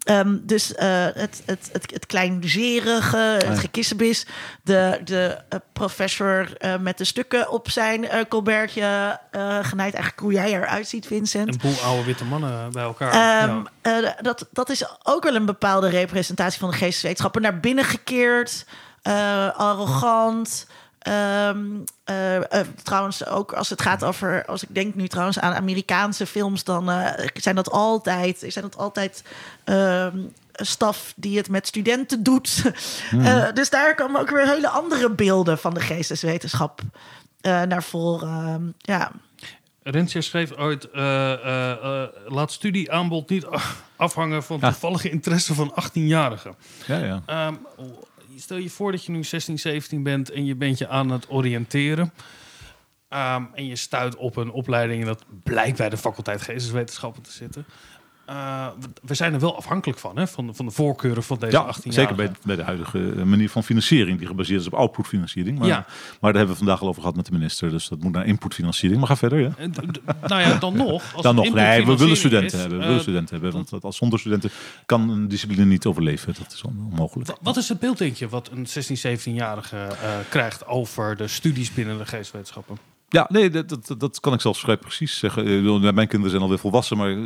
Ehm, 0.07 0.37
dus 0.41 0.75
eh, 0.75 0.87
het, 1.13 1.41
het, 1.45 1.69
het, 1.71 1.91
het 1.93 2.05
kleinzerige, 2.05 3.17
het 3.17 3.59
gekissebis, 3.59 4.25
de, 4.63 5.01
de 5.03 5.37
eh, 5.49 5.59
professor 5.73 6.57
eh, 6.57 6.77
met 6.79 6.97
de 6.97 7.03
stukken 7.03 7.51
op 7.51 7.69
zijn 7.69 8.09
eh 8.09 8.21
colbertje 8.29 9.19
eh 9.31 9.57
genaaid. 9.61 9.93
Eigenlijk 9.93 10.19
hoe 10.19 10.33
jij 10.33 10.53
eruit 10.53 10.87
ziet, 10.87 11.07
Vincent. 11.07 11.47
Een 11.49 11.59
boel 11.61 11.79
oude 11.83 12.03
witte 12.03 12.23
mannen 12.25 12.71
bij 12.71 12.83
elkaar. 12.83 13.11
Ehm, 13.11 13.55
Ja. 13.55 13.63
eh, 13.81 14.11
dat, 14.21 14.47
dat 14.51 14.69
is 14.69 14.85
ook 15.03 15.23
wel 15.23 15.35
een 15.35 15.45
bepaalde 15.45 15.89
representatie 15.89 16.59
van 16.59 16.69
de 16.69 16.75
geesteswetenschappen. 16.77 17.41
Naar 17.41 17.59
binnen 17.59 17.83
gekeerd, 17.85 18.65
eh, 19.01 19.57
arrogant. 19.57 20.67
Ehm, 21.07 21.65
eh, 22.03 22.35
eh, 22.59 22.67
trouwens, 22.83 23.25
ook 23.25 23.53
als 23.53 23.69
het 23.69 23.81
gaat 23.81 24.03
over, 24.03 24.45
als 24.45 24.63
ik 24.63 24.75
denk 24.75 24.95
nu 24.95 25.07
trouwens 25.07 25.39
aan 25.39 25.53
Amerikaanse 25.53 26.25
films, 26.25 26.63
dan 26.63 26.89
eh, 26.91 27.27
zijn 27.33 27.55
dat 27.55 27.71
altijd, 27.71 28.43
zijn 28.47 28.63
dat 28.65 28.77
altijd 28.77 29.23
ehm, 29.63 30.17
staf 30.53 31.13
die 31.15 31.37
het 31.37 31.49
met 31.49 31.67
studenten 31.67 32.23
doet. 32.23 32.61
Eh, 33.11 33.45
dus 33.53 33.69
daar 33.69 33.95
komen 33.95 34.21
ook 34.21 34.29
weer 34.29 34.47
hele 34.47 34.69
andere 34.69 35.09
beelden 35.11 35.57
van 35.57 35.73
de 35.73 35.79
geesteswetenschap 35.79 36.81
eh, 37.41 37.61
naar 37.61 37.83
voren. 37.83 38.27
Ehm, 38.29 38.63
ja. 38.77 39.11
Rensje 39.83 40.21
schreef 40.21 40.51
ooit: 40.57 40.89
eh, 40.91 41.33
eh, 41.33 41.71
eh, 41.71 42.09
laat 42.27 42.51
studieaanbod 42.51 43.29
niet 43.29 43.45
afhangen 43.95 44.43
van 44.43 44.57
Ja. 44.61 44.69
toevallige 44.69 45.09
interesse 45.09 45.53
van 45.53 45.73
18-jarigen. 45.83 46.55
Ja, 46.87 46.97
ja. 46.97 47.21
Ehm, 47.25 47.53
stel 48.39 48.57
je 48.57 48.69
voor 48.69 48.91
dat 48.91 49.05
je 49.05 49.11
nu 49.11 49.23
16, 49.23 49.59
17 49.59 50.03
bent 50.03 50.31
en 50.31 50.45
je 50.45 50.55
bent 50.55 50.77
je 50.77 50.87
aan 50.87 51.11
het 51.11 51.29
oriënteren. 51.29 52.13
Ehm, 53.09 53.43
en 53.53 53.65
je 53.65 53.75
stuit 53.75 54.15
op 54.15 54.35
een 54.35 54.51
opleiding 54.51 55.05
dat 55.05 55.25
blijkt 55.43 55.77
bij 55.77 55.89
de 55.89 55.97
faculteit 55.97 56.41
geesteswetenschappen 56.41 57.23
te 57.23 57.31
zitten. 57.31 57.65
Eh, 58.27 58.67
we- 59.03 59.13
zijn 59.13 59.33
er 59.33 59.39
wel 59.39 59.55
afhankelijk 59.57 59.99
van, 59.99 60.17
hè? 60.17 60.27
Van, 60.27 60.55
van 60.55 60.65
de 60.65 60.71
voorkeuren 60.71 61.23
van 61.23 61.37
deze 61.39 61.51
Ja, 61.57 61.61
18 61.61 61.93
zeker 61.93 62.15
bij, 62.15 62.31
bij 62.43 62.55
de 62.55 62.63
huidige 62.63 62.97
manier 63.25 63.49
van 63.49 63.63
financiering, 63.63 64.17
die 64.17 64.27
gebaseerd 64.27 64.59
is 64.61 64.67
op 64.67 64.73
outputfinanciering. 64.73 65.59
Maar, 65.59 65.67
Ja. 65.67 65.75
maar 65.75 65.85
daar 66.19 66.33
hebben 66.33 66.49
we 66.51 66.55
vandaag 66.57 66.81
al 66.81 66.87
over 66.87 67.01
gehad 67.01 67.15
met 67.15 67.25
de 67.25 67.31
minister, 67.31 67.69
dus 67.69 67.87
dat 67.87 67.99
moet 67.99 68.11
naar 68.11 68.25
inputfinanciering. 68.25 68.99
Maar 68.99 69.09
ga 69.09 69.15
verder, 69.17 69.39
ja. 69.39 69.49
D- 69.49 70.27
nou 70.29 70.41
ja, 70.41 70.57
dan 70.57 70.75
nog. 70.77 71.13
Als 71.13 71.23
Dan 71.23 71.35
nog, 71.35 71.53
nee, 71.53 71.85
we 71.85 71.97
willen 71.97 72.17
studenten 72.17 72.45
is, 72.57 72.59
hebben. 72.61 72.77
We 72.77 72.83
eh, 72.83 72.87
willen 72.89 73.01
studenten 73.03 73.33
hebben, 73.33 73.51
want 73.53 73.69
dat- 73.69 73.83
als 73.83 73.97
zonder 73.97 74.19
studenten 74.19 74.49
kan 74.85 75.09
een 75.09 75.27
discipline 75.27 75.65
niet 75.65 75.85
overleven. 75.85 76.33
Dat 76.39 76.53
is 76.53 76.61
on- 76.61 76.87
onmogelijk. 76.91 77.29
Wa- 77.29 77.37
Wat 77.41 77.57
is 77.57 77.69
het 77.69 77.79
beeld, 77.79 77.97
denk 77.97 78.15
je, 78.15 78.29
wat 78.29 78.49
een 78.51 78.67
16, 78.67 78.97
17-jarige 78.97 79.77
eh, 79.77 80.09
krijgt 80.29 80.67
over 80.67 81.15
de 81.15 81.27
studies 81.27 81.73
binnen 81.73 81.97
de 81.97 82.05
geestwetenschappen? 82.05 82.77
Ja, 83.09 83.25
nee, 83.29 83.49
dat, 83.49 83.69
dat, 83.69 83.95
dat 83.99 84.19
kan 84.19 84.33
ik 84.33 84.41
zelfs 84.41 84.59
vrij 84.59 84.77
precies 84.77 85.17
zeggen. 85.17 85.83
Mijn 85.93 86.07
kinderen 86.07 86.29
zijn 86.29 86.41
alweer 86.41 86.59
volwassen, 86.59 86.97
maar 86.97 87.09
eh, 87.11 87.17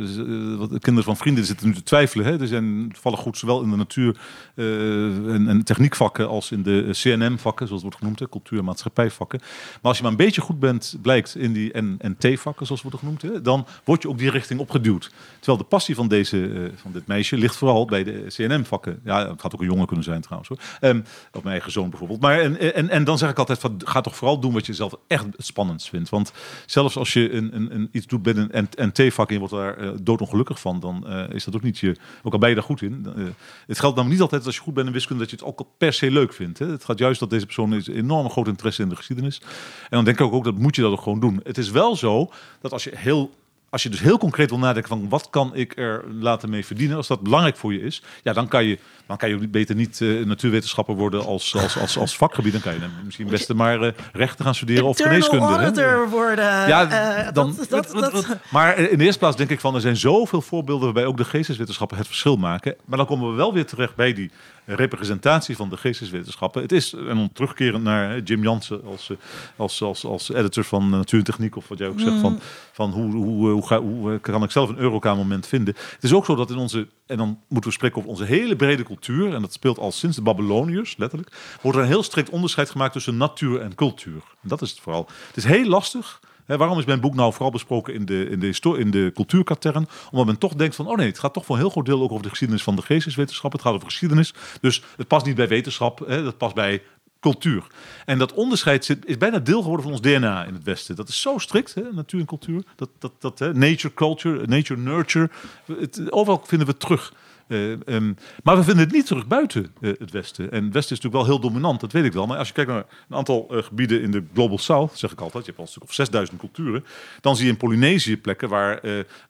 kinderen 0.68 1.02
van 1.04 1.16
vrienden 1.16 1.44
zitten 1.44 1.66
nu 1.66 1.74
te 1.74 1.82
twijfelen. 1.82 2.26
Hè. 2.26 2.40
Er 2.40 2.46
zijn 2.46 2.92
vallen 2.98 3.18
goed 3.18 3.38
zowel 3.38 3.62
in 3.62 3.70
de 3.70 3.76
natuur- 3.76 4.16
eh, 4.54 5.34
en, 5.34 5.48
en 5.48 5.62
techniekvakken 5.64 6.28
als 6.28 6.50
in 6.50 6.62
de 6.62 6.88
CNM-vakken, 6.90 7.66
zoals 7.66 7.82
het 7.82 7.82
wordt 7.82 7.96
genoemd, 7.96 8.18
hè, 8.18 8.28
cultuur- 8.28 8.58
en 8.58 8.64
maatschappijvakken. 8.64 9.38
Maar 9.42 9.78
als 9.82 9.96
je 9.96 10.02
maar 10.02 10.10
een 10.12 10.16
beetje 10.18 10.40
goed 10.40 10.58
bent, 10.60 10.96
blijkt 11.02 11.36
in 11.36 11.52
die 11.52 11.78
N- 11.80 11.96
en 11.98 12.16
T-vakken, 12.18 12.66
zoals 12.66 12.82
wordt 12.82 12.98
genoemd, 12.98 13.22
hè, 13.22 13.42
dan 13.42 13.66
word 13.84 14.02
je 14.02 14.08
ook 14.08 14.18
die 14.18 14.30
richting 14.30 14.60
opgeduwd. 14.60 15.10
Terwijl 15.38 15.58
de 15.58 15.64
passie 15.68 15.94
van, 15.94 16.08
deze, 16.08 16.48
eh, 16.52 16.60
van 16.74 16.92
dit 16.92 17.06
meisje 17.06 17.36
ligt 17.36 17.56
vooral 17.56 17.84
bij 17.84 18.04
de 18.04 18.24
CNM-vakken. 18.28 19.00
Ja, 19.04 19.28
het 19.30 19.40
had 19.42 19.54
ook 19.54 19.60
een 19.60 19.66
jongen 19.66 19.86
kunnen 19.86 20.04
zijn 20.04 20.20
trouwens. 20.20 20.48
Hoor. 20.48 20.58
Ehm, 20.80 20.98
of 21.32 21.42
mijn 21.42 21.54
eigen 21.54 21.72
zoon 21.72 21.90
bijvoorbeeld. 21.90 22.20
Maar 22.20 22.40
en, 22.40 22.74
en, 22.74 22.88
en 22.88 23.04
dan 23.04 23.18
zeg 23.18 23.30
ik 23.30 23.38
altijd, 23.38 23.58
van, 23.58 23.80
ga 23.84 24.00
toch 24.00 24.16
vooral 24.16 24.38
doen 24.40 24.52
wat 24.52 24.66
je 24.66 24.72
zelf 24.74 24.94
echt 25.06 25.24
het 25.24 25.44
vindt. 25.80 26.08
Want 26.08 26.32
zelfs 26.66 26.96
als 26.96 27.12
je 27.12 27.32
een, 27.32 27.56
een, 27.56 27.74
een, 27.74 27.88
iets 27.92 28.06
doet 28.06 28.22
binnen 28.22 28.48
een 28.50 28.68
NT-vak 28.76 29.28
en 29.28 29.32
je 29.32 29.40
wordt 29.40 29.54
daar 29.54 29.76
eh, 29.76 29.90
doodongelukkig 30.02 30.60
van, 30.60 30.80
dan 30.80 31.06
eh, 31.06 31.34
is 31.34 31.44
dat 31.44 31.54
ook 31.54 31.62
niet 31.62 31.78
je, 31.78 31.96
ook 32.22 32.32
al 32.32 32.38
ben 32.38 32.48
je 32.48 32.54
daar 32.54 32.64
goed 32.64 32.82
in. 32.82 33.06
eh, 33.16 33.24
het 33.66 33.78
geldt 33.78 33.96
namelijk 33.96 34.08
niet 34.08 34.20
altijd 34.20 34.46
als 34.46 34.54
je 34.54 34.60
goed 34.60 34.74
bent 34.74 34.86
in 34.86 34.92
wiskunde 34.92 35.22
dat 35.22 35.30
je 35.30 35.36
het 35.36 35.44
ook 35.44 35.66
per 35.78 35.92
se 35.92 36.10
leuk 36.10 36.32
vindt. 36.32 36.58
Hè. 36.58 36.66
Het 36.66 36.84
gaat 36.84 36.98
juist 36.98 37.20
dat 37.20 37.30
deze 37.30 37.44
persoon 37.44 37.74
is 37.74 37.86
enorm 37.86 38.30
groot 38.30 38.48
interesse 38.48 38.82
in 38.82 38.88
de 38.88 38.96
geschiedenis. 38.96 39.40
En 39.82 39.88
dan 39.90 40.04
denk 40.04 40.18
ik 40.18 40.26
ook, 40.26 40.32
ook 40.32 40.44
dat 40.44 40.58
moet 40.58 40.76
je 40.76 40.82
dat 40.82 40.92
ook 40.92 41.00
gewoon 41.02 41.20
doen. 41.20 41.40
Het 41.42 41.58
is 41.58 41.70
wel 41.70 41.96
zo 41.96 42.30
dat 42.60 42.72
als 42.72 42.84
je 42.84 42.90
heel 42.94 43.30
als 43.72 43.82
je 43.82 43.88
dus 43.88 44.00
heel 44.00 44.18
concreet 44.18 44.50
wil 44.50 44.58
nadenken 44.58 44.88
van 44.88 45.08
wat 45.08 45.30
kan 45.30 45.54
ik 45.54 45.78
er 45.78 46.04
laten 46.20 46.50
mee 46.50 46.66
verdienen, 46.66 46.96
als 46.96 47.06
dat 47.06 47.20
belangrijk 47.20 47.56
voor 47.56 47.72
je 47.72 47.80
is, 47.80 48.02
ja, 48.22 48.32
dan 48.32 48.48
kan 48.48 48.64
je, 48.64 48.78
dan 49.06 49.16
kan 49.16 49.28
je 49.28 49.48
beter 49.48 49.74
niet 49.74 50.00
eh, 50.00 50.24
natuurwetenschapper 50.24 50.94
worden 50.94 51.24
als, 51.24 51.56
als, 51.56 51.78
als, 51.78 51.98
als 51.98 52.16
vakgebied. 52.16 52.52
Dan 52.52 52.60
kan 52.60 52.72
je 52.72 52.80
dan 52.80 52.90
misschien 53.04 53.28
best 53.28 53.54
maar 53.54 53.82
eh, 53.82 53.92
rechten 54.12 54.44
gaan 54.44 54.54
studeren 54.54 54.84
of 54.84 54.96
geneeskunde. 54.96 55.80
hè. 55.80 56.08
worden. 56.08 56.44
Ja, 56.44 56.90
eh, 56.90 57.32
dan- 57.32 57.56
dat, 57.68 57.90
dat, 57.92 58.26
Maar 58.50 58.78
in 58.78 58.98
de 58.98 59.04
eerste 59.04 59.18
plaats 59.18 59.36
denk 59.36 59.50
ik 59.50 59.60
van, 59.60 59.74
er 59.74 59.80
zijn 59.80 59.96
zoveel 59.96 60.40
voorbeelden 60.42 60.84
waarbij 60.84 61.04
ook 61.06 61.16
de 61.16 61.24
geesteswetenschappen 61.24 61.96
het 61.96 62.06
verschil 62.06 62.36
maken. 62.36 62.74
Maar 62.84 62.98
dan 62.98 63.06
komen 63.06 63.30
we 63.30 63.36
wel 63.36 63.52
weer 63.52 63.66
terecht 63.66 63.94
bij 63.94 64.12
die 64.12 64.30
representatie 64.64 65.56
van 65.56 65.68
de 65.68 65.76
geesteswetenschappen. 65.76 66.62
Het 66.62 66.72
is, 66.72 66.92
en 66.92 67.16
om 67.16 67.32
terugkerend 67.32 67.84
naar 67.84 68.20
Jim 68.20 68.42
Jansen 68.42 68.84
als, 68.84 69.10
eh, 69.10 69.16
als, 69.56 69.82
als, 69.82 70.04
als 70.04 70.32
editor 70.32 70.64
van 70.64 70.90
Natuur 70.90 71.18
en 71.18 71.24
Techniek, 71.24 71.56
of 71.56 71.68
wat 71.68 71.78
jij 71.78 71.88
ook 71.88 72.00
zegt, 72.00 72.20
van, 72.20 72.40
van 72.72 72.90
hoe, 72.90 73.12
hoe, 73.12 73.50
hoe, 73.50 73.66
ga, 73.66 73.80
hoe 73.80 74.12
eh, 74.12 74.20
kan 74.20 74.42
ik 74.42 74.50
zelf 74.50 74.68
een 74.68 74.78
Eureka-moment 74.78 75.46
vinden. 75.46 75.74
Het 75.94 76.04
is 76.04 76.12
ook 76.12 76.24
zo 76.24 76.34
dat 76.34 76.50
in 76.50 76.56
onze, 76.56 76.88
en 77.06 77.16
dan 77.16 77.40
moeten 77.48 77.70
we 77.70 77.76
spreken 77.76 77.98
over 77.98 78.10
onze 78.10 78.24
hele 78.24 78.56
brede 78.56 78.82
cultuur, 78.82 79.34
en 79.34 79.40
dat 79.40 79.52
speelt 79.52 79.78
al 79.78 79.92
sinds 79.92 80.16
de 80.16 80.22
Babyloniërs, 80.22 80.96
letterlijk, 80.96 81.32
wordt 81.62 81.78
er 81.78 81.84
een 81.84 81.90
heel 81.90 82.02
strikt 82.02 82.30
onderscheid 82.30 82.70
gemaakt 82.70 82.92
tussen 82.92 83.16
natuur 83.16 83.60
en 83.60 83.74
cultuur. 83.74 84.22
En 84.42 84.48
dat 84.48 84.62
is 84.62 84.70
het 84.70 84.80
vooral. 84.80 85.08
Het 85.26 85.36
is 85.36 85.44
heel 85.44 85.66
lastig 85.66 86.20
Waarom 86.46 86.78
is 86.78 86.84
mijn 86.84 87.00
boek 87.00 87.14
nou 87.14 87.32
vooral 87.32 87.50
besproken 87.50 87.94
in 87.94 88.04
de, 88.04 88.28
in 88.28 88.40
de, 88.40 88.78
in 88.78 88.90
de 88.90 89.10
cultuurkatern? 89.14 89.86
Omdat 90.10 90.26
men 90.26 90.38
toch 90.38 90.54
denkt 90.54 90.74
van, 90.74 90.86
oh 90.86 90.96
nee, 90.96 91.06
het 91.06 91.18
gaat 91.18 91.34
toch 91.34 91.44
voor 91.44 91.54
een 91.54 91.60
heel 91.60 91.70
groot 91.70 91.86
deel 91.86 92.02
ook 92.02 92.10
over 92.10 92.22
de 92.22 92.28
geschiedenis 92.28 92.62
van 92.62 92.76
de 92.76 92.82
geesteswetenschap. 92.82 93.52
Het 93.52 93.60
gaat 93.60 93.72
over 93.72 93.86
geschiedenis. 93.86 94.34
Dus 94.60 94.82
het 94.96 95.08
past 95.08 95.26
niet 95.26 95.36
bij 95.36 95.48
wetenschap, 95.48 96.04
dat 96.08 96.38
past 96.38 96.54
bij 96.54 96.82
cultuur. 97.22 97.66
En 98.04 98.18
dat 98.18 98.32
onderscheid 98.32 98.84
zit, 98.84 99.06
is 99.06 99.18
bijna 99.18 99.38
deel 99.38 99.60
geworden 99.60 99.82
van 99.82 99.92
ons 99.92 100.02
DNA 100.02 100.44
in 100.44 100.54
het 100.54 100.64
Westen. 100.64 100.96
Dat 100.96 101.08
is 101.08 101.20
zo 101.20 101.38
strikt, 101.38 101.74
natuur 101.92 102.20
en 102.20 102.26
cultuur. 102.26 102.62
Dat, 102.76 102.88
dat, 102.98 103.12
dat, 103.18 103.54
nature, 103.54 103.94
culture, 103.94 104.46
nature, 104.46 104.80
nurture. 104.80 105.30
Het, 105.78 106.12
overal 106.12 106.42
vinden 106.46 106.66
we 106.66 106.76
terug. 106.76 107.12
Eh, 107.46 107.72
ehm, 107.72 108.12
maar 108.42 108.56
we 108.56 108.62
vinden 108.62 108.84
het 108.84 108.92
niet 108.92 109.06
terug 109.06 109.26
buiten 109.26 109.74
eh, 109.80 109.92
het 109.98 110.10
Westen. 110.10 110.52
En 110.52 110.64
het 110.64 110.72
Westen 110.72 110.96
is 110.96 111.02
natuurlijk 111.02 111.14
wel 111.14 111.24
heel 111.24 111.50
dominant, 111.50 111.80
dat 111.80 111.92
weet 111.92 112.04
ik 112.04 112.12
wel. 112.12 112.26
Maar 112.26 112.38
als 112.38 112.48
je 112.48 112.54
kijkt 112.54 112.70
naar 112.70 112.84
een 113.08 113.16
aantal 113.16 113.46
eh, 113.50 113.62
gebieden 113.62 114.02
in 114.02 114.10
de 114.10 114.24
Global 114.34 114.58
South, 114.58 114.98
zeg 114.98 115.12
ik 115.12 115.20
altijd, 115.20 115.44
je 115.44 115.50
hebt 115.50 115.58
al 115.58 115.64
een 115.64 115.70
stuk 115.70 115.82
of 115.82 115.92
6000 115.92 116.38
culturen. 116.38 116.84
Dan 117.20 117.36
zie 117.36 117.44
je 117.44 117.50
in 117.50 117.56
Polynesië 117.56 118.20
plekken 118.20 118.48
waar, 118.48 118.80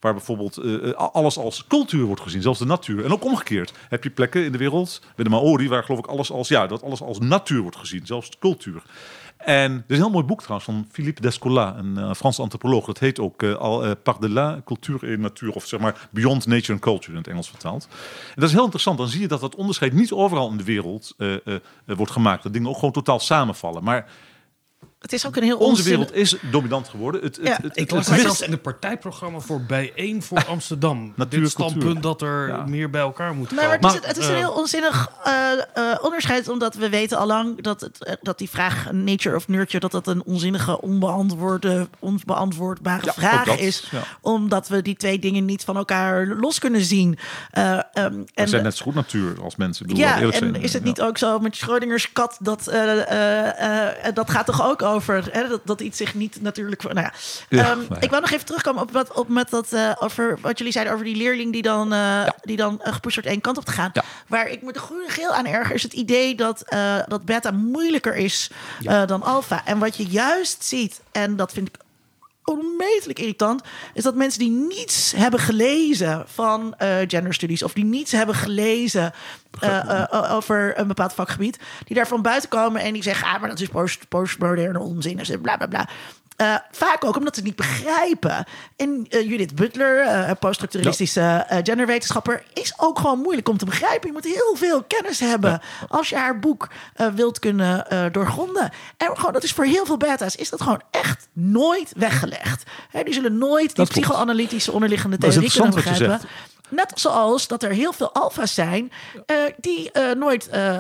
waar 0.00 0.12
bijvoorbeeld 0.12 0.60
alles 0.96 1.38
als 1.38 1.66
cultuur 1.66 2.04
wordt 2.04 2.22
gezien, 2.22 2.42
zelfs 2.42 2.58
de 2.58 2.64
natuur. 2.64 3.04
En 3.04 3.12
ook 3.12 3.24
omgekeerd 3.24 3.72
heb 3.88 4.04
je 4.04 4.10
plekken 4.10 4.44
in 4.44 4.52
de 4.52 4.58
wereld, 4.58 5.02
bij 5.14 5.24
de 5.24 5.30
Maori, 5.30 5.68
waar 5.68 5.84
geloof 5.84 6.00
ik 6.00 6.06
alles 6.06 6.30
als, 6.30 6.48
ja, 6.48 6.66
dat 6.66 6.82
alles 6.82 7.02
als 7.02 7.18
natuur 7.18 7.60
wordt 7.60 7.76
gezien, 7.76 8.06
zelfs 8.06 8.30
cultuur. 8.38 8.82
En 9.44 9.72
er 9.72 9.84
is 9.86 9.96
een 9.96 10.02
heel 10.02 10.10
mooi 10.10 10.24
boek 10.24 10.40
trouwens 10.40 10.70
van 10.70 10.86
Philippe 10.90 11.20
Descola, 11.20 11.76
een 11.76 11.94
uh, 11.98 12.14
Franse 12.14 12.42
antropoloog. 12.42 12.84
Dat 12.84 12.98
heet 12.98 13.20
ook 13.20 13.42
uh, 13.42 13.54
al 13.54 13.86
uh, 13.86 13.90
Par-delà 14.02 14.62
cultuur 14.64 15.12
et 15.12 15.18
natuur, 15.18 15.52
of 15.52 15.66
zeg 15.66 15.80
maar 15.80 16.08
Beyond 16.10 16.46
Nature 16.46 16.72
and 16.72 16.80
Culture 16.80 17.12
in 17.12 17.18
het 17.18 17.26
Engels 17.26 17.48
vertaald. 17.48 17.88
En 18.28 18.34
dat 18.34 18.44
is 18.44 18.52
heel 18.52 18.64
interessant. 18.64 18.98
Dan 18.98 19.08
zie 19.08 19.20
je 19.20 19.28
dat 19.28 19.40
dat 19.40 19.54
onderscheid 19.54 19.92
niet 19.92 20.12
overal 20.12 20.50
in 20.50 20.56
de 20.56 20.64
wereld 20.64 21.16
wordt 21.86 22.12
gemaakt. 22.12 22.42
Dat 22.42 22.52
dingen 22.52 22.68
ook 22.68 22.74
gewoon 22.74 22.92
totaal 22.92 23.20
samenvallen. 23.20 23.84
Maar 23.84 24.08
het 25.02 25.12
is 25.12 25.26
ook 25.26 25.36
een 25.36 25.42
heel 25.42 25.56
onze 25.56 25.70
onzin... 25.70 25.84
wereld 25.84 26.14
is 26.14 26.36
dominant 26.50 26.88
geworden. 26.88 27.20
Het, 27.22 27.38
Ja, 27.42 27.50
het, 27.52 27.62
het, 27.62 27.76
Ik 27.76 27.90
het, 27.90 28.08
las 28.08 28.38
het- 28.38 28.40
in 28.46 28.52
het 28.52 28.62
partijprogramma 28.62 29.38
voor 29.38 29.62
bijeen 29.62 30.22
voor 30.22 30.44
Amsterdam. 30.46 31.12
Natuur, 31.16 31.40
Dit 31.40 31.50
standpunt 31.50 31.82
cultuur. 31.84 32.00
dat 32.02 32.22
er 32.22 32.48
Ja. 32.48 32.64
meer 32.66 32.90
bij 32.90 33.00
elkaar 33.00 33.34
moet 33.34 33.50
Nee, 33.50 33.66
maar 33.66 33.78
komen. 33.78 33.90
het 33.96 34.02
is, 34.02 34.08
het 34.08 34.16
is 34.16 34.26
een 34.26 34.32
Eh, 34.32 34.38
heel 34.38 34.52
onzinnig 34.52 35.10
eh, 35.24 35.52
eh, 35.52 35.98
onderscheid, 36.04 36.48
omdat 36.48 36.74
we 36.74 36.88
weten 36.88 37.18
allang 37.18 37.62
dat, 37.62 37.80
het, 37.80 38.04
eh, 38.04 38.14
dat 38.22 38.38
die 38.38 38.50
vraag 38.50 38.92
nature 38.92 39.36
of 39.36 39.48
nurture, 39.48 39.78
dat 39.80 39.90
dat 39.90 40.06
een 40.06 40.22
onzinnige, 40.24 40.80
onbeantwoorde, 40.80 41.88
onbeantwoordbare 41.98 43.04
Ja, 43.04 43.12
vraag 43.12 43.44
dat, 43.44 43.58
is, 43.58 43.88
ja. 43.90 44.02
omdat 44.20 44.68
we 44.68 44.82
die 44.82 44.96
twee 44.96 45.18
dingen 45.18 45.44
niet 45.44 45.64
van 45.64 45.76
elkaar 45.76 46.26
los 46.26 46.58
kunnen 46.58 46.80
zien. 46.84 47.18
Eh, 47.50 47.72
ehm, 47.72 47.82
we 48.12 48.24
en 48.34 48.48
zijn 48.48 48.62
net 48.62 48.76
zo 48.76 48.84
goed 48.84 48.94
natuur 48.94 49.42
als 49.42 49.56
mensen. 49.56 49.86
Bedoel, 49.86 50.02
ja, 50.02 50.20
en 50.20 50.32
zijn. 50.32 50.54
is 50.54 50.72
het 50.72 50.82
Ja. 50.82 50.88
niet 50.88 51.00
ook 51.00 51.18
zo 51.18 51.38
met 51.38 51.56
Schrodingers 51.56 52.12
kat 52.12 52.36
dat 52.40 52.66
eh, 52.66 53.00
eh, 53.10 54.06
eh, 54.08 54.14
dat 54.14 54.30
gaat 54.30 54.46
toch 54.46 54.62
ook 54.68 54.82
over 54.82 54.91
hè, 55.32 55.48
dat, 55.48 55.60
dat 55.64 55.80
iets 55.80 55.96
zich 55.96 56.14
niet 56.14 56.42
natuurlijk. 56.42 56.82
Nou 56.82 57.00
ja. 57.00 57.12
Ja, 57.48 57.70
Ehm, 57.70 57.80
ja. 57.88 58.00
Ik 58.00 58.10
wou 58.10 58.22
nog 58.22 58.30
even 58.30 58.46
terugkomen 58.46 58.82
op 58.82 58.92
wat 58.92 59.12
op 59.12 59.28
met 59.28 59.50
dat 59.50 59.72
eh, 59.72 59.92
over 59.98 60.38
wat 60.40 60.58
jullie 60.58 60.72
zeiden 60.72 60.92
over 60.92 61.04
die 61.06 61.16
leerling 61.16 61.52
die 61.52 61.62
dan 61.62 61.92
eh, 61.92 62.28
die 62.42 62.56
dan 62.56 62.80
uh, 62.84 62.92
gepusht 62.92 63.16
wordt 63.16 63.30
één 63.30 63.40
kant 63.40 63.58
op 63.58 63.64
te 63.64 63.72
gaan. 63.72 63.92
Waar 64.26 64.48
ik 64.48 64.62
me 64.62 64.72
de 64.72 64.78
groene 64.78 65.08
geel 65.08 65.30
aan 65.30 65.46
erger 65.46 65.74
is 65.74 65.82
het 65.82 65.92
idee 65.92 66.34
dat 66.34 66.64
dat 67.08 67.24
beta 67.24 67.50
moeilijker 67.50 68.16
is 68.16 68.50
dan 69.06 69.22
alfa. 69.22 69.62
En 69.64 69.78
wat 69.78 69.96
je 69.96 70.06
juist 70.06 70.64
ziet 70.64 71.00
en 71.12 71.36
dat 71.36 71.52
vind 71.52 71.68
ik 71.68 71.74
onmetelijk 72.44 73.18
irritant, 73.18 73.62
is 73.94 74.02
dat 74.02 74.14
mensen 74.14 74.38
die 74.38 74.50
niets 74.50 75.12
hebben 75.16 75.40
gelezen 75.40 76.24
van 76.26 76.74
eh 76.74 76.96
genderstudies 77.06 77.62
of 77.62 77.72
die 77.72 77.84
niets 77.84 78.12
hebben 78.12 78.34
gelezen 78.34 79.12
eh, 79.60 80.00
eh, 80.00 80.34
over 80.36 80.78
een 80.78 80.86
bepaald 80.86 81.12
vakgebied, 81.12 81.58
die 81.84 81.96
daarvan 81.96 82.22
buiten 82.22 82.48
komen 82.48 82.82
en 82.82 82.92
die 82.92 83.02
zeggen, 83.02 83.26
ah, 83.26 83.40
maar 83.40 83.48
dat 83.48 83.60
is 83.60 83.68
post, 83.68 84.08
postmoderne 84.08 84.78
onzin 84.78 85.18
en 85.18 85.40
bla 85.40 85.56
bla 85.56 85.66
bla. 85.66 85.88
Eh, 86.36 86.54
vaak 86.70 87.04
ook 87.04 87.16
omdat 87.16 87.34
ze 87.34 87.40
het 87.40 87.48
niet 87.48 87.56
begrijpen. 87.56 88.44
En 88.76 89.06
eh, 89.08 89.28
Judith 89.28 89.54
Butler, 89.54 90.06
een 90.28 90.38
poststructuralistische 90.38 91.46
genderwetenschapper, 91.62 92.42
is 92.52 92.74
ook 92.76 92.98
gewoon 92.98 93.18
moeilijk 93.18 93.48
om 93.48 93.56
te 93.56 93.64
begrijpen. 93.64 94.06
Je 94.06 94.12
moet 94.12 94.24
heel 94.24 94.56
veel 94.56 94.82
kennis 94.82 95.20
hebben 95.20 95.60
als 95.88 96.08
je 96.08 96.16
haar 96.16 96.38
boek 96.38 96.68
wilt 97.14 97.38
kunnen 97.38 97.86
doorgronden. 98.12 98.70
En 98.96 99.16
gewoon, 99.16 99.32
dat 99.32 99.42
is 99.42 99.52
voor 99.52 99.64
heel 99.64 99.86
veel 99.86 99.96
beta's 99.96 100.36
is 100.36 100.50
dat 100.50 100.62
gewoon 100.62 100.82
echt 100.90 101.28
nooit 101.32 101.92
weggelegd. 101.96 102.62
Hè, 102.90 103.02
die 103.02 103.14
zullen 103.14 103.38
nooit 103.38 103.66
die 103.66 103.74
klopt. 103.74 103.90
psychoanalytische 103.90 104.72
onderliggende 104.72 105.18
theorie 105.18 105.50
kunnen 105.50 105.74
begrijpen. 105.74 106.20
Net 106.72 106.92
zoals 106.94 107.48
dat 107.48 107.62
er 107.62 107.70
heel 107.70 107.92
veel 107.92 108.12
alfa's 108.12 108.54
zijn 108.54 108.92
eh, 109.26 109.36
die 109.60 109.90
eh, 109.90 110.14
nooit 110.16 110.48
eh, 110.48 110.78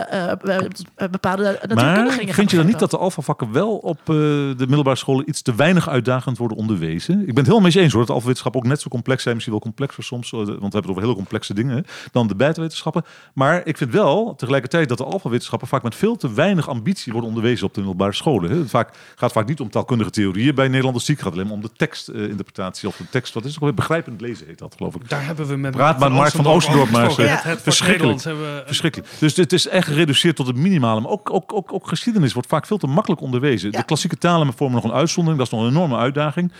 bepaalde 1.10 1.42
natuurkundige 1.44 1.74
Maar 1.74 2.18
dingen 2.18 2.34
vind 2.34 2.50
je 2.50 2.56
dan 2.56 2.66
niet 2.66 2.78
dat 2.78 2.90
de 2.90 2.98
alfavakken 2.98 3.52
wel 3.52 3.76
op 3.76 3.98
eh, 3.98 4.06
de 4.06 4.54
middelbare 4.56 4.96
scholen 4.96 5.28
iets 5.28 5.42
te 5.42 5.54
weinig 5.54 5.88
uitdagend 5.88 6.38
worden 6.38 6.56
onderwezen? 6.56 7.20
Ik 7.20 7.26
ben 7.26 7.36
het 7.36 7.46
helemaal 7.46 7.70
mee 7.70 7.82
eens 7.82 7.90
hoor, 7.92 8.00
dat 8.00 8.08
de 8.08 8.14
alfawetenschap 8.14 8.56
ook 8.56 8.64
net 8.64 8.80
zo 8.80 8.88
complex 8.88 9.22
zijn, 9.22 9.34
misschien 9.34 9.54
wel 9.54 9.64
complexer 9.64 10.04
soms, 10.04 10.30
want 10.30 10.46
we 10.46 10.52
hebben 10.52 10.80
het 10.80 10.88
over 10.88 11.02
hele 11.02 11.14
complexe 11.14 11.54
dingen, 11.54 11.84
dan 12.12 12.26
de 12.26 12.34
beta-wetenschappen. 12.34 13.04
Maar 13.34 13.66
ik 13.66 13.76
vind 13.76 13.92
wel 13.92 14.34
tegelijkertijd 14.34 14.88
dat 14.88 14.98
de 14.98 15.04
alfawetenschappen 15.04 15.68
vaak 15.68 15.82
met 15.82 15.94
veel 15.94 16.16
te 16.16 16.32
weinig 16.32 16.68
ambitie 16.68 17.12
worden 17.12 17.30
onderwezen 17.30 17.66
op 17.66 17.74
de 17.74 17.80
middelbare 17.80 18.12
scholen. 18.12 18.50
Hè. 18.50 18.56
Het 18.56 18.70
vaak, 18.70 18.94
gaat 19.14 19.32
vaak 19.32 19.46
niet 19.46 19.60
om 19.60 19.70
taalkundige 19.70 20.10
theorieën 20.10 20.54
bij 20.54 20.68
Nederlandistiek, 20.68 21.16
het 21.16 21.24
gaat 21.24 21.34
alleen 21.34 21.46
maar 21.46 21.54
om 21.54 21.62
de 21.62 21.72
tekstinterpretatie 21.76 22.88
of 22.88 22.96
de 22.96 23.08
tekst, 23.10 23.34
wat 23.34 23.44
is 23.44 23.56
het 23.60 23.74
begrijpend 23.74 24.20
lezen 24.20 24.46
heet 24.46 24.58
dat 24.58 24.74
geloof 24.76 24.94
ik. 24.94 25.08
Daar 25.08 25.24
hebben 25.24 25.46
we 25.46 25.56
met 25.56 25.74
Maar 25.98 26.12
Mark 26.12 26.30
van 26.32 26.46
Oostendorp 26.46 26.90
maar 26.90 27.04
eens, 27.04 27.16
het 27.16 27.62
Verschrikkelijk. 27.62 28.22
Hebben 28.24 28.62
Verschrikkelijk. 28.66 29.10
Dus 29.18 29.36
het 29.36 29.52
is 29.52 29.68
echt 29.68 29.86
gereduceerd 29.86 30.36
tot 30.36 30.46
het 30.46 30.56
minimale. 30.56 31.00
Maar 31.00 31.10
ook, 31.10 31.30
ook, 31.32 31.52
ook, 31.52 31.72
ook 31.72 31.88
geschiedenis 31.88 32.32
wordt 32.32 32.48
vaak 32.48 32.66
veel 32.66 32.78
te 32.78 32.86
makkelijk 32.86 33.20
onderwezen. 33.20 33.70
Ja. 33.70 33.78
De 33.78 33.84
klassieke 33.84 34.16
talen 34.18 34.52
vormen 34.56 34.74
nog 34.82 34.84
een 34.84 34.96
uitzondering. 34.98 35.42
Dat 35.42 35.52
is 35.52 35.58
nog 35.58 35.66
een 35.68 35.74
enorme 35.76 35.96
uitdaging. 35.96 36.52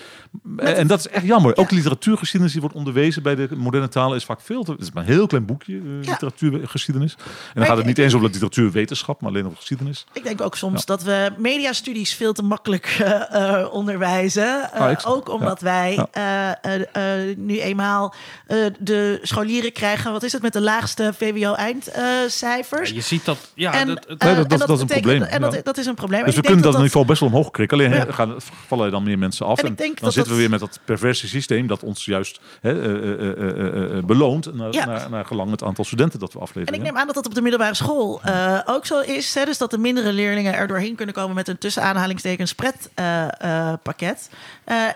en 0.56 0.86
dat 0.86 0.98
is 0.98 1.08
echt 1.08 1.24
jammer. 1.24 1.56
Ook 1.56 1.70
literatuurgeschiedenis 1.70 2.52
die 2.52 2.60
wordt 2.60 2.76
onderwezen 2.76 3.22
bij 3.22 3.34
de 3.34 3.48
moderne 3.56 3.88
talen 3.88 4.16
is 4.16 4.24
vaak 4.24 4.40
veel 4.40 4.64
te... 4.64 4.70
Het 4.72 4.80
is 4.80 4.92
maar 4.92 5.02
een 5.06 5.12
heel 5.12 5.26
klein 5.26 5.44
boekje, 5.46 5.72
eh, 5.76 6.02
Ja. 6.02 6.10
literatuurgeschiedenis. 6.10 7.12
En 7.12 7.18
dan 7.24 7.34
Maar 7.54 7.66
gaat 7.66 7.76
het 7.76 7.86
niet 7.86 7.98
eens 7.98 8.14
over 8.14 8.26
literatuurwetenschap, 8.26 9.20
maar 9.20 9.30
alleen 9.30 9.44
over 9.44 9.56
geschiedenis. 9.56 10.04
Ik 10.12 10.22
denk 10.24 10.40
ook 10.40 10.56
soms 10.56 10.84
dat 10.84 11.02
we 11.02 11.30
mediastudies 11.38 12.14
veel 12.14 12.32
te 12.32 12.42
makkelijk 12.42 12.96
eh, 13.02 13.60
eh, 13.60 13.72
onderwijzen. 13.72 14.72
Eh, 14.72 14.80
Ah, 14.82 14.96
ook 15.04 15.28
omdat 15.30 15.60
wij 15.60 15.94
Ja. 16.12 16.58
eh, 16.62 16.74
eh, 16.92 17.28
eh, 17.30 17.36
nu 17.38 17.60
eenmaal 17.60 18.14
eh, 18.46 18.56
de 18.78 19.11
de 19.20 19.26
scholieren 19.26 19.72
krijgen, 19.72 20.12
wat 20.12 20.22
is 20.22 20.32
het 20.32 20.42
met 20.42 20.52
de 20.52 20.60
laagste 20.60 21.12
VWO-eindcijfers? 21.18 22.88
Ja, 22.88 22.94
je 22.94 23.00
ziet 23.00 23.24
dat. 23.24 23.38
Ja, 23.54 23.72
en, 23.72 23.86
dat, 23.86 23.96
het- 24.08 24.20
eh, 24.20 24.26
Nee, 24.26 24.34
dat- 24.36 24.52
en 24.52 24.58
dat 24.58 24.70
is 24.70 24.80
een 24.80 24.86
probleem, 24.86 25.22
En 25.22 25.40
dat, 25.40 25.54
ja. 25.54 25.60
dat 25.62 25.78
is 25.78 25.86
een 25.86 25.94
probleem. 25.94 26.24
Dus 26.24 26.28
En 26.28 26.34
we 26.34 26.38
ik 26.40 26.44
kunnen 26.46 26.62
dat, 26.62 26.72
dat 26.72 26.82
niveau 26.82 27.06
best 27.06 27.20
wel 27.20 27.28
omhoog 27.28 27.50
krikken. 27.50 27.78
Alleen 27.78 28.12
gaan, 28.14 28.34
vallen 28.66 28.84
er 28.84 28.90
dan 28.90 29.02
meer 29.02 29.18
mensen 29.18 29.46
af. 29.46 29.58
En 29.58 29.64
En, 29.64 29.70
ik 29.72 29.78
denk 29.78 29.94
dan 29.94 30.04
dat 30.04 30.12
zitten 30.12 30.32
we 30.32 30.38
weer 30.38 30.50
met 30.50 30.60
dat 30.60 30.78
perverse 30.84 31.28
systeem 31.28 31.66
dat 31.66 31.82
ons 31.82 32.04
juist 32.04 32.40
hè, 32.60 32.82
eh, 32.82 33.10
eh, 33.12 33.30
eh, 33.30 33.48
eh, 33.50 33.96
eh, 33.98 34.04
beloont 34.04 34.54
naar, 34.54 34.72
Ja. 34.72 34.84
naar, 34.86 35.10
naar 35.10 35.24
gelang 35.24 35.50
het 35.50 35.62
aantal 35.62 35.84
studenten 35.84 36.18
dat 36.18 36.32
we 36.32 36.38
En 36.38 36.44
afleveren. 36.44 36.74
ik 36.78 36.84
ja. 36.84 36.90
neem 36.90 37.00
aan 37.00 37.06
dat 37.06 37.14
dat 37.14 37.26
op 37.26 37.34
de 37.34 37.40
middelbare 37.42 37.74
school 37.74 38.20
eh, 38.22 38.58
ook 38.66 38.86
zo 38.86 39.00
is. 39.00 39.34
Hè? 39.34 39.44
Dus 39.44 39.58
dat 39.58 39.70
de 39.70 39.78
mindere 39.78 40.12
leerlingen 40.12 40.54
er 40.54 40.66
doorheen 40.66 40.94
kunnen 40.94 41.14
komen 41.14 41.34
met 41.34 41.48
een 41.48 41.58
tussen 41.58 41.82
aanhalingstekens 41.82 42.54
pretpakket. 42.54 44.28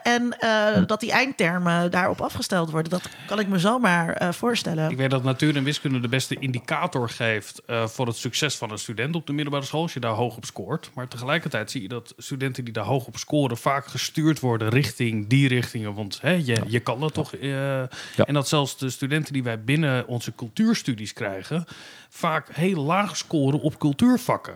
en 0.03 0.37
eh, 0.39 0.83
dat 0.87 1.01
die 1.01 1.11
eindtermen 1.13 1.91
daarop 1.91 2.21
afgesteld 2.21 2.71
worden. 2.71 2.91
Dat 2.91 3.09
kan 3.27 3.39
ik 3.39 3.49
me 3.49 3.59
zomaar 3.59 3.96
eh, 4.05 4.33
voorstellen. 4.33 4.91
Ik 4.91 4.97
weet 4.97 5.11
dat 5.11 5.23
natuur 5.23 5.57
en 5.57 5.65
wiskunde 5.65 6.01
de 6.01 6.09
beste 6.09 6.37
indicator 6.39 7.09
geeft 7.11 7.63
eh, 7.67 7.87
voor 7.87 8.07
het 8.07 8.17
succes 8.17 8.57
van 8.57 8.71
een 8.71 8.79
student 8.79 9.15
op 9.15 9.27
de 9.27 9.33
middelbare 9.33 9.65
school, 9.65 9.83
als 9.83 9.93
je 9.93 10.01
daar 10.01 10.13
hoog 10.13 10.37
op 10.37 10.45
scoort. 10.45 10.91
Maar 10.95 11.09
tegelijkertijd 11.09 11.71
zie 11.71 11.83
je 11.83 11.89
dat 11.89 12.15
studenten 12.17 12.65
die 12.65 12.73
daar 12.73 12.85
hoog 12.85 13.07
op 13.07 13.17
scoren 13.17 13.57
vaak 13.57 13.87
gestuurd 13.87 14.41
worden 14.41 14.69
richting 14.69 15.27
die 15.29 15.49
richtingen. 15.49 15.95
Want 15.95 16.19
hè, 16.21 16.33
je, 16.33 16.63
je 16.67 16.81
kan 16.81 17.01
dat 17.01 17.15
toch. 17.15 17.35
eh, 17.35 17.81
En 18.27 18.35
dat 18.35 18.49
zelfs 18.49 18.79
de 18.79 18.91
studenten 18.91 19.33
die 19.33 19.43
wij 19.43 19.65
binnen 19.65 20.07
onze 20.07 20.35
cultuurstudies 20.35 21.13
krijgen, 21.13 21.65
vaak 22.09 22.49
heel 22.53 22.83
laag 22.83 23.17
scoren 23.17 23.61
op 23.61 23.79
cultuurvakken. 23.79 24.55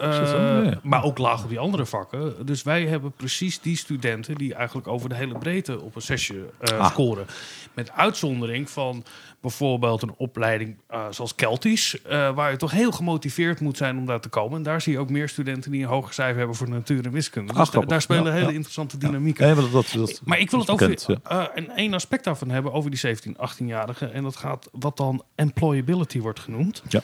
Eh, 0.00 0.64
Ja. 0.64 0.78
Maar 0.82 1.04
ook 1.04 1.18
laag 1.18 1.42
op 1.42 1.48
die 1.48 1.58
andere 1.58 1.86
vakken. 1.86 2.46
Dus 2.46 2.62
wij 2.62 2.86
hebben 2.86 3.12
precies 3.12 3.60
die 3.60 3.76
studenten 3.76 4.34
die 4.34 4.54
eigenlijk 4.54 4.88
over 4.88 5.08
de 5.08 5.14
hele 5.14 5.38
breedte 5.38 5.80
op 5.80 5.96
een 5.96 6.02
sessie 6.02 6.42
eh, 6.60 6.78
Ah. 6.78 6.86
scoren. 6.90 7.26
Met 7.74 7.90
uitzondering 7.92 8.70
van 8.70 9.04
bijvoorbeeld 9.40 10.02
een 10.02 10.14
opleiding 10.16 10.76
eh, 10.88 11.06
zoals 11.10 11.34
Keltisch, 11.34 11.96
waar 12.08 12.50
je 12.50 12.56
toch 12.56 12.70
heel 12.70 12.92
gemotiveerd 12.92 13.60
moet 13.60 13.76
zijn 13.76 13.98
om 13.98 14.06
daar 14.06 14.20
te 14.20 14.28
komen. 14.28 14.56
En 14.56 14.62
daar 14.62 14.80
zie 14.80 14.92
je 14.92 14.98
ook 14.98 15.10
meer 15.10 15.28
studenten 15.28 15.70
die 15.70 15.82
een 15.82 15.88
hoger 15.88 16.12
cijfer 16.14 16.38
hebben 16.38 16.56
voor 16.56 16.68
natuur 16.68 17.04
en 17.04 17.12
wiskunde. 17.12 17.46
Dus 17.52 17.56
Ah, 17.56 17.62
daar, 17.62 17.66
grappig. 17.66 17.90
daar 17.90 18.02
spelen 18.02 18.24
Ja, 18.24 18.32
hele 18.32 18.46
ja. 18.46 18.52
interessante 18.52 18.98
dynamieken. 18.98 19.44
Nee, 19.46 19.54
maar 19.54 19.62
dat, 19.62 19.72
dat, 19.72 19.92
dat- 19.96 20.20
Maar 20.24 20.38
ik 20.38 20.50
wil 20.50 20.60
het 20.60 20.70
over 20.70 20.88
bekend, 20.88 21.18
eh, 21.24 21.44
een 21.54 21.70
één 21.70 21.94
aspect 21.94 22.24
daarvan 22.24 22.50
hebben, 22.50 22.72
over 22.72 22.90
die 22.90 22.98
17, 22.98 23.36
18-jarigen. 23.36 24.12
En 24.12 24.22
dat 24.22 24.36
gaat 24.36 24.68
wat 24.72 24.96
dan 24.96 25.22
employability 25.34 26.20
wordt 26.20 26.40
genoemd. 26.40 26.82
Ja. 26.88 27.00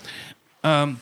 Ehm, 0.61 0.93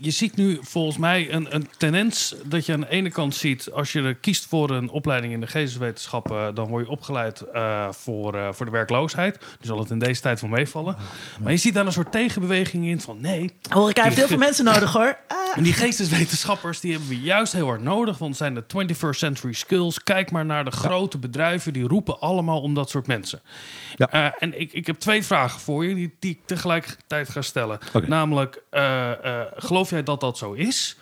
je 0.00 0.10
ziet 0.10 0.36
nu 0.36 0.58
volgens 0.62 0.96
mij 0.96 1.32
een, 1.32 1.54
een 1.54 1.68
tendens 1.76 2.34
dat 2.44 2.66
je 2.66 2.72
aan 2.72 2.80
de 2.80 2.88
ene 2.88 3.10
kant 3.10 3.34
ziet... 3.34 3.70
als 3.72 3.92
je 3.92 4.02
er 4.02 4.14
kiest 4.14 4.46
voor 4.46 4.70
een 4.70 4.90
opleiding 4.90 5.32
in 5.32 5.40
de 5.40 5.46
geesteswetenschappen... 5.46 6.54
dan 6.54 6.68
word 6.68 6.84
je 6.84 6.90
opgeleid 6.90 7.40
eh, 7.40 7.88
voor, 7.90 8.34
eh, 8.34 8.48
voor 8.52 8.66
de 8.66 8.72
werkloosheid. 8.72 9.38
Dus 9.38 9.68
zal 9.68 9.78
het 9.78 9.90
in 9.90 9.98
deze 9.98 10.20
tijd 10.20 10.40
wel 10.40 10.50
meevallen. 10.50 10.96
Maar 11.42 11.52
je 11.52 11.58
ziet 11.58 11.74
daar 11.74 11.86
een 11.86 11.92
soort 11.92 12.12
tegenbeweging 12.12 12.86
in 12.86 13.00
van... 13.00 13.20
nee, 13.20 13.52
Horeca 13.70 14.02
heeft 14.02 14.14
die- 14.14 14.24
heel 14.24 14.36
veel 14.36 14.46
mensen 14.46 14.64
nodig 14.72 14.92
hoor. 14.92 15.18
Ah. 15.28 15.36
en 15.56 15.62
die 15.62 15.72
geesteswetenschappers 15.72 16.80
die 16.80 16.90
hebben 16.90 17.08
we 17.08 17.20
juist 17.20 17.52
heel 17.52 17.66
hard 17.66 17.82
nodig. 17.82 18.18
Want 18.18 18.38
het 18.38 18.38
zijn 18.38 18.54
de 18.54 18.94
21st 18.94 19.18
century 19.18 19.52
skills. 19.52 20.02
Kijk 20.02 20.30
maar 20.30 20.44
naar 20.44 20.64
de 20.64 20.70
grote 20.70 21.18
bedrijven. 21.18 21.72
Die 21.72 21.86
roepen 21.86 22.20
allemaal 22.20 22.60
om 22.60 22.74
dat 22.74 22.90
soort 22.90 23.06
mensen. 23.06 23.40
Ja. 23.96 24.10
Eh, 24.10 24.30
en 24.38 24.60
ik, 24.60 24.72
ik 24.72 24.86
heb 24.86 24.96
twee 24.98 25.24
vragen 25.24 25.60
voor 25.60 25.84
je 25.86 25.94
die, 25.94 26.16
die 26.18 26.30
ik 26.30 26.40
tegelijkertijd 26.44 27.28
ga 27.28 27.42
stellen. 27.42 27.78
Namelijk, 28.06 28.62
eh, 28.70 29.10
eh, 29.10 29.46
geloof 29.88 30.06
jij 30.06 30.14
dat 30.14 30.20
dat 30.20 30.38
zo 30.38 30.52
is? 30.52 30.96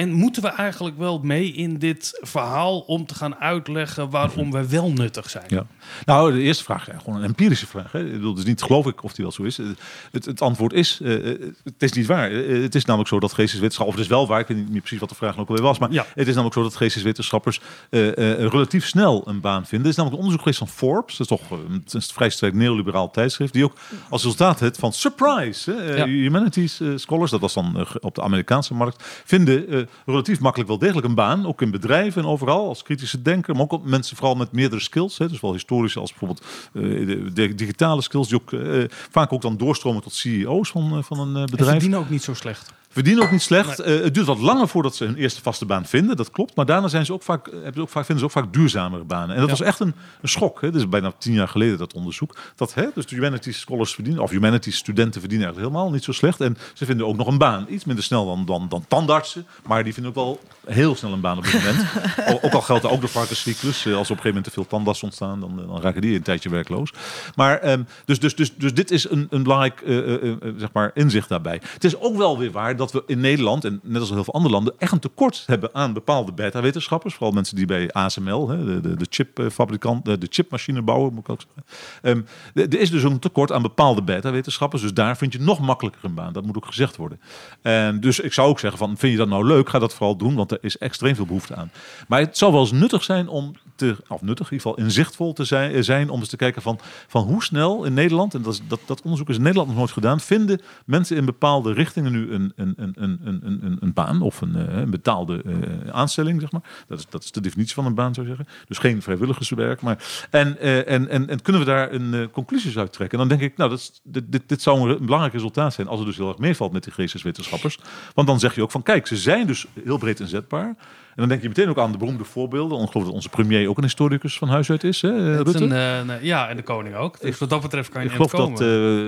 En 0.00 0.12
moeten 0.12 0.42
we 0.42 0.48
eigenlijk 0.48 0.98
wel 0.98 1.20
mee 1.22 1.52
in 1.52 1.78
dit 1.78 2.18
verhaal 2.20 2.78
om 2.80 3.06
te 3.06 3.14
gaan 3.14 3.34
uitleggen 3.36 4.10
waarom 4.10 4.50
we 4.50 4.68
wel 4.68 4.90
nuttig 4.92 5.30
zijn? 5.30 5.44
Ja. 5.48 5.66
Nou, 6.04 6.32
de 6.32 6.40
eerste 6.40 6.64
vraag, 6.64 6.88
gewoon 7.02 7.16
een 7.18 7.24
empirische 7.24 7.66
vraag. 7.66 7.92
Hè. 7.92 8.04
Ik 8.06 8.12
bedoel, 8.12 8.34
dus 8.34 8.44
niet 8.44 8.62
geloof 8.62 8.86
ik 8.86 9.04
of 9.04 9.12
die 9.12 9.24
wel 9.24 9.32
zo 9.32 9.42
is. 9.42 9.58
Eh, 9.58 9.66
Het, 10.12 10.24
het 10.24 10.42
antwoord 10.42 10.72
is, 10.72 11.00
eh, 11.02 11.30
eh, 11.32 11.40
het 11.64 11.82
is 11.82 11.92
niet 11.92 12.06
waar. 12.06 12.30
Het 12.30 12.74
is 12.74 12.84
namelijk 12.84 13.08
zo 13.10 13.20
dat 13.20 13.32
geesteswetenschap, 13.32 13.86
of 13.86 13.92
het 13.92 14.02
is 14.02 14.08
wel 14.08 14.26
waar, 14.26 14.40
ik 14.40 14.46
weet 14.46 14.56
niet 14.56 14.70
meer 14.70 14.80
precies 14.80 14.98
wat 15.00 15.08
de 15.08 15.14
vraag 15.14 15.38
ook 15.38 15.48
alweer 15.48 15.64
was, 15.64 15.78
maar 15.78 15.92
Ja. 15.92 16.06
het 16.14 16.26
is 16.28 16.34
namelijk 16.34 16.54
zo 16.54 16.62
dat 16.62 16.76
geesteswetenschappers 16.76 17.60
eh, 17.90 18.08
relatief 18.48 18.86
snel 18.86 19.28
een 19.28 19.40
baan 19.40 19.66
vinden. 19.66 19.82
Er 19.86 19.90
is 19.92 19.96
namelijk 19.96 20.12
een 20.22 20.26
onderzoek 20.28 20.40
geweest 20.42 20.58
van 20.58 20.68
Forbes, 20.88 21.16
dat 21.16 21.30
is 21.30 21.36
toch 21.38 21.58
het 21.72 21.86
is 21.86 21.92
een 22.08 22.14
vrij 22.14 22.30
sterk 22.30 22.54
neoliberaal 22.54 23.10
tijdschrift, 23.10 23.52
die 23.52 23.64
ook 23.64 23.76
als 24.08 24.22
resultaat 24.22 24.60
heeft 24.60 24.78
van 24.78 24.92
surprise, 24.92 25.72
Ja. 25.96 26.06
humanities 26.06 26.80
scholars, 26.94 27.30
dat 27.30 27.40
was 27.40 27.54
dan 27.54 27.86
op 28.00 28.14
de 28.14 28.22
Amerikaanse 28.22 28.74
markt, 28.74 29.04
vinden 29.24 29.88
relatief 30.06 30.40
makkelijk 30.40 30.68
wel 30.68 30.78
degelijk 30.78 31.06
een 31.06 31.14
baan, 31.14 31.46
ook 31.46 31.62
in 31.62 31.70
bedrijven 31.70 32.22
en 32.22 32.28
overal, 32.28 32.68
als 32.68 32.82
kritische 32.82 33.22
denker, 33.22 33.54
maar 33.54 33.66
ook 33.68 33.84
mensen 33.84 34.16
vooral 34.16 34.34
met 34.34 34.52
meerdere 34.52 34.80
skills, 34.80 35.18
hè, 35.18 35.28
dus 35.28 35.40
wel 35.40 35.52
historische 35.52 36.00
als 36.00 36.10
bijvoorbeeld 36.10 36.44
eh, 36.72 37.56
digitale 37.56 38.02
skills, 38.02 38.28
die 38.28 38.40
ook 38.40 38.52
eh, 38.52 38.84
vaak 39.10 39.32
ook 39.32 39.42
dan 39.42 39.56
doorstromen 39.56 40.02
tot 40.02 40.14
CEO's 40.14 40.70
van, 40.70 40.96
eh, 40.96 41.02
van 41.02 41.18
een 41.18 41.34
eh, 41.34 41.40
En 41.40 41.50
bedrijf. 41.50 41.70
verdienen 41.70 41.98
ook 41.98 42.10
niet 42.10 42.22
zo 42.22 42.34
slecht. 42.34 42.72
Verdienen 42.92 43.22
ook 43.24 43.30
niet 43.30 43.42
slecht. 43.42 43.78
Eh, 43.78 44.00
het 44.00 44.14
duurt 44.14 44.26
wat 44.26 44.38
langer 44.38 44.68
voordat 44.68 44.96
ze 44.96 45.04
hun 45.04 45.16
eerste 45.16 45.42
vaste 45.42 45.64
baan 45.66 45.84
vinden, 45.86 46.16
dat 46.16 46.30
klopt. 46.30 46.56
Maar 46.56 46.66
daarna 46.66 46.88
zijn 46.88 47.04
ze 47.06 47.12
ook 47.12 47.22
vaak, 47.22 47.46
hebben 47.50 47.74
ze 47.74 47.80
ook 47.80 47.88
vaak, 47.88 48.04
vinden 48.04 48.18
ze 48.18 48.24
ook 48.36 48.44
vaak 48.44 48.52
duurzamere 48.52 49.04
banen. 49.04 49.28
En 49.34 49.40
dat 49.40 49.44
Ja. 49.44 49.56
was 49.56 49.60
echt 49.66 49.80
een, 49.80 49.94
een 50.22 50.28
schok. 50.28 50.60
Hè. 50.60 50.74
Is 50.74 50.88
bijna 50.88 51.12
tien 51.18 51.32
jaar 51.32 51.48
geleden 51.48 51.78
dat 51.78 51.92
onderzoek. 51.94 52.36
Dat, 52.56 52.74
hè, 52.74 52.86
dus 52.94 53.06
de 53.06 53.14
humanities 53.14 53.60
scholars 53.60 53.94
verdienen, 53.94 54.22
of 54.22 54.30
humanities 54.30 54.76
studenten 54.76 55.20
verdienen 55.20 55.46
eigenlijk 55.46 55.74
helemaal 55.74 55.94
niet 55.94 56.04
zo 56.04 56.12
slecht. 56.12 56.40
En 56.40 56.56
ze 56.74 56.84
vinden 56.84 57.06
ook 57.06 57.16
nog 57.16 57.26
een 57.26 57.38
baan. 57.38 57.66
Iets 57.68 57.84
minder 57.84 58.04
snel 58.04 58.26
dan, 58.26 58.44
dan, 58.44 58.66
dan 58.68 58.84
tandartsen. 58.88 59.46
Maar 59.66 59.84
die 59.84 59.92
vinden 59.92 60.12
ook 60.12 60.16
wel 60.18 60.40
heel 60.66 60.94
snel 60.96 61.12
een 61.12 61.20
baan 61.20 61.38
op 61.38 61.44
dit 61.44 61.52
moment. 61.54 61.84
Ook 62.44 62.52
al 62.52 62.60
geldt 62.62 62.84
er 62.84 62.90
ook 62.90 63.00
de 63.00 63.08
varkenscyclus. 63.08 63.86
Eh, 63.86 63.92
Als 63.92 63.92
er 63.92 63.92
op 63.92 63.98
een 63.98 64.06
gegeven 64.06 64.26
moment 64.28 64.44
te 64.44 64.50
veel 64.50 64.66
tandartsen 64.66 65.04
ontstaan, 65.06 65.40
dan, 65.40 65.62
dan 65.66 65.80
raken 65.80 66.00
die 66.00 66.14
een 66.16 66.22
tijdje 66.22 66.48
werkloos. 66.48 66.92
Maar 67.34 67.58
ehm, 67.58 67.82
dus, 68.04 68.20
dus, 68.20 68.34
dus, 68.34 68.54
dus 68.56 68.74
dit 68.74 68.90
is 68.90 69.10
een, 69.10 69.26
een 69.30 69.42
belangrijk 69.42 69.80
eh, 69.80 69.98
eh, 69.98 70.30
eh, 70.32 70.36
zeg 70.56 70.68
maar 70.72 70.90
inzicht 70.94 71.28
daarbij. 71.28 71.60
Het 71.72 71.84
is 71.84 71.96
ook 72.00 72.16
wel 72.16 72.38
weer 72.38 72.50
waar 72.50 72.76
dat 72.80 72.92
we 72.92 73.02
in 73.06 73.20
Nederland, 73.20 73.64
en 73.64 73.80
net 73.82 74.00
als 74.00 74.10
heel 74.10 74.24
veel 74.24 74.34
andere 74.34 74.54
landen, 74.54 74.74
echt 74.78 74.92
een 74.92 74.98
tekort 74.98 75.42
hebben 75.46 75.70
aan 75.72 75.92
bepaalde 75.92 76.32
beta-wetenschappers. 76.32 77.14
Vooral 77.14 77.32
mensen 77.32 77.56
die 77.56 77.66
bij 77.66 77.92
ASML, 77.92 78.48
hè, 78.48 78.80
de, 78.80 78.96
de, 78.96 79.06
chipfabrikant, 79.10 80.04
de, 80.04 80.18
de 80.18 80.26
chipmachinebouwer, 80.30 81.12
moet 81.12 81.20
ik 81.20 81.28
ook 81.28 81.40
zeggen. 81.40 81.64
Ehm, 82.02 82.70
er 82.72 82.80
is 82.80 82.90
dus 82.90 83.02
een 83.02 83.18
tekort 83.18 83.52
aan 83.52 83.62
bepaalde 83.62 84.02
beta-wetenschappers. 84.02 84.82
Dus 84.82 84.94
daar 84.94 85.16
vind 85.16 85.32
je 85.32 85.40
nog 85.40 85.60
makkelijker 85.60 86.04
een 86.04 86.14
baan. 86.14 86.32
Dat 86.32 86.44
moet 86.44 86.56
ook 86.56 86.66
gezegd 86.66 86.96
worden. 86.96 87.20
En 87.62 88.00
dus 88.00 88.20
ik 88.20 88.32
zou 88.32 88.48
ook 88.48 88.60
zeggen 88.60 88.78
van, 88.78 88.96
vind 88.96 89.12
je 89.12 89.18
dat 89.18 89.28
nou 89.28 89.46
leuk? 89.46 89.68
Ga 89.68 89.78
dat 89.78 89.94
vooral 89.94 90.16
doen, 90.16 90.34
want 90.34 90.50
er 90.50 90.58
is 90.60 90.78
extreem 90.78 91.14
veel 91.14 91.26
behoefte 91.26 91.54
aan. 91.54 91.70
Maar 92.08 92.20
het 92.20 92.38
zou 92.38 92.52
wel 92.52 92.60
eens 92.60 92.72
nuttig 92.72 93.04
zijn 93.04 93.28
om 93.28 93.52
te, 93.74 93.96
of 94.08 94.22
nuttig, 94.22 94.46
in 94.46 94.52
ieder 94.52 94.70
geval 94.70 94.84
inzichtvol 94.84 95.32
te 95.32 95.44
zijn, 95.44 95.72
eh, 95.72 95.82
zijn 95.82 96.10
om 96.10 96.20
eens 96.20 96.28
te 96.28 96.36
kijken 96.36 96.62
van, 96.62 96.78
van 97.06 97.24
hoe 97.24 97.42
snel 97.42 97.84
in 97.84 97.94
Nederland, 97.94 98.34
en 98.34 98.42
dat, 98.42 98.52
is, 98.52 98.60
dat, 98.68 98.80
dat 98.86 99.02
onderzoek 99.02 99.28
is 99.28 99.36
in 99.36 99.42
Nederland 99.42 99.68
nog 99.68 99.78
nooit 99.78 99.90
gedaan, 99.90 100.20
vinden 100.20 100.60
mensen 100.84 101.16
in 101.16 101.24
bepaalde 101.24 101.72
richtingen 101.72 102.12
nu 102.12 102.32
een, 102.32 102.52
een, 102.56 102.69
een, 102.76 102.92
een, 102.94 103.20
een, 103.24 103.40
een, 103.62 103.76
een 103.80 103.92
baan 103.92 104.22
of 104.22 104.40
een, 104.40 104.56
eh, 104.56 104.76
een 104.76 104.90
betaalde 104.90 105.42
eh, 105.42 105.90
aanstelling, 105.90 106.40
zeg 106.40 106.52
maar. 106.52 106.62
Dat 106.88 106.98
is, 106.98 107.06
dat 107.08 107.22
is 107.22 107.32
de 107.32 107.40
definitie 107.40 107.74
van 107.74 107.86
een 107.86 107.94
baan, 107.94 108.14
zou 108.14 108.26
zeggen. 108.26 108.46
Dus 108.66 108.78
geen 108.78 109.02
vrijwilligerswerk. 109.02 109.80
Maar, 109.80 110.26
en, 110.30 110.58
eh, 110.58 110.88
en, 110.88 111.08
en, 111.08 111.28
en 111.28 111.42
kunnen 111.42 111.62
we 111.62 111.68
daar 111.68 111.92
een 111.92 112.14
eh, 112.14 112.24
conclusies 112.32 112.78
uit 112.78 112.92
trekken? 112.92 113.18
En 113.18 113.28
dan 113.28 113.38
denk 113.38 113.50
ik, 113.50 113.56
nou, 113.56 113.70
dat 113.70 114.00
dit, 114.04 114.48
dit 114.48 114.62
zou 114.62 114.90
een 114.90 115.04
belangrijk 115.04 115.34
resultaat 115.34 115.74
zijn 115.74 115.88
als 115.88 115.98
het 115.98 116.08
dus 116.08 116.16
heel 116.16 116.28
erg 116.28 116.38
meevalt 116.38 116.72
met 116.72 116.84
die 116.84 116.92
geesteswetenschappers. 116.92 117.78
Want 118.14 118.26
dan 118.26 118.38
zeg 118.38 118.54
je 118.54 118.62
ook 118.62 118.70
van, 118.70 118.82
kijk, 118.82 119.06
ze 119.06 119.16
zijn 119.16 119.46
dus 119.46 119.66
heel 119.84 119.98
breed 119.98 120.20
inzetbaar. 120.20 120.76
En 121.10 121.16
dan 121.16 121.28
denk 121.28 121.42
je 121.42 121.48
meteen 121.48 121.68
ook 121.68 121.78
aan 121.78 121.92
de 121.92 121.98
beroemde 121.98 122.24
voorbeelden. 122.24 122.82
Ik 122.82 122.90
geloof 122.90 123.06
dat 123.06 123.14
onze 123.14 123.28
premier 123.28 123.68
ook 123.68 123.76
een 123.76 123.82
historicus 123.82 124.38
van 124.38 124.48
huis 124.48 124.70
uit 124.70 124.84
is, 124.84 125.02
hè, 125.02 125.42
Rutte. 125.42 125.64
een, 125.64 125.72
eh, 125.72 126.02
nee, 126.02 126.24
ja, 126.24 126.48
en 126.48 126.56
de 126.56 126.62
koning 126.62 126.94
ook. 126.94 127.20
Dus 127.20 127.38
wat 127.38 127.50
dat 127.50 127.60
betreft 127.60 127.88
kan 127.88 128.02
je 128.02 128.08
Ik 128.08 128.14
geloof 128.14 128.30
dat 128.30 128.60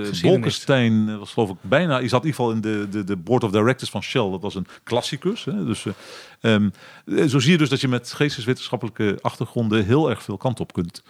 Geschiedenis. 0.06 0.20
Bolkestein 0.20 1.08
eh, 1.08 1.18
was 1.18 1.32
geloof 1.32 1.50
ik 1.50 1.56
bijna... 1.60 1.98
Je 1.98 2.08
zat 2.08 2.24
in 2.24 2.26
ieder 2.26 2.40
geval 2.40 2.50
in 2.56 2.60
de, 2.60 2.86
de, 2.90 3.04
de 3.04 3.16
board 3.16 3.44
of 3.44 3.50
directors 3.50 3.90
van 3.90 4.02
Shell. 4.02 4.30
Dat 4.30 4.42
was 4.42 4.54
een 4.54 4.66
klassicus. 4.82 5.44
Hè? 5.44 5.64
Dus, 5.64 5.86
eh, 5.86 6.54
ehm, 6.54 6.68
eh, 7.06 7.24
zo 7.24 7.38
zie 7.38 7.50
je 7.50 7.58
dus 7.58 7.68
dat 7.68 7.80
je 7.80 7.88
met 7.88 8.12
geesteswetenschappelijke 8.12 9.18
achtergronden... 9.20 9.84
heel 9.84 10.10
erg 10.10 10.22
veel 10.22 10.36
kant 10.36 10.60
op 10.60 10.72
kunt. 10.72 11.02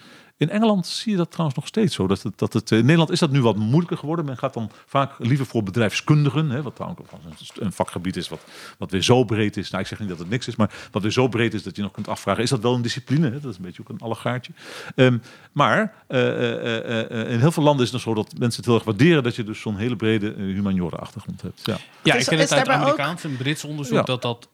In 0.43 0.51
Engeland 0.51 0.86
zie 0.86 1.11
je 1.12 1.16
dat 1.18 1.30
trouwens 1.30 1.57
nog 1.59 1.66
steeds 1.66 1.95
zo. 1.95 2.07
Dat 2.07 2.22
het, 2.22 2.38
dat 2.38 2.53
het, 2.53 2.72
eh, 2.72 2.78
in 2.78 2.84
Nederland 2.84 3.11
is 3.11 3.18
dat 3.18 3.30
nu 3.30 3.43
wat 3.43 3.57
moeilijker 3.57 3.97
geworden. 3.97 4.24
Men 4.24 4.38
gaat 4.38 4.55
dan 4.55 4.70
vaak 4.86 5.12
liever 5.18 5.47
voor 5.47 5.62
bedrijfskundigen. 5.62 6.51
Hè, 6.51 6.62
wat 6.62 6.74
trouwens 6.74 7.01
ook 7.03 7.09
een- 7.12 7.64
een 7.66 7.72
vakgebied 7.72 8.16
is 8.16 8.28
wat, 8.28 8.40
wat 8.78 8.90
weer 8.90 9.03
zo 9.03 9.24
breed 9.24 9.57
is. 9.57 9.70
Nou, 9.70 9.82
ik 9.82 9.88
zeg 9.88 9.99
niet 9.99 10.09
dat 10.09 10.18
het 10.18 10.28
niks 10.30 10.49
is, 10.49 10.57
maar 10.57 10.70
wat 10.90 11.03
weer 11.03 11.11
zo 11.12 11.28
breed 11.28 11.55
is 11.55 11.62
dat 11.62 11.76
je 11.76 11.82
nog 11.82 11.90
kunt 11.93 12.09
afvragen: 12.09 12.43
is 12.43 12.51
dat 12.51 12.61
wel 12.61 12.74
een 12.74 12.82
discipline? 12.82 13.30
Hè? 13.30 13.40
Dat 13.40 13.51
is 13.51 13.57
een 13.57 13.64
beetje 13.64 13.80
ook 13.82 13.88
een 13.88 14.01
allegaartje. 14.01 14.53
Ehm, 14.95 15.18
maar 15.53 15.95
eh, 16.07 16.20
eh, 16.28 16.76
eh, 16.78 17.11
eh, 17.20 17.30
in 17.32 17.38
heel 17.38 17.53
veel 17.53 17.62
landen 17.62 17.86
is 17.86 17.93
het 17.93 18.05
nog 18.05 18.14
zo 18.16 18.22
dat 18.22 18.38
mensen 18.38 18.57
het 18.57 18.66
heel 18.66 18.74
erg 18.74 18.84
waarderen 18.84 19.22
dat 19.22 19.36
je 19.36 19.45
dus 19.45 19.61
zo'n 19.61 19.76
hele 19.76 19.97
brede 19.97 20.34
uh, 20.34 20.55
humaniora 20.55 20.97
achtergrond 20.97 21.43
hebt. 21.43 21.61
Ja. 21.64 21.76
Ja, 22.03 22.14
Is- 22.14 22.22
ik 22.22 22.28
ken 22.28 22.38
het 22.38 22.53
uit 22.53 22.68
ook- 22.68 22.74
Amerikaans 22.74 23.24
en 23.24 23.36
Brits 23.36 23.64
onderzoek 23.64 23.95
Ja. 23.97 24.03
dat 24.03 24.22
dat 24.22 24.49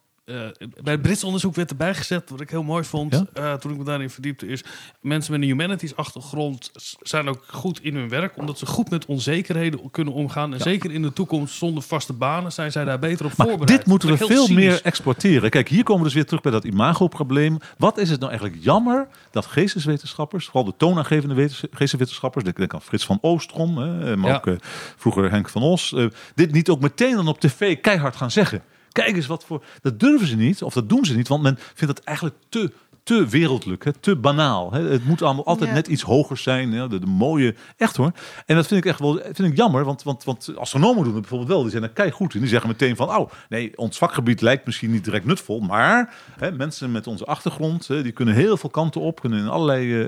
bij 0.82 0.92
het 0.92 1.02
Brits 1.02 1.24
onderzoek 1.24 1.54
werd 1.54 1.70
erbij 1.70 1.94
gezet, 1.94 2.30
wat 2.30 2.40
ik 2.40 2.50
heel 2.50 2.62
mooi 2.62 2.84
vond, 2.84 3.12
Ja? 3.12 3.26
eh, 3.32 3.54
toen 3.54 3.72
ik 3.72 3.78
me 3.78 3.84
daarin 3.84 4.10
verdiepte, 4.10 4.46
is 4.46 4.64
mensen 5.00 5.32
met 5.32 5.40
een 5.42 5.46
humanities 5.48 5.96
achtergrond 5.96 6.70
zijn 7.00 7.28
ook 7.28 7.44
goed 7.46 7.82
in 7.82 7.94
hun 7.96 8.08
werk, 8.08 8.36
omdat 8.36 8.58
ze 8.58 8.66
goed 8.66 8.90
met 8.90 9.06
onzekerheden 9.06 9.90
kunnen 9.90 10.14
omgaan. 10.14 10.54
En 10.54 10.60
zeker 10.60 10.90
in 10.92 11.02
de 11.02 11.12
toekomst 11.12 11.54
zonder 11.54 11.82
vaste 11.82 12.12
banen 12.12 12.52
zijn 12.52 12.72
zij 12.72 12.84
daar 12.84 12.98
beter 12.98 13.24
op 13.26 13.36
Maar 13.36 13.46
voorbereid. 13.46 13.78
dit 13.78 13.86
moeten 13.88 14.08
we 14.08 14.16
veel 14.16 14.48
meer 14.48 14.80
exporteren. 14.82 15.50
Kijk, 15.50 15.68
hier 15.68 15.82
komen 15.82 15.98
we 16.02 16.06
dus 16.06 16.14
weer 16.16 16.26
terug 16.26 16.42
bij 16.42 16.52
dat 16.52 16.64
imagoprobleem. 16.64 17.58
Wat 17.78 17.98
is 17.98 18.10
het 18.10 18.20
nou 18.20 18.30
eigenlijk 18.32 18.64
jammer 18.64 19.08
dat 19.30 19.46
geesteswetenschappers, 19.46 20.44
vooral 20.44 20.64
de 20.64 20.74
toonaangevende 20.76 21.34
wetens- 21.34 21.62
geesteswetenschappers, 21.70 22.44
ik 22.44 22.56
denk 22.56 22.74
aan 22.74 22.82
Frits 22.82 23.04
van 23.06 23.18
Oostrom, 23.20 23.78
hè, 23.78 24.16
maar 24.16 24.30
Ja. 24.30 24.36
ook 24.36 24.46
eh, 24.46 24.54
vroeger 24.96 25.30
Henk 25.30 25.48
van 25.48 25.62
Os, 25.62 25.92
eh, 25.92 26.06
dit 26.34 26.52
niet 26.52 26.68
ook 26.68 26.80
meteen 26.80 27.14
dan 27.14 27.28
op 27.28 27.40
tv 27.40 27.80
keihard 27.80 28.16
gaan 28.16 28.30
zeggen. 28.30 28.62
Kijk 29.04 29.16
eens 29.16 29.26
wat 29.26 29.44
voor. 29.44 29.64
Dat 29.82 30.00
durven 30.00 30.26
ze 30.26 30.36
niet, 30.36 30.62
of 30.62 30.74
dat 30.74 30.88
doen 30.88 31.04
ze 31.04 31.16
niet, 31.16 31.28
want 31.28 31.42
men 31.42 31.58
vindt 31.74 31.96
het 31.96 32.06
eigenlijk 32.06 32.36
te. 32.48 32.72
Te 33.08 33.26
wereldlijk, 33.26 33.84
hè, 33.84 33.92
te 33.92 34.16
banaal. 34.16 34.72
Hè. 34.72 34.80
Het 34.82 35.04
moet 35.04 35.22
allemaal 35.22 35.44
altijd 35.46 35.68
Ja. 35.68 35.74
net 35.74 35.86
iets 35.86 36.02
hoger 36.02 36.36
zijn. 36.36 36.72
Hè. 36.72 36.88
De, 36.88 36.98
de 36.98 37.06
mooie, 37.06 37.54
echt 37.76 37.96
hoor. 37.96 38.12
En 38.46 38.56
dat 38.56 38.66
vind 38.66 38.84
ik 38.84 38.90
echt 38.90 38.98
wel 39.00 39.20
vind 39.32 39.38
ik 39.50 39.56
jammer, 39.56 39.84
want, 39.84 40.02
want, 40.02 40.24
want 40.24 40.52
astronomen 40.56 41.02
doen 41.04 41.12
het 41.12 41.20
bijvoorbeeld 41.20 41.50
wel. 41.50 41.62
Die 41.62 41.70
zijn 41.70 41.82
er 41.82 41.88
kei 41.88 42.10
goed 42.10 42.34
in. 42.34 42.40
Die 42.40 42.48
zeggen 42.48 42.68
meteen 42.68 42.96
van, 42.96 43.16
oh 43.16 43.30
nee, 43.48 43.76
ons 43.78 43.98
vakgebied 43.98 44.40
lijkt 44.40 44.66
misschien 44.66 44.90
niet 44.90 45.04
direct 45.04 45.24
nutvol, 45.24 45.60
maar 45.60 46.14
hè, 46.38 46.52
mensen 46.52 46.92
met 46.92 47.06
onze 47.06 47.24
achtergrond, 47.24 47.86
hè, 47.86 48.02
die 48.02 48.12
kunnen 48.12 48.34
heel 48.34 48.56
veel 48.56 48.70
kanten 48.70 49.00
op, 49.00 49.20
kunnen 49.20 49.38
in 49.38 49.48
allerlei, 49.48 50.02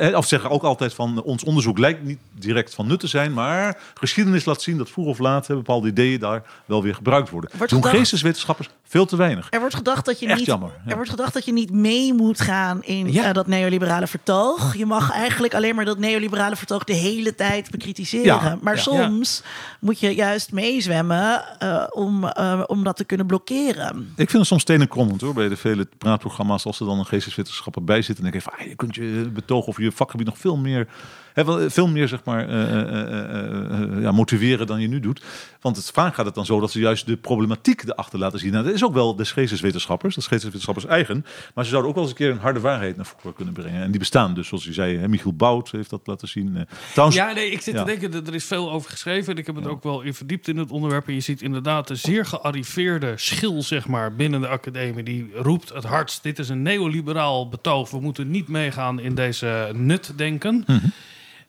eh, 0.00 0.16
of 0.16 0.26
zeggen 0.26 0.50
ook 0.50 0.62
altijd 0.62 0.94
van, 0.94 1.22
ons 1.22 1.44
onderzoek 1.44 1.78
lijkt 1.78 2.02
niet 2.04 2.18
direct 2.38 2.74
van 2.74 2.86
nut 2.86 3.00
te 3.00 3.06
zijn, 3.06 3.32
maar 3.32 3.78
geschiedenis 3.94 4.44
laat 4.44 4.62
zien 4.62 4.76
dat 4.78 4.90
vroeg 4.90 5.06
of 5.06 5.18
laat 5.18 5.46
hè, 5.46 5.54
bepaalde 5.54 5.88
ideeën 5.88 6.18
daar 6.20 6.42
wel 6.64 6.82
weer 6.82 6.94
gebruikt 6.94 7.30
worden. 7.30 7.50
Wordt 7.56 7.72
Doen 7.72 7.82
gedacht- 7.82 7.98
geesteswetenschappers 7.98 8.68
veel 8.84 9.06
te 9.06 9.16
weinig. 9.16 9.46
Er 9.50 9.60
wordt 9.60 9.74
gedacht 9.74 10.04
dat 10.04 10.18
je 10.20 10.26
Echt 10.26 10.36
niet. 10.38 10.46
jammer, 10.46 10.70
ja. 10.84 10.90
Er 10.90 10.94
wordt 10.96 11.10
gedacht 11.10 11.32
dat 11.34 11.44
je 11.44 11.52
niet 11.52 11.70
mee 11.72 11.91
moet 12.16 12.40
gaan 12.40 12.82
in 12.84 13.12
Ja. 13.12 13.24
eh, 13.24 13.34
dat 13.34 13.46
neoliberale 13.46 14.06
vertoog. 14.06 14.76
Je 14.76 14.86
mag 14.86 15.12
eigenlijk 15.12 15.54
alleen 15.54 15.74
maar 15.74 15.84
dat 15.84 15.98
neoliberale 15.98 16.56
vertoog 16.56 16.84
de 16.84 16.92
hele 16.92 17.34
tijd 17.34 17.70
bekritiseren. 17.70 18.24
Ja, 18.24 18.58
Maar 18.62 18.74
ja. 18.74 18.80
soms 18.80 19.42
moet 19.80 20.00
je 20.00 20.14
juist 20.14 20.52
meezwemmen 20.52 21.44
eh, 21.58 21.84
om, 21.90 22.24
eh, 22.24 22.62
om 22.66 22.84
dat 22.84 22.96
te 22.96 23.04
kunnen 23.04 23.26
blokkeren. 23.26 23.98
Ik 24.16 24.30
vind 24.30 24.32
het 24.32 24.46
soms 24.46 24.62
stenen 24.62 24.88
krommend 24.88 25.20
hoor, 25.20 25.34
bij 25.34 25.48
de 25.48 25.56
vele 25.56 25.88
praatprogramma's. 25.98 26.64
Als 26.64 26.80
er 26.80 26.86
dan 26.86 26.98
een 26.98 27.06
geesteswetenschapper 27.06 27.84
bij 27.84 28.02
zit. 28.02 28.16
En 28.16 28.22
denk 28.22 28.34
ik 28.34 28.42
van, 28.42 28.52
ah, 28.58 28.66
je 28.66 28.74
kunt 28.74 28.94
je 28.94 29.30
betogen 29.32 29.68
of 29.68 29.78
je 29.78 29.92
vakgebied 29.92 30.26
nog 30.26 30.38
veel 30.38 30.56
meer, 30.56 30.88
hè, 31.32 31.44
wel, 31.44 31.70
veel 31.70 31.88
meer 31.88 32.08
zeg 32.08 32.24
maar, 32.24 32.48
eh, 32.48 32.62
eh, 32.72 32.80
eh, 32.80 33.82
eh, 33.82 34.02
ja, 34.02 34.12
motiveren 34.12 34.66
dan 34.66 34.80
je 34.80 34.88
nu 34.88 35.00
doet. 35.00 35.22
Want 35.60 35.76
het, 35.76 35.90
vaak 35.90 36.14
gaat 36.14 36.26
het 36.26 36.34
dan 36.34 36.46
zo 36.46 36.60
dat 36.60 36.70
ze 36.70 36.80
juist 36.80 37.06
de 37.06 37.16
problematiek 37.16 37.82
erachter 37.82 38.18
laten 38.18 38.38
zien. 38.38 38.52
Nou, 38.52 38.64
dat 38.64 38.74
is 38.74 38.84
ook 38.84 38.94
wel 38.94 39.16
de 39.16 39.24
geesteswetenschappers, 39.24 40.14
dat 40.14 40.22
is 40.22 40.28
geesteswetenschappers 40.28 40.86
eigen. 40.86 41.24
Maar 41.54 41.64
ze 41.64 41.70
zouden 41.70 41.90
ook 41.90 41.96
wel 41.96 42.04
eens 42.06 42.12
een 42.12 42.18
keer 42.18 42.30
een 42.30 42.38
harde 42.38 42.60
waarheid 42.60 42.96
naar 42.96 43.06
voren 43.06 43.34
kunnen 43.36 43.54
brengen. 43.54 43.82
En 43.82 43.90
die 43.90 43.98
bestaan 43.98 44.34
dus, 44.34 44.48
zoals 44.48 44.66
u 44.66 44.72
zei, 44.72 44.98
hè, 44.98 45.08
Michiel 45.08 45.32
Bout 45.34 45.70
heeft 45.70 45.90
dat 45.90 46.00
laten 46.04 46.28
zien. 46.28 46.56
Eh, 46.56 46.62
Trouwens, 46.92 47.18
Ja, 47.18 47.32
nee, 47.32 47.50
ik 47.50 47.60
zit 47.60 47.74
Ja. 47.74 47.80
te 47.80 47.90
denken, 47.90 48.10
dat 48.10 48.26
er 48.28 48.34
is 48.34 48.44
veel 48.44 48.72
over 48.72 48.90
geschreven. 48.90 49.32
En 49.32 49.38
ik 49.38 49.46
heb 49.46 49.54
het 49.56 49.66
ook 49.66 49.82
wel 49.82 50.00
in 50.02 50.14
verdiept 50.14 50.48
in 50.48 50.56
het 50.56 50.70
onderwerp. 50.70 51.08
En 51.08 51.14
je 51.14 51.20
ziet 51.20 51.42
inderdaad 51.42 51.90
een 51.90 51.96
zeer 51.96 52.26
gearriveerde 52.26 53.12
schil, 53.16 53.62
zeg 53.62 53.86
maar, 53.86 54.14
binnen 54.14 54.40
de 54.40 54.48
academie. 54.48 55.02
Die 55.04 55.30
roept 55.34 55.68
het 55.72 55.84
hardst, 55.84 56.22
dit 56.22 56.38
is 56.38 56.48
een 56.48 56.62
neoliberaal 56.62 57.48
betoog. 57.48 57.90
We 57.90 58.00
moeten 58.00 58.30
niet 58.30 58.48
meegaan 58.48 59.00
in 59.00 59.14
deze 59.14 59.70
nutdenken. 59.74 60.64
Mhm. 60.66 60.86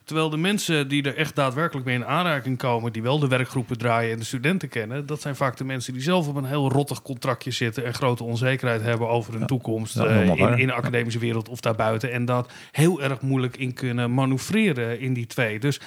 Terwijl 0.04 0.30
de 0.30 0.38
mensen 0.38 0.88
die 0.88 1.04
er 1.04 1.16
echt 1.18 1.36
daadwerkelijk 1.36 1.86
mee 1.86 1.96
in 1.96 2.06
aanraking 2.06 2.58
komen... 2.58 2.94
die 2.94 3.02
wel 3.02 3.20
de 3.20 3.28
werkgroepen 3.28 3.78
draaien 3.78 4.12
en 4.12 4.20
de 4.20 4.26
studenten 4.26 4.70
kennen... 4.70 5.06
dat 5.06 5.22
zijn 5.22 5.36
vaak 5.36 5.58
de 5.58 5.64
mensen 5.64 5.94
die 5.94 6.02
zelf 6.02 6.28
op 6.28 6.36
een 6.36 6.46
heel 6.46 6.72
rottig 6.72 7.02
contractje 7.02 7.52
zitten... 7.52 7.86
en 7.86 7.94
grote 7.94 8.24
onzekerheid 8.24 8.82
hebben 8.82 9.08
over 9.08 9.34
hun 9.34 9.48
toekomst... 9.48 9.96
Ja, 9.96 10.06
eh, 10.06 10.28
in, 10.28 10.58
in 10.58 10.68
de 10.68 10.74
academische 10.74 11.20
wereld 11.20 11.50
of 11.50 11.60
daarbuiten. 11.60 12.12
En 12.12 12.26
dat 12.26 12.52
heel 12.72 13.02
erg 13.02 13.22
moeilijk 13.22 13.58
in 13.58 13.74
kunnen 13.74 14.14
manoeuvreren 14.14 15.00
in 15.00 15.14
die 15.14 15.28
twee. 15.28 15.60
Dus, 15.60 15.80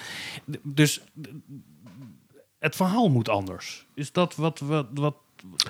dus 0.63 1.03
het 2.59 2.77
verhaal 2.77 3.09
moet 3.09 3.29
anders. 3.29 3.87
Is 3.95 4.13
dat 4.13 4.37
wat, 4.37 4.59
wat, 4.59 4.87
wat 4.95 5.17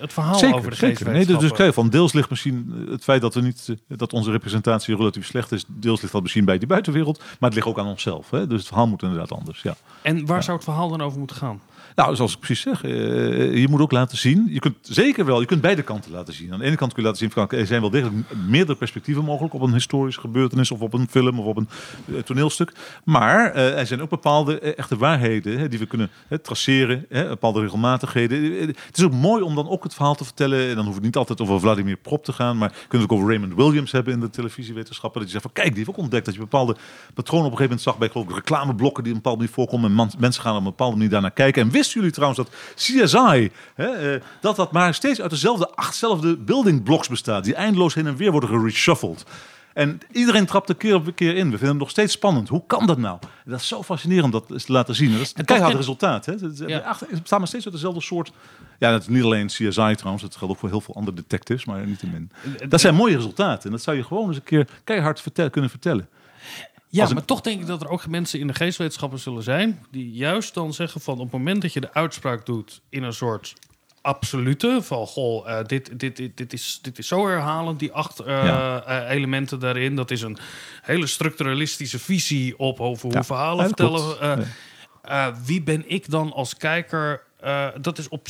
het 0.00 0.12
verhaal 0.12 0.38
Zeker, 0.38 0.56
over 0.56 0.70
de 0.70 0.76
zeker. 0.76 1.12
Nee, 1.12 1.26
dus, 1.26 1.38
dus 1.38 1.52
kijk, 1.52 1.74
van 1.74 1.88
deels 1.88 2.12
ligt 2.12 2.30
misschien 2.30 2.72
eh, 2.86 2.92
het 2.92 3.04
feit 3.04 3.20
dat, 3.20 3.34
we 3.34 3.40
niet, 3.40 3.66
eh, 3.68 3.96
dat 3.98 4.12
onze 4.12 4.30
representatie 4.30 4.96
relatief 4.96 5.26
slecht 5.26 5.52
is. 5.52 5.64
Deels 5.68 6.00
ligt 6.00 6.12
dat 6.12 6.22
misschien 6.22 6.44
bij 6.44 6.58
die 6.58 6.68
buitenwereld. 6.68 7.18
Maar 7.18 7.36
het 7.50 7.54
ligt 7.54 7.66
ook 7.66 7.78
aan 7.78 7.86
onszelf. 7.86 8.30
Hè? 8.30 8.46
Dus 8.46 8.58
het 8.58 8.66
verhaal 8.66 8.86
moet 8.86 9.02
inderdaad 9.02 9.32
anders. 9.32 9.62
Ja. 9.62 9.76
En 10.02 10.26
waar 10.26 10.42
zou 10.42 10.56
het 10.56 10.66
verhaal 10.66 10.88
dan 10.88 11.02
over 11.02 11.18
moeten 11.18 11.36
gaan? 11.36 11.60
Nou, 11.96 12.16
zoals 12.16 12.32
ik 12.32 12.38
precies 12.38 12.60
zeg, 12.60 12.84
eh, 12.84 13.56
je 13.56 13.66
moet 13.68 13.80
ook 13.80 13.92
laten 13.92 14.18
zien. 14.18 14.46
Je 14.50 14.58
kunt 14.58 14.76
zeker 14.80 15.24
wel, 15.24 15.40
je 15.40 15.46
kunt 15.46 15.60
beide 15.60 15.82
kanten 15.82 16.10
laten 16.10 16.34
zien. 16.34 16.52
Aan 16.52 16.58
de 16.58 16.64
ene 16.64 16.76
kant 16.76 16.92
kun 16.92 17.02
je 17.02 17.08
laten 17.08 17.22
zien, 17.22 17.30
van, 17.30 17.58
er 17.58 17.66
zijn 17.66 17.80
wel 17.80 17.90
degelijk 17.90 18.16
meerdere 18.48 18.78
perspectieven 18.78 19.24
mogelijk 19.24 19.54
op 19.54 19.60
een 19.60 19.72
historische 19.72 20.20
gebeurtenis 20.20 20.70
of 20.70 20.80
op 20.80 20.92
een 20.92 21.06
film 21.10 21.40
of 21.40 21.46
op 21.46 21.56
een 21.56 21.68
eh, 22.06 22.18
toneelstuk. 22.18 22.72
Maar 23.04 23.52
eh, 23.52 23.78
er 23.78 23.86
zijn 23.86 24.02
ook 24.02 24.08
bepaalde 24.08 24.60
echte 24.60 24.96
waarheden 24.96 25.58
hè, 25.58 25.68
die 25.68 25.78
we 25.78 25.86
kunnen 25.86 26.10
traceren, 26.42 27.06
hè, 27.08 27.28
bepaalde 27.28 27.60
regelmatigheden. 27.60 28.66
Het 28.66 28.98
is 28.98 29.04
ook 29.04 29.12
mooi 29.12 29.42
om 29.42 29.54
dan 29.54 29.68
ook 29.68 29.82
het 29.82 29.94
verhaal 29.94 30.14
te 30.14 30.24
vertellen. 30.24 30.68
En 30.68 30.74
dan 30.74 30.84
hoeft 30.84 30.96
het 30.96 31.04
niet 31.04 31.16
altijd 31.16 31.40
over 31.40 31.60
Vladimir 31.60 31.96
Prop 31.96 32.24
te 32.24 32.32
gaan, 32.32 32.58
maar 32.58 32.70
kunt 32.88 33.02
het 33.02 33.10
ook 33.10 33.12
over 33.12 33.28
Raymond 33.28 33.54
Williams 33.54 33.92
hebben 33.92 34.12
in 34.12 34.20
de 34.20 34.30
televisiewetenschappen. 34.30 35.20
Dat 35.20 35.30
je 35.30 35.38
zegt 35.38 35.52
van 35.52 35.62
kijk, 35.62 35.68
die 35.74 35.84
heeft 35.84 35.88
ook 35.88 36.02
ontdekt 36.04 36.24
dat 36.24 36.34
je 36.34 36.40
bepaalde 36.40 36.76
patronen 37.14 37.46
op 37.46 37.52
een 37.52 37.58
gegeven 37.58 37.62
moment 37.62 37.82
zag 37.82 37.98
bij 37.98 38.08
geloof 38.08 38.28
ik, 38.28 38.34
reclameblokken 38.34 39.02
die 39.02 39.12
een 39.12 39.18
bepaalde 39.18 39.38
manier 39.38 39.54
voorkomen. 39.54 39.90
En 39.90 40.10
mensen 40.18 40.42
gaan 40.42 40.52
op 40.52 40.58
een 40.58 40.64
bepaalde 40.64 40.96
manier 40.96 41.10
daarnaar 41.10 41.30
kijken. 41.30 41.62
En 41.62 41.70
wisten 41.70 41.85
jullie 41.92 42.10
trouwens 42.10 42.40
dat 42.40 42.50
CSI, 42.74 43.50
hè, 43.74 43.86
eh, 44.14 44.20
dat 44.40 44.56
dat 44.56 44.72
maar 44.72 44.94
steeds 44.94 45.20
uit 45.20 45.30
dezelfde 45.30 45.68
achtzelfde 45.70 46.36
building 46.36 46.82
blocks 46.82 47.08
bestaat, 47.08 47.44
die 47.44 47.54
eindeloos 47.54 47.94
heen 47.94 48.06
en 48.06 48.16
weer 48.16 48.30
worden 48.30 48.48
gereshuffled. 48.50 49.24
En 49.74 50.00
iedereen 50.12 50.46
trapt 50.46 50.68
er 50.68 50.74
keer 50.74 50.94
op 50.94 51.14
keer 51.14 51.36
in. 51.36 51.44
We 51.44 51.50
vinden 51.50 51.68
het 51.68 51.78
nog 51.78 51.90
steeds 51.90 52.12
spannend. 52.12 52.48
Hoe 52.48 52.62
kan 52.66 52.86
dat 52.86 52.98
nou? 52.98 53.18
Dat 53.44 53.60
is 53.60 53.68
zo 53.68 53.82
fascinerend 53.82 54.24
om 54.24 54.30
dat 54.30 54.50
eens 54.50 54.64
te 54.64 54.72
laten 54.72 54.94
zien. 54.94 55.06
En 55.10 55.12
dat 55.18 55.22
is 55.26 55.32
een 55.36 55.44
keihard 55.44 55.74
resultaat. 55.76 56.26
Hè? 56.26 56.32
Ja. 56.66 56.78
achter- 56.78 57.06
Het 57.10 57.20
bestaat 57.20 57.38
maar 57.38 57.48
steeds 57.48 57.64
uit 57.64 57.74
dezelfde 57.74 58.00
soort... 58.00 58.32
Ja, 58.78 58.90
dat 58.90 59.00
is 59.00 59.08
niet 59.08 59.22
alleen 59.24 59.46
CSI 59.46 59.94
trouwens. 59.94 60.22
Dat 60.22 60.36
geldt 60.36 60.54
ook 60.54 60.58
voor 60.60 60.68
heel 60.68 60.80
veel 60.80 60.94
andere 60.94 61.16
detectives, 61.16 61.64
maar 61.64 61.86
niet 61.86 61.98
te 61.98 62.06
min. 62.06 62.30
Dat 62.68 62.80
zijn 62.80 62.94
mooie 62.94 63.16
resultaten. 63.16 63.64
En 63.64 63.70
dat 63.70 63.82
zou 63.82 63.96
je 63.96 64.04
gewoon 64.04 64.26
eens 64.28 64.36
een 64.36 64.42
keer 64.42 64.68
keihard 64.84 65.20
vertel- 65.20 65.50
kunnen 65.50 65.70
vertellen. 65.70 66.08
Ja, 66.96 67.00
Als 67.02 67.10
ik- 67.10 67.16
maar 67.16 67.26
toch 67.26 67.40
denk 67.40 67.60
ik 67.60 67.66
dat 67.66 67.82
er 67.82 67.88
ook 67.88 68.06
mensen 68.06 68.40
in 68.40 68.46
de 68.46 68.54
geestwetenschappen 68.54 69.18
zullen 69.18 69.42
zijn... 69.42 69.84
die 69.90 70.10
juist 70.10 70.54
dan 70.54 70.72
zeggen 70.72 71.00
van 71.00 71.14
op 71.14 71.20
het 71.22 71.32
moment 71.32 71.62
dat 71.62 71.72
je 71.72 71.80
de 71.80 71.92
uitspraak 71.94 72.46
doet... 72.46 72.80
in 72.88 73.02
een 73.02 73.12
soort 73.12 73.54
absolute 74.00 74.78
van... 74.82 75.06
goh, 75.06 75.50
eh, 75.58 75.64
dit, 75.64 75.98
dit, 76.00 76.16
dit, 76.16 76.36
dit, 76.36 76.52
is, 76.52 76.78
dit 76.82 76.98
is 76.98 77.06
zo 77.08 77.26
herhalend, 77.28 77.78
die 77.78 77.92
acht 77.92 78.20
eh, 78.20 78.26
Ja. 78.44 78.82
eh, 78.84 79.10
elementen 79.16 79.58
daarin. 79.60 79.96
Dat 79.96 80.10
is 80.10 80.22
een 80.22 80.38
hele 80.82 81.06
structuralistische 81.06 81.98
visie 81.98 82.58
op 82.58 82.80
over 82.80 83.02
hoe 83.04 83.12
Ja, 83.12 83.24
verhalen 83.24 83.66
vertellen. 83.66 84.46
wie 85.44 85.62
ben 85.62 85.90
ik 85.90 86.10
dan 86.10 86.32
als 86.32 86.56
kijker... 86.56 87.22
dat, 87.80 87.98
is 87.98 88.08
op, 88.08 88.26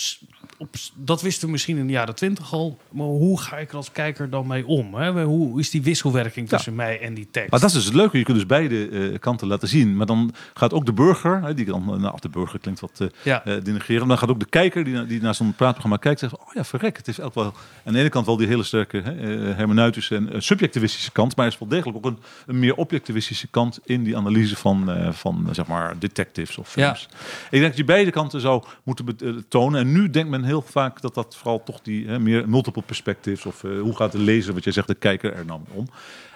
op, 0.58 0.68
dat 0.94 1.22
wisten 1.22 1.46
we 1.46 1.52
misschien 1.52 1.76
in 1.76 1.86
de 1.86 1.92
jaren 1.92 2.14
twintig 2.14 2.52
al. 2.52 2.78
Maar 2.90 3.06
hoe 3.06 3.40
ga 3.40 3.56
ik 3.58 3.70
er 3.70 3.76
als 3.76 3.92
kijker 3.92 4.30
dan 4.30 4.46
mee 4.46 4.66
om? 4.66 4.94
Hè? 4.94 5.24
Hoe 5.24 5.60
is 5.60 5.70
die 5.70 5.82
wisselwerking 5.82 6.48
tussen 6.48 6.74
mij 6.74 7.00
en 7.00 7.14
die 7.14 7.28
tekst? 7.30 7.50
Maar 7.50 7.60
dat 7.60 7.68
is 7.68 7.74
dus 7.74 7.84
het 7.84 7.94
leuke. 7.94 8.18
Je 8.18 8.24
kunt 8.24 8.36
dus 8.36 8.46
beide 8.46 8.88
eh, 8.88 9.18
kanten 9.18 9.46
laten 9.48 9.68
zien. 9.68 9.96
Maar 9.96 10.06
dan 10.06 10.34
gaat 10.54 10.72
ook 10.72 10.86
de 10.86 10.92
burger, 10.92 11.42
hè, 11.42 11.54
die 11.54 11.64
dan, 11.64 12.00
nou, 12.00 12.16
de 12.20 12.28
burger 12.28 12.58
klinkt 12.58 12.80
wat 12.80 13.00
eh 13.00 13.06
Ja. 13.22 13.44
eh, 13.44 13.54
denigrerend. 13.62 14.06
Maar 14.06 14.16
dan 14.16 14.18
gaat 14.18 14.30
ook 14.30 14.40
de 14.40 14.48
kijker 14.48 14.84
die, 14.84 15.06
die 15.06 15.20
naar 15.20 15.34
zo'n 15.34 15.54
praatprogramma 15.54 15.96
kijkt, 15.96 16.20
zegt: 16.20 16.38
Oh 16.38 16.52
ja, 16.54 16.64
verrek. 16.64 16.96
Het 16.96 17.08
is 17.08 17.20
ook 17.20 17.34
wel 17.34 17.52
aan 17.84 17.92
de 17.92 17.98
ene 17.98 18.08
kant 18.08 18.26
wel 18.26 18.36
die 18.36 18.46
hele 18.46 18.62
sterke 18.62 18.96
hè, 19.04 19.10
eh, 19.50 19.56
hermeneutische 19.56 20.16
en 20.16 20.32
eh, 20.32 20.40
subjectivistische 20.40 21.12
kant. 21.12 21.36
Maar 21.36 21.46
er 21.46 21.52
is 21.52 21.58
wel 21.58 21.68
degelijk 21.68 21.96
ook 21.96 22.04
een, 22.04 22.18
een 22.46 22.58
meer 22.58 22.74
objectivistische 22.74 23.46
kant 23.46 23.78
in 23.84 24.02
die 24.04 24.16
analyse 24.16 24.56
van, 24.56 24.90
eh, 24.90 25.12
van 25.12 25.44
eh, 25.48 25.54
zeg 25.54 25.66
maar, 25.66 25.98
detectives 25.98 26.58
of 26.58 26.68
films. 26.68 27.08
Ik 27.44 27.50
denk 27.50 27.62
dat 27.64 27.76
je 27.76 27.84
beide 27.84 28.10
kanten 28.10 28.40
zou 28.40 28.64
moeten 28.84 29.06
eh, 29.18 29.30
tonen. 29.48 29.80
En 29.80 29.92
nu 29.92 30.10
denkt 30.10 30.28
men 30.30 30.44
heel 30.46 30.62
vaak 30.62 31.00
dat 31.00 31.14
dat 31.14 31.36
vooral 31.36 31.62
toch 31.62 31.80
die 31.80 32.06
hè, 32.08 32.18
meer 32.18 32.48
multiple 32.48 32.82
perspectives 32.82 33.46
of 33.46 33.64
eh, 33.64 33.80
hoe 33.80 33.96
gaat 33.96 34.12
de 34.12 34.18
lezer, 34.18 34.54
wat 34.54 34.64
jij 34.64 34.72
zegt, 34.72 34.86
de 34.86 34.94
kijker 34.94 35.34
er 35.34 35.44
mee 35.44 35.56
om. 35.72 35.86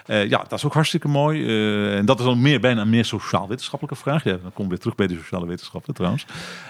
Eh, 0.05 0.29
ja, 0.29 0.37
dat 0.37 0.51
is 0.51 0.65
ook 0.65 0.73
hartstikke 0.73 1.07
mooi. 1.07 1.45
Eh, 1.45 1.97
en 1.97 2.05
dat 2.05 2.19
is 2.19 2.25
dan 2.25 2.41
meer, 2.41 2.59
bijna 2.59 2.85
meer 2.85 3.05
sociaal-wetenschappelijke 3.05 4.01
vraag. 4.01 4.23
Ja, 4.23 4.31
dan 4.31 4.41
komen 4.41 4.63
we 4.63 4.67
weer 4.67 4.77
terug 4.79 4.95
bij 4.95 5.07
de 5.07 5.15
sociale 5.15 5.45
wetenschappen 5.45 5.93
trouwens. 5.93 6.25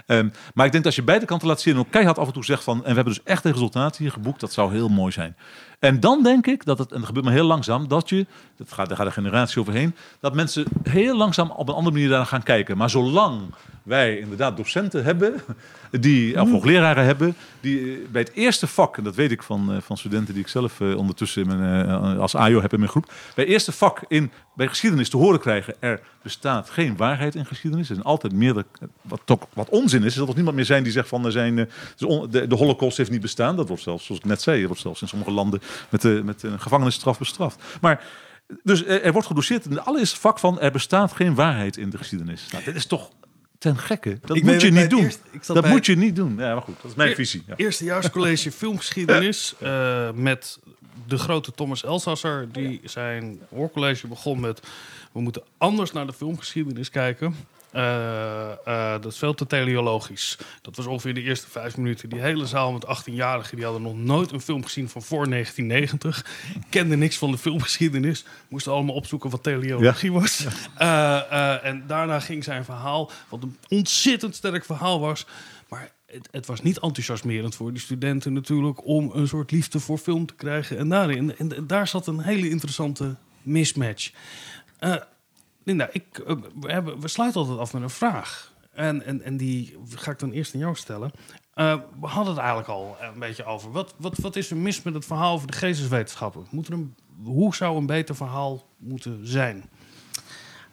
Ehm, 0.05 0.29
maar 0.53 0.65
ik 0.65 0.71
denk 0.71 0.83
dat 0.83 0.85
als 0.85 0.95
je 0.95 1.03
beide 1.03 1.25
kanten 1.25 1.47
laat 1.47 1.61
zien 1.61 1.73
en 1.73 1.79
ook 1.79 1.91
keihard 1.91 2.17
af 2.17 2.27
en 2.27 2.33
toe 2.33 2.45
zegt 2.45 2.63
van... 2.63 2.75
en 2.77 2.89
we 2.89 2.95
hebben 2.95 3.13
dus 3.13 3.23
echt 3.23 3.45
een 3.45 3.51
resultaat 3.51 3.97
hier 3.97 4.11
geboekt, 4.11 4.39
dat 4.39 4.53
zou 4.53 4.73
heel 4.73 4.89
mooi 4.89 5.11
zijn. 5.11 5.35
En 5.79 5.99
dan 5.99 6.23
denk 6.23 6.47
ik 6.47 6.65
dat 6.65 6.77
het, 6.77 6.91
en 6.91 6.97
dat 6.97 7.05
gebeurt 7.05 7.25
maar 7.25 7.33
heel 7.33 7.45
langzaam, 7.45 7.87
dat 7.87 8.09
je, 8.09 8.25
dat 8.57 8.71
gaat, 8.71 8.87
daar 8.87 8.97
gaat 8.97 9.05
een 9.05 9.11
generatie 9.11 9.61
overheen, 9.61 9.95
dat 10.19 10.33
mensen 10.33 10.65
heel 10.83 11.17
langzaam 11.17 11.51
op 11.51 11.69
een 11.69 11.75
andere 11.75 11.95
manier 11.95 12.09
daar 12.09 12.25
gaan 12.25 12.43
kijken. 12.43 12.77
Maar 12.77 12.89
zolang 12.89 13.41
wij 13.83 14.19
inderdaad 14.19 14.57
docenten 14.57 15.03
hebben, 15.03 15.41
die, 15.99 16.41
of 16.41 16.49
hoogleraren 16.51 17.05
hebben, 17.05 17.35
die 17.59 17.79
eh, 17.79 18.07
bij 18.11 18.21
het 18.21 18.31
eerste 18.33 18.67
vak, 18.67 18.97
en 18.97 19.03
dat 19.03 19.15
weet 19.15 19.31
ik 19.31 19.43
van, 19.43 19.71
eh, 19.71 19.81
van 19.81 19.97
studenten 19.97 20.33
die 20.33 20.43
ik 20.43 20.49
zelf 20.49 20.81
eh, 20.81 20.97
ondertussen 20.97 21.41
in 21.41 21.57
mijn, 21.57 21.87
als 22.17 22.35
AJO 22.35 22.61
heb 22.61 22.73
in 22.73 22.79
mijn 22.79 22.91
groep, 22.91 23.11
bij 23.35 23.45
eerste 23.45 23.71
vak 23.71 24.03
in, 24.07 24.31
bij 24.55 24.67
geschiedenis 24.67 25.09
te 25.09 25.17
horen 25.17 25.39
krijgen... 25.39 25.75
er 25.79 26.01
bestaat 26.21 26.69
geen 26.69 26.97
waarheid 26.97 27.35
in 27.35 27.45
geschiedenis. 27.45 27.89
Er 27.89 27.95
zijn 27.95 28.07
altijd 28.07 28.33
meerdere... 28.33 28.65
Wat, 29.01 29.21
toch, 29.25 29.47
wat 29.53 29.69
onzin 29.69 30.03
is, 30.03 30.05
is 30.05 30.15
dat 30.15 30.27
er 30.27 30.35
niemand 30.35 30.55
meer 30.55 30.65
zijn 30.65 30.83
die 30.83 30.91
zegt 30.91 31.07
van... 31.07 31.25
Er 31.25 31.31
zijn, 31.31 31.55
de, 31.95 32.47
de 32.47 32.55
holocaust 32.55 32.97
heeft 32.97 33.11
niet 33.11 33.21
bestaan. 33.21 33.55
Dat 33.55 33.67
wordt 33.67 33.83
zelfs, 33.83 34.05
zoals 34.05 34.21
ik 34.21 34.27
net 34.27 34.41
zei... 34.41 34.61
er 34.61 34.67
wordt 34.67 34.81
zelfs 34.81 35.01
in 35.01 35.07
sommige 35.07 35.31
landen 35.31 35.61
met, 35.89 36.01
de, 36.01 36.21
met 36.25 36.43
een 36.43 36.59
gevangenisstraf 36.59 37.17
bestraft. 37.17 37.63
Maar... 37.81 38.03
Dus 38.63 38.85
er, 38.85 39.01
er 39.01 39.11
wordt 39.11 39.27
gedoseerd 39.27 39.65
in 39.65 39.71
het 39.71 39.85
allereerste 39.85 40.19
vak 40.19 40.39
van... 40.39 40.59
er 40.59 40.71
bestaat 40.71 41.11
geen 41.11 41.35
waarheid 41.35 41.77
in 41.77 41.89
de 41.89 41.97
geschiedenis. 41.97 42.47
Nou, 42.51 42.63
dit 42.63 42.75
is 42.75 42.85
toch 42.85 43.09
ten 43.61 43.77
gekke. 43.77 44.17
Dat 44.25 44.37
Ik 44.37 44.43
moet 44.43 44.61
je 44.61 44.71
niet 44.71 44.89
doen. 44.89 45.03
eerst- 45.03 45.21
dat 45.47 45.61
bij- 45.61 45.71
moet 45.71 45.85
je 45.85 45.95
niet 45.97 46.15
doen. 46.15 46.35
Ja, 46.37 46.53
maar 46.53 46.61
goed, 46.61 46.75
dat 46.81 46.91
is 46.91 46.97
mijn 46.97 47.09
Eer- 47.09 47.15
visie. 47.15 47.43
Ja. 47.47 47.53
Eerstejaarscollege 47.55 48.51
filmgeschiedenis 48.61 49.53
eh, 49.59 50.11
met 50.11 50.59
de 51.07 51.17
grote 51.17 51.51
Thomas 51.51 51.83
Elsasser. 51.83 52.47
Die 52.51 52.81
zijn 52.83 53.39
hoorcollege 53.49 54.07
begon 54.07 54.39
met... 54.39 54.59
we 55.11 55.21
moeten 55.21 55.43
anders 55.57 55.91
naar 55.91 56.05
de 56.05 56.13
filmgeschiedenis 56.13 56.89
kijken. 56.89 57.35
Eh, 57.71 58.51
eh, 58.51 59.01
dat 59.01 59.11
is 59.11 59.17
veel 59.17 59.33
te 59.33 59.47
teleologisch. 59.47 60.37
Dat 60.61 60.75
was 60.75 60.85
ongeveer 60.85 61.13
de 61.13 61.21
eerste 61.21 61.49
vijf 61.49 61.77
minuten. 61.77 62.09
Die 62.09 62.19
hele 62.19 62.45
zaal 62.45 62.71
met 62.71 62.85
18-jarigen... 62.85 63.55
die 63.55 63.63
hadden 63.63 63.81
nog 63.81 63.95
nooit 63.95 64.31
een 64.31 64.41
film 64.41 64.63
gezien 64.63 64.89
van 64.89 65.01
voor 65.01 65.29
1990. 65.29 66.25
Kenden 66.69 66.99
niks 66.99 67.17
van 67.17 67.31
de 67.31 67.37
filmgeschiedenis. 67.37 68.25
Moesten 68.49 68.71
allemaal 68.71 68.95
opzoeken 68.95 69.29
wat 69.29 69.43
teleologie 69.43 70.11
was. 70.11 70.45
Eh, 70.77 71.65
en 71.65 71.83
daarna 71.87 72.19
ging 72.19 72.43
zijn 72.43 72.65
verhaal... 72.65 73.11
wat 73.29 73.43
een 73.43 73.57
ontzettend 73.67 74.35
sterk 74.35 74.65
verhaal 74.65 74.99
was... 74.99 75.25
Maar 75.69 75.91
het, 76.05 76.27
het 76.31 76.45
was 76.45 76.61
niet 76.61 76.79
enthousiasmerend 76.79 77.55
voor 77.55 77.71
die 77.71 77.81
studenten 77.81 78.33
natuurlijk 78.33 78.85
om 78.85 79.11
een 79.13 79.27
soort 79.27 79.51
liefde 79.51 79.79
voor 79.79 79.97
film 79.97 80.25
te 80.25 80.33
krijgen. 80.33 80.77
En 80.77 80.89
daarin, 80.89 81.35
en, 81.37 81.55
en 81.55 81.67
daar 81.67 81.87
zat 81.87 82.07
een 82.07 82.19
hele 82.19 82.49
interessante 82.49 83.15
mismatch. 83.41 84.11
Linda, 85.63 85.89
ik, 85.91 86.17
eh, 86.17 86.77
we, 86.99 87.07
sluiten 87.07 87.41
altijd 87.41 87.59
af 87.59 87.73
met 87.73 87.81
een 87.81 87.89
vraag. 87.89 88.53
En, 88.73 89.05
en, 89.05 89.21
en 89.21 89.37
die 89.37 89.77
ga 89.95 90.11
ik 90.11 90.19
dan 90.19 90.31
eerst 90.31 90.53
aan 90.53 90.59
jou 90.59 90.75
stellen. 90.75 91.11
Eh, 91.53 91.79
we 91.99 92.07
hadden 92.07 92.33
het 92.33 92.43
eigenlijk 92.43 92.69
al 92.69 92.97
een 92.99 93.19
beetje 93.19 93.45
over. 93.45 93.71
Wat, 93.71 93.95
wat, 93.97 94.17
wat 94.17 94.35
is 94.35 94.51
er 94.51 94.57
mis 94.57 94.81
met 94.81 94.93
het 94.93 95.05
verhaal 95.05 95.33
over 95.33 95.47
de 95.47 95.57
geesteswetenschappen? 95.57 96.47
Moet 96.51 96.67
er 96.67 96.73
een, 96.73 96.95
hoe 97.23 97.55
zou 97.55 97.77
een 97.77 97.85
beter 97.85 98.15
verhaal 98.15 98.63
moeten 98.77 99.27
zijn? 99.27 99.69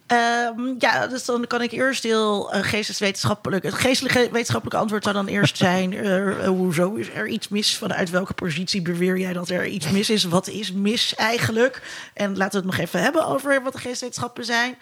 Ehm, 0.08 0.74
ja, 0.78 1.06
dus 1.06 1.24
dan 1.24 1.46
kan 1.46 1.62
ik 1.62 1.72
eerst 1.72 2.02
heel 2.02 2.52
eh, 2.52 2.62
geesteswetenschappelijk. 2.62 3.64
Het 3.64 3.74
geestelijke 3.74 4.18
wetenschappelijke 4.18 4.80
antwoord 4.80 5.02
zou 5.02 5.14
dan 5.14 5.26
eerst 5.26 5.56
zijn: 5.66 5.92
eh, 5.92 6.28
eh, 6.28 6.46
hoezo 6.46 6.94
is 6.94 7.08
er 7.10 7.28
iets 7.28 7.48
mis? 7.48 7.76
Vanuit 7.76 8.10
welke 8.10 8.32
positie 8.34 8.82
beweer 8.82 9.18
jij 9.18 9.32
dat 9.32 9.48
er 9.48 9.66
iets 9.66 9.90
mis 9.90 10.10
is? 10.10 10.24
Wat 10.24 10.48
is 10.48 10.72
mis 10.72 11.14
eigenlijk? 11.14 11.82
En 12.14 12.36
laten 12.36 12.60
we 12.60 12.66
het 12.66 12.76
nog 12.76 12.86
even 12.86 13.02
hebben 13.02 13.26
over 13.26 13.62
wat 13.62 13.72
de 13.72 13.78
geesteswetenschappen 13.78 14.44
zijn. 14.44 14.78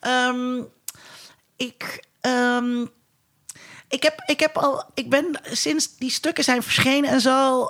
Ehm, 0.00 0.62
ik. 1.56 2.04
ehm, 2.20 2.84
ik 3.88 4.02
heb, 4.02 4.22
ik 4.26 4.40
heb 4.40 4.56
al, 4.56 4.84
ik 4.94 5.10
ben 5.10 5.40
sinds 5.42 5.96
die 5.96 6.10
stukken 6.10 6.44
zijn 6.44 6.62
verschenen 6.62 7.10
en 7.10 7.20
zo, 7.20 7.68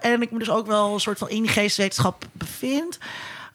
en 0.00 0.22
ik 0.22 0.30
me 0.30 0.38
dus 0.38 0.50
ook 0.50 0.66
wel 0.66 0.94
een 0.94 1.00
soort 1.00 1.18
van 1.18 1.28
in 1.28 1.42
die 1.42 1.50
geesteswetenschap 1.50 2.24
bevind, 2.32 2.98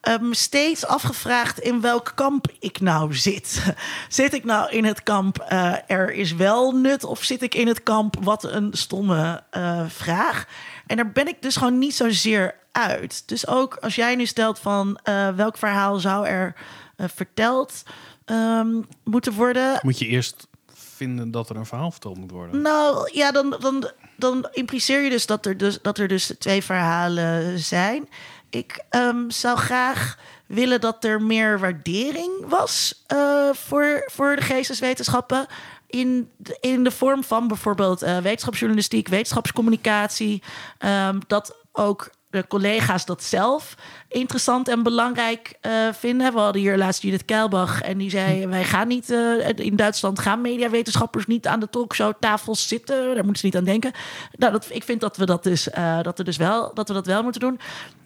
me 0.01 0.35
steeds 0.35 0.85
afgevraagd 0.85 1.59
in 1.59 1.81
welk 1.81 2.11
kamp 2.15 2.47
ik 2.59 2.79
nou 2.79 3.15
zit. 3.15 3.63
Zit 4.09 4.33
ik 4.33 4.43
nou 4.43 4.71
in 4.71 4.85
het 4.85 5.03
kamp 5.03 5.37
eh, 5.37 5.75
er 5.87 6.11
is 6.13 6.33
wel 6.33 6.71
nut, 6.71 7.03
of 7.03 7.23
zit 7.23 7.41
ik 7.41 7.55
in 7.55 7.67
het 7.67 7.83
kamp 7.83 8.15
wat 8.21 8.43
een 8.43 8.69
stomme 8.73 9.43
eh, 9.49 9.85
vraag? 9.87 10.47
En 10.87 10.95
daar 10.95 11.11
ben 11.11 11.27
ik 11.27 11.41
dus 11.41 11.55
gewoon 11.55 11.77
niet 11.77 11.95
zozeer 11.95 12.55
uit. 12.71 13.23
Dus 13.27 13.47
ook 13.47 13.75
als 13.75 13.95
jij 13.95 14.15
nu 14.15 14.25
stelt 14.25 14.59
van 14.59 14.99
eh, 15.03 15.29
welk 15.29 15.57
verhaal 15.57 15.99
zou 15.99 16.27
er 16.27 16.55
verteld 16.97 17.83
ehm, 18.25 18.81
moeten 19.03 19.33
worden, 19.33 19.79
Moet 19.81 19.99
je 19.99 20.07
eerst 20.07 20.47
vinden 20.73 21.31
dat 21.31 21.49
er 21.49 21.55
een 21.55 21.65
verhaal 21.65 21.91
verteld 21.91 22.17
moet 22.17 22.31
worden? 22.31 22.61
nou 22.61 23.09
ja, 23.13 23.31
dan, 23.31 23.57
dan, 23.59 23.91
dan 24.15 24.47
impliceer 24.51 25.01
je 25.01 25.09
dus 25.09 25.25
dat 25.25 25.45
er 25.45 25.57
dus, 25.57 25.81
dat 25.81 25.97
er 25.97 26.07
dus 26.07 26.33
twee 26.39 26.63
verhalen 26.63 27.59
zijn. 27.59 28.09
Ik 28.49 28.83
ehm, 28.89 29.29
zou 29.29 29.57
graag 29.57 30.17
willen 30.49 30.81
dat 30.81 31.03
er 31.03 31.21
meer 31.21 31.59
waardering 31.59 32.31
was 32.47 33.03
eh, 33.07 33.49
voor, 33.51 34.03
voor 34.11 34.35
de 34.35 34.41
geesteswetenschappen. 34.41 35.45
In 35.87 36.29
de, 36.37 36.57
in 36.59 36.83
de 36.83 36.91
vorm 36.91 37.23
van 37.23 37.47
bijvoorbeeld 37.47 38.01
eh, 38.01 38.17
wetenschapsjournalistiek, 38.17 39.07
wetenschapscommunicatie. 39.07 40.43
Ehm, 40.77 41.19
dat 41.27 41.55
ook 41.71 42.09
de 42.29 42.47
collega's 42.47 43.05
dat 43.05 43.23
zelf 43.23 43.75
interessant 44.07 44.67
en 44.67 44.83
belangrijk 44.83 45.57
eh, 45.61 45.71
vinden. 45.91 46.33
We 46.33 46.39
hadden 46.39 46.61
hier 46.61 46.77
laatst 46.77 47.01
Judith 47.01 47.25
Keilbach 47.25 47.81
en 47.81 47.97
die 47.97 48.09
zei... 48.09 48.47
wij 48.47 48.63
gaan 48.63 48.87
niet... 48.87 49.09
in 49.55 49.75
Duitsland 49.75 50.19
gaan 50.19 50.41
mediawetenschappers 50.41 51.25
niet 51.25 51.47
aan 51.47 51.59
de 51.59 51.69
talkshowtafels 51.69 52.67
zitten. 52.67 53.15
Daar 53.15 53.23
moeten 53.23 53.39
ze 53.39 53.45
niet 53.45 53.55
aan 53.55 53.63
denken. 53.63 53.91
Nou, 54.31 54.51
dat, 54.51 54.67
ik 54.69 54.83
vind 54.83 55.01
dat 55.01 55.17
we 55.17 55.25
dat 55.25 55.43
dus, 55.43 55.67
dat 56.01 56.17
we 56.17 56.23
dus 56.23 56.37
wel, 56.37 56.73
dat 56.73 56.87
we 56.87 56.93
dat 56.93 57.05
wel 57.05 57.23
moeten 57.23 57.41
doen. 57.41 57.59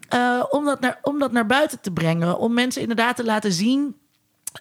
Eh, 0.09 0.43
om, 0.49 0.65
dat 0.65 0.80
naar, 0.80 0.99
om 1.01 1.19
dat 1.19 1.31
naar 1.31 1.45
buiten 1.45 1.81
te 1.81 1.91
brengen. 1.91 2.38
Om 2.38 2.53
mensen 2.53 2.81
inderdaad 2.81 3.15
te 3.15 3.23
laten 3.23 3.53
zien... 3.53 3.95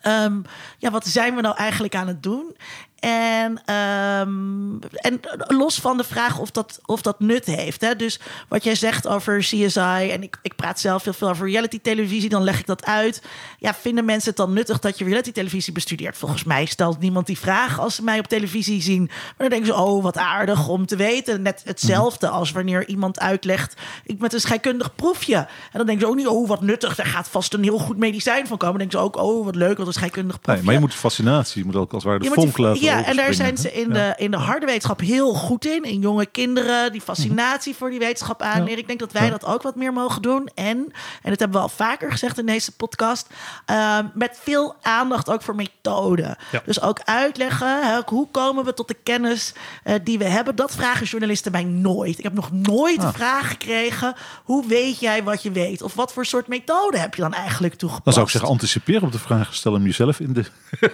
Ehm, 0.03 0.43
ja, 0.79 0.91
wat 0.91 1.07
zijn 1.07 1.35
we 1.35 1.41
nou 1.41 1.57
eigenlijk 1.57 1.95
aan 1.95 2.09
het 2.09 2.23
doen? 2.23 2.57
En, 3.03 3.63
ehm, 3.65 4.79
en 4.93 5.21
los 5.47 5.79
van 5.81 5.97
de 5.97 6.05
vraag 6.05 6.39
of 6.39 6.51
dat, 6.51 6.81
of 6.87 7.03
dat 7.03 7.21
nut 7.21 7.45
heeft. 7.45 7.81
Hè? 7.81 7.97
Dus 7.97 8.21
wat 8.49 8.65
jij 8.65 8.75
zegt 8.75 9.07
over 9.09 9.39
CSI, 9.39 10.09
en 10.11 10.23
ik, 10.23 10.39
ik 10.43 10.57
praat 10.57 10.81
zelf 10.81 11.05
heel 11.05 11.13
veel 11.13 11.29
over 11.29 11.51
reality 11.51 11.81
televisie, 11.81 12.29
dan 12.29 12.43
leg 12.43 12.59
ik 12.59 12.67
dat 12.67 12.85
uit. 12.85 13.23
Ja, 13.59 13.75
vinden 13.75 14.05
mensen 14.05 14.29
het 14.29 14.37
dan 14.37 14.53
nuttig 14.53 14.79
dat 14.79 14.99
je 14.99 15.05
reality 15.05 15.33
televisie 15.33 15.73
bestudeert? 15.73 16.17
Volgens 16.17 16.45
mij 16.45 16.65
stelt 16.65 17.01
niemand 17.01 17.27
die 17.27 17.39
vraag 17.39 17.81
als 17.81 17.95
ze 17.95 18.03
mij 18.03 18.19
op 18.19 18.27
televisie 18.27 18.83
zien. 18.83 19.05
Maar 19.05 19.35
dan 19.37 19.49
denken 19.49 19.67
ze, 19.67 19.75
oh, 19.75 20.03
wat 20.03 20.17
aardig 20.17 20.69
om 20.69 20.87
te 20.87 20.97
weten. 20.97 21.43
Net 21.43 21.63
hetzelfde 21.65 22.29
als 22.29 22.53
wanneer 22.53 22.89
iemand 22.89 23.21
uitlegt, 23.21 23.81
ik 24.05 24.19
met 24.19 24.33
een 24.33 24.41
scheikundig 24.41 24.95
proefje. 24.95 25.37
En 25.37 25.47
dan 25.73 25.87
denken 25.87 26.05
ze 26.05 26.11
ook 26.11 26.17
niet, 26.17 26.27
oh, 26.27 26.49
wat 26.49 26.61
nuttig, 26.61 26.95
daar 26.95 27.07
gaat 27.07 27.29
vast 27.29 27.55
een 27.55 27.63
heel 27.63 27.79
goed 27.79 27.97
medicijn 27.97 28.47
van 28.47 28.57
komen. 28.57 28.79
Dan 28.79 28.89
denken 28.89 28.99
ze 28.99 29.05
ook, 29.05 29.17
oh, 29.17 29.45
wat 29.45 29.55
leuk, 29.55 29.79
wat 29.79 29.87
een 29.87 29.93
scheikundig 29.93 30.41
proefje. 30.41 30.57
Nee, 30.57 30.65
maar 30.65 30.75
je 30.75 30.81
moet 30.81 30.95
fascinatie, 30.95 31.61
je 31.61 31.67
moet 31.67 31.77
ook 31.77 31.93
als 31.93 32.05
het 32.05 32.13
ware 32.13 32.25
de 32.25 32.35
vonk 32.35 32.59
laten 32.59 32.92
Ja, 32.99 33.05
en 33.05 33.17
daar 33.17 33.35
zijn 33.35 33.57
ze 33.57 33.73
in, 33.73 33.89
de, 33.93 34.15
in 34.17 34.31
de 34.31 34.37
harde 34.37 34.67
wetenschap 34.67 35.01
heel 35.01 35.35
goed 35.35 35.67
in. 35.67 35.83
In 35.83 36.01
jonge 36.01 36.27
kinderen, 36.27 36.93
die 36.93 37.01
fascinatie 37.01 37.75
voor 37.77 37.91
die 37.91 37.99
wetenschap 37.99 38.43
aanleren. 38.43 38.79
Ik 38.79 38.87
denk 38.87 38.99
dat 38.99 39.13
wij 39.13 39.31
dat 39.31 39.45
ook 39.45 39.63
wat 39.63 39.77
meer 39.77 39.93
mogen 39.93 40.23
doen. 40.23 40.49
En, 40.55 40.77
en 41.23 41.31
dat 41.31 41.39
hebben 41.39 41.57
we 41.57 41.59
al 41.63 41.69
vaker 41.69 42.11
gezegd 42.11 42.39
in 42.39 42.47
deze 42.47 42.73
podcast, 42.73 43.27
eh, 43.67 43.99
met 44.15 44.39
veel 44.43 44.75
aandacht 44.83 45.31
ook 45.31 45.43
voor 45.43 45.55
methode. 45.55 46.37
Dus 46.65 46.81
ook 46.81 47.01
uitleggen, 47.05 47.87
hè, 47.87 48.01
hoe 48.07 48.29
komen 48.31 48.65
we 48.65 48.75
tot 48.75 48.89
de 48.89 48.97
kennis 49.03 49.53
eh, 49.85 49.95
die 50.05 50.19
we 50.19 50.25
hebben. 50.25 50.57
Dat 50.57 50.75
vragen 50.75 51.07
journalisten 51.07 51.53
mij 51.53 51.65
nooit. 51.65 52.19
Ik 52.19 52.25
heb 52.25 52.33
nog 52.35 52.53
nooit 52.53 52.99
Ah. 52.99 53.07
de 53.07 53.13
vraag 53.13 53.49
gekregen, 53.49 54.15
hoe 54.45 54.67
weet 54.67 55.01
jij 55.01 55.23
wat 55.23 55.43
je 55.43 55.51
weet? 55.51 55.83
Of 55.83 55.95
wat 55.95 56.13
voor 56.13 56.27
soort 56.27 56.47
methode 56.47 56.99
heb 56.99 57.15
je 57.15 57.23
dan 57.23 57.35
eigenlijk 57.35 57.75
toegepast? 57.75 58.05
Dan 58.05 58.13
zou 58.13 58.27
ik 58.27 58.33
zeggen, 58.33 58.51
anticipeer 58.51 59.03
op 59.03 59.13
de 59.13 59.19
vraag. 59.19 59.55
Stel 59.55 59.73
hem 59.73 59.85
jezelf 59.85 60.21
in, 60.21 60.33
de, 60.33 60.45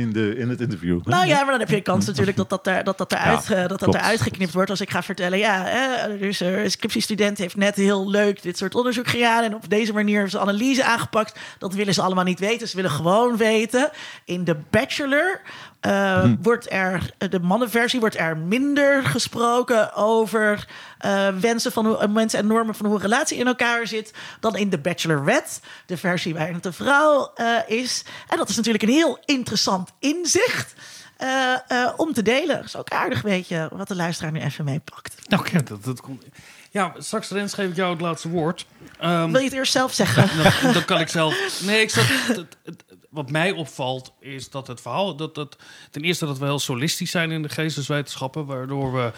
in, 0.00 0.12
de, 0.12 0.36
in 0.36 0.48
het 0.48 0.60
interview. 0.60 1.00
Nou 1.04 1.26
ja, 1.26 1.35
maar 1.42 1.50
dan 1.50 1.60
heb 1.60 1.68
je 1.68 1.76
de 1.76 1.82
kans 1.82 2.06
natuurlijk 2.06 2.36
dat 2.36 2.48
dat, 2.48 2.66
er, 2.66 2.84
dat, 2.84 2.98
dat, 2.98 3.12
eruit, 3.12 3.46
Ja, 3.46 3.54
eh, 3.54 3.68
dat, 3.68 3.80
dat 3.80 3.94
eruit 3.94 4.20
geknipt 4.20 4.52
wordt. 4.52 4.70
Als 4.70 4.80
ik 4.80 4.90
ga 4.90 5.02
vertellen, 5.02 5.38
ja, 5.38 5.62
hè, 5.64 6.18
dus 6.18 6.40
een 6.40 6.70
scriptiestudent 6.70 7.38
heeft 7.38 7.56
net 7.56 7.76
heel 7.76 8.10
leuk 8.10 8.42
dit 8.42 8.58
soort 8.58 8.74
onderzoek 8.74 9.08
gedaan. 9.08 9.42
En 9.42 9.54
op 9.54 9.68
deze 9.68 9.92
manier 9.92 10.14
hebben 10.14 10.30
ze 10.30 10.38
analyse 10.38 10.84
aangepakt. 10.84 11.38
Dat 11.58 11.74
willen 11.74 11.94
ze 11.94 12.02
allemaal 12.02 12.24
niet 12.24 12.38
weten. 12.38 12.68
Ze 12.68 12.76
willen 12.76 12.90
gewoon 12.90 13.36
weten. 13.36 13.90
In 14.24 14.44
de 14.44 14.56
bachelor 14.70 15.40
eh, 15.86 16.20
Hm. 16.20 16.36
wordt 16.42 16.72
er, 16.72 17.10
de 17.30 17.40
mannenversie, 17.40 18.00
wordt 18.00 18.16
er 18.16 18.36
minder 18.36 19.04
gesproken 19.04 19.94
over 19.94 20.66
eh, 20.98 21.28
wensen 21.28 21.72
van 21.72 21.86
hoe, 21.86 22.08
mensen 22.08 22.38
en 22.38 22.46
normen 22.46 22.74
van 22.74 22.86
hoe 22.86 22.94
een 22.94 23.02
relatie 23.02 23.38
in 23.38 23.46
elkaar 23.46 23.86
zit. 23.86 24.12
dan 24.40 24.56
in 24.56 24.70
de 24.70 24.78
bachelorette, 24.78 25.60
de 25.86 25.96
versie 25.96 26.34
waarin 26.34 26.54
het 26.54 26.66
een 26.66 26.72
vrouw 26.72 27.30
eh, 27.34 27.46
is. 27.66 28.04
En 28.28 28.36
dat 28.36 28.48
is 28.48 28.56
natuurlijk 28.56 28.84
een 28.84 28.90
heel 28.90 29.18
interessant 29.24 29.90
inzicht. 29.98 30.74
Eh, 31.16 31.52
eh, 31.68 31.92
om 31.96 32.12
te 32.12 32.22
delen. 32.22 32.56
Dat 32.56 32.64
is 32.64 32.76
ook 32.76 32.90
aardig, 32.90 33.22
weet 33.22 33.48
je, 33.48 33.68
wat 33.72 33.88
de 33.88 33.96
luisteraar 33.96 34.32
nu 34.32 34.40
even 34.40 34.64
meepakt. 34.64 35.14
Nou, 35.28 35.46
ja, 35.52 35.60
dat, 35.60 35.84
dat 35.84 36.00
komt. 36.00 36.24
Ja, 36.70 36.92
straks 36.98 37.28
Rens 37.30 37.54
geef 37.54 37.68
ik 37.70 37.76
jou 37.76 37.92
het 37.92 38.00
laatste 38.00 38.28
woord. 38.28 38.66
Ehm, 38.98 39.30
Wil 39.30 39.38
je 39.40 39.44
het 39.46 39.54
eerst 39.56 39.72
zelf 39.72 39.92
zeggen? 39.92 40.72
dan 40.72 40.84
kan 40.84 41.00
ik 41.00 41.08
zelf. 41.08 41.60
Nee, 41.64 41.80
ik 41.80 41.90
zat, 41.90 42.04
het, 42.08 42.36
het- 42.36 42.56
het- 42.64 42.84
wat 43.10 43.30
mij 43.30 43.50
opvalt 43.50 44.12
is 44.20 44.50
dat 44.50 44.66
het 44.66 44.80
verhaal. 44.80 45.16
Dat, 45.16 45.34
dat, 45.34 45.56
ten 45.90 46.02
eerste 46.02 46.26
dat 46.26 46.38
we 46.38 46.44
heel 46.44 46.58
solistisch 46.58 47.10
zijn 47.10 47.30
in 47.30 47.42
de 47.42 47.48
geesteswetenschappen, 47.48 48.46
waardoor 48.46 48.92
we 48.92 49.12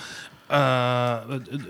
eh, 0.48 1.16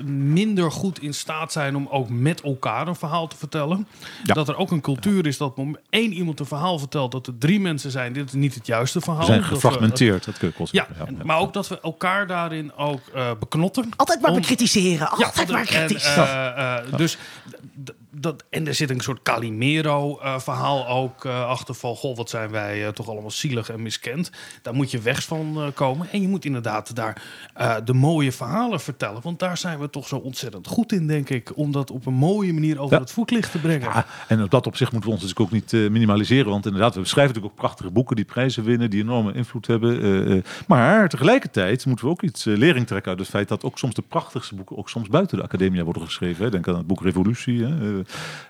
minder 0.05 0.72
goed 0.72 1.02
in 1.02 1.14
staat 1.14 1.52
zijn 1.52 1.76
om 1.76 1.86
ook 1.90 2.09
met 2.09 2.40
elkaar 2.40 2.88
een 2.88 2.96
verhaal 2.96 3.26
te 3.26 3.36
vertellen. 3.36 3.86
Ja. 4.24 4.34
Dat 4.34 4.48
er 4.48 4.56
ook 4.56 4.70
een 4.70 4.80
cultuur 4.80 5.26
is 5.26 5.36
dat 5.36 5.55
om 5.56 5.76
één 5.90 6.12
iemand 6.12 6.40
een 6.40 6.46
verhaal 6.46 6.78
vertelt, 6.78 7.12
dat 7.12 7.26
er 7.26 7.38
drie 7.38 7.60
mensen 7.60 7.90
zijn. 7.90 8.12
Dit 8.12 8.26
is 8.28 8.32
niet 8.32 8.55
het 8.55 8.66
juiste 8.66 9.00
verhaal. 9.00 9.20
We 9.20 9.26
zijn 9.26 9.38
Dat 9.40 9.48
we- 9.48 9.55
gefragmenteerd, 9.55 10.24
dat 10.24 10.38
kun 10.38 10.52
je 10.56 10.68
Ja, 10.70 10.86
en- 11.06 11.18
maar 11.22 11.38
ook 11.38 11.52
dat 11.52 11.68
we 11.68 11.80
elkaar 11.80 12.26
daarin 12.26 12.72
ook 12.76 13.00
eh, 13.14 13.30
beknotten. 13.40 13.88
Altijd 13.96 14.20
maar 14.20 14.30
Om- 14.30 14.36
bekritiseren. 14.36 15.10
Altijd 15.10 15.50
maar 15.50 15.60
en, 15.60 15.66
kritisch. 15.66 16.05
eh, 16.16 16.76
eh, 16.76 16.84
dus 16.96 17.18
d- 17.50 17.60
d- 17.84 17.92
dat, 18.20 18.45
en 18.51 18.66
er 18.66 18.74
zit 18.74 18.90
een 18.90 19.01
soort 19.01 19.23
Calimero-verhaal 19.23 20.89
ook 20.89 21.24
eh, 21.24 21.47
achter 21.49 21.74
van... 21.74 21.97
goh, 21.97 22.16
wat 22.16 22.31
zijn 22.31 22.51
wij 22.51 22.85
eh, 22.86 22.93
toch 22.93 23.09
allemaal 23.09 23.31
zielig 23.31 23.70
en 23.70 23.82
miskend. 23.82 24.31
Daar 24.62 24.74
moet 24.74 24.90
je 24.90 24.99
weg 24.99 25.23
van 25.23 25.55
eh, 25.57 25.66
komen. 25.74 26.07
En 26.12 26.20
je 26.23 26.28
moet 26.28 26.45
inderdaad 26.45 26.95
daar 26.95 27.23
eh, 27.55 27.77
de 27.85 27.93
mooie 27.95 28.32
verhalen 28.32 28.81
vertellen. 28.81 29.23
Want 29.23 29.39
daar 29.39 29.57
zijn 29.59 29.78
we 29.78 29.90
toch 29.90 30.09
zo 30.09 30.16
ontzettend 30.16 30.66
goed 30.66 30.93
in, 30.93 31.07
denk 31.07 31.31
ik. 31.31 31.51
Om 31.55 31.73
dat 31.73 31.90
op 31.90 32.07
een 32.07 32.15
mooie 32.15 32.53
manier 32.53 32.78
over 32.81 32.95
Ja. 32.95 33.01
het 33.03 33.12
voetlicht 33.12 33.53
te 33.53 33.59
brengen. 33.59 33.89
Ja, 33.89 34.07
en 34.28 34.43
op 34.43 34.51
dat 34.51 34.66
opzicht 34.66 34.93
moeten 34.93 35.11
we 35.11 35.16
ons 35.16 35.24
natuurlijk 35.27 35.55
ook 35.55 35.61
niet 35.61 35.73
eh, 35.73 35.90
minimaliseren. 35.90 36.51
Want 36.51 36.66
inderdaad, 36.66 36.95
we 36.95 37.05
schrijven 37.05 37.35
natuurlijk 37.35 37.53
ook 37.55 37.61
prachtige 37.66 37.90
boeken 37.90 38.16
die 38.16 38.24
prijzen 38.24 38.65
winnen, 38.65 38.90
die 38.90 39.03
enorme 39.03 39.32
invloed 39.32 39.66
hebben. 39.66 40.03
eh, 40.03 40.36
eh. 40.36 40.45
maar 40.66 41.09
tegelijkertijd 41.09 41.86
moeten 41.86 42.05
we 42.05 42.11
ook 42.11 42.23
iets 42.23 42.47
eh, 42.47 42.57
lering 42.57 42.86
trekken 42.86 43.11
uit 43.11 43.20
het 43.20 43.28
feit 43.28 43.49
dat 43.49 43.65
ook 43.65 43.78
soms 43.78 43.95
de 43.95 44.03
prachtigste 44.03 44.55
boeken 44.55 44.77
ook 44.78 44.89
soms 44.89 45.09
buiten 45.09 45.36
de 45.36 45.43
academia 45.45 45.82
worden 45.85 46.03
geschreven. 46.03 46.45
Hè. 46.45 46.51
Denk 46.51 46.69
aan 46.69 46.77
het 46.77 46.86
boek 46.86 47.03
Revolutie. 47.03 47.65
Hè. 47.65 48.03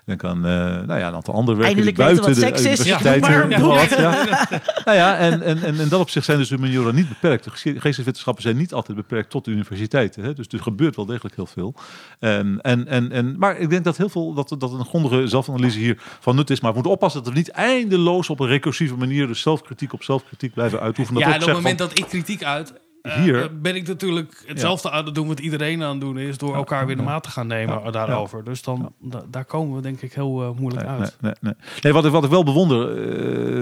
Denk 0.05 0.23
aan 0.23 0.45
eh, 0.45 0.51
nou 0.87 0.99
ja, 0.99 1.07
een 1.07 1.13
aantal 1.13 1.33
andere 1.33 1.57
werken 1.57 1.93
buiten 1.95 2.25
wat 2.25 2.35
de 2.35 2.47
universiteiten. 2.47 3.49
Ja, 3.49 3.59
wat, 3.59 3.89
ja. 3.89 4.11
nou 4.85 4.97
ja, 4.97 5.17
en, 5.17 5.41
en, 5.41 5.63
en 5.63 5.75
in 5.75 5.89
dat 5.89 5.99
opzicht 5.99 6.25
zijn 6.25 6.37
dus 6.37 6.47
de 6.47 6.55
humaniora 6.55 6.91
niet 6.91 7.09
beperkt. 7.09 7.43
De 7.43 7.49
ge- 7.49 7.79
geesteswetenschappen 7.79 8.43
zijn 8.43 8.57
niet 8.57 8.73
altijd 8.73 8.97
beperkt 8.97 9.29
tot 9.29 9.45
de 9.45 9.51
universiteiten. 9.51 10.23
Hè. 10.23 10.33
Dus 10.33 10.47
er 10.47 10.59
gebeurt 10.59 10.95
wel 10.95 11.05
degelijk 11.05 11.35
heel 11.35 11.45
veel. 11.45 11.75
En, 12.19 12.59
en, 12.61 12.87
en, 12.87 13.11
en, 13.11 13.37
maar 13.37 13.57
ik 13.57 13.69
denk 13.69 13.83
dat 13.83 13.97
heel 13.97 14.09
veel 14.09 14.33
dat, 14.33 14.55
dat 14.57 14.73
een 14.73 14.85
grondige 14.85 15.27
zelfanalyse 15.27 15.79
hier 15.79 15.97
van 16.19 16.35
nut 16.35 16.49
is. 16.49 16.59
Maar 16.59 16.69
we 16.69 16.75
moeten 16.75 16.93
oppassen 16.93 17.23
dat 17.23 17.33
we 17.33 17.37
niet 17.37 17.51
eindeloos 17.51 18.29
op 18.29 18.39
een 18.39 18.47
recursieve 18.47 18.95
manier 18.95 19.27
de 19.27 19.33
zelfkritiek 19.33 19.93
op 19.93 20.03
zelfkritiek 20.03 20.53
blijven 20.53 20.79
uitoefenen. 20.79 21.21
Dat 21.21 21.29
ja, 21.29 21.35
en 21.35 21.41
op 21.41 21.47
het 21.47 21.57
moment 21.57 21.77
dat 21.77 21.97
ik 21.97 22.05
kritiek 22.05 22.43
uit... 22.43 22.73
eh, 23.01 23.13
Hier- 23.13 23.43
eh, 23.43 23.49
ben 23.61 23.75
ik 23.75 23.87
natuurlijk 23.87 24.43
hetzelfde 24.45 24.91
aan 24.91 25.05
het 25.05 25.15
doen 25.15 25.27
wat 25.27 25.39
iedereen 25.39 25.83
aan 25.83 25.89
het 25.91 26.01
doen 26.01 26.17
is... 26.17 26.37
door 26.37 26.55
elkaar 26.55 26.85
weer 26.85 26.95
de 26.95 27.01
maat 27.01 27.23
te 27.23 27.29
gaan 27.29 27.47
nemen 27.47 27.81
Ja, 27.83 27.91
daarover. 27.91 28.43
Dus 28.43 28.61
dan, 28.61 28.93
da- 28.99 29.23
daar 29.29 29.45
komen 29.45 29.75
we 29.75 29.81
denk 29.81 30.01
ik 30.01 30.13
heel 30.13 30.41
eh, 30.41 30.49
moeilijk 30.59 30.87
Nee, 30.87 30.97
uit. 30.97 31.17
nee, 31.19 31.31
nee, 31.41 31.53
nee. 31.55 31.69
nee 31.81 31.93
wat, 31.93 32.05
ik, 32.05 32.11
wat 32.11 32.23
ik 32.23 32.29
wel 32.29 32.43
bewonder, 32.43 32.97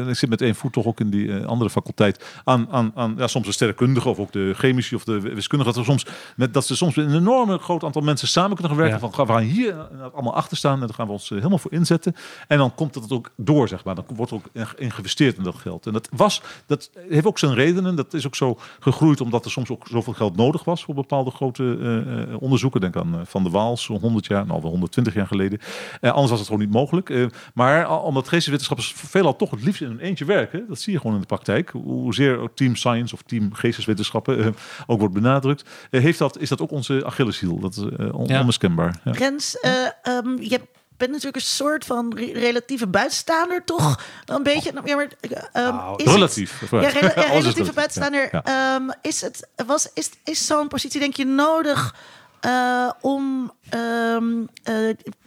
eh, 0.02 0.08
ik 0.08 0.16
zit 0.16 0.30
met 0.30 0.42
één 0.42 0.56
voet 0.56 0.74
toch 0.74 0.86
ook 0.86 1.00
in 1.00 1.10
die 1.10 1.40
eh, 1.40 1.46
andere 1.46 1.70
faculteit, 1.70 2.26
aan, 2.44 2.68
aan, 2.72 2.92
aan 2.96 3.14
ja, 3.18 3.28
soms 3.28 3.46
de 3.46 3.52
sterrenkundige 3.52 4.10
of 4.10 4.20
ook 4.20 4.32
de 4.32 4.54
chemici 4.56 4.96
of 4.96 5.04
de 5.04 5.20
wiskundige, 5.20 5.74
dat, 5.74 5.86
soms, 5.86 6.06
met, 6.36 6.54
dat 6.54 6.66
ze 6.66 6.76
soms 6.76 6.96
met 6.96 7.06
een 7.06 7.16
enorme 7.16 7.58
groot 7.58 7.84
aantal 7.84 8.02
mensen 8.02 8.28
samen 8.28 8.52
kunnen 8.58 8.70
gaan 8.72 8.82
werken. 8.82 9.00
Ja. 9.02 9.10
Van, 9.12 9.26
we 9.26 9.34
gaan 9.34 9.42
hier 9.42 9.70
eh, 9.80 10.02
allemaal 10.14 10.36
achter 10.36 10.58
staan 10.58 10.74
en 10.74 10.80
daar 10.88 10.94
gaan 10.96 11.06
we 11.06 11.12
ons 11.12 11.32
eh, 11.32 11.38
helemaal 11.38 11.58
voor 11.58 11.72
inzetten. 11.72 12.16
En 12.48 12.58
dan 12.58 12.76
komt 12.76 12.96
het 12.96 13.12
ook 13.12 13.32
door, 13.36 13.68
zeg 13.68 13.84
maar. 13.84 13.96
Dan 13.96 14.06
wordt 14.16 14.32
er 14.32 14.38
ook 14.38 14.46
in, 14.78 14.92
geïnvesteerd 14.92 15.38
in 15.38 15.44
dat 15.44 15.56
geld. 15.56 15.86
En 15.86 15.94
dat 15.94 16.10
was, 16.16 16.42
dat 16.66 16.90
heeft 17.10 17.26
ook 17.26 17.40
zijn 17.40 17.54
redenen. 17.54 17.96
Dat 17.96 18.14
is 18.14 18.26
ook 18.26 18.36
zo 18.36 18.58
gegroeid 18.80 19.22
omdat 19.28 19.46
er 19.46 19.52
soms 19.52 19.70
ook 19.70 19.88
zoveel 19.90 20.14
geld 20.14 20.36
nodig 20.36 20.64
was 20.64 20.84
voor 20.84 20.94
bepaalde 20.96 21.32
grote 21.32 21.78
eh, 21.82 22.22
eh, 22.32 22.42
onderzoeken. 22.42 22.82
Denk 22.82 22.96
aan 22.96 23.14
eh, 23.16 23.22
Van 23.26 23.44
de 23.44 23.50
Waal, 23.50 23.78
zo'n 23.78 24.00
100 24.00 24.26
jaar, 24.26 24.46
nou 24.46 24.62
wel 24.62 24.70
120 24.72 25.14
jaar 25.14 25.28
geleden. 25.28 25.60
Eh, 26.02 26.12
anders 26.12 26.30
was 26.30 26.40
het 26.40 26.48
gewoon 26.48 26.64
niet 26.64 26.74
mogelijk. 26.74 27.10
Eh, 27.10 27.26
maar 27.54 28.02
omdat 28.02 28.28
geesteswetenschappers 28.28 28.94
veelal 28.96 29.36
toch 29.36 29.52
het 29.52 29.64
liefst 29.64 29.82
in 29.82 29.90
een 29.90 30.00
eentje 30.00 30.26
werken, 30.26 30.66
dat 30.68 30.80
zie 30.80 30.94
je 30.94 31.00
gewoon 31.00 31.16
in 31.16 31.22
de 31.22 31.28
praktijk. 31.28 31.70
Hoezeer 31.70 32.38
ook 32.40 32.56
team 32.56 32.76
science 32.76 33.14
of 33.14 33.22
team 33.22 33.54
geesteswetenschappen 33.54 34.56
ook 34.88 35.00
wordt 35.00 35.14
benadrukt, 35.14 35.70
eh, 35.92 36.02
heeft 36.02 36.20
dat, 36.20 36.38
is 36.40 36.50
dat 36.50 36.62
ook 36.62 36.72
onze 36.72 37.06
Achilleshiel. 37.06 37.60
Dat 37.60 37.76
is 37.76 38.10
on- 38.12 38.26
Ja. 38.28 38.40
onmiskenbaar. 38.40 39.00
Ja. 39.04 39.12
Rens, 39.12 39.60
eh, 39.60 39.72
ehm, 40.02 40.42
je 40.42 40.62
bent 40.98 41.10
natuurlijk 41.12 41.36
een 41.36 41.42
soort 41.42 41.86
van 41.86 42.14
re- 42.18 42.32
relatieve 42.40 42.88
buitenstaander, 42.88 43.64
toch? 43.64 44.04
Een 44.26 44.44
beetje. 44.44 44.72
Ja, 44.86 44.96
maar, 44.96 45.08
eh, 45.20 45.38
ehm, 45.54 45.76
Nou, 45.76 45.96
is 45.98 46.04
het- 46.06 46.14
Relatief. 46.14 46.62
Ja, 46.72 46.80
re- 46.80 47.12
ja, 47.22 47.28
relatieve 47.32 47.74
buitenstaander. 47.74 48.30
Ja. 48.32 48.44
Ehm, 48.44 48.90
is, 49.02 49.22
het, 49.22 49.48
was, 49.66 49.90
is, 49.94 50.10
is 50.24 50.46
zo'n 50.46 50.68
positie, 50.68 51.00
denk 51.00 51.16
je, 51.16 51.26
nodig 51.26 51.96
eh, 52.40 52.90
om 53.02 53.52
eh, 53.70 53.80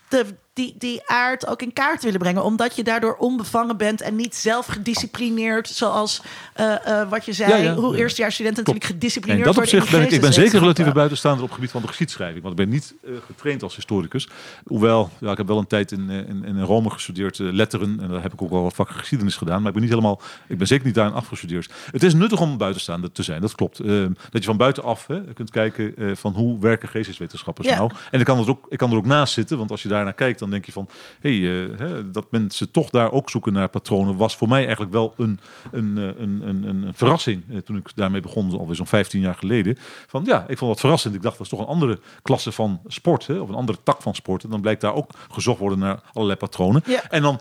de, 0.08 0.26
die, 0.60 0.74
die 0.78 1.08
aard 1.08 1.46
ook 1.46 1.62
in 1.62 1.72
kaart 1.72 2.02
willen 2.02 2.18
brengen? 2.18 2.44
Omdat 2.44 2.76
je 2.76 2.82
daardoor 2.82 3.16
onbevangen 3.16 3.76
bent 3.76 4.00
en 4.00 4.16
niet 4.16 4.34
zelf 4.34 4.66
gedisciplineerd, 4.66 5.68
zoals 5.68 6.22
eh, 6.54 7.00
eh, 7.00 7.08
wat 7.08 7.24
je 7.24 7.32
zei, 7.32 7.50
Ja, 7.50 7.56
ja. 7.56 7.74
hoe 7.74 7.96
eerstejaarsstudenten 7.96 8.64
natuurlijk 8.64 8.92
gedisciplineerd 8.92 9.46
in 9.46 9.52
dat 9.52 9.54
worden. 9.54 9.74
opzicht 9.74 9.96
ben 9.96 10.06
ik, 10.06 10.12
ik 10.12 10.20
ben 10.20 10.32
zeker 10.32 10.42
geesteswetenschappen. 10.42 10.94
buitenstaander 10.94 11.42
op 11.42 11.48
het 11.48 11.56
gebied 11.56 11.70
van 11.70 11.80
de 11.80 11.88
geschiedschrijving. 11.88 12.42
Want 12.42 12.58
ik 12.58 12.66
ben 12.66 12.74
niet 12.74 12.94
eh, 13.04 13.12
getraind 13.26 13.62
als 13.62 13.74
historicus. 13.74 14.28
Hoewel, 14.64 15.10
ja, 15.20 15.30
ik 15.30 15.36
heb 15.36 15.46
wel 15.46 15.58
een 15.58 15.66
tijd 15.66 15.92
in, 15.92 16.10
in, 16.10 16.44
in 16.44 16.60
Rome 16.60 16.90
gestudeerd, 16.90 17.38
letteren. 17.38 17.98
En 18.00 18.08
daar 18.08 18.22
heb 18.22 18.32
ik 18.32 18.42
ook 18.42 18.50
wel 18.50 18.62
wat 18.62 18.74
vakken 18.74 18.96
geschiedenis 18.96 19.36
gedaan. 19.36 19.58
Maar 19.58 19.66
ik 19.66 19.72
ben 19.72 19.82
niet 19.82 19.90
helemaal, 19.90 20.20
ik 20.46 20.58
ben 20.58 20.66
zeker 20.66 20.86
niet 20.86 20.94
daarin 20.94 21.14
afgestudeerd. 21.14 21.72
Het 21.90 22.02
is 22.02 22.14
nuttig 22.14 22.40
om 22.40 22.58
buitenstaander 22.58 23.12
te 23.12 23.22
zijn, 23.22 23.40
dat 23.40 23.54
klopt. 23.54 23.78
Eh, 23.78 23.86
dat 24.30 24.42
je 24.42 24.48
van 24.48 24.56
buitenaf 24.56 25.06
hè, 25.06 25.20
kunt 25.20 25.50
kijken 25.50 26.16
van 26.16 26.32
hoe 26.32 26.60
werken 26.60 26.88
geesteswetenschappers 26.88 27.68
nou. 27.68 27.90
En 28.10 28.20
ik 28.20 28.26
kan, 28.26 28.38
er 28.38 28.48
ook, 28.48 28.66
ik 28.68 28.78
kan 28.78 28.90
er 28.90 28.96
ook 28.96 29.06
naast 29.06 29.32
zitten, 29.32 29.58
want 29.58 29.70
als 29.70 29.82
je 29.82 29.88
daar 29.88 30.04
naar 30.04 30.12
kijkt, 30.12 30.38
dan 30.38 30.49
denk 30.50 30.64
je 30.66 30.72
van... 30.72 30.88
Hey, 31.20 31.32
eh, 31.32 31.78
hè, 31.78 32.10
dat 32.10 32.30
mensen 32.30 32.70
toch 32.70 32.90
daar 32.90 33.12
ook 33.12 33.30
zoeken 33.30 33.52
naar 33.52 33.68
patronen, 33.68 34.16
was 34.16 34.36
voor 34.36 34.48
mij 34.48 34.62
eigenlijk 34.62 34.92
wel 34.92 35.14
een, 35.16 35.40
een, 35.72 35.98
eh, 35.98 36.04
een, 36.04 36.48
een, 36.48 36.64
een, 36.64 36.94
verrassing. 36.94 37.42
eh, 37.50 37.58
toen 37.58 37.76
ik 37.76 37.90
daarmee 37.94 38.20
begon, 38.20 38.58
alweer 38.58 38.76
zo'n 38.76 38.86
15 38.86 39.20
jaar 39.20 39.34
geleden. 39.34 39.76
Van 40.06 40.22
ja, 40.24 40.44
ik 40.48 40.58
vond 40.58 40.70
dat 40.70 40.80
verrassend. 40.80 41.14
Ik 41.14 41.22
dacht, 41.22 41.38
dat 41.38 41.46
is 41.46 41.52
toch 41.52 41.60
een 41.60 41.72
andere 41.72 41.98
klasse 42.22 42.52
van 42.52 42.80
sport, 42.86 43.26
hè, 43.26 43.38
of 43.38 43.48
een 43.48 43.54
andere 43.54 43.78
tak 43.82 44.02
van 44.02 44.14
sport. 44.14 44.44
En 44.44 44.50
dan 44.50 44.60
blijkt 44.60 44.80
daar 44.80 44.94
ook 44.94 45.10
gezocht 45.30 45.58
worden 45.58 45.78
naar 45.78 46.00
allerlei 46.12 46.38
patronen. 46.38 46.82
Ja. 46.86 47.10
En 47.10 47.22
dan 47.22 47.40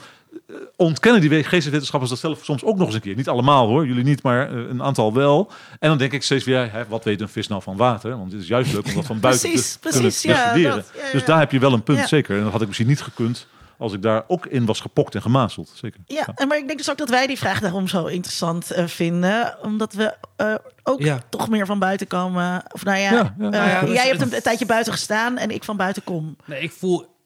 ontkennen 0.76 1.22
die 1.22 1.44
geesteswetenschappers 1.44 2.12
dat 2.12 2.20
zelf 2.20 2.44
soms 2.44 2.64
ook 2.64 2.78
nog 2.78 2.86
eens 2.86 2.96
een 2.96 3.02
keer. 3.02 3.16
Niet 3.16 3.28
allemaal 3.30 3.68
hoor, 3.68 3.86
jullie 3.88 4.04
niet, 4.04 4.24
maar 4.24 4.50
eh, 4.52 4.58
een 4.70 4.84
aantal 4.84 5.14
wel. 5.14 5.52
En 5.80 5.90
dan 5.90 5.98
denk 5.98 6.12
ik 6.12 6.24
steeds 6.24 6.44
weer, 6.46 6.72
hè, 6.72 6.88
wat 6.88 7.04
weet 7.04 7.22
een 7.22 7.30
vis 7.30 7.48
nou 7.48 7.62
van 7.62 7.78
water? 7.78 8.18
Want 8.18 8.32
het 8.32 8.42
is 8.42 8.48
juist 8.48 8.74
leuk 8.74 8.86
om 8.88 8.94
dat 8.94 9.06
van 9.06 9.20
buiten 9.20 9.50
Precies, 9.50 9.72
te 9.74 9.80
kunnen 9.80 10.02
precies, 10.02 10.22
ja, 10.32 10.44
bestuderen. 10.44 10.76
dat, 10.76 10.92
ja, 10.96 11.06
ja. 11.06 11.12
Dus 11.12 11.26
daar 11.26 11.40
heb 11.40 11.52
je 11.52 11.60
wel 11.60 11.74
een 11.74 11.84
punt, 11.84 11.98
Ja. 12.00 12.08
zeker. 12.08 12.38
En 12.38 12.44
dat 12.44 12.52
had 12.52 12.62
ik 12.62 12.68
misschien 12.68 12.88
niet 12.88 13.02
gekund 13.02 13.48
als 13.78 13.94
ik 13.94 14.02
daar 14.02 14.24
ook 14.28 14.46
in 14.46 14.66
was 14.66 14.80
gepokt 14.80 15.16
en 15.16 15.22
gemazeld. 15.22 15.72
Zeker. 15.76 16.00
Ja, 16.06 16.28
en 16.36 16.48
maar 16.48 16.58
ik 16.58 16.66
denk 16.66 16.78
dus 16.78 16.90
ook 16.90 16.98
dat 16.98 17.10
wij 17.10 17.28
die 17.28 17.38
vraag 17.38 17.60
daarom 17.60 17.88
zo 17.88 18.06
interessant 18.06 18.72
eh, 18.72 18.86
vinden. 18.88 19.56
Omdat 19.62 19.94
we 19.94 20.14
eh, 20.36 20.54
ook 20.84 21.00
Ja. 21.02 21.20
toch 21.30 21.50
meer 21.50 21.66
van 21.66 21.80
buiten 21.80 22.08
komen. 22.08 22.64
Of 22.72 22.84
nou 22.84 22.98
ja, 22.98 23.12
Ja, 23.12 23.18
ja. 23.18 23.34
eh, 23.40 23.50
Nou 23.50 23.70
ja, 23.70 23.80
dus 23.82 23.94
jij 23.94 24.08
hebt 24.08 24.20
het- 24.20 24.34
een, 24.34 24.42
tijdje 24.42 24.66
buiten 24.66 24.94
gestaan 24.94 25.38
en 25.38 25.50
ik 25.52 25.64
van 25.64 25.78
buiten 25.78 26.04
kom. 26.04 26.36
Nee, 26.46 26.62
ik 26.62 26.72
voel 26.72 27.18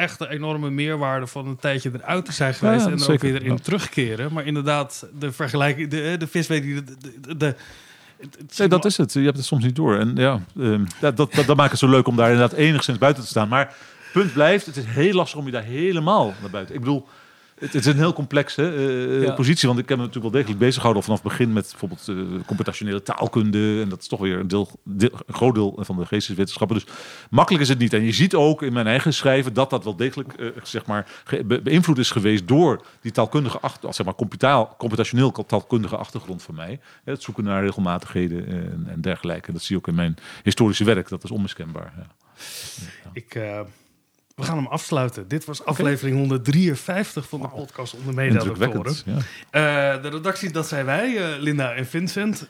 echt 0.00 0.20
een 0.20 0.26
enorme 0.28 0.70
meerwaarde 0.70 1.26
van 1.26 1.46
een 1.46 1.56
tijdje 1.56 1.90
eruit 1.94 2.24
te 2.24 2.32
zijn 2.32 2.54
geweest. 2.54 2.84
Ja, 2.84 2.90
en 2.92 2.98
er 2.98 3.12
ook 3.12 3.20
weer 3.20 3.34
erin 3.34 3.52
Ja. 3.52 3.58
terugkeren. 3.62 4.32
Maar 4.32 4.46
inderdaad, 4.46 5.06
de 5.18 5.32
vergelijking, 5.32 5.88
de, 5.90 6.16
de 6.18 6.26
vis 6.26 6.46
weet 6.46 6.64
je, 6.64 6.82
de, 6.84 6.94
de, 7.20 7.36
de, 7.36 7.54
Nee, 8.56 8.68
dat 8.68 8.84
is 8.84 8.96
het. 8.96 9.12
Je 9.12 9.20
hebt 9.20 9.36
het 9.36 9.46
soms 9.46 9.64
niet 9.64 9.76
door. 9.76 9.98
En 9.98 10.12
ja, 10.16 10.40
ehm, 10.58 10.84
ja 11.00 11.10
dat, 11.10 11.32
dat, 11.34 11.46
dat 11.46 11.56
maakt 11.56 11.70
het 11.70 11.80
zo 11.80 11.88
leuk 11.88 12.06
om 12.06 12.16
daar 12.16 12.30
inderdaad 12.30 12.58
enigszins 12.58 12.98
buiten 12.98 13.22
te 13.22 13.28
staan. 13.28 13.48
Maar 13.48 13.74
punt 14.12 14.32
blijft, 14.32 14.66
het 14.66 14.76
is 14.76 14.84
heel 14.86 15.12
lastig 15.14 15.38
om 15.38 15.46
je 15.46 15.52
daar 15.52 15.62
helemaal 15.62 16.34
naar 16.40 16.50
buiten. 16.50 16.74
Ik 16.74 16.80
bedoel, 16.80 17.08
het, 17.60 17.72
het 17.72 17.74
is 17.74 17.86
een 17.86 17.96
heel 17.96 18.12
complexe 18.12 18.62
eh, 18.72 19.22
Ja. 19.22 19.34
positie. 19.34 19.68
Want 19.68 19.80
ik 19.80 19.88
heb 19.88 19.98
me 19.98 20.04
natuurlijk 20.04 20.32
wel 20.32 20.40
degelijk 20.42 20.58
bezig 20.64 20.76
gehouden 20.76 21.02
vanaf 21.02 21.22
het 21.22 21.28
begin 21.28 21.52
met 21.52 21.68
bijvoorbeeld 21.70 22.08
eh, 22.08 22.46
computationele 22.46 23.02
taalkunde. 23.02 23.80
En 23.82 23.88
dat 23.88 24.00
is 24.00 24.08
toch 24.08 24.20
weer 24.20 24.38
een, 24.38 24.48
deel, 24.48 24.68
deel- 24.84 25.10
een 25.26 25.34
groot 25.34 25.54
deel 25.54 25.78
van 25.80 25.96
de 25.96 26.06
geesteswetenschappen. 26.06 26.76
Dus 26.76 26.86
makkelijk 27.30 27.62
is 27.62 27.68
het 27.68 27.78
niet. 27.78 27.92
En 27.92 28.02
je 28.04 28.12
ziet 28.12 28.34
ook 28.34 28.62
in 28.62 28.72
mijn 28.72 28.86
eigen 28.86 29.14
schrijven 29.14 29.52
dat 29.54 29.70
dat 29.70 29.84
wel 29.84 29.96
degelijk 29.96 30.32
eh, 30.32 30.46
zeg 30.62 30.86
maar, 30.86 31.06
ge- 31.24 31.44
be- 31.44 31.62
beïnvloed 31.62 31.98
is 31.98 32.10
geweest 32.10 32.48
door 32.48 32.84
die 33.00 33.12
taalkundige 33.12 33.60
achter, 33.60 33.94
zeg 33.94 34.06
maar, 34.06 34.14
computaal, 34.14 34.74
computationeel 34.78 35.32
taalkundige 35.46 35.96
achtergrond 35.96 36.42
van 36.42 36.54
mij. 36.54 36.80
Hè, 37.04 37.12
Het 37.12 37.22
zoeken 37.22 37.44
naar 37.44 37.64
regelmatigheden 37.64 38.46
en, 38.46 38.84
en 38.88 39.00
dergelijke. 39.00 39.46
En 39.46 39.52
dat 39.52 39.62
zie 39.62 39.74
je 39.76 39.80
ook 39.82 39.88
in 39.88 39.94
mijn 39.94 40.16
historische 40.42 40.84
werk. 40.84 41.08
Dat 41.08 41.24
is 41.24 41.30
onmiskenbaar. 41.30 41.92
Ja. 41.96 42.06
Ik, 43.12 43.34
eh, 43.34 43.60
we 44.40 44.46
gaan 44.46 44.56
hem 44.56 44.66
afsluiten. 44.66 45.28
Dit 45.28 45.44
was 45.44 45.64
aflevering 45.64 46.16
153 46.16 47.28
van 47.28 47.40
de 47.40 47.48
podcast 47.48 47.94
onder. 47.94 48.24
Indrukwekkend. 48.24 49.04
Ja. 49.06 49.16
Eh, 49.50 50.02
de 50.02 50.08
redactie, 50.08 50.50
dat 50.50 50.68
zijn 50.68 50.84
wij, 50.84 51.16
eh, 51.16 51.40
Linda 51.40 51.72
en 51.72 51.86
Vincent. 51.86 52.48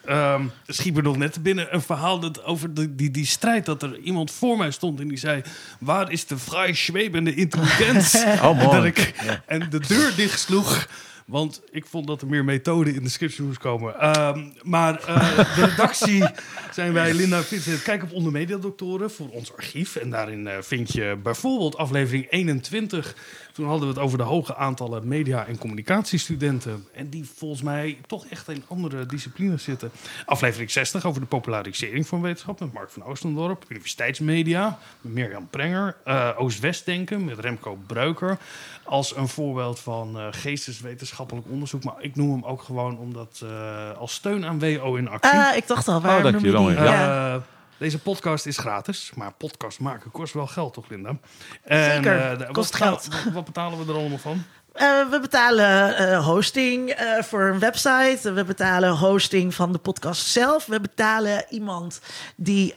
Schiet 0.66 0.94
me 0.94 1.02
nog 1.02 1.16
net 1.16 1.42
binnen 1.42 1.74
een 1.74 1.82
verhaal 1.82 2.20
dat 2.20 2.44
over 2.44 2.74
de, 2.74 2.94
die, 2.94 3.10
die 3.10 3.26
strijd... 3.26 3.66
dat 3.66 3.82
er 3.82 3.98
iemand 3.98 4.30
voor 4.30 4.56
mij 4.56 4.70
stond 4.70 5.00
en 5.00 5.08
die 5.08 5.18
zei... 5.18 5.42
waar 5.80 6.12
is 6.12 6.26
de 6.26 6.38
vrij 6.38 6.74
zwevende 6.74 7.34
intelligentie? 7.34 8.18
Oh. 8.42 8.74
En, 8.74 8.84
ik, 8.84 9.14
en 9.46 9.70
de 9.70 9.78
deur 9.78 10.12
dicht 10.16 10.40
sloeg... 10.40 10.86
Want 11.30 11.62
ik 11.70 11.86
vond 11.86 12.06
dat 12.06 12.20
er 12.20 12.26
meer 12.26 12.44
methode 12.44 12.94
in 12.94 13.02
de 13.02 13.08
scriptie 13.08 13.44
moest 13.44 13.58
komen. 13.58 14.00
Ehm, 14.00 14.48
maar 14.62 15.04
eh, 15.04 15.36
de 15.36 15.64
redactie 15.64 16.24
zijn 16.78 16.92
wij, 16.92 17.14
Linda 17.14 17.36
en 17.36 17.44
Vincent. 17.44 17.82
Kijk 17.82 18.02
op 18.02 18.12
Onder 18.12 18.32
Mediadoktoren 18.32 19.10
voor 19.10 19.28
ons 19.28 19.56
archief. 19.56 19.96
En 19.96 20.10
daarin 20.10 20.46
eh, 20.46 20.56
vind 20.60 20.92
je 20.92 21.18
bijvoorbeeld 21.22 21.76
aflevering 21.76 22.26
21. 22.30 23.14
Toen 23.60 23.68
hadden 23.68 23.88
we 23.88 23.94
het 23.94 24.02
over 24.04 24.18
de 24.18 24.24
hoge 24.24 24.56
aantallen 24.56 25.08
media- 25.08 25.46
en 25.46 25.58
communicatiestudenten. 25.58 26.86
En 26.94 27.08
die 27.08 27.28
volgens 27.36 27.62
mij 27.62 27.98
toch 28.06 28.26
echt 28.26 28.48
in 28.48 28.64
andere 28.68 29.06
disciplines 29.06 29.62
zitten. 29.64 29.90
Aflevering 30.26 30.70
60 30.70 31.04
over 31.04 31.20
de 31.20 31.26
popularisering 31.26 32.06
van 32.06 32.20
wetenschap 32.20 32.60
met 32.60 32.72
Mark 32.72 32.90
van 32.90 33.04
Oostendorp. 33.04 33.64
Universiteitsmedia 33.68 34.78
met 35.00 35.12
Mirjam 35.12 35.48
Prenger. 35.50 35.96
eh, 36.04 36.28
Oost-West-denken 36.36 37.24
met 37.24 37.38
Remco 37.38 37.78
Breuker. 37.86 38.38
Als 38.84 39.16
een 39.16 39.28
voorbeeld 39.28 39.80
van 39.80 40.18
eh, 40.18 40.26
geesteswetenschappelijk 40.30 41.46
onderzoek. 41.50 41.84
Maar 41.84 41.94
ik 41.98 42.16
noem 42.16 42.30
hem 42.30 42.44
ook 42.44 42.62
gewoon 42.62 42.98
omdat 42.98 43.40
eh, 43.44 43.90
als 43.98 44.12
steun 44.14 44.46
aan 44.46 44.58
WO 44.58 44.94
in 44.94 45.08
actie. 45.08 45.30
Ah, 45.40 45.56
ik 45.56 45.66
dacht 45.66 45.88
al, 45.88 46.00
waar 46.00 46.16
Oh, 46.16 46.22
dank 46.22 46.34
noem 46.34 46.44
je 46.44 46.50
wel, 46.52 46.64
die? 46.66 46.74
ja. 46.74 47.42
Deze 47.80 47.98
podcast 47.98 48.46
is 48.46 48.58
gratis, 48.58 49.12
maar 49.14 49.32
podcast 49.32 49.80
maken 49.80 50.10
kost 50.10 50.34
wel 50.34 50.46
geld, 50.46 50.74
toch, 50.74 50.88
Linda? 50.88 51.18
En, 51.62 51.84
Zeker, 51.94 52.38
de- 52.38 52.48
kost 52.52 52.78
wat, 52.78 52.88
geld. 52.88 53.06
Wat, 53.24 53.32
wat 53.32 53.44
betalen 53.44 53.86
we 53.86 53.92
er 53.92 53.98
allemaal 53.98 54.18
van? 54.18 54.42
Eh, 54.80 55.10
we 55.10 55.20
betalen 55.20 55.96
eh, 55.96 56.26
hosting 56.26 56.90
eh, 56.90 57.22
voor 57.22 57.42
een 57.42 57.58
website. 57.58 58.32
We 58.32 58.44
betalen 58.44 58.96
hosting 58.96 59.54
van 59.54 59.72
de 59.72 59.78
podcast 59.78 60.26
zelf. 60.26 60.66
We 60.66 60.80
betalen 60.80 61.44
iemand 61.50 62.00
die 62.36 62.74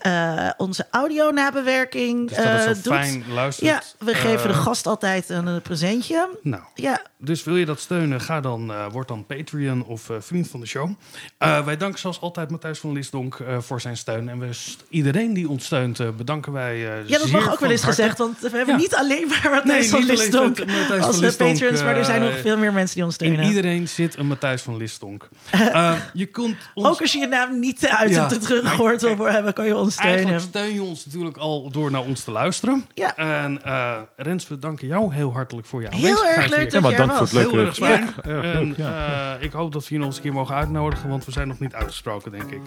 onze 0.58 0.88
audio-nabewerking 0.92 2.30
Dus 2.30 2.38
dat 2.38 2.76
zo 2.76 2.82
doet. 2.82 2.94
fijn 2.94 3.24
luistert. 3.34 3.70
Ja, 3.70 3.82
we 4.06 4.14
geven 4.14 4.48
de 4.48 4.54
gast 4.54 4.88
altijd 4.88 5.30
een, 5.30 5.62
presentje. 5.62 6.30
Nou, 6.42 6.64
Ja, 6.76 7.02
dus 7.18 7.44
wil 7.44 7.56
je 7.56 7.66
dat 7.66 7.80
steunen, 7.80 8.22
ga 8.22 8.42
dan, 8.42 8.72
word 8.92 9.08
dan 9.08 9.26
Patreon 9.26 9.86
of 9.86 10.10
vriend 10.20 10.48
van 10.48 10.60
de 10.60 10.66
show. 10.66 10.90
Wij 11.38 11.78
danken 11.78 12.00
zoals 12.00 12.22
altijd 12.22 12.50
Matthijs 12.50 12.80
van 12.80 12.92
Lisdonk 12.92 13.38
voor 13.60 13.82
zijn 13.82 13.98
steun. 13.98 14.30
En 14.30 14.40
we 14.40 14.50
iedereen 14.90 15.34
die 15.34 15.50
ons 15.50 15.66
steunt, 15.66 16.18
bedanken 16.18 16.52
wij 16.52 16.78
ja 16.78 17.18
dat 17.18 17.32
mag 17.32 17.52
ook 17.52 17.60
wel 17.60 17.72
eens 17.72 17.84
gezegd. 17.84 18.18
Want 18.18 18.40
we 18.40 18.58
hebben 18.58 18.78
niet 18.78 18.96
alleen 18.96 19.28
maar 19.28 19.52
Matthijs 19.52 19.90
van 19.90 20.06
Lisdonk 20.06 20.60
als 21.02 21.16
de 21.16 21.26
Lisdonk, 21.26 21.60
patrons. 21.60 21.93
Maar 21.94 22.02
er 22.02 22.06
zijn 22.06 22.22
eh, 22.22 22.28
nog 22.30 22.40
veel 22.40 22.58
meer 22.58 22.74
mensen 22.74 22.96
die 22.96 23.06
ons 23.06 23.18
In 23.18 23.26
steunen. 23.28 23.46
iedereen 23.50 23.88
zit 23.88 24.18
een 24.18 24.28
Matthijs 24.28 24.62
van 24.62 24.78
Lisdonk. 24.78 25.30
Eh, 25.74 25.94
je 26.14 26.26
kunt 26.26 26.56
ons 26.74 26.88
Ook 26.88 27.02
als 27.02 27.12
je 27.12 27.20
je 27.20 27.28
naam 27.28 27.60
niet 27.60 27.88
uit 27.88 28.10
Ja. 28.10 28.28
hebt 28.28 28.42
teruggehoord 28.42 29.02
wil 29.02 29.18
hebben, 29.32 29.54
kan 29.54 29.66
je 29.66 29.76
ons 29.76 29.94
steunen. 29.94 30.16
Eigenlijk 30.16 30.48
steun 30.48 30.74
je 30.74 30.84
ons 30.84 31.06
natuurlijk 31.06 31.38
al 31.38 31.70
door 31.72 31.92
naar 31.92 32.02
ons 32.02 32.24
te 32.24 32.32
luisteren. 32.32 32.86
Ja. 32.94 33.16
En 33.18 33.64
eh, 33.64 33.98
Rens, 34.18 34.48
we 34.48 34.60
danken 34.60 34.88
jou 34.88 35.14
heel 35.14 35.34
hartelijk 35.34 35.68
voor 35.68 35.82
je 35.82 35.88
Heel 35.90 35.98
aanwezigheid 35.98 36.38
erg 36.38 36.50
leuk 36.50 36.72
dat 36.72 36.82
je 36.84 36.90
er 36.90 36.98
dank 36.98 37.10
voor 37.12 37.20
was. 37.20 37.32
het 37.32 37.40
leuke 37.40 37.56
Heel 37.56 37.66
erg 37.66 37.76
gesprek. 37.76 38.14
fijn. 38.24 38.44
En 38.44 38.74
ja. 38.78 39.36
eh, 39.38 39.44
ik 39.44 39.52
hoop 39.52 39.72
dat 39.74 39.88
we 39.88 39.94
je 39.94 39.98
nog 39.98 40.08
eens 40.08 40.16
een 40.18 40.22
keer 40.24 40.34
mogen 40.34 40.56
uitnodigen, 40.56 41.10
want 41.10 41.26
we 41.26 41.32
zijn 41.32 41.48
nog 41.48 41.60
niet 41.60 41.74
uitgesproken, 41.74 42.32
denk 42.32 42.52
ik. 42.52 42.62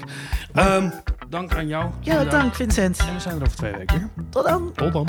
Ehm, 0.55 0.91
dank 1.29 1.55
aan 1.55 1.67
jou. 1.69 1.91
Ja, 2.01 2.25
dank 2.25 2.55
Vincent. 2.55 2.99
En 2.99 3.15
we 3.15 3.21
zijn 3.21 3.37
er 3.37 3.43
over 3.43 3.57
twee 3.57 3.73
weken 3.73 3.99
weer. 3.99 4.25
Tot 4.31 4.45
dan. 4.47 4.73
Tot 4.75 4.93
dan. 4.93 5.09